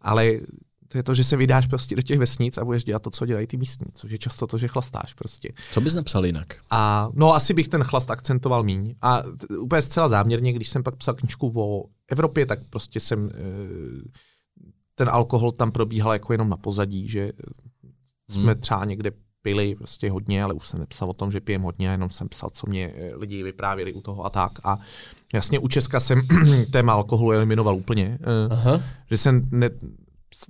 Ale 0.00 0.40
to 0.88 0.98
je 0.98 1.02
to, 1.02 1.14
že 1.14 1.24
se 1.24 1.36
vydáš 1.36 1.66
prostě 1.66 1.96
do 1.96 2.02
těch 2.02 2.18
vesnic 2.18 2.58
a 2.58 2.64
budeš 2.64 2.84
dělat 2.84 3.02
to, 3.02 3.10
co 3.10 3.26
dělají 3.26 3.46
ty 3.46 3.56
místní, 3.56 3.86
což 3.94 4.10
je 4.10 4.18
často 4.18 4.46
to, 4.46 4.58
že 4.58 4.68
chlastáš 4.68 5.14
prostě. 5.14 5.52
Co 5.70 5.80
bys 5.80 5.94
napsal 5.94 6.26
jinak? 6.26 6.54
A 6.70 7.08
no 7.12 7.34
asi 7.34 7.54
bych 7.54 7.68
ten 7.68 7.84
chlast 7.84 8.10
akcentoval 8.10 8.62
míň. 8.62 8.94
A 9.02 9.22
t- 9.22 9.56
úplně 9.58 9.82
zcela 9.82 10.08
záměrně, 10.08 10.52
když 10.52 10.68
jsem 10.68 10.82
pak 10.82 10.96
psal 10.96 11.14
knižku 11.14 11.52
o 11.56 11.84
Evropě, 12.08 12.46
tak 12.46 12.58
prostě 12.70 13.00
jsem 13.00 13.30
ten 14.94 15.08
alkohol 15.08 15.52
tam 15.52 15.72
probíhal 15.72 16.12
jako 16.12 16.32
jenom 16.32 16.48
na 16.48 16.56
pozadí, 16.56 17.08
že 17.08 17.32
jsme 18.30 18.52
hmm. 18.52 18.60
třeba 18.60 18.84
někde 18.84 19.10
pili 19.42 19.74
prostě 19.74 20.10
hodně, 20.10 20.44
ale 20.44 20.54
už 20.54 20.68
jsem 20.68 20.80
nepsal 20.80 21.10
o 21.10 21.14
tom, 21.14 21.30
že 21.30 21.40
pijem 21.40 21.62
hodně, 21.62 21.88
jenom 21.88 22.10
jsem 22.10 22.28
psal, 22.28 22.50
co 22.50 22.66
mě 22.66 22.92
eh, 22.96 23.16
lidi 23.16 23.42
vyprávěli 23.42 23.92
u 23.92 24.00
toho 24.00 24.24
a 24.24 24.30
tak. 24.30 24.52
A 24.64 24.78
jasně 25.34 25.58
u 25.58 25.68
Česka 25.68 26.00
jsem 26.00 26.20
téma 26.70 26.92
alkoholu 26.92 27.32
eliminoval 27.32 27.76
úplně, 27.76 28.18
eh, 28.20 28.48
Aha. 28.50 28.82
že 29.10 29.16
jsem 29.16 29.48
ne, 29.50 29.70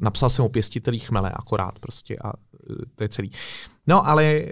napsal 0.01 0.31
jsem 0.31 0.45
o 0.45 0.49
pěstitelích 0.49 1.07
chmele 1.09 1.31
akorát 1.31 1.79
prostě 1.79 2.17
a 2.25 2.33
eh, 2.33 2.75
to 2.95 3.05
je 3.05 3.09
celý. 3.09 3.33
No 3.87 4.09
ale, 4.09 4.45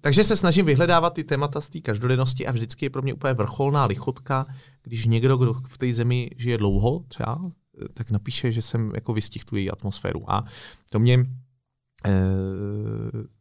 takže 0.00 0.24
se 0.24 0.36
snažím 0.36 0.66
vyhledávat 0.66 1.14
ty 1.14 1.24
témata 1.24 1.60
z 1.60 1.68
té 1.68 1.80
každodennosti 1.80 2.46
a 2.46 2.52
vždycky 2.52 2.86
je 2.86 2.90
pro 2.90 3.02
mě 3.02 3.14
úplně 3.14 3.32
vrcholná 3.34 3.84
lichotka, 3.84 4.46
když 4.82 5.06
někdo, 5.06 5.36
kdo 5.36 5.54
v 5.54 5.78
té 5.78 5.92
zemi 5.92 6.30
žije 6.36 6.58
dlouho 6.58 7.04
třeba, 7.08 7.40
tak 7.94 8.10
napíše, 8.10 8.52
že 8.52 8.62
jsem 8.62 8.90
jako 8.94 9.12
vystihl 9.12 9.44
tu 9.48 9.56
její 9.56 9.70
atmosféru. 9.70 10.32
A 10.32 10.44
to 10.90 10.98
mě 10.98 11.26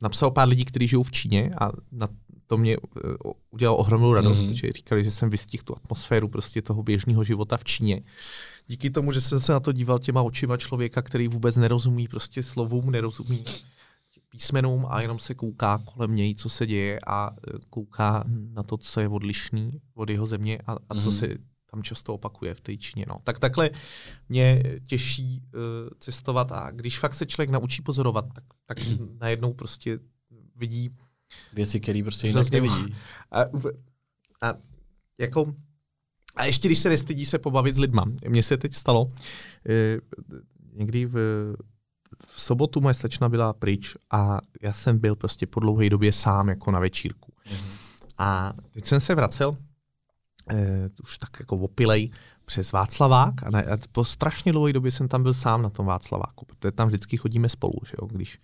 napsal 0.01 0.31
pár 0.31 0.47
lidí, 0.47 0.65
kteří 0.65 0.87
žijou 0.87 1.03
v 1.03 1.11
Číně 1.11 1.51
a 1.61 1.71
na 1.91 2.07
to 2.49 2.57
mě 2.57 2.77
eh, 2.77 2.99
udělalo 3.49 3.77
ohromnou 3.77 4.13
radost, 4.13 4.43
mm-hmm. 4.43 4.53
že 4.53 4.71
říkali, 4.71 5.03
že 5.03 5.11
jsem 5.11 5.29
vystihl 5.29 5.63
tu 5.63 5.75
atmosféru 5.77 6.27
prostě 6.27 6.61
toho 6.61 6.83
běžného 6.83 7.23
života 7.23 7.57
v 7.57 7.63
Číně. 7.63 8.01
Díky 8.67 8.89
tomu, 8.89 9.11
že 9.11 9.21
jsem 9.21 9.39
se 9.39 9.51
na 9.51 9.59
to 9.59 9.71
díval 9.71 9.99
těma 9.99 10.21
očima 10.21 10.57
člověka, 10.57 11.01
který 11.01 11.27
vůbec 11.27 11.55
nerozumí 11.55 12.07
prostě 12.07 12.43
slovům, 12.43 12.91
nerozumí 12.91 13.43
písmenům 14.29 14.85
a 14.89 15.01
jenom 15.01 15.19
se 15.19 15.33
kouká 15.33 15.77
kolem 15.77 16.15
něj, 16.15 16.35
co 16.35 16.49
se 16.49 16.67
děje 16.67 16.99
a 17.07 17.29
eh, 17.29 17.51
kouká 17.69 18.23
na 18.27 18.63
to, 18.63 18.77
co 18.77 18.99
je 18.99 19.07
odlišný 19.07 19.71
od 19.93 20.09
jeho 20.09 20.27
země 20.27 20.57
a, 20.67 20.71
a 20.89 20.95
co 20.95 21.09
mm-hmm. 21.09 21.19
se 21.19 21.37
tam 21.71 21.83
často 21.83 22.13
opakuje 22.13 22.53
v 22.53 22.61
té 22.61 22.77
Číně. 22.77 23.05
No. 23.07 23.19
Tak 23.23 23.39
takhle 23.39 23.69
mě 24.29 24.63
těší 24.87 25.41
uh, 25.53 25.61
cestovat 25.99 26.51
a 26.51 26.71
když 26.71 26.99
fakt 26.99 27.13
se 27.13 27.25
člověk 27.25 27.49
naučí 27.49 27.81
pozorovat, 27.81 28.25
tak, 28.33 28.43
tak 28.65 28.77
najednou 29.19 29.53
prostě 29.53 29.99
vidí 30.55 30.89
věci, 31.53 31.79
které 31.79 32.03
prostě 32.03 32.27
jinak 32.27 32.51
nevidí. 32.51 32.95
A, 33.31 33.41
a, 34.41 34.53
jako, 35.17 35.53
a 36.35 36.45
ještě 36.45 36.67
když 36.67 36.79
se 36.79 36.89
nestydí 36.89 37.25
se 37.25 37.39
pobavit 37.39 37.75
s 37.75 37.79
lidma. 37.79 38.05
Mně 38.27 38.43
se 38.43 38.57
teď 38.57 38.73
stalo, 38.73 39.05
uh, 39.05 39.13
někdy 40.73 41.05
v, 41.05 41.15
v 42.25 42.41
sobotu 42.41 42.81
moje 42.81 42.93
slečna 42.93 43.29
byla 43.29 43.53
pryč 43.53 43.95
a 44.11 44.39
já 44.61 44.73
jsem 44.73 44.99
byl 44.99 45.15
prostě 45.15 45.47
po 45.47 45.59
dlouhé 45.59 45.89
době 45.89 46.13
sám 46.13 46.49
jako 46.49 46.71
na 46.71 46.79
večírku. 46.79 47.33
Mm-hmm. 47.45 47.79
A 48.17 48.53
teď 48.71 48.85
jsem 48.85 48.99
se 48.99 49.15
vracel 49.15 49.57
eh, 50.51 50.89
už 51.03 51.17
tak 51.17 51.29
jako 51.39 51.57
opilej 51.57 52.11
přes 52.45 52.71
Václavák 52.71 53.43
a, 53.43 53.49
ne, 53.49 53.63
a 53.63 53.77
po 53.91 54.05
strašně 54.05 54.51
dlouhé 54.51 54.73
době 54.73 54.91
jsem 54.91 55.07
tam 55.07 55.23
byl 55.23 55.33
sám 55.33 55.61
na 55.61 55.69
tom 55.69 55.85
Václaváku, 55.85 56.45
protože 56.45 56.71
tam 56.71 56.87
vždycky 56.87 57.17
chodíme 57.17 57.49
spolu, 57.49 57.79
že 57.85 57.93
jo, 58.01 58.07
když 58.07 58.39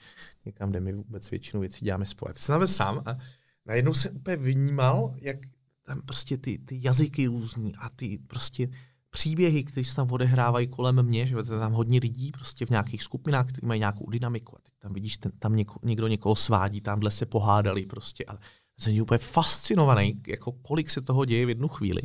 někam 0.46 0.72
jdeme, 0.72 0.94
vůbec 0.94 1.30
většinu 1.30 1.62
věcí 1.62 1.86
děláme 1.86 2.06
spolu. 2.06 2.34
Teď 2.34 2.42
jsem 2.42 2.54
tam 2.54 2.60
byl 2.60 2.68
sám 2.68 3.04
a 3.06 3.18
najednou 3.66 3.94
jsem 3.94 4.16
úplně 4.16 4.38
vnímal, 4.38 5.14
jak 5.22 5.38
tam 5.84 6.02
prostě 6.02 6.38
ty, 6.38 6.58
ty 6.58 6.80
jazyky 6.84 7.28
různí 7.28 7.76
a 7.76 7.90
ty 7.90 8.20
prostě 8.28 8.70
příběhy, 9.10 9.64
které 9.64 9.86
se 9.86 9.96
tam 9.96 10.12
odehrávají 10.12 10.68
kolem 10.68 11.04
mě, 11.04 11.28
že 11.28 11.44
tam 11.44 11.74
hodně 11.74 12.00
lidí 12.00 12.32
prostě 12.32 12.66
v 12.66 12.70
nějakých 12.70 13.04
skupinách, 13.04 13.46
kteří 13.46 13.68
mají 13.68 13.80
nějakou 13.80 14.10
dynamiku 14.10 14.58
a 14.58 14.60
ty 14.62 14.72
tam 14.80 14.94
vidíš, 14.94 15.18
ten, 15.18 15.32
tam 15.40 15.56
něko, 15.56 15.80
někdo 15.84 16.08
někoho 16.08 16.36
svádí, 16.36 16.82
tamhle 16.82 17.12
se 17.12 17.26
pohádali 17.26 17.86
prostě 17.86 18.26
a 18.26 18.38
jsem 18.80 19.02
úplně 19.02 19.18
fascinovaný, 19.18 20.22
jako 20.28 20.52
kolik 20.52 20.90
se 20.90 21.02
toho 21.02 21.26
děje 21.26 21.46
v 21.46 21.50
jednu 21.50 21.68
chvíli. 21.68 22.02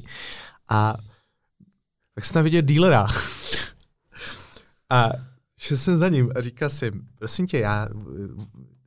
A 0.68 0.96
tak 2.14 2.24
jsem 2.24 2.34
tam 2.34 2.44
viděl 2.44 2.62
dílera. 2.62 3.06
a 4.90 5.10
šel 5.58 5.76
jsem 5.76 5.98
za 5.98 6.08
ním 6.08 6.30
a 6.36 6.40
říkal 6.40 6.68
jsem, 6.68 6.92
prosím 7.14 7.46
tě, 7.46 7.58
já, 7.58 7.88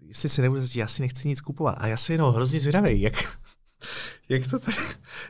jestli 0.01 0.30
se 0.30 0.41
nebudu 0.41 0.61
já 0.76 0.88
si 0.88 1.01
nechci 1.01 1.27
nic 1.27 1.41
kupovat. 1.41 1.76
A 1.77 1.88
já 1.88 1.97
se 1.97 2.14
jenom 2.14 2.34
hrozně 2.34 2.60
zvědavý, 2.60 3.01
jak, 3.01 3.39
jak, 4.30 4.47
to 4.47 4.60
tady, 4.60 4.77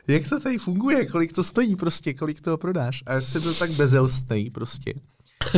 jak 0.08 0.28
to 0.28 0.40
tady 0.40 0.58
funguje, 0.58 1.06
kolik 1.06 1.32
to 1.32 1.44
stojí 1.44 1.76
prostě, 1.76 2.14
kolik 2.14 2.40
toho 2.40 2.58
prodáš. 2.58 3.02
A 3.06 3.12
já 3.12 3.20
jsem 3.20 3.42
byl 3.42 3.54
tak 3.54 3.70
bezelstný 3.70 4.50
prostě, 4.50 4.94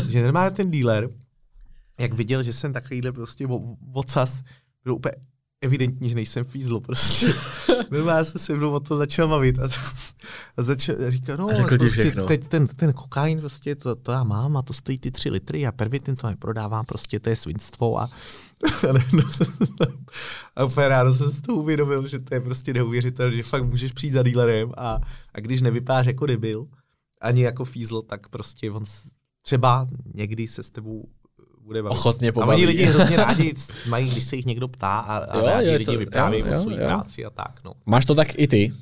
že 0.08 0.22
normálně 0.22 0.50
ten 0.50 0.70
dealer, 0.70 1.08
jak 2.00 2.12
viděl, 2.12 2.42
že 2.42 2.52
jsem 2.52 2.72
takovýhle 2.72 3.12
prostě 3.12 3.46
vocas, 3.80 4.42
byl 4.84 4.94
úplně 4.94 5.14
evidentní, 5.66 6.08
že 6.08 6.14
nejsem 6.14 6.44
fízl, 6.44 6.80
prostě. 6.80 7.34
Normálně 7.90 8.24
se 8.24 8.38
se 8.38 8.54
mnou 8.54 8.72
o 8.72 8.80
to 8.80 8.96
začal 8.96 9.28
bavit 9.28 9.58
a, 9.58 9.68
a 10.56 10.62
začal 10.62 10.96
a 11.06 11.10
říkal, 11.10 11.36
no, 11.36 11.48
a 11.48 11.54
řekl 11.54 11.78
prostě 11.78 12.10
teď 12.26 12.48
ten, 12.48 12.66
ten 12.66 12.92
kokain, 12.92 13.40
prostě 13.40 13.74
to, 13.74 13.94
to, 13.94 14.12
já 14.12 14.24
mám 14.24 14.56
a 14.56 14.62
to 14.62 14.72
stojí 14.72 14.98
ty 14.98 15.10
tři 15.10 15.30
litry 15.30 15.66
a 15.66 15.72
pervitin 15.72 16.16
to 16.16 16.26
neprodávám, 16.26 16.84
prostě 16.84 17.20
to 17.20 17.30
je 17.30 17.36
svinstvo 17.36 18.00
a, 18.00 18.10
a 20.56 20.64
úplně 20.64 20.88
ráno 20.88 21.12
jsem 21.12 21.30
si 21.30 21.42
to 21.42 21.54
uvědomil, 21.54 22.08
že 22.08 22.18
to 22.18 22.34
je 22.34 22.40
prostě 22.40 22.74
neuvěřitelné, 22.74 23.36
že 23.36 23.42
fakt 23.42 23.64
můžeš 23.64 23.92
přijít 23.92 24.12
za 24.12 24.22
dílerem 24.22 24.72
a, 24.76 25.00
a 25.34 25.40
když 25.40 25.60
nevypáš 25.60 26.06
jako 26.06 26.26
debil, 26.26 26.66
ani 27.20 27.42
jako 27.42 27.64
fízl, 27.64 28.02
tak 28.02 28.28
prostě 28.28 28.70
on 28.70 28.84
třeba 29.42 29.86
někdy 30.14 30.48
se 30.48 30.62
s 30.62 30.68
tebou 30.68 31.08
bude 31.66 31.82
bavit. 31.82 31.92
Ochotně 31.98 32.32
pobaví. 32.32 32.52
A 32.52 32.54
oni 32.54 32.66
lidi 32.66 32.84
hrozně 32.84 33.16
rádi 33.26 33.54
mají, 33.88 34.10
když 34.10 34.24
se 34.24 34.36
jich 34.36 34.46
někdo 34.46 34.68
ptá 34.68 34.98
a, 34.98 35.16
a 35.16 35.38
jo, 35.38 35.46
rádi 35.46 35.70
lidi 35.70 35.84
to, 35.84 35.98
vyprávějí 35.98 36.42
o 36.42 36.54
své 36.54 36.76
práci 36.76 37.24
a 37.24 37.30
tak. 37.30 37.60
No. 37.64 37.72
Máš 37.86 38.04
to 38.04 38.14
tak 38.14 38.38
i 38.38 38.48
ty? 38.48 38.72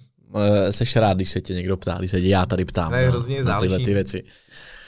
Seš 0.70 0.96
rád, 0.96 1.14
když 1.14 1.30
se 1.30 1.40
tě 1.40 1.54
někdo 1.54 1.76
ptá, 1.76 1.98
když 1.98 2.10
se 2.10 2.20
tě 2.20 2.28
já 2.28 2.46
tady 2.46 2.64
ptám 2.64 2.92
ne, 2.92 3.08
hrozně 3.08 3.44
na, 3.44 3.52
na 3.52 3.60
tyhle 3.60 3.78
ty 3.78 3.94
věci. 3.94 4.24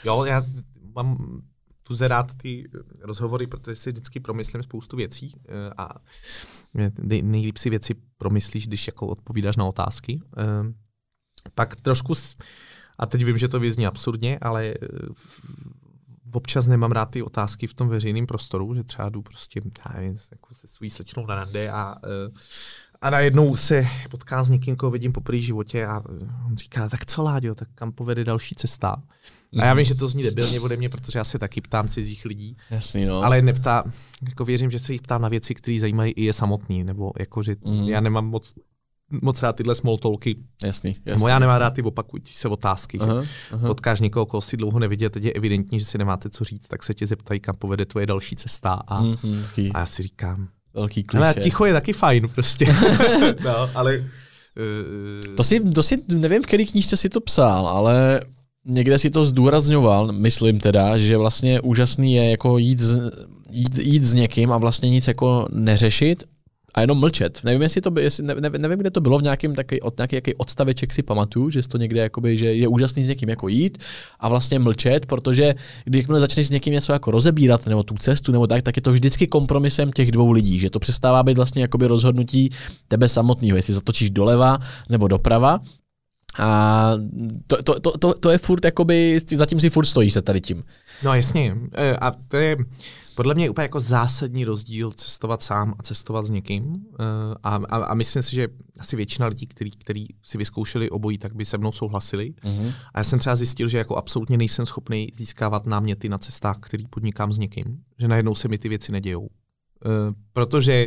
Jo, 0.05 0.24
já 0.24 0.43
mám 0.94 1.43
tu 1.82 1.94
rád 2.01 2.35
ty 2.36 2.64
rozhovory, 3.01 3.47
protože 3.47 3.77
si 3.77 3.93
vždycky 3.93 4.20
promyslím 4.20 4.62
spoustu 4.62 4.97
věcí 4.97 5.35
eh, 5.48 5.73
a 5.77 5.89
nejlíp 7.23 7.59
si 7.59 7.70
věci 7.70 7.94
promyslíš, 8.18 8.66
když 8.66 8.86
jako 8.86 9.06
odpovídáš 9.06 9.56
na 9.56 9.64
otázky. 9.64 10.20
Eh, 10.39 10.73
pak 11.55 11.77
trošku, 11.77 12.14
a 12.98 13.06
teď 13.06 13.24
vím, 13.24 13.36
že 13.36 13.48
to 13.48 13.60
vyzní 13.60 13.86
absurdně, 13.86 14.39
ale 14.43 14.74
občas 16.37 16.67
nemám 16.67 16.93
rád 16.93 17.11
ty 17.11 17.23
otázky 17.23 17.67
v 17.67 17.75
tom 17.75 17.89
veřejném 17.89 18.27
prostoru, 18.27 18.75
že 18.75 18.85
třeba 18.85 19.09
jdu 19.09 19.23
prostě, 19.23 19.61
já 19.87 20.01
nevím, 20.01 20.17
jako 20.31 20.55
se 20.55 20.69
svou 20.69 20.91
slečnou 20.91 21.27
na 21.27 21.35
rande 21.35 21.71
a, 21.71 21.95
a 23.01 23.11
najednou 23.11 23.57
se 23.57 23.87
potká 24.11 24.45
s 24.45 24.49
někým, 24.49 24.77
koho 24.77 24.91
vidím 24.91 25.13
po 25.13 25.21
první 25.21 25.43
životě 25.43 25.87
a 25.87 26.03
on 26.47 26.57
říká, 26.57 26.89
tak 26.89 27.07
co 27.07 27.23
Láďo, 27.23 27.55
tak 27.55 27.69
kam 27.75 27.93
povede 27.93 28.25
další 28.25 28.55
cesta? 28.55 29.03
A 29.59 29.65
já 29.65 29.75
vím, 29.75 29.85
že 29.85 29.95
to 29.95 30.09
zní 30.09 30.23
debilně 30.23 30.61
ode 30.61 30.77
mě, 30.77 30.89
protože 30.89 31.19
já 31.19 31.25
se 31.25 31.39
taky 31.39 31.61
ptám 31.61 31.89
cizích 31.89 32.25
lidí. 32.25 32.57
Jasný, 32.71 33.05
no. 33.05 33.23
Ale 33.23 33.43
neptá, 33.43 33.85
jako 34.29 34.45
věřím, 34.45 34.71
že 34.71 34.79
se 34.79 34.93
jich 34.93 35.03
ptám 35.03 35.23
na 35.23 35.29
věci, 35.29 35.55
které 35.55 35.81
zajímají 35.81 36.13
i 36.13 36.25
je 36.25 36.33
samotný, 36.33 36.85
nebo 36.85 37.13
jako, 37.19 37.43
že 37.43 37.57
mm. 37.65 37.89
já 37.89 38.01
nemám 38.01 38.27
moc 38.27 38.55
moc 39.23 39.43
rád 39.43 39.57
tyhle 39.57 39.74
small 39.74 39.99
talky. 39.99 40.37
Jasný, 40.65 40.91
jasný. 40.91 41.12
Nebo 41.12 41.28
já 41.28 41.39
nemám 41.39 41.61
rád 41.61 41.70
ty 41.70 41.83
opakující 41.83 42.35
se 42.35 42.49
otázky. 42.49 42.99
Aha, 42.99 43.23
aha. 43.53 43.66
Potkáš 43.66 44.01
někoho, 44.01 44.27
koho 44.27 44.41
si 44.41 44.57
dlouho 44.57 44.78
nevidět, 44.78 45.12
teď 45.12 45.24
je 45.24 45.33
evidentní, 45.33 45.81
že 45.81 45.87
si 45.87 45.99
nemáte 45.99 46.31
co 46.31 46.45
říct, 46.45 46.69
tak 46.69 46.83
se 46.83 46.95
tě 46.95 47.07
zeptají, 47.07 47.41
kam 47.41 47.55
povede 47.59 47.85
tvoje 47.85 48.07
další 48.07 48.37
cesta. 48.37 48.73
A, 48.73 49.03
mm-hmm, 49.03 49.70
a 49.74 49.78
já 49.78 49.87
si 49.87 50.03
říkám, 50.03 50.49
Velký 50.77 51.03
kliše. 51.03 51.24
Ale 51.24 51.35
ticho 51.35 51.66
je 51.66 51.73
taky 51.73 51.93
fajn 51.93 52.28
prostě. 52.28 52.66
no, 53.45 53.70
ale... 53.74 53.99
Uh, 53.99 55.35
to, 55.35 55.45
si, 55.45 55.61
to 55.61 55.83
si, 55.83 56.03
nevím, 56.09 56.43
v 56.43 56.47
které 56.47 56.65
knížce 56.65 56.97
si 56.97 57.09
to 57.09 57.20
psal, 57.20 57.69
ale 57.69 58.20
někde 58.65 58.99
si 58.99 59.11
to 59.11 59.24
zdůrazňoval, 59.24 60.12
myslím 60.12 60.61
teda, 60.61 60.99
že 60.99 61.16
vlastně 61.16 61.61
úžasný 61.61 62.15
je 62.15 62.31
jako 62.31 62.59
jít, 62.59 62.78
z, 62.78 63.11
jít, 63.51 63.78
jít 63.78 64.03
s 64.03 64.15
někým 64.15 64.53
a 64.53 64.59
vlastně 64.59 64.91
nic 64.91 65.09
jako 65.09 65.49
neřešit 65.53 66.24
a 66.77 66.81
jenom 66.81 66.98
mlčet. 66.98 67.40
Nevím, 67.44 67.62
jestli 67.62 67.81
to 67.81 67.90
by, 67.90 68.03
jestli, 68.03 68.24
ne, 68.24 68.35
nevím, 68.35 68.62
nevím, 68.62 68.78
kde 68.78 68.90
to 68.90 69.01
bylo, 69.01 69.19
v 69.19 69.23
nějakém 69.23 69.55
takový, 69.55 69.81
od, 69.81 69.98
nějaký, 69.98 70.15
nějaký 70.15 70.35
odstaveček 70.35 70.93
si 70.93 71.03
pamatuju, 71.03 71.51
že 71.51 71.69
to 71.69 71.78
někde 71.78 72.01
jakoby, 72.01 72.36
že 72.36 72.55
je 72.55 72.69
úžasný 72.69 73.05
s 73.05 73.09
někým 73.09 73.28
jako 73.28 73.48
jít 73.48 73.78
a 74.20 74.28
vlastně 74.28 74.59
mlčet, 74.59 75.07
protože 75.07 75.55
když 75.85 76.07
začneš 76.07 76.47
s 76.47 76.51
někým 76.51 76.73
něco 76.73 76.93
jako 76.93 77.11
rozebírat 77.11 77.66
nebo 77.66 77.82
tu 77.82 77.94
cestu 77.94 78.32
nebo 78.32 78.47
tak, 78.47 78.62
tak 78.62 78.77
je 78.77 78.82
to 78.82 78.93
vždycky 78.93 79.27
kompromisem 79.27 79.93
těch 79.93 80.12
dvou 80.12 80.32
lidí, 80.32 80.59
že 80.59 80.70
to 80.70 80.78
přestává 80.78 81.23
být 81.23 81.36
vlastně 81.36 81.62
jakoby 81.62 81.86
rozhodnutí 81.86 82.51
tebe 82.89 83.09
samotného, 83.09 83.57
jestli 83.57 83.74
zatočíš 83.74 84.11
doleva 84.11 84.59
nebo 84.89 85.09
doprava 85.09 85.61
a 86.39 86.93
to, 87.47 87.62
to, 87.62 87.81
to, 87.81 87.98
to, 87.98 88.15
to 88.15 88.31
je 88.31 88.39
furt, 88.39 88.65
jakoby, 88.65 89.20
zatím 89.31 89.61
si 89.61 89.70
furt 89.70 89.86
stojíš 89.86 90.12
se 90.12 90.23
tady 90.23 90.40
tím. 90.40 90.62
No 91.02 91.14
jasně. 91.14 91.56
E, 91.73 91.97
a 91.97 92.12
to 92.28 92.36
je 92.36 92.56
podle 93.14 93.35
mě 93.35 93.51
úplně 93.51 93.62
jako 93.62 93.81
zásadní 93.81 94.44
rozdíl 94.44 94.93
cestovat 94.93 95.43
sám 95.43 95.74
a 95.78 95.82
cestovat 95.82 96.24
s 96.27 96.31
někým. 96.31 96.77
E, 97.01 97.05
a, 97.43 97.60
a, 97.68 97.77
a 97.77 97.94
myslím 97.94 98.23
si, 98.23 98.36
že 98.36 98.48
asi 98.78 98.97
většina 98.97 99.27
lidí, 99.27 99.47
který, 99.47 99.70
který 99.70 100.06
si 100.23 100.39
vyzkoušeli 100.39 100.90
obojí, 100.90 101.18
tak 101.18 101.35
by 101.35 101.44
se 101.44 101.59
mnou 101.59 101.73
souhlasili. 101.73 102.35
Mm-hmm. 102.44 102.73
A 102.94 102.98
já 103.01 103.05
jsem 103.05 103.18
třeba 103.18 103.36
zjistil, 103.36 103.68
že 103.68 103.78
jako 103.78 103.97
absolutně 103.97 104.36
nejsem 104.36 104.66
schopný 104.66 105.09
získávat 105.14 105.66
náměty 105.66 106.09
na 106.09 106.18
cestách, 106.18 106.56
který 106.60 106.86
podnikám 106.86 107.32
s 107.32 107.39
někým. 107.39 107.78
Že 107.98 108.09
najednou 108.09 108.35
se 108.35 108.48
mi 108.48 108.59
ty 108.59 108.68
věci 108.68 108.93
nedějou. 108.93 109.27
E, 109.27 109.89
protože 110.32 110.86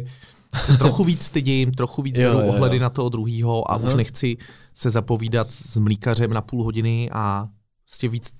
trochu 0.78 1.04
víc 1.04 1.24
stydím, 1.24 1.72
trochu 1.72 2.02
víc 2.02 2.16
beru 2.18 2.40
ohledy 2.40 2.78
jo. 2.78 2.82
na 2.82 2.90
toho 2.90 3.10
druhého 3.10 3.72
a 3.72 3.76
Aha. 3.76 3.88
už 3.88 3.96
nechci 3.96 4.38
se 4.74 4.90
zapovídat 4.90 5.52
s 5.52 5.78
mlíkařem 5.78 6.34
na 6.34 6.42
půl 6.42 6.64
hodiny 6.64 7.10
a 7.14 7.48
prostě 7.86 8.10
víc 8.10 8.32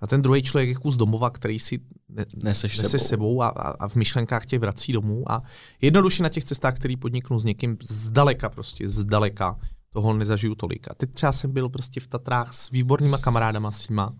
a 0.00 0.06
ten 0.06 0.22
druhý 0.22 0.42
člověk 0.42 0.68
je 0.68 0.74
kus 0.74 0.96
domova, 0.96 1.30
který 1.30 1.58
si 1.58 1.80
ne, 2.08 2.24
neseš, 2.42 2.78
neseš 2.78 3.02
sebou, 3.02 3.08
sebou 3.08 3.42
a, 3.42 3.48
a, 3.48 3.88
v 3.88 3.96
myšlenkách 3.96 4.46
tě 4.46 4.58
vrací 4.58 4.92
domů 4.92 5.32
a 5.32 5.42
jednoduše 5.80 6.22
na 6.22 6.28
těch 6.28 6.44
cestách, 6.44 6.76
který 6.76 6.96
podniknu 6.96 7.38
s 7.38 7.44
někým 7.44 7.76
zdaleka 7.82 8.48
prostě, 8.48 8.88
zdaleka 8.88 9.58
toho 9.92 10.12
nezažiju 10.12 10.54
tolik. 10.54 10.90
A 10.90 10.94
teď 10.94 11.12
třeba 11.12 11.32
jsem 11.32 11.52
byl 11.52 11.68
prostě 11.68 12.00
v 12.00 12.06
Tatrách 12.06 12.54
s 12.54 12.70
výbornýma 12.70 13.18
kamarádama 13.18 13.70
svýma 13.70 14.14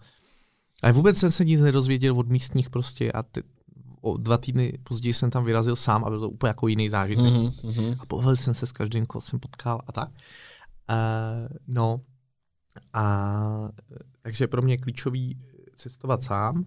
a 0.82 0.92
vůbec 0.92 1.18
jsem 1.18 1.30
se 1.30 1.44
nic 1.44 1.60
nedozvěděl 1.60 2.18
od 2.18 2.28
místních 2.28 2.70
prostě 2.70 3.12
a 3.12 3.22
teď 3.22 3.44
o 4.00 4.16
dva 4.16 4.38
týdny 4.38 4.78
později 4.82 5.14
jsem 5.14 5.30
tam 5.30 5.44
vyrazil 5.44 5.76
sám 5.76 6.04
a 6.04 6.10
byl 6.10 6.20
to 6.20 6.30
úplně 6.30 6.48
jako 6.48 6.68
jiný 6.68 6.88
zážitek. 6.88 7.24
Mm-hmm. 7.24 7.96
A 8.00 8.06
pobavil 8.06 8.36
jsem 8.36 8.54
se 8.54 8.66
s 8.66 8.72
každým, 8.72 9.06
koho 9.06 9.22
jsem 9.22 9.40
potkal 9.40 9.80
a 9.86 9.92
tak. 9.92 10.08
Uh, 10.08 11.56
no 11.66 12.00
a 12.92 13.68
takže 14.22 14.46
pro 14.46 14.62
mě 14.62 14.76
klíčový 14.76 15.38
cestovat 15.76 16.24
sám. 16.24 16.64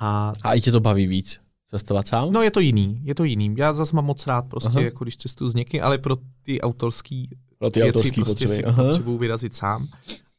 A, 0.00 0.32
a 0.42 0.54
i 0.54 0.60
tě 0.60 0.72
to 0.72 0.80
baví 0.80 1.06
víc? 1.06 1.40
Cestovat 1.70 2.06
sám? 2.06 2.32
No 2.32 2.42
je 2.42 2.50
to 2.50 2.60
jiný, 2.60 3.00
je 3.02 3.14
to 3.14 3.24
jiný. 3.24 3.54
Já 3.58 3.74
zase 3.74 3.96
mám 3.96 4.04
moc 4.04 4.26
rád 4.26 4.46
prostě, 4.46 4.70
Aha. 4.70 4.80
jako 4.80 5.04
když 5.04 5.16
cestuju 5.16 5.50
s 5.50 5.54
někým, 5.54 5.82
ale 5.82 5.98
pro 5.98 6.16
ty 6.42 6.60
autorský 6.60 7.30
pro 7.58 7.70
ty 7.70 7.80
věci 7.80 7.98
autorský 7.98 8.20
prostě 8.22 8.46
potřeby. 8.46 8.72
si 8.72 8.82
potřebuji 8.82 9.18
vyrazit 9.18 9.54
sám. 9.54 9.88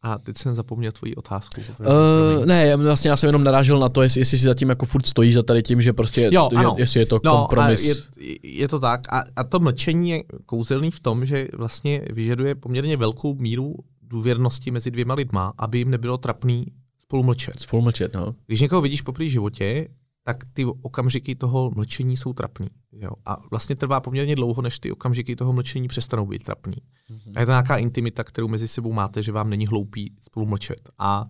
A 0.02 0.18
teď 0.18 0.38
jsem 0.38 0.56
zapomněl 0.56 0.92
tvoji 0.92 1.16
otázku. 1.16 1.62
Uh, 1.80 2.46
ne, 2.46 2.76
vlastně 2.76 3.10
já 3.10 3.18
jsem 3.18 3.28
jenom 3.28 3.44
narážel 3.44 3.80
na 3.80 3.90
to, 3.90 4.02
jestli, 4.02 4.22
jestli 4.22 4.38
si 4.38 4.46
zatím 4.46 4.70
jako 4.70 4.86
furt 4.86 5.06
stojíš 5.08 5.36
za 5.36 5.44
tady 5.44 5.64
tím, 5.64 5.82
že 5.82 5.94
prostě 5.94 6.30
jo, 6.34 6.50
ano. 6.56 6.76
Je, 6.78 6.82
jestli 6.82 7.00
je 7.00 7.06
to 7.06 7.20
no, 7.24 7.38
kompromis. 7.38 7.84
Je, 8.18 8.38
je 8.44 8.68
to 8.68 8.80
tak. 8.80 9.14
A, 9.14 9.24
a 9.36 9.44
to 9.44 9.60
mlčení 9.60 10.10
je 10.10 10.24
kouzelný 10.46 10.92
v 10.92 11.00
tom, 11.00 11.26
že 11.26 11.48
vlastně 11.54 12.02
vyžaduje 12.14 12.56
poměrně 12.56 12.98
velkou 12.98 13.36
míru 13.36 13.76
důvěrnosti 14.02 14.72
mezi 14.72 14.92
dvěma 14.92 15.14
lidma, 15.14 15.54
aby 15.58 15.78
jim 15.78 15.90
nebylo 15.90 16.18
trapný 16.18 16.66
spolu 17.08 17.24
mlčet. 17.24 17.60
Spolu 17.60 17.82
mlčet, 17.82 18.14
no. 18.14 18.36
Když 18.48 18.62
někoho 18.62 18.82
vidíš 18.82 19.02
po 19.02 19.14
životě, 19.20 19.88
tak 20.24 20.44
ty 20.54 20.66
okamžiky 20.66 21.36
toho 21.36 21.72
mlčení 21.76 22.18
jsou 22.18 22.34
trapný. 22.34 22.68
Jo? 22.92 23.10
A 23.26 23.38
vlastně 23.52 23.76
trvá 23.76 24.00
poměrně 24.00 24.36
dlouho, 24.36 24.62
než 24.62 24.80
ty 24.80 24.92
okamžiky 24.92 25.36
toho 25.36 25.54
mlčení 25.54 25.88
přestanou 25.88 26.26
být 26.26 26.44
trapný. 26.44 26.74
Mm-hmm. 26.74 27.32
A 27.36 27.40
je 27.40 27.46
to 27.46 27.52
nějaká 27.52 27.78
intimita, 27.78 28.24
kterou 28.24 28.48
mezi 28.48 28.68
sebou 28.68 28.94
máte, 28.94 29.24
že 29.24 29.32
vám 29.32 29.50
není 29.50 29.68
hloupý 29.68 30.14
spolu 30.22 30.46
mlčet. 30.46 30.90
A, 30.98 31.26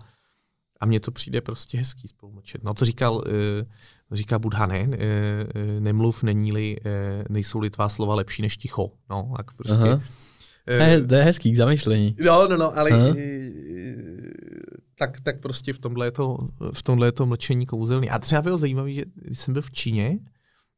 a 0.79 0.85
mně 0.85 0.99
to 0.99 1.11
přijde 1.11 1.41
prostě 1.41 1.77
hezký 1.77 2.07
spolu 2.07 2.31
mlčet. 2.31 2.63
No 2.63 2.73
to 2.73 2.85
říkal, 2.85 3.15
uh, 3.15 3.23
říká 4.11 4.39
Budha, 4.39 4.65
ne, 4.65 4.87
uh, 4.87 4.95
nemluv, 5.79 6.23
není-li, 6.23 6.77
uh, 6.79 6.91
nejsou-li 7.29 7.69
tvá 7.69 7.89
slova 7.89 8.15
lepší 8.15 8.41
než 8.41 8.57
ticho. 8.57 8.91
No, 9.09 9.33
tak 9.37 9.51
prostě... 9.53 9.83
Aha. 9.83 10.01
To 11.07 11.15
je 11.15 11.23
hezký 11.23 11.51
k 11.51 11.55
zamýšlení. 11.55 12.15
No, 12.25 12.47
no, 12.47 12.57
no, 12.57 12.77
ale 12.77 12.89
Aha 12.89 13.13
tak, 14.99 15.21
tak 15.21 15.41
prostě 15.41 15.73
v 15.73 15.79
tomhle, 15.79 16.07
je 16.07 16.11
to, 16.11 16.37
v 16.73 16.83
tomhle 16.83 17.07
je 17.07 17.11
to 17.11 17.25
mlčení 17.25 17.65
kouzelný. 17.65 18.09
A 18.09 18.19
třeba 18.19 18.41
bylo 18.41 18.57
zajímavé, 18.57 18.93
že 18.93 19.03
když 19.15 19.39
jsem 19.39 19.53
byl 19.53 19.61
v 19.61 19.71
Číně, 19.71 20.19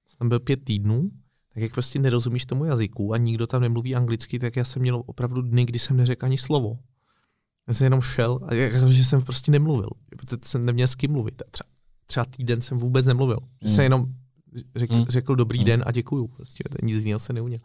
jsem 0.07 0.17
tam 0.19 0.29
byl 0.29 0.39
pět 0.39 0.63
týdnů, 0.63 1.11
tak 1.53 1.63
jak 1.63 1.71
prostě 1.71 1.99
nerozumíš 1.99 2.45
tomu 2.45 2.65
jazyku 2.65 3.13
a 3.13 3.17
nikdo 3.17 3.47
tam 3.47 3.61
nemluví 3.61 3.95
anglicky, 3.95 4.39
tak 4.39 4.55
já 4.55 4.63
jsem 4.63 4.81
měl 4.81 5.03
opravdu 5.05 5.41
dny, 5.41 5.65
kdy 5.65 5.79
jsem 5.79 5.97
neřekl 5.97 6.25
ani 6.25 6.37
slovo. 6.37 6.79
Já 7.67 7.73
jsem 7.73 7.85
jenom 7.85 8.01
šel 8.01 8.39
a 8.47 8.53
já, 8.53 8.87
že 8.87 9.05
jsem 9.05 9.21
prostě 9.21 9.51
nemluvil, 9.51 9.89
protože 10.17 10.37
jsem 10.43 10.65
neměl 10.65 10.87
s 10.87 10.95
kým 10.95 11.11
mluvit. 11.11 11.41
A 11.41 11.45
třeba, 11.51 11.69
třeba 12.05 12.25
týden 12.25 12.61
jsem 12.61 12.77
vůbec 12.77 13.05
nemluvil. 13.05 13.37
Mm. 13.61 13.71
Jsem 13.71 13.83
jenom 13.83 14.05
řekl, 14.75 14.95
mm. 14.95 15.05
řekl 15.05 15.35
dobrý 15.35 15.59
mm. 15.59 15.65
den 15.65 15.83
a 15.85 15.91
děkuju. 15.91 16.27
Prostě 16.27 16.63
nic 16.83 16.97
jiného 16.97 17.19
se 17.19 17.33
neuměl. 17.33 17.59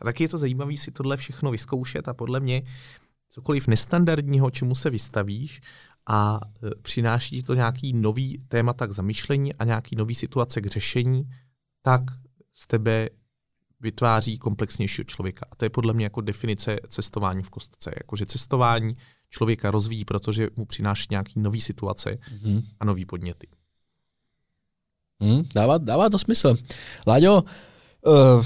A 0.00 0.04
taky 0.04 0.24
je 0.24 0.28
to 0.28 0.38
zajímavé 0.38 0.76
si 0.76 0.90
tohle 0.90 1.16
všechno 1.16 1.50
vyzkoušet 1.50 2.08
a 2.08 2.14
podle 2.14 2.40
mě 2.40 2.62
cokoliv 3.30 3.66
nestandardního, 3.66 4.50
čemu 4.50 4.74
se 4.74 4.90
vystavíš, 4.90 5.60
a 6.08 6.40
e, 6.62 6.70
přináší 6.82 7.42
to 7.42 7.54
nějaký 7.54 7.92
nový 7.92 8.42
témata 8.48 8.86
k 8.86 8.92
zamýšlení 8.92 9.54
a 9.54 9.64
nějaký 9.64 9.96
nový 9.96 10.14
situace 10.14 10.60
k 10.60 10.66
řešení, 10.66 11.22
tak 11.82 12.02
z 12.52 12.66
tebe 12.66 13.08
vytváří 13.80 14.38
komplexnějšího 14.38 15.04
člověka. 15.04 15.46
A 15.50 15.56
to 15.56 15.64
je 15.64 15.70
podle 15.70 15.94
mě 15.94 16.04
jako 16.04 16.20
definice 16.20 16.78
cestování 16.88 17.42
v 17.42 17.50
kostce. 17.50 17.90
Jakože 17.96 18.26
cestování 18.26 18.96
člověka 19.30 19.70
rozvíjí, 19.70 20.04
protože 20.04 20.48
mu 20.56 20.66
přináší 20.66 21.06
nějaký 21.10 21.40
nový 21.40 21.60
situace 21.60 22.10
mm-hmm. 22.10 22.62
a 22.80 22.84
nový 22.84 23.04
podněty. 23.04 23.46
Mm, 25.20 25.42
dává, 25.54 25.78
dává 25.78 26.10
to 26.10 26.18
smysl. 26.18 26.54
Láďo, 27.06 27.44
uh, 28.06 28.44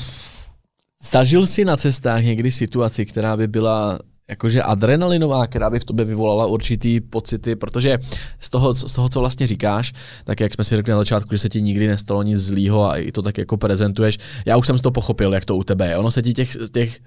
Zažil 1.11 1.47
jsi 1.47 1.65
na 1.65 1.77
cestách 1.77 2.23
někdy 2.23 2.51
situaci, 2.51 3.07
která 3.07 3.37
by 3.37 3.49
byla 3.49 3.99
jakože 4.29 4.63
adrenalinová, 4.63 5.47
která 5.47 5.71
by 5.71 5.79
v 5.79 5.85
tobě 5.85 6.05
vyvolala 6.05 6.47
určitý 6.47 7.01
pocity, 7.01 7.57
protože 7.57 7.99
z 8.41 8.51
toho, 8.51 8.75
z 8.75 8.93
toho, 8.93 9.09
co 9.09 9.21
vlastně 9.21 9.47
říkáš, 9.47 9.93
tak 10.25 10.41
jak 10.41 10.55
jsme 10.55 10.65
si 10.65 10.77
řekli 10.77 10.91
na 10.91 10.99
začátku, 10.99 11.35
že 11.35 11.39
se 11.39 11.49
ti 11.49 11.63
nikdy 11.63 11.87
nestalo 11.87 12.23
nic 12.23 12.41
zlýho 12.41 12.91
a 12.91 12.97
i 12.97 13.13
to 13.13 13.23
tak 13.23 13.39
jako 13.39 13.57
prezentuješ, 13.57 14.19
já 14.47 14.57
už 14.57 14.67
jsem 14.67 14.79
to 14.79 14.91
pochopil, 14.91 15.35
jak 15.35 15.45
to 15.45 15.57
u 15.57 15.65
tebe 15.65 15.89
je. 15.89 15.97
Ono 15.97 16.11
se 16.11 16.23
ti 16.23 16.33
těch, 16.33 16.57
těch 16.73 17.01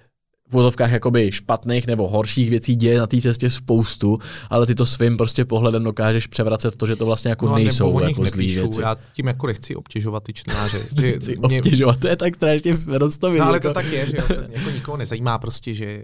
v 0.49 0.53
vozovkách 0.53 0.91
jakoby 0.91 1.31
špatných 1.31 1.87
nebo 1.87 2.07
horších 2.07 2.49
věcí 2.49 2.75
děje 2.75 2.99
na 2.99 3.07
té 3.07 3.21
cestě 3.21 3.49
spoustu, 3.49 4.17
ale 4.49 4.65
ty 4.65 4.75
to 4.75 4.85
svým 4.85 5.17
prostě 5.17 5.45
pohledem 5.45 5.83
dokážeš 5.83 6.27
převracet 6.27 6.75
to, 6.75 6.85
že 6.85 6.95
to 6.95 7.05
vlastně 7.05 7.29
jako 7.29 7.45
No 7.45 7.55
nejsou 7.55 7.99
jako 7.99 8.25
zlý 8.25 8.55
věci. 8.55 8.81
Já 8.81 8.95
tím 9.13 9.27
jako 9.27 9.47
nechci 9.47 9.75
obtěžovat 9.75 10.23
ty 10.23 10.33
čtenáře. 10.33 10.79
že 11.01 11.11
Chci 11.13 11.33
mě- 11.47 11.57
obtěžovat, 11.57 11.99
to 11.99 12.07
je 12.07 12.15
tak 12.15 12.35
strašně 12.35 12.77
rostově. 12.87 13.39
No, 13.39 13.45
ale 13.45 13.55
jako. 13.55 13.67
to 13.67 13.73
tak 13.73 13.85
je, 13.85 14.05
že 14.05 14.17
jo, 14.17 14.23
jako 14.49 14.69
nikoho 14.69 14.97
nezajímá 14.97 15.37
prostě, 15.37 15.73
že 15.73 16.03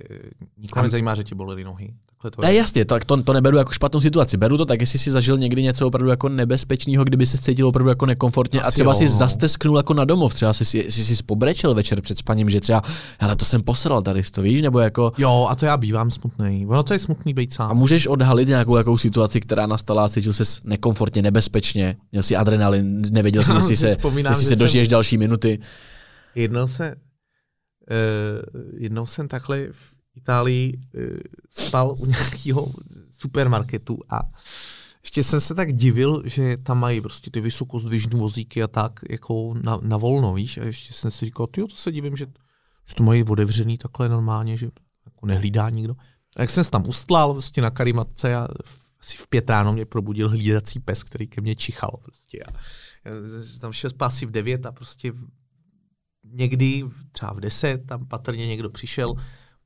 nikoho 0.57 0.83
nezajímá, 0.83 1.15
že 1.15 1.23
ti 1.23 1.35
bolely 1.35 1.63
nohy. 1.63 1.93
Ne, 2.41 2.53
jasně, 2.53 2.85
tak 2.85 3.05
to, 3.05 3.23
to 3.23 3.33
neberu 3.33 3.57
jako 3.57 3.71
špatnou 3.71 4.01
situaci. 4.01 4.37
Beru 4.37 4.57
to 4.57 4.65
tak, 4.65 4.79
jestli 4.81 4.99
jsi 4.99 5.11
zažil 5.11 5.37
někdy 5.37 5.63
něco 5.63 5.87
opravdu 5.87 6.09
jako 6.09 6.29
nebezpečného, 6.29 7.03
kdyby 7.03 7.25
se 7.25 7.37
cítil 7.37 7.67
opravdu 7.67 7.89
jako 7.89 8.05
nekomfortně 8.05 8.61
a 8.61 8.63
Asi 8.67 8.73
třeba 8.73 8.91
jo, 8.91 8.95
si 8.97 9.03
no. 9.05 9.09
zastesknul 9.11 9.77
jako 9.77 9.93
na 9.93 10.05
domov, 10.05 10.33
třeba 10.33 10.53
si, 10.53 10.65
si, 10.65 10.85
si, 10.91 11.05
si 11.15 11.23
pobrečel 11.23 11.73
večer 11.73 12.01
před 12.01 12.17
spaním, 12.17 12.49
že 12.49 12.61
třeba, 12.61 12.81
hele, 13.19 13.35
to 13.35 13.45
jsem 13.45 13.61
posral 13.61 14.01
tady, 14.01 14.21
to 14.31 14.41
víš, 14.41 14.61
nebo 14.61 14.79
jako 14.79 15.11
Jo, 15.17 15.47
a 15.49 15.55
to 15.55 15.65
já 15.65 15.77
bývám 15.77 16.11
smutný. 16.11 16.65
Ono 16.67 16.83
to 16.83 16.93
je 16.93 16.99
smutný 16.99 17.33
být 17.33 17.51
a 17.51 17.55
sám. 17.55 17.77
můžeš 17.77 18.07
odhalit 18.07 18.47
nějakou 18.47 18.77
jakou 18.77 18.97
situaci, 18.97 19.41
která 19.41 19.65
nastala, 19.67 20.09
cítil 20.09 20.33
se 20.33 20.43
nekomfortně, 20.63 21.21
nebezpečně, 21.21 21.95
měl 22.11 22.23
si 22.23 22.35
adrenalin, 22.35 23.01
nevěděl 23.11 23.43
jsi, 23.43 23.51
jestli 23.55 23.75
si 23.75 23.81
se, 23.81 23.87
jestli 24.17 24.35
se 24.35 24.49
jsem- 24.49 24.59
dožiješ 24.59 24.87
další 24.87 25.17
minuty. 25.17 25.59
Jednou 26.35 26.67
se, 26.67 26.95
uh, 26.95 28.61
jednou 28.77 29.05
jsem 29.05 29.27
takhle 29.27 29.67
v 29.71 30.02
Itálii 30.15 30.77
uh, 30.77 31.17
spal 31.49 31.95
u 31.99 32.05
nějakého 32.05 32.71
supermarketu 33.17 33.97
a 34.09 34.21
ještě 35.03 35.23
jsem 35.23 35.41
se 35.41 35.55
tak 35.55 35.73
divil, 35.73 36.23
že 36.25 36.57
tam 36.57 36.79
mají 36.79 37.01
prostě 37.01 37.31
ty 37.31 37.41
vysokozdvižné 37.41 38.19
vozíky 38.19 38.63
a 38.63 38.67
tak 38.67 38.99
jako 39.09 39.53
na, 39.63 39.79
na 39.81 39.97
volno, 39.97 40.33
víš, 40.33 40.57
a 40.57 40.63
ještě 40.63 40.93
jsem 40.93 41.11
si 41.11 41.25
říkal, 41.25 41.47
ty 41.47 41.61
to 41.61 41.75
se 41.75 41.91
divím, 41.91 42.17
že, 42.17 42.25
že 42.87 42.95
to 42.95 43.03
mají 43.03 43.23
otevřený 43.23 43.77
takhle 43.77 44.09
normálně, 44.09 44.57
že 44.57 44.69
jako 45.05 45.25
nehlídá 45.25 45.69
nikdo. 45.69 45.95
A 46.35 46.41
jak 46.41 46.49
jsem 46.49 46.63
se 46.63 46.71
tam 46.71 46.87
ustlal 46.87 47.33
prostě 47.33 47.61
na 47.61 47.69
karimatce 47.69 48.35
a 48.35 48.47
asi 48.99 49.17
v 49.17 49.27
pět 49.27 49.49
ráno 49.49 49.73
mě 49.73 49.85
probudil 49.85 50.29
hlídací 50.29 50.79
pes, 50.79 51.03
který 51.03 51.27
ke 51.27 51.41
mně 51.41 51.55
čichal 51.55 51.99
prostě. 52.03 52.43
A 52.43 52.51
já 53.05 53.43
jsem 53.45 53.59
tam 53.59 53.73
šel 53.73 53.89
spát 53.89 54.13
v 54.21 54.31
devět 54.31 54.65
a 54.65 54.71
prostě 54.71 55.13
někdy 56.23 56.83
třeba 57.11 57.33
v 57.33 57.39
deset 57.39 57.85
tam 57.85 58.05
patrně 58.05 58.47
někdo 58.47 58.69
přišel, 58.69 59.15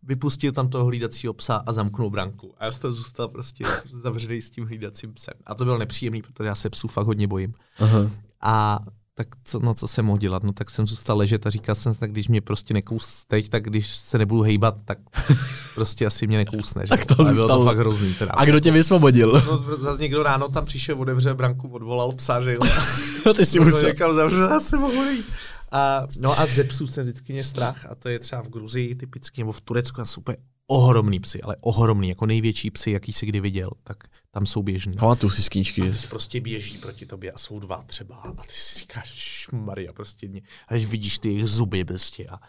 vypustil 0.07 0.51
tam 0.51 0.69
toho 0.69 0.85
hlídacího 0.85 1.33
psa 1.33 1.63
a 1.65 1.73
zamknul 1.73 2.09
branku. 2.09 2.53
A 2.57 2.65
já 2.65 2.71
jsem 2.71 2.93
zůstal 2.93 3.27
prostě 3.27 3.65
zavřený 4.03 4.41
s 4.41 4.49
tím 4.49 4.65
hlídacím 4.65 5.13
psem. 5.13 5.33
A 5.45 5.55
to 5.55 5.63
bylo 5.63 5.77
nepříjemný, 5.77 6.21
protože 6.21 6.47
já 6.47 6.55
se 6.55 6.69
psů 6.69 6.87
fakt 6.87 7.05
hodně 7.05 7.27
bojím. 7.27 7.53
Aha. 7.79 8.09
A 8.41 8.79
tak 9.17 9.27
co, 9.43 9.59
no, 9.59 9.73
co 9.73 9.87
jsem 9.87 10.05
mohl 10.05 10.17
dělat? 10.17 10.43
No 10.43 10.53
tak 10.53 10.69
jsem 10.69 10.87
zůstal 10.87 11.17
ležet 11.17 11.47
a 11.47 11.49
říkal 11.49 11.75
jsem 11.75 11.93
si, 11.93 11.99
tak 11.99 12.11
když 12.11 12.27
mě 12.27 12.41
prostě 12.41 12.73
nekous 12.73 13.25
teď, 13.25 13.49
tak 13.49 13.63
když 13.63 13.87
se 13.87 14.17
nebudu 14.17 14.41
hejbat, 14.41 14.75
tak 14.85 14.97
prostě 15.75 16.05
asi 16.05 16.27
mě 16.27 16.37
nekousne. 16.37 16.81
Že? 16.85 16.89
Tak 16.89 17.05
to 17.05 17.15
Ale 17.19 17.33
bylo 17.33 17.47
to 17.47 17.65
fakt 17.65 17.77
hrozný. 17.77 18.13
Teda. 18.13 18.31
A 18.31 18.45
kdo 18.45 18.59
tě 18.59 18.71
vysvobodil? 18.71 19.41
No, 19.47 19.77
zase 19.77 20.01
někdo 20.01 20.23
ráno 20.23 20.49
tam 20.49 20.65
přišel, 20.65 21.01
otevřel 21.01 21.35
branku, 21.35 21.67
odvolal 21.67 22.11
psa, 22.11 22.41
že 22.41 22.53
jo. 22.53 22.61
Ty 23.35 23.45
si 23.45 23.59
Musel. 23.59 23.89
někam 23.89 24.15
zavřel, 24.15 24.49
já 24.49 24.59
jsem 24.59 24.79
mohl 24.79 25.09
jít. 25.09 25.25
A, 25.71 26.07
no 26.17 26.39
a 26.39 26.45
ze 26.45 26.63
psů 26.63 26.87
jsem 26.87 27.03
vždycky 27.03 27.33
mě 27.33 27.43
strach 27.43 27.85
a 27.85 27.95
to 27.95 28.09
je 28.09 28.19
třeba 28.19 28.41
v 28.43 28.49
Gruzii 28.49 28.95
typicky, 28.95 29.41
nebo 29.41 29.51
v 29.51 29.61
Turecku, 29.61 30.01
a 30.01 30.05
jsou 30.05 30.21
úplně 30.21 30.37
ohromný 30.67 31.19
psy, 31.19 31.41
ale 31.41 31.55
ohromný, 31.61 32.09
jako 32.09 32.25
největší 32.25 32.71
psy, 32.71 32.91
jaký 32.91 33.13
jsi 33.13 33.25
kdy 33.25 33.39
viděl, 33.39 33.69
tak 33.83 33.97
tam 34.31 34.45
jsou 34.45 34.63
běžný. 34.63 34.95
Pamatuju 34.95 35.29
si 35.29 35.43
z 35.43 35.49
knížky. 35.49 35.81
A 35.81 35.93
prostě 36.09 36.41
běží 36.41 36.77
proti 36.77 37.05
tobě 37.05 37.31
a 37.31 37.37
jsou 37.37 37.59
dva 37.59 37.83
třeba 37.83 38.15
a 38.15 38.31
ty 38.31 38.53
si 38.53 38.79
říkáš, 38.79 39.47
Maria, 39.51 39.93
prostě 39.93 40.27
mě, 40.27 40.41
a 40.67 40.73
když 40.73 40.85
vidíš 40.85 41.19
ty 41.19 41.27
jejich 41.27 41.47
zuby 41.47 41.85
prostě 41.85 42.25
a, 42.25 42.39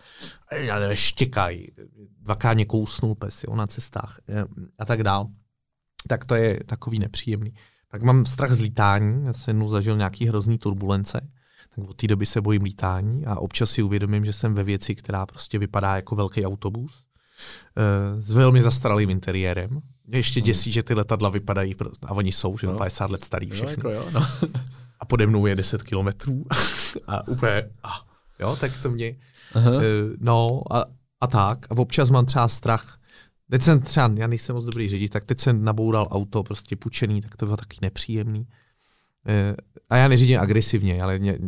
a 0.73 0.95
štěkají, 0.95 1.69
dvakrát 2.21 2.55
mě 2.55 2.65
kousnul 2.65 3.15
pes, 3.15 3.45
jo, 3.45 3.57
na 3.57 3.67
cestách 3.67 4.21
a 4.79 4.85
tak 4.85 5.03
dál. 5.03 5.27
Tak 6.09 6.25
to 6.25 6.35
je 6.35 6.65
takový 6.65 6.99
nepříjemný. 6.99 7.55
Tak 7.91 8.03
mám 8.03 8.27
strach 8.27 8.53
z 8.53 8.61
lítání, 8.61 9.27
já 9.27 9.33
jsem 9.33 9.57
jednou 9.57 9.71
zažil 9.71 9.97
nějaký 9.97 10.27
hrozný 10.27 10.59
turbulence, 10.59 11.31
od 11.89 11.97
té 11.97 12.07
doby 12.07 12.27
se 12.27 12.41
bojím 12.41 12.63
lítání 12.63 13.27
a 13.27 13.37
občas 13.39 13.71
si 13.71 13.83
uvědomím, 13.83 14.25
že 14.25 14.33
jsem 14.33 14.55
ve 14.55 14.65
věci, 14.65 14.95
která 14.95 15.27
prostě 15.27 15.59
vypadá 15.59 15.97
jako 15.97 16.17
velký 16.17 16.47
autobus, 16.47 17.05
eh, 17.77 18.21
s 18.21 18.31
velmi 18.31 18.63
zastaralým 18.63 19.11
interiérem. 19.11 19.81
Mě 20.07 20.19
ještě 20.19 20.41
děsí, 20.41 20.73
že 20.73 20.83
ty 20.83 20.95
letadla 20.95 21.29
vypadají, 21.29 21.75
a 22.07 22.13
oni 22.13 22.33
jsou, 22.33 22.59
že 22.59 22.67
No. 22.67 22.73
no. 22.73 22.79
50 22.79 23.11
let 23.11 23.25
starý 23.25 23.49
Jo, 23.49 23.55
všechny. 23.55 23.71
jako 23.71 23.91
jo, 23.91 24.07
no. 24.13 24.21
A 25.01 25.05
pode 25.05 25.27
mnou 25.27 25.47
je 25.47 25.57
10 25.57 25.83
kilometrů 25.83 26.43
a 27.07 27.29
úplně, 27.29 27.71
a, 27.83 27.89
jo, 28.41 28.57
tak 28.61 28.73
to 28.83 28.91
mě, 28.91 29.17
Aha. 29.55 29.71
uh, 29.71 29.83
no 30.21 30.61
a, 30.71 30.85
a 31.21 31.27
tak. 31.27 31.67
A 31.71 31.77
občas 31.79 32.11
mám 32.11 32.27
třeba 32.27 32.49
strach, 32.49 32.99
teď 33.51 33.63
jsem 33.63 33.81
třeba, 33.81 34.11
já 34.15 34.27
nejsem 34.27 34.55
moc 34.57 34.65
dobrý 34.65 34.89
řidič, 34.89 35.11
tak 35.13 35.25
teď 35.25 35.41
jsem 35.41 35.65
naboural 35.65 36.09
auto 36.11 36.43
prostě 36.43 36.77
pučený, 36.77 37.21
tak 37.21 37.37
to 37.37 37.45
bylo 37.47 37.57
taky 37.57 37.77
nepříjemný. 37.83 38.41
Uh, 38.41 38.47
a 39.91 39.97
já 39.97 40.09
neřídím 40.09 40.41
agresivně, 40.41 41.03
ale 41.03 41.19
mě, 41.19 41.39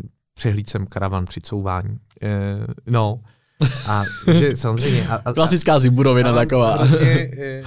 přehlíd 0.41 0.71
jsem 0.71 0.87
karavan 0.87 1.27
při 1.27 1.41
couvání. 1.41 1.89
Uh, 1.91 2.65
no, 2.87 3.21
a 3.89 4.05
že 4.35 4.57
samozřejmě. 4.57 5.09
A, 5.09 5.15
a, 5.25 5.33
Klasická 5.33 5.79
ziburovina 5.79 6.35
taková. 6.35 6.77
Prostě, 6.79 7.31
eh, 7.39 7.63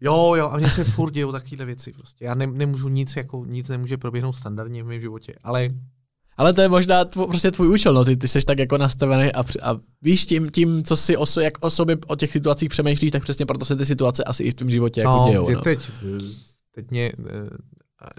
jo, 0.00 0.34
jo, 0.36 0.48
a 0.48 0.56
mně 0.58 0.70
se 0.70 0.84
furt 0.84 1.10
dějou 1.10 1.32
takovéhle 1.32 1.64
věci. 1.66 1.92
Prostě. 1.92 2.24
Já 2.24 2.34
ne, 2.34 2.46
nemůžu 2.46 2.88
nic, 2.88 3.16
jako, 3.16 3.44
nic 3.46 3.68
nemůže 3.68 3.96
proběhnout 3.96 4.32
standardně 4.36 4.82
v 4.82 4.86
mém 4.86 5.00
životě. 5.00 5.34
Ale 5.44 5.68
Ale 6.36 6.52
to 6.52 6.60
je 6.60 6.68
možná 6.68 7.04
tvo, 7.04 7.26
prostě 7.26 7.50
tvůj 7.50 7.68
účel, 7.68 7.94
no. 7.94 8.04
ty, 8.04 8.16
ty 8.16 8.28
jsi 8.28 8.40
tak 8.42 8.58
jako 8.58 8.78
nastavený 8.78 9.32
a, 9.32 9.42
při- 9.42 9.60
a 9.60 9.76
víš 10.02 10.26
tím, 10.26 10.50
tím, 10.50 10.82
co 10.84 10.96
si 10.96 11.16
o, 11.16 11.26
so, 11.26 11.44
jak 11.44 11.64
o 11.64 11.70
sobě 11.70 11.96
o 12.06 12.16
těch 12.16 12.32
situacích 12.32 12.68
přemýšlíš, 12.68 13.12
tak 13.12 13.22
přesně 13.22 13.46
proto 13.46 13.64
se 13.64 13.76
ty 13.76 13.86
situace 13.86 14.24
asi 14.24 14.42
i 14.42 14.50
v 14.50 14.54
tom 14.54 14.70
životě 14.70 15.00
jako 15.00 15.12
no, 15.12 15.26
dějou. 15.28 15.46
tě- 15.46 15.54
No. 15.54 15.60
teď, 15.60 15.90
teď 16.74 16.90
mě 16.90 17.12
eh, 17.18 17.48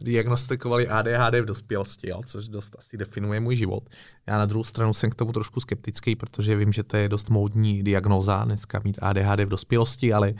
diagnostikovali 0.01 0.87
ADHD 0.87 1.33
v 1.41 1.45
dospělosti, 1.45 2.09
jo, 2.09 2.21
což 2.25 2.47
dost 2.47 2.75
asi 2.79 2.97
definuje 2.97 3.39
můj 3.39 3.55
život. 3.55 3.89
Já 4.27 4.37
na 4.37 4.45
druhou 4.45 4.63
stranu 4.63 4.93
jsem 4.93 5.09
k 5.09 5.15
tomu 5.15 5.31
trošku 5.31 5.59
skeptický, 5.59 6.15
protože 6.15 6.55
vím, 6.55 6.71
že 6.71 6.83
to 6.83 6.97
je 6.97 7.09
dost 7.09 7.29
módní 7.29 7.83
diagnóza 7.83 8.43
dneska 8.43 8.81
mít 8.83 8.99
ADHD 9.01 9.39
v 9.39 9.49
dospělosti, 9.49 10.13
ale 10.13 10.33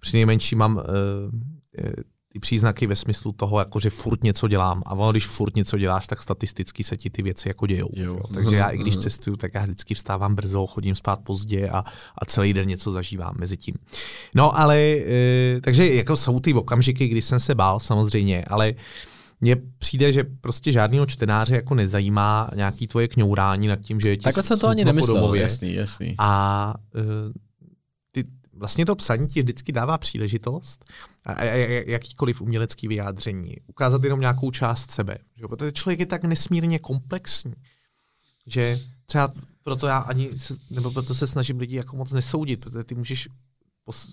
při 0.00 0.16
nejmenší 0.16 0.56
mám 0.56 0.76
uh, 0.76 0.82
ty 2.32 2.38
příznaky 2.38 2.86
ve 2.86 2.96
smyslu 2.96 3.32
toho, 3.32 3.58
jako 3.58 3.80
že 3.80 3.90
furt 3.90 4.24
něco 4.24 4.48
dělám. 4.48 4.82
A 4.86 4.92
ono, 4.92 5.10
když 5.10 5.26
furt 5.26 5.56
něco 5.56 5.78
děláš, 5.78 6.06
tak 6.06 6.22
statisticky 6.22 6.84
se 6.84 6.96
ti 6.96 7.10
ty 7.10 7.22
věci 7.22 7.48
jako 7.48 7.66
dějou. 7.66 7.88
Jo. 7.92 8.04
Jo. 8.04 8.20
Takže 8.34 8.56
já, 8.56 8.68
i 8.68 8.78
když 8.78 8.96
cestuju, 9.06 9.36
tak 9.36 9.54
já 9.54 9.62
vždycky 9.62 9.94
vstávám 9.94 10.34
brzo, 10.34 10.66
chodím 10.66 10.96
spát 10.96 11.20
pozdě 11.24 11.68
a, 11.68 11.84
a 12.18 12.24
celý 12.24 12.52
den 12.52 12.68
něco 12.68 12.92
zažívám 12.92 13.34
mezi 13.38 13.56
tím. 13.56 13.74
No 14.34 14.58
ale, 14.58 14.78
e, 14.78 15.60
takže 15.60 15.94
jako 15.94 16.16
jsou 16.16 16.40
ty 16.40 16.54
okamžiky, 16.54 17.08
kdy 17.08 17.22
jsem 17.22 17.40
se 17.40 17.54
bál 17.54 17.80
samozřejmě, 17.80 18.44
ale 18.44 18.74
mně 19.40 19.56
přijde, 19.78 20.12
že 20.12 20.24
prostě 20.40 20.72
žádného 20.72 21.06
čtenáře 21.06 21.54
jako 21.54 21.74
nezajímá 21.74 22.50
nějaký 22.54 22.86
tvoje 22.86 23.08
kňourání 23.08 23.68
nad 23.68 23.80
tím, 23.80 24.00
že 24.00 24.08
je 24.08 24.16
ti 24.16 24.24
Takhle 24.24 24.42
jsem 24.42 24.58
to 24.58 24.68
ani 24.68 24.84
nemyslel, 24.84 25.34
jasný, 25.34 25.74
jasný. 25.74 26.14
A 26.18 26.74
ty, 26.94 27.32
vlastně 28.52 28.86
to 28.86 28.96
psaní 28.96 29.28
ti 29.28 29.40
vždycky 29.42 29.72
dává 29.72 29.98
příležitost, 29.98 30.84
a, 31.24 31.32
a, 31.32 31.42
a 31.42 31.84
jakýkoliv 31.86 32.40
umělecký 32.40 32.88
vyjádření, 32.88 33.56
ukázat 33.66 34.04
jenom 34.04 34.20
nějakou 34.20 34.50
část 34.50 34.90
sebe. 34.90 35.18
Že? 35.36 35.48
Protože 35.48 35.72
člověk 35.72 36.00
je 36.00 36.06
tak 36.06 36.24
nesmírně 36.24 36.78
komplexní, 36.78 37.54
že 38.46 38.80
třeba 39.06 39.30
proto 39.62 39.86
já 39.86 39.98
ani, 39.98 40.38
se, 40.38 40.54
nebo 40.70 40.90
proto 40.90 41.14
se 41.14 41.26
snažím 41.26 41.58
lidi 41.58 41.76
jako 41.76 41.96
moc 41.96 42.12
nesoudit, 42.12 42.60
protože 42.60 42.84
ty 42.84 42.94
můžeš 42.94 43.28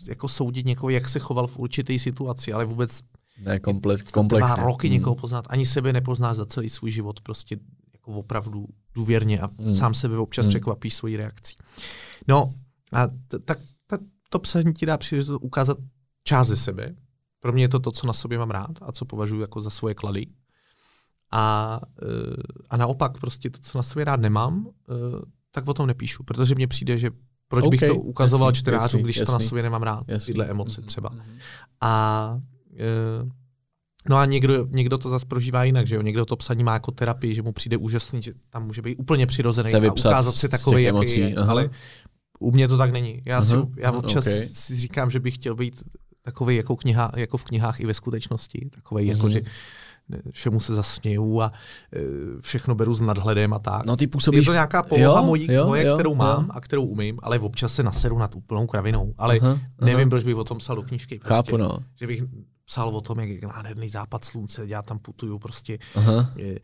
jako 0.07 0.28
soudit 0.28 0.66
někoho, 0.66 0.90
jak 0.90 1.10
se 1.10 1.20
choval 1.20 1.48
v 1.48 1.57
určité 1.60 1.99
situaci, 1.99 2.53
ale 2.53 2.66
vůbec 2.66 2.99
Ne, 3.40 3.57
komple- 3.57 4.03
komplexně. 4.11 4.64
roky 4.64 4.88
Hmm. 4.88 4.94
někoho 4.94 5.16
poznat. 5.16 5.45
Ani 5.49 5.66
sebe 5.66 5.94
nepoznáš 5.94 6.38
za 6.38 6.45
celý 6.45 6.70
svůj 6.70 6.91
život 6.91 7.22
prostě 7.22 7.57
jako 7.94 8.11
opravdu 8.20 8.66
důvěrně 8.94 9.40
a 9.40 9.49
Hmm. 9.60 9.76
sám 9.76 9.94
sebe 9.94 10.18
občas 10.18 10.44
Hmm. 10.45 10.49
překvapí 10.49 10.90
svojí 10.91 11.18
reakcí. 11.18 11.56
No 12.28 12.53
a 12.91 13.07
t- 13.07 13.40
tak 13.40 13.57
ta, 13.57 13.64
to 14.30 14.39
psaní 14.39 14.73
ti 14.73 14.85
dá 14.85 14.97
příležitost 14.97 15.39
ukázat 15.41 15.77
část 16.23 16.47
ze 16.47 16.57
sebe. 16.57 16.95
Pro 17.39 17.53
mě 17.53 17.64
je 17.64 17.69
to 17.69 17.80
to, 17.80 17.91
co 17.91 18.07
na 18.07 18.14
sobě 18.14 18.38
mám 18.38 18.51
rád 18.51 18.72
a 18.81 18.91
co 18.91 19.06
považuji 19.06 19.41
jako 19.41 19.61
za 19.61 19.69
svoje 19.69 19.95
klady. 19.95 20.26
A, 21.31 21.80
eh, 22.01 22.07
a 22.69 22.77
naopak 22.77 23.18
prostě 23.19 23.49
to, 23.49 23.60
co 23.61 23.77
na 23.77 23.84
sobě 23.84 24.06
rád 24.06 24.19
nemám, 24.19 24.68
eh, 24.89 24.93
tak 25.51 25.68
o 25.68 25.73
tom 25.73 25.88
nepíšu, 25.88 26.23
protože 26.23 26.56
mně 26.56 26.68
přijde, 26.68 26.97
že 26.97 27.11
proč 27.47 27.68
bych 27.68 27.81
OK, 27.81 27.88
to 27.88 27.95
ukazoval 27.95 28.49
jasný, 28.49 28.60
čtenářům, 28.60 28.99
jasný, 28.99 29.03
když 29.03 29.18
to 29.18 29.31
na 29.31 29.35
jasný. 29.35 29.49
sobě 29.49 29.64
nemám 29.64 29.84
rád, 29.84 30.03
Jasný. 30.07 30.26
tyhle 30.26 30.45
emoce 30.45 30.81
třeba. 30.81 31.10
Mhm. 31.10 31.23
A 31.81 32.39
e, 32.80 33.30
no 34.10 34.18
a 34.18 34.26
někdo, 34.26 34.68
někdo 34.69 34.97
to 34.97 35.10
zase 35.10 35.26
prožívá 35.26 35.64
jinak, 35.64 35.88
že 35.88 35.95
jo? 35.95 36.01
Někdo 36.01 36.26
to 36.26 36.35
psaní 36.35 36.64
má 36.64 36.73
jako 36.73 36.91
terapii, 36.91 37.35
že 37.35 37.41
mu 37.41 37.51
přijde 37.51 37.77
úžasný, 37.77 38.22
že 38.22 38.34
tam 38.49 38.65
může 38.65 38.81
být 38.81 38.95
úplně 38.99 39.26
přirozený 39.26 39.73
a 39.73 39.91
ukázat 39.91 40.31
si 40.31 40.49
takový, 40.49 40.84
jaký 40.84 41.19
je, 41.19 41.35
aha. 41.35 41.51
ale 41.51 41.69
U 42.40 42.52
mě 42.52 42.68
to 42.68 42.78
tak 42.78 42.91
není. 42.91 43.22
Já, 43.26 43.41
si, 43.41 43.56
já 43.78 43.91
občas 43.91 44.28
okay. 44.28 44.48
si 44.52 44.76
říkám, 44.76 45.11
že 45.11 45.20
bych 45.20 45.36
chtěl 45.36 45.56
být 45.56 45.84
takový 46.22 46.56
jako, 46.56 46.76
kniha, 46.76 47.11
jako 47.16 47.38
v 47.38 47.44
knihách 47.44 47.80
i 47.80 47.86
ve 47.86 47.94
skutečnosti. 47.94 48.70
Takový 48.72 49.06
uh-huh. 49.06 49.16
jako, 49.16 49.30
že 49.30 49.41
všemu 50.32 50.60
se 50.60 50.76
zasměju 50.76 51.41
a 51.41 51.52
e, 51.94 51.99
všechno 52.41 52.76
beru 52.76 52.94
s 52.94 53.02
nadhledem 53.02 53.53
a 53.53 53.60
tak. 53.60 53.86
No, 53.86 53.95
ty 53.95 54.07
působíš... 54.07 54.40
Je 54.40 54.45
to 54.45 54.53
nějaká 54.53 54.84
poloha 54.84 55.20
jo, 55.20 55.26
mojí, 55.26 55.52
jo, 55.52 55.66
moje, 55.66 55.86
jo, 55.86 55.95
kterou 55.95 56.11
jo. 56.11 56.16
mám 56.16 56.49
a 56.53 56.61
kterou 56.61 56.86
umím, 56.86 57.20
ale 57.24 57.40
občas 57.40 57.74
se 57.74 57.84
naseru 57.84 58.18
nad 58.18 58.36
úplnou 58.36 58.68
kravinou. 58.68 59.14
Ale 59.18 59.40
aha, 59.41 59.60
nevím, 59.82 59.99
aha. 59.99 60.10
proč 60.10 60.24
bych 60.24 60.36
o 60.36 60.44
tom 60.44 60.57
psal 60.57 60.76
do 60.76 60.84
knížky. 60.84 61.20
Prostě, 61.20 61.34
Chápu, 61.34 61.57
no. 61.57 61.80
Že 61.95 62.07
bych 62.07 62.24
psal 62.66 62.90
o 62.90 63.02
tom, 63.02 63.20
jak 63.20 63.30
je 63.30 63.48
nádherný 63.48 63.90
západ 63.90 64.26
slunce, 64.26 64.68
já 64.68 64.82
tam 64.82 64.99
putuju 64.99 65.40
prostě 65.40 65.80
aha. 65.95 66.32
Je, 66.36 66.53
e, 66.56 66.60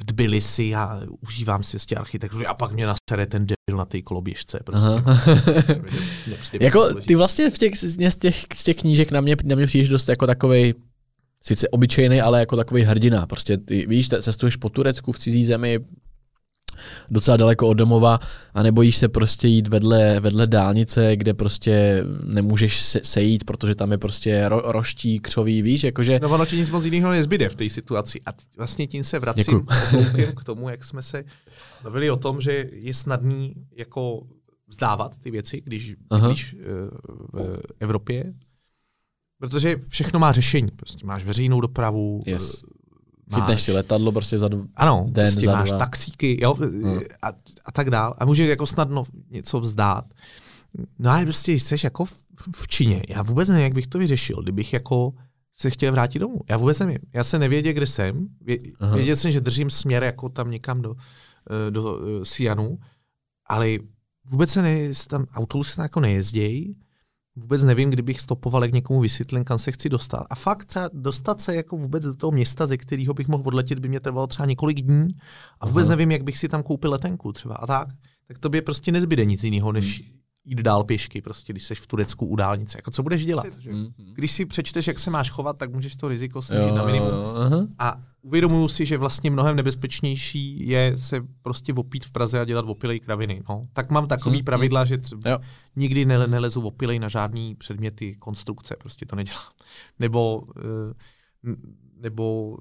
v 0.00 0.04
Tbilisi 0.04 0.74
a 0.74 1.00
užívám 1.20 1.62
si 1.62 1.78
z 1.78 1.86
těch 1.86 1.98
architektury 1.98 2.46
a 2.46 2.54
pak 2.54 2.72
mě 2.72 2.86
nasere 2.86 3.26
ten 3.26 3.46
debil 3.46 3.78
na 3.78 3.84
té 3.84 4.02
koloběžce. 4.02 4.58
Prostě. 4.64 5.02
jako 6.60 6.94
ty 6.94 7.14
vlastně 7.14 7.50
v 7.50 7.58
těch, 7.58 7.78
z, 7.78 8.16
těch, 8.16 8.44
z 8.54 8.64
těch 8.64 8.76
knížek 8.76 9.10
na 9.10 9.20
mě, 9.20 9.36
na 9.44 9.56
mě 9.56 9.66
přijdeš 9.66 9.88
dost 9.88 10.08
jako 10.08 10.26
takovej 10.26 10.74
sice 11.42 11.68
obyčejný, 11.68 12.20
ale 12.20 12.40
jako 12.40 12.56
takový 12.56 12.82
hrdina. 12.82 13.26
Prostě 13.26 13.58
ty 13.58 13.86
víš, 13.86 14.08
cestuješ 14.08 14.56
po 14.56 14.68
Turecku 14.68 15.12
v 15.12 15.18
cizí 15.18 15.44
zemi, 15.44 15.78
docela 17.10 17.36
daleko 17.36 17.68
od 17.68 17.74
domova 17.74 18.18
a 18.54 18.62
nebojíš 18.62 18.96
se 18.96 19.08
prostě 19.08 19.48
jít 19.48 19.68
vedle, 19.68 20.20
vedle 20.20 20.46
dálnice, 20.46 21.16
kde 21.16 21.34
prostě 21.34 22.04
nemůžeš 22.24 22.80
se, 22.80 23.00
sejít, 23.04 23.44
protože 23.44 23.74
tam 23.74 23.92
je 23.92 23.98
prostě 23.98 24.48
ro, 24.48 24.62
roští, 24.64 25.20
křoví, 25.20 25.62
víš, 25.62 25.84
jakože... 25.84 26.20
No 26.22 26.28
ono 26.28 26.46
ti 26.46 26.56
nic 26.56 26.70
moc 26.70 26.84
jiného 26.84 27.10
nezbyde 27.10 27.48
v 27.48 27.54
té 27.54 27.68
situaci 27.68 28.20
a 28.26 28.30
vlastně 28.56 28.86
tím 28.86 29.04
se 29.04 29.18
vracím 29.18 29.66
k 30.36 30.44
tomu, 30.44 30.68
jak 30.68 30.84
jsme 30.84 31.02
se 31.02 31.24
bavili 31.82 32.10
o 32.10 32.16
tom, 32.16 32.40
že 32.40 32.64
je 32.72 32.94
snadný 32.94 33.54
jako 33.76 34.22
vzdávat 34.68 35.18
ty 35.18 35.30
věci, 35.30 35.60
když 35.64 35.94
bydlíš 36.10 36.56
eh, 36.58 36.64
v 37.32 37.58
Evropě, 37.80 38.32
Protože 39.40 39.80
všechno 39.88 40.18
má 40.20 40.32
řešení. 40.32 40.68
Prostě 40.76 41.06
máš 41.06 41.24
veřejnou 41.24 41.60
dopravu, 41.60 42.22
yes. 42.26 42.64
Máš... 43.30 43.40
Chytneš 43.40 43.62
si 43.62 43.72
letadlo 43.72 44.12
prostě 44.12 44.38
za 44.38 44.48
ano, 44.76 45.06
den, 45.08 45.26
prostě 45.26 45.46
za 45.46 45.52
máš 45.52 45.68
dva. 45.68 45.78
taxíky 45.78 46.38
jo, 46.42 46.54
hmm. 46.54 47.00
a, 47.22 47.28
a 47.64 47.72
tak 47.72 47.90
dál. 47.90 48.14
A 48.18 48.24
může 48.24 48.46
jako 48.46 48.66
snadno 48.66 49.04
něco 49.30 49.60
vzdát. 49.60 50.04
No 50.98 51.10
ale 51.10 51.22
prostě 51.22 51.52
jsi 51.52 51.76
jako 51.84 52.04
v, 52.04 52.18
v 52.56 52.68
Číně. 52.68 53.02
Já 53.08 53.22
vůbec 53.22 53.48
nevím, 53.48 53.64
jak 53.64 53.74
bych 53.74 53.86
to 53.86 53.98
vyřešil, 53.98 54.42
kdybych 54.42 54.72
jako 54.72 55.12
se 55.54 55.70
chtěl 55.70 55.92
vrátit 55.92 56.18
domů. 56.18 56.40
Já 56.48 56.56
vůbec 56.56 56.78
nevím. 56.78 56.98
Já 57.12 57.24
se 57.24 57.38
nevěděl, 57.38 57.72
kde 57.72 57.86
jsem. 57.86 58.26
Vě, 58.40 58.58
věděl 58.94 59.16
jsem, 59.16 59.32
že 59.32 59.40
držím 59.40 59.70
směr 59.70 60.02
jako 60.02 60.28
tam 60.28 60.50
někam 60.50 60.82
do, 60.82 60.94
eh, 61.50 61.70
do, 61.70 61.82
do 61.82 61.98
eh, 62.22 62.24
Sianu, 62.24 62.78
ale 63.46 63.68
vůbec 64.24 64.50
se 64.50 64.62
ne, 64.62 64.78
tam 65.08 65.26
autobusy 65.34 65.80
jako 65.80 66.00
nejezdějí 66.00 66.76
vůbec 67.36 67.64
nevím, 67.64 67.90
kdybych 67.90 68.20
stopoval, 68.20 68.64
jak 68.64 68.72
někomu 68.72 69.00
vysvětlím, 69.00 69.44
kam 69.44 69.58
se 69.58 69.72
chci 69.72 69.88
dostat. 69.88 70.26
A 70.30 70.34
fakt 70.34 70.64
třeba 70.64 70.90
dostat 70.92 71.40
se 71.40 71.54
jako 71.54 71.76
vůbec 71.76 72.04
do 72.04 72.14
toho 72.14 72.30
města, 72.30 72.66
ze 72.66 72.76
kterého 72.76 73.14
bych 73.14 73.28
mohl 73.28 73.42
odletět, 73.46 73.78
by 73.78 73.88
mě 73.88 74.00
trvalo 74.00 74.26
třeba 74.26 74.46
několik 74.46 74.80
dní. 74.82 75.08
A 75.60 75.66
vůbec 75.66 75.86
Aha. 75.86 75.90
nevím, 75.90 76.10
jak 76.10 76.22
bych 76.22 76.38
si 76.38 76.48
tam 76.48 76.62
koupil 76.62 76.90
letenku 76.90 77.32
třeba 77.32 77.54
a 77.54 77.66
tak. 77.66 77.88
Tak 78.28 78.38
to 78.38 78.48
by 78.48 78.62
prostě 78.62 78.92
nezbyde 78.92 79.24
nic 79.24 79.44
jiného, 79.44 79.72
než 79.72 80.00
hmm. 80.00 80.10
jít 80.44 80.58
dál 80.58 80.84
pěšky, 80.84 81.22
prostě, 81.22 81.52
když 81.52 81.64
jsi 81.64 81.74
v 81.74 81.86
Turecku 81.86 82.26
u 82.26 82.36
dálnice. 82.36 82.78
Jako 82.78 82.90
co 82.90 83.02
budeš 83.02 83.24
dělat? 83.24 83.46
Hmm. 83.64 83.86
Když 83.96 84.32
si 84.32 84.46
přečteš, 84.46 84.86
jak 84.86 84.98
se 84.98 85.10
máš 85.10 85.30
chovat, 85.30 85.58
tak 85.58 85.72
můžeš 85.72 85.96
to 85.96 86.08
riziko 86.08 86.42
snížit 86.42 86.74
na 86.74 86.84
minimum. 86.84 87.10
A 87.78 88.02
uvědomuju 88.22 88.68
si, 88.68 88.86
že 88.86 88.98
vlastně 88.98 89.30
mnohem 89.30 89.56
nebezpečnější 89.56 90.68
je 90.68 90.98
se 90.98 91.20
prostě 91.42 91.74
opít 91.74 92.04
v 92.04 92.10
Praze 92.10 92.40
a 92.40 92.44
dělat 92.44 92.64
opilej 92.68 93.00
kraviny. 93.00 93.42
No. 93.48 93.68
Tak 93.72 93.90
mám 93.90 94.08
takový 94.08 94.36
hmm. 94.36 94.44
pravidla, 94.44 94.84
že 94.84 94.98
třeba 94.98 95.40
nikdy 95.76 96.04
ne, 96.04 96.26
nelezu 96.26 96.60
opilej 96.60 96.98
na 96.98 97.08
žádný 97.08 97.54
předměty 97.54 98.14
konstrukce, 98.14 98.76
prostě 98.76 99.06
to 99.06 99.16
nedělám. 99.16 99.42
Nebo, 99.98 100.42
eh, 100.58 101.54
nebo 101.96 102.56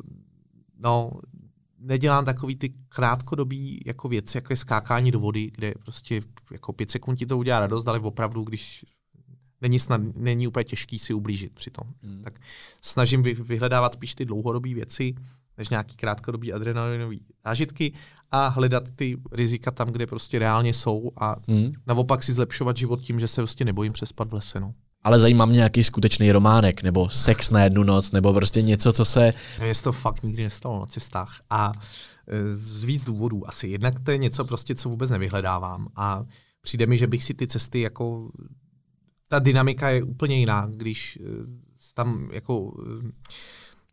no, 0.77 1.11
nedělám 1.79 2.25
takový 2.25 2.55
ty 2.55 2.73
krátkodobý 2.89 3.81
jako 3.85 4.09
věci, 4.09 4.37
jako 4.37 4.53
je 4.53 4.57
skákání 4.57 5.11
do 5.11 5.19
vody, 5.19 5.51
kde 5.55 5.73
prostě 5.83 6.21
jako 6.51 6.73
pět 6.73 6.91
sekund 6.91 7.15
ti 7.15 7.25
to 7.25 7.37
udělá 7.37 7.59
radost, 7.59 7.87
ale 7.87 7.99
opravdu, 7.99 8.43
když 8.43 8.85
není, 9.61 9.79
snad, 9.79 10.01
není 10.15 10.47
úplně 10.47 10.63
těžký 10.63 10.99
si 10.99 11.13
ublížit 11.13 11.53
přitom. 11.53 11.83
Hmm. 12.03 12.21
Tak 12.23 12.39
snažím 12.81 13.23
vyhledávat 13.23 13.93
spíš 13.93 14.15
ty 14.15 14.25
dlouhodobé 14.25 14.73
věci, 14.73 15.15
než 15.59 15.69
nějaký 15.69 15.95
krátkodobý 15.95 16.53
adrenalinový 16.53 17.21
zážitky 17.45 17.93
a 18.31 18.47
hledat 18.47 18.83
ty 18.95 19.17
rizika 19.31 19.71
tam, 19.71 19.87
kde 19.87 20.07
prostě 20.07 20.39
reálně 20.39 20.73
jsou 20.73 21.11
a 21.17 21.35
hmm. 21.47 21.71
naopak 21.87 22.23
si 22.23 22.33
zlepšovat 22.33 22.77
život 22.77 23.01
tím, 23.01 23.19
že 23.19 23.27
se 23.27 23.41
prostě 23.41 23.65
nebojím 23.65 23.93
přespat 23.93 24.29
v 24.29 24.33
lese. 24.33 24.59
No. 24.59 24.73
Ale 25.03 25.19
zajímá 25.19 25.45
mě 25.45 25.55
nějaký 25.55 25.83
skutečný 25.83 26.31
románek, 26.31 26.83
nebo 26.83 27.09
sex 27.09 27.49
na 27.49 27.63
jednu 27.63 27.83
noc, 27.83 28.11
nebo 28.11 28.33
prostě 28.33 28.61
něco, 28.61 28.93
co 28.93 29.05
se... 29.05 29.31
Mně 29.59 29.75
se 29.75 29.83
to 29.83 29.91
fakt 29.91 30.23
nikdy 30.23 30.43
nestalo 30.43 30.79
na 30.79 30.85
cestách. 30.85 31.41
A 31.49 31.71
e, 32.27 32.55
z 32.55 32.83
víc 32.83 33.05
důvodů 33.05 33.49
asi. 33.49 33.67
Jednak 33.67 33.99
to 33.99 34.11
je 34.11 34.17
něco 34.17 34.45
prostě, 34.45 34.75
co 34.75 34.89
vůbec 34.89 35.11
nevyhledávám. 35.11 35.87
A 35.95 36.23
přijde 36.61 36.85
mi, 36.85 36.97
že 36.97 37.07
bych 37.07 37.23
si 37.23 37.33
ty 37.33 37.47
cesty 37.47 37.81
jako... 37.81 38.29
Ta 39.27 39.39
dynamika 39.39 39.89
je 39.89 40.03
úplně 40.03 40.39
jiná, 40.39 40.67
když 40.75 41.19
e, 41.21 41.21
tam 41.93 42.27
jako 42.31 42.73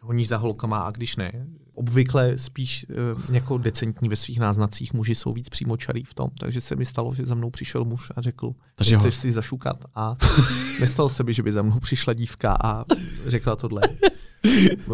honíš 0.02 0.28
za 0.28 0.36
holkama 0.36 0.78
a 0.78 0.90
když 0.90 1.16
ne. 1.16 1.46
Obvykle 1.74 2.38
spíš 2.38 2.86
uh, 2.88 3.34
jako 3.34 3.58
decentní 3.58 4.08
ve 4.08 4.16
svých 4.16 4.40
náznacích 4.40 4.92
muži 4.92 5.14
jsou 5.14 5.32
víc 5.32 5.48
přímočarý 5.48 6.04
v 6.04 6.14
tom, 6.14 6.30
takže 6.38 6.60
se 6.60 6.76
mi 6.76 6.86
stalo, 6.86 7.14
že 7.14 7.26
za 7.26 7.34
mnou 7.34 7.50
přišel 7.50 7.84
muž 7.84 8.12
a 8.16 8.20
řekl, 8.20 8.52
že 8.82 8.98
chceš 8.98 9.16
si 9.16 9.32
zašukat 9.32 9.84
a 9.94 10.16
nestalo 10.80 11.08
se 11.08 11.22
mi, 11.22 11.34
že 11.34 11.42
by 11.42 11.52
za 11.52 11.62
mnou 11.62 11.78
přišla 11.78 12.14
dívka 12.14 12.56
a 12.64 12.84
řekla 13.26 13.56
tohle. 13.56 13.82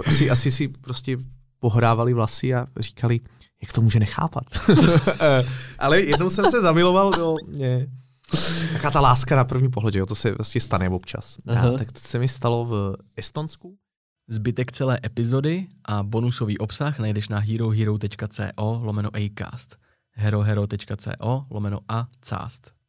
Asi, 0.07 0.31
asi 0.31 0.51
si 0.51 0.69
prostě 0.69 1.17
pohrávali 1.59 2.15
vlasy 2.15 2.55
a 2.55 2.67
říkali, 2.81 3.21
jak 3.63 3.73
to 3.73 3.83
může 3.83 4.01
nechápat. 4.01 4.45
Ale 5.79 6.01
jednou 6.01 6.31
jsem 6.31 6.51
se 6.51 6.61
zamiloval 6.63 7.11
do... 7.11 7.37
mě. 7.49 7.87
Taká 8.73 8.91
ta 8.91 9.01
láska 9.01 9.37
na 9.37 9.45
první 9.45 9.71
pohled, 9.71 9.93
že 9.95 9.99
jo, 9.99 10.07
to 10.07 10.15
se 10.15 10.35
vlastně 10.35 10.61
stane 10.61 10.89
občas. 10.89 11.37
A, 11.47 11.71
tak 11.71 11.93
to 11.93 12.01
se 12.01 12.19
mi 12.19 12.29
stalo 12.29 12.65
v 12.65 12.97
Estonsku 13.17 13.77
Zbytek 14.33 14.73
celé 14.73 14.97
epizody 15.05 15.69
a 15.85 16.03
bonusový 16.03 16.57
obsah 16.59 16.99
najdeš 16.99 17.29
na 17.29 17.39
herohero.co 17.39 18.81
lomeno 18.81 19.11
acast 19.13 19.77
herohero.co 20.13 21.47
lomeno 21.51 21.81
a 21.89 22.09
cast. 22.29 22.82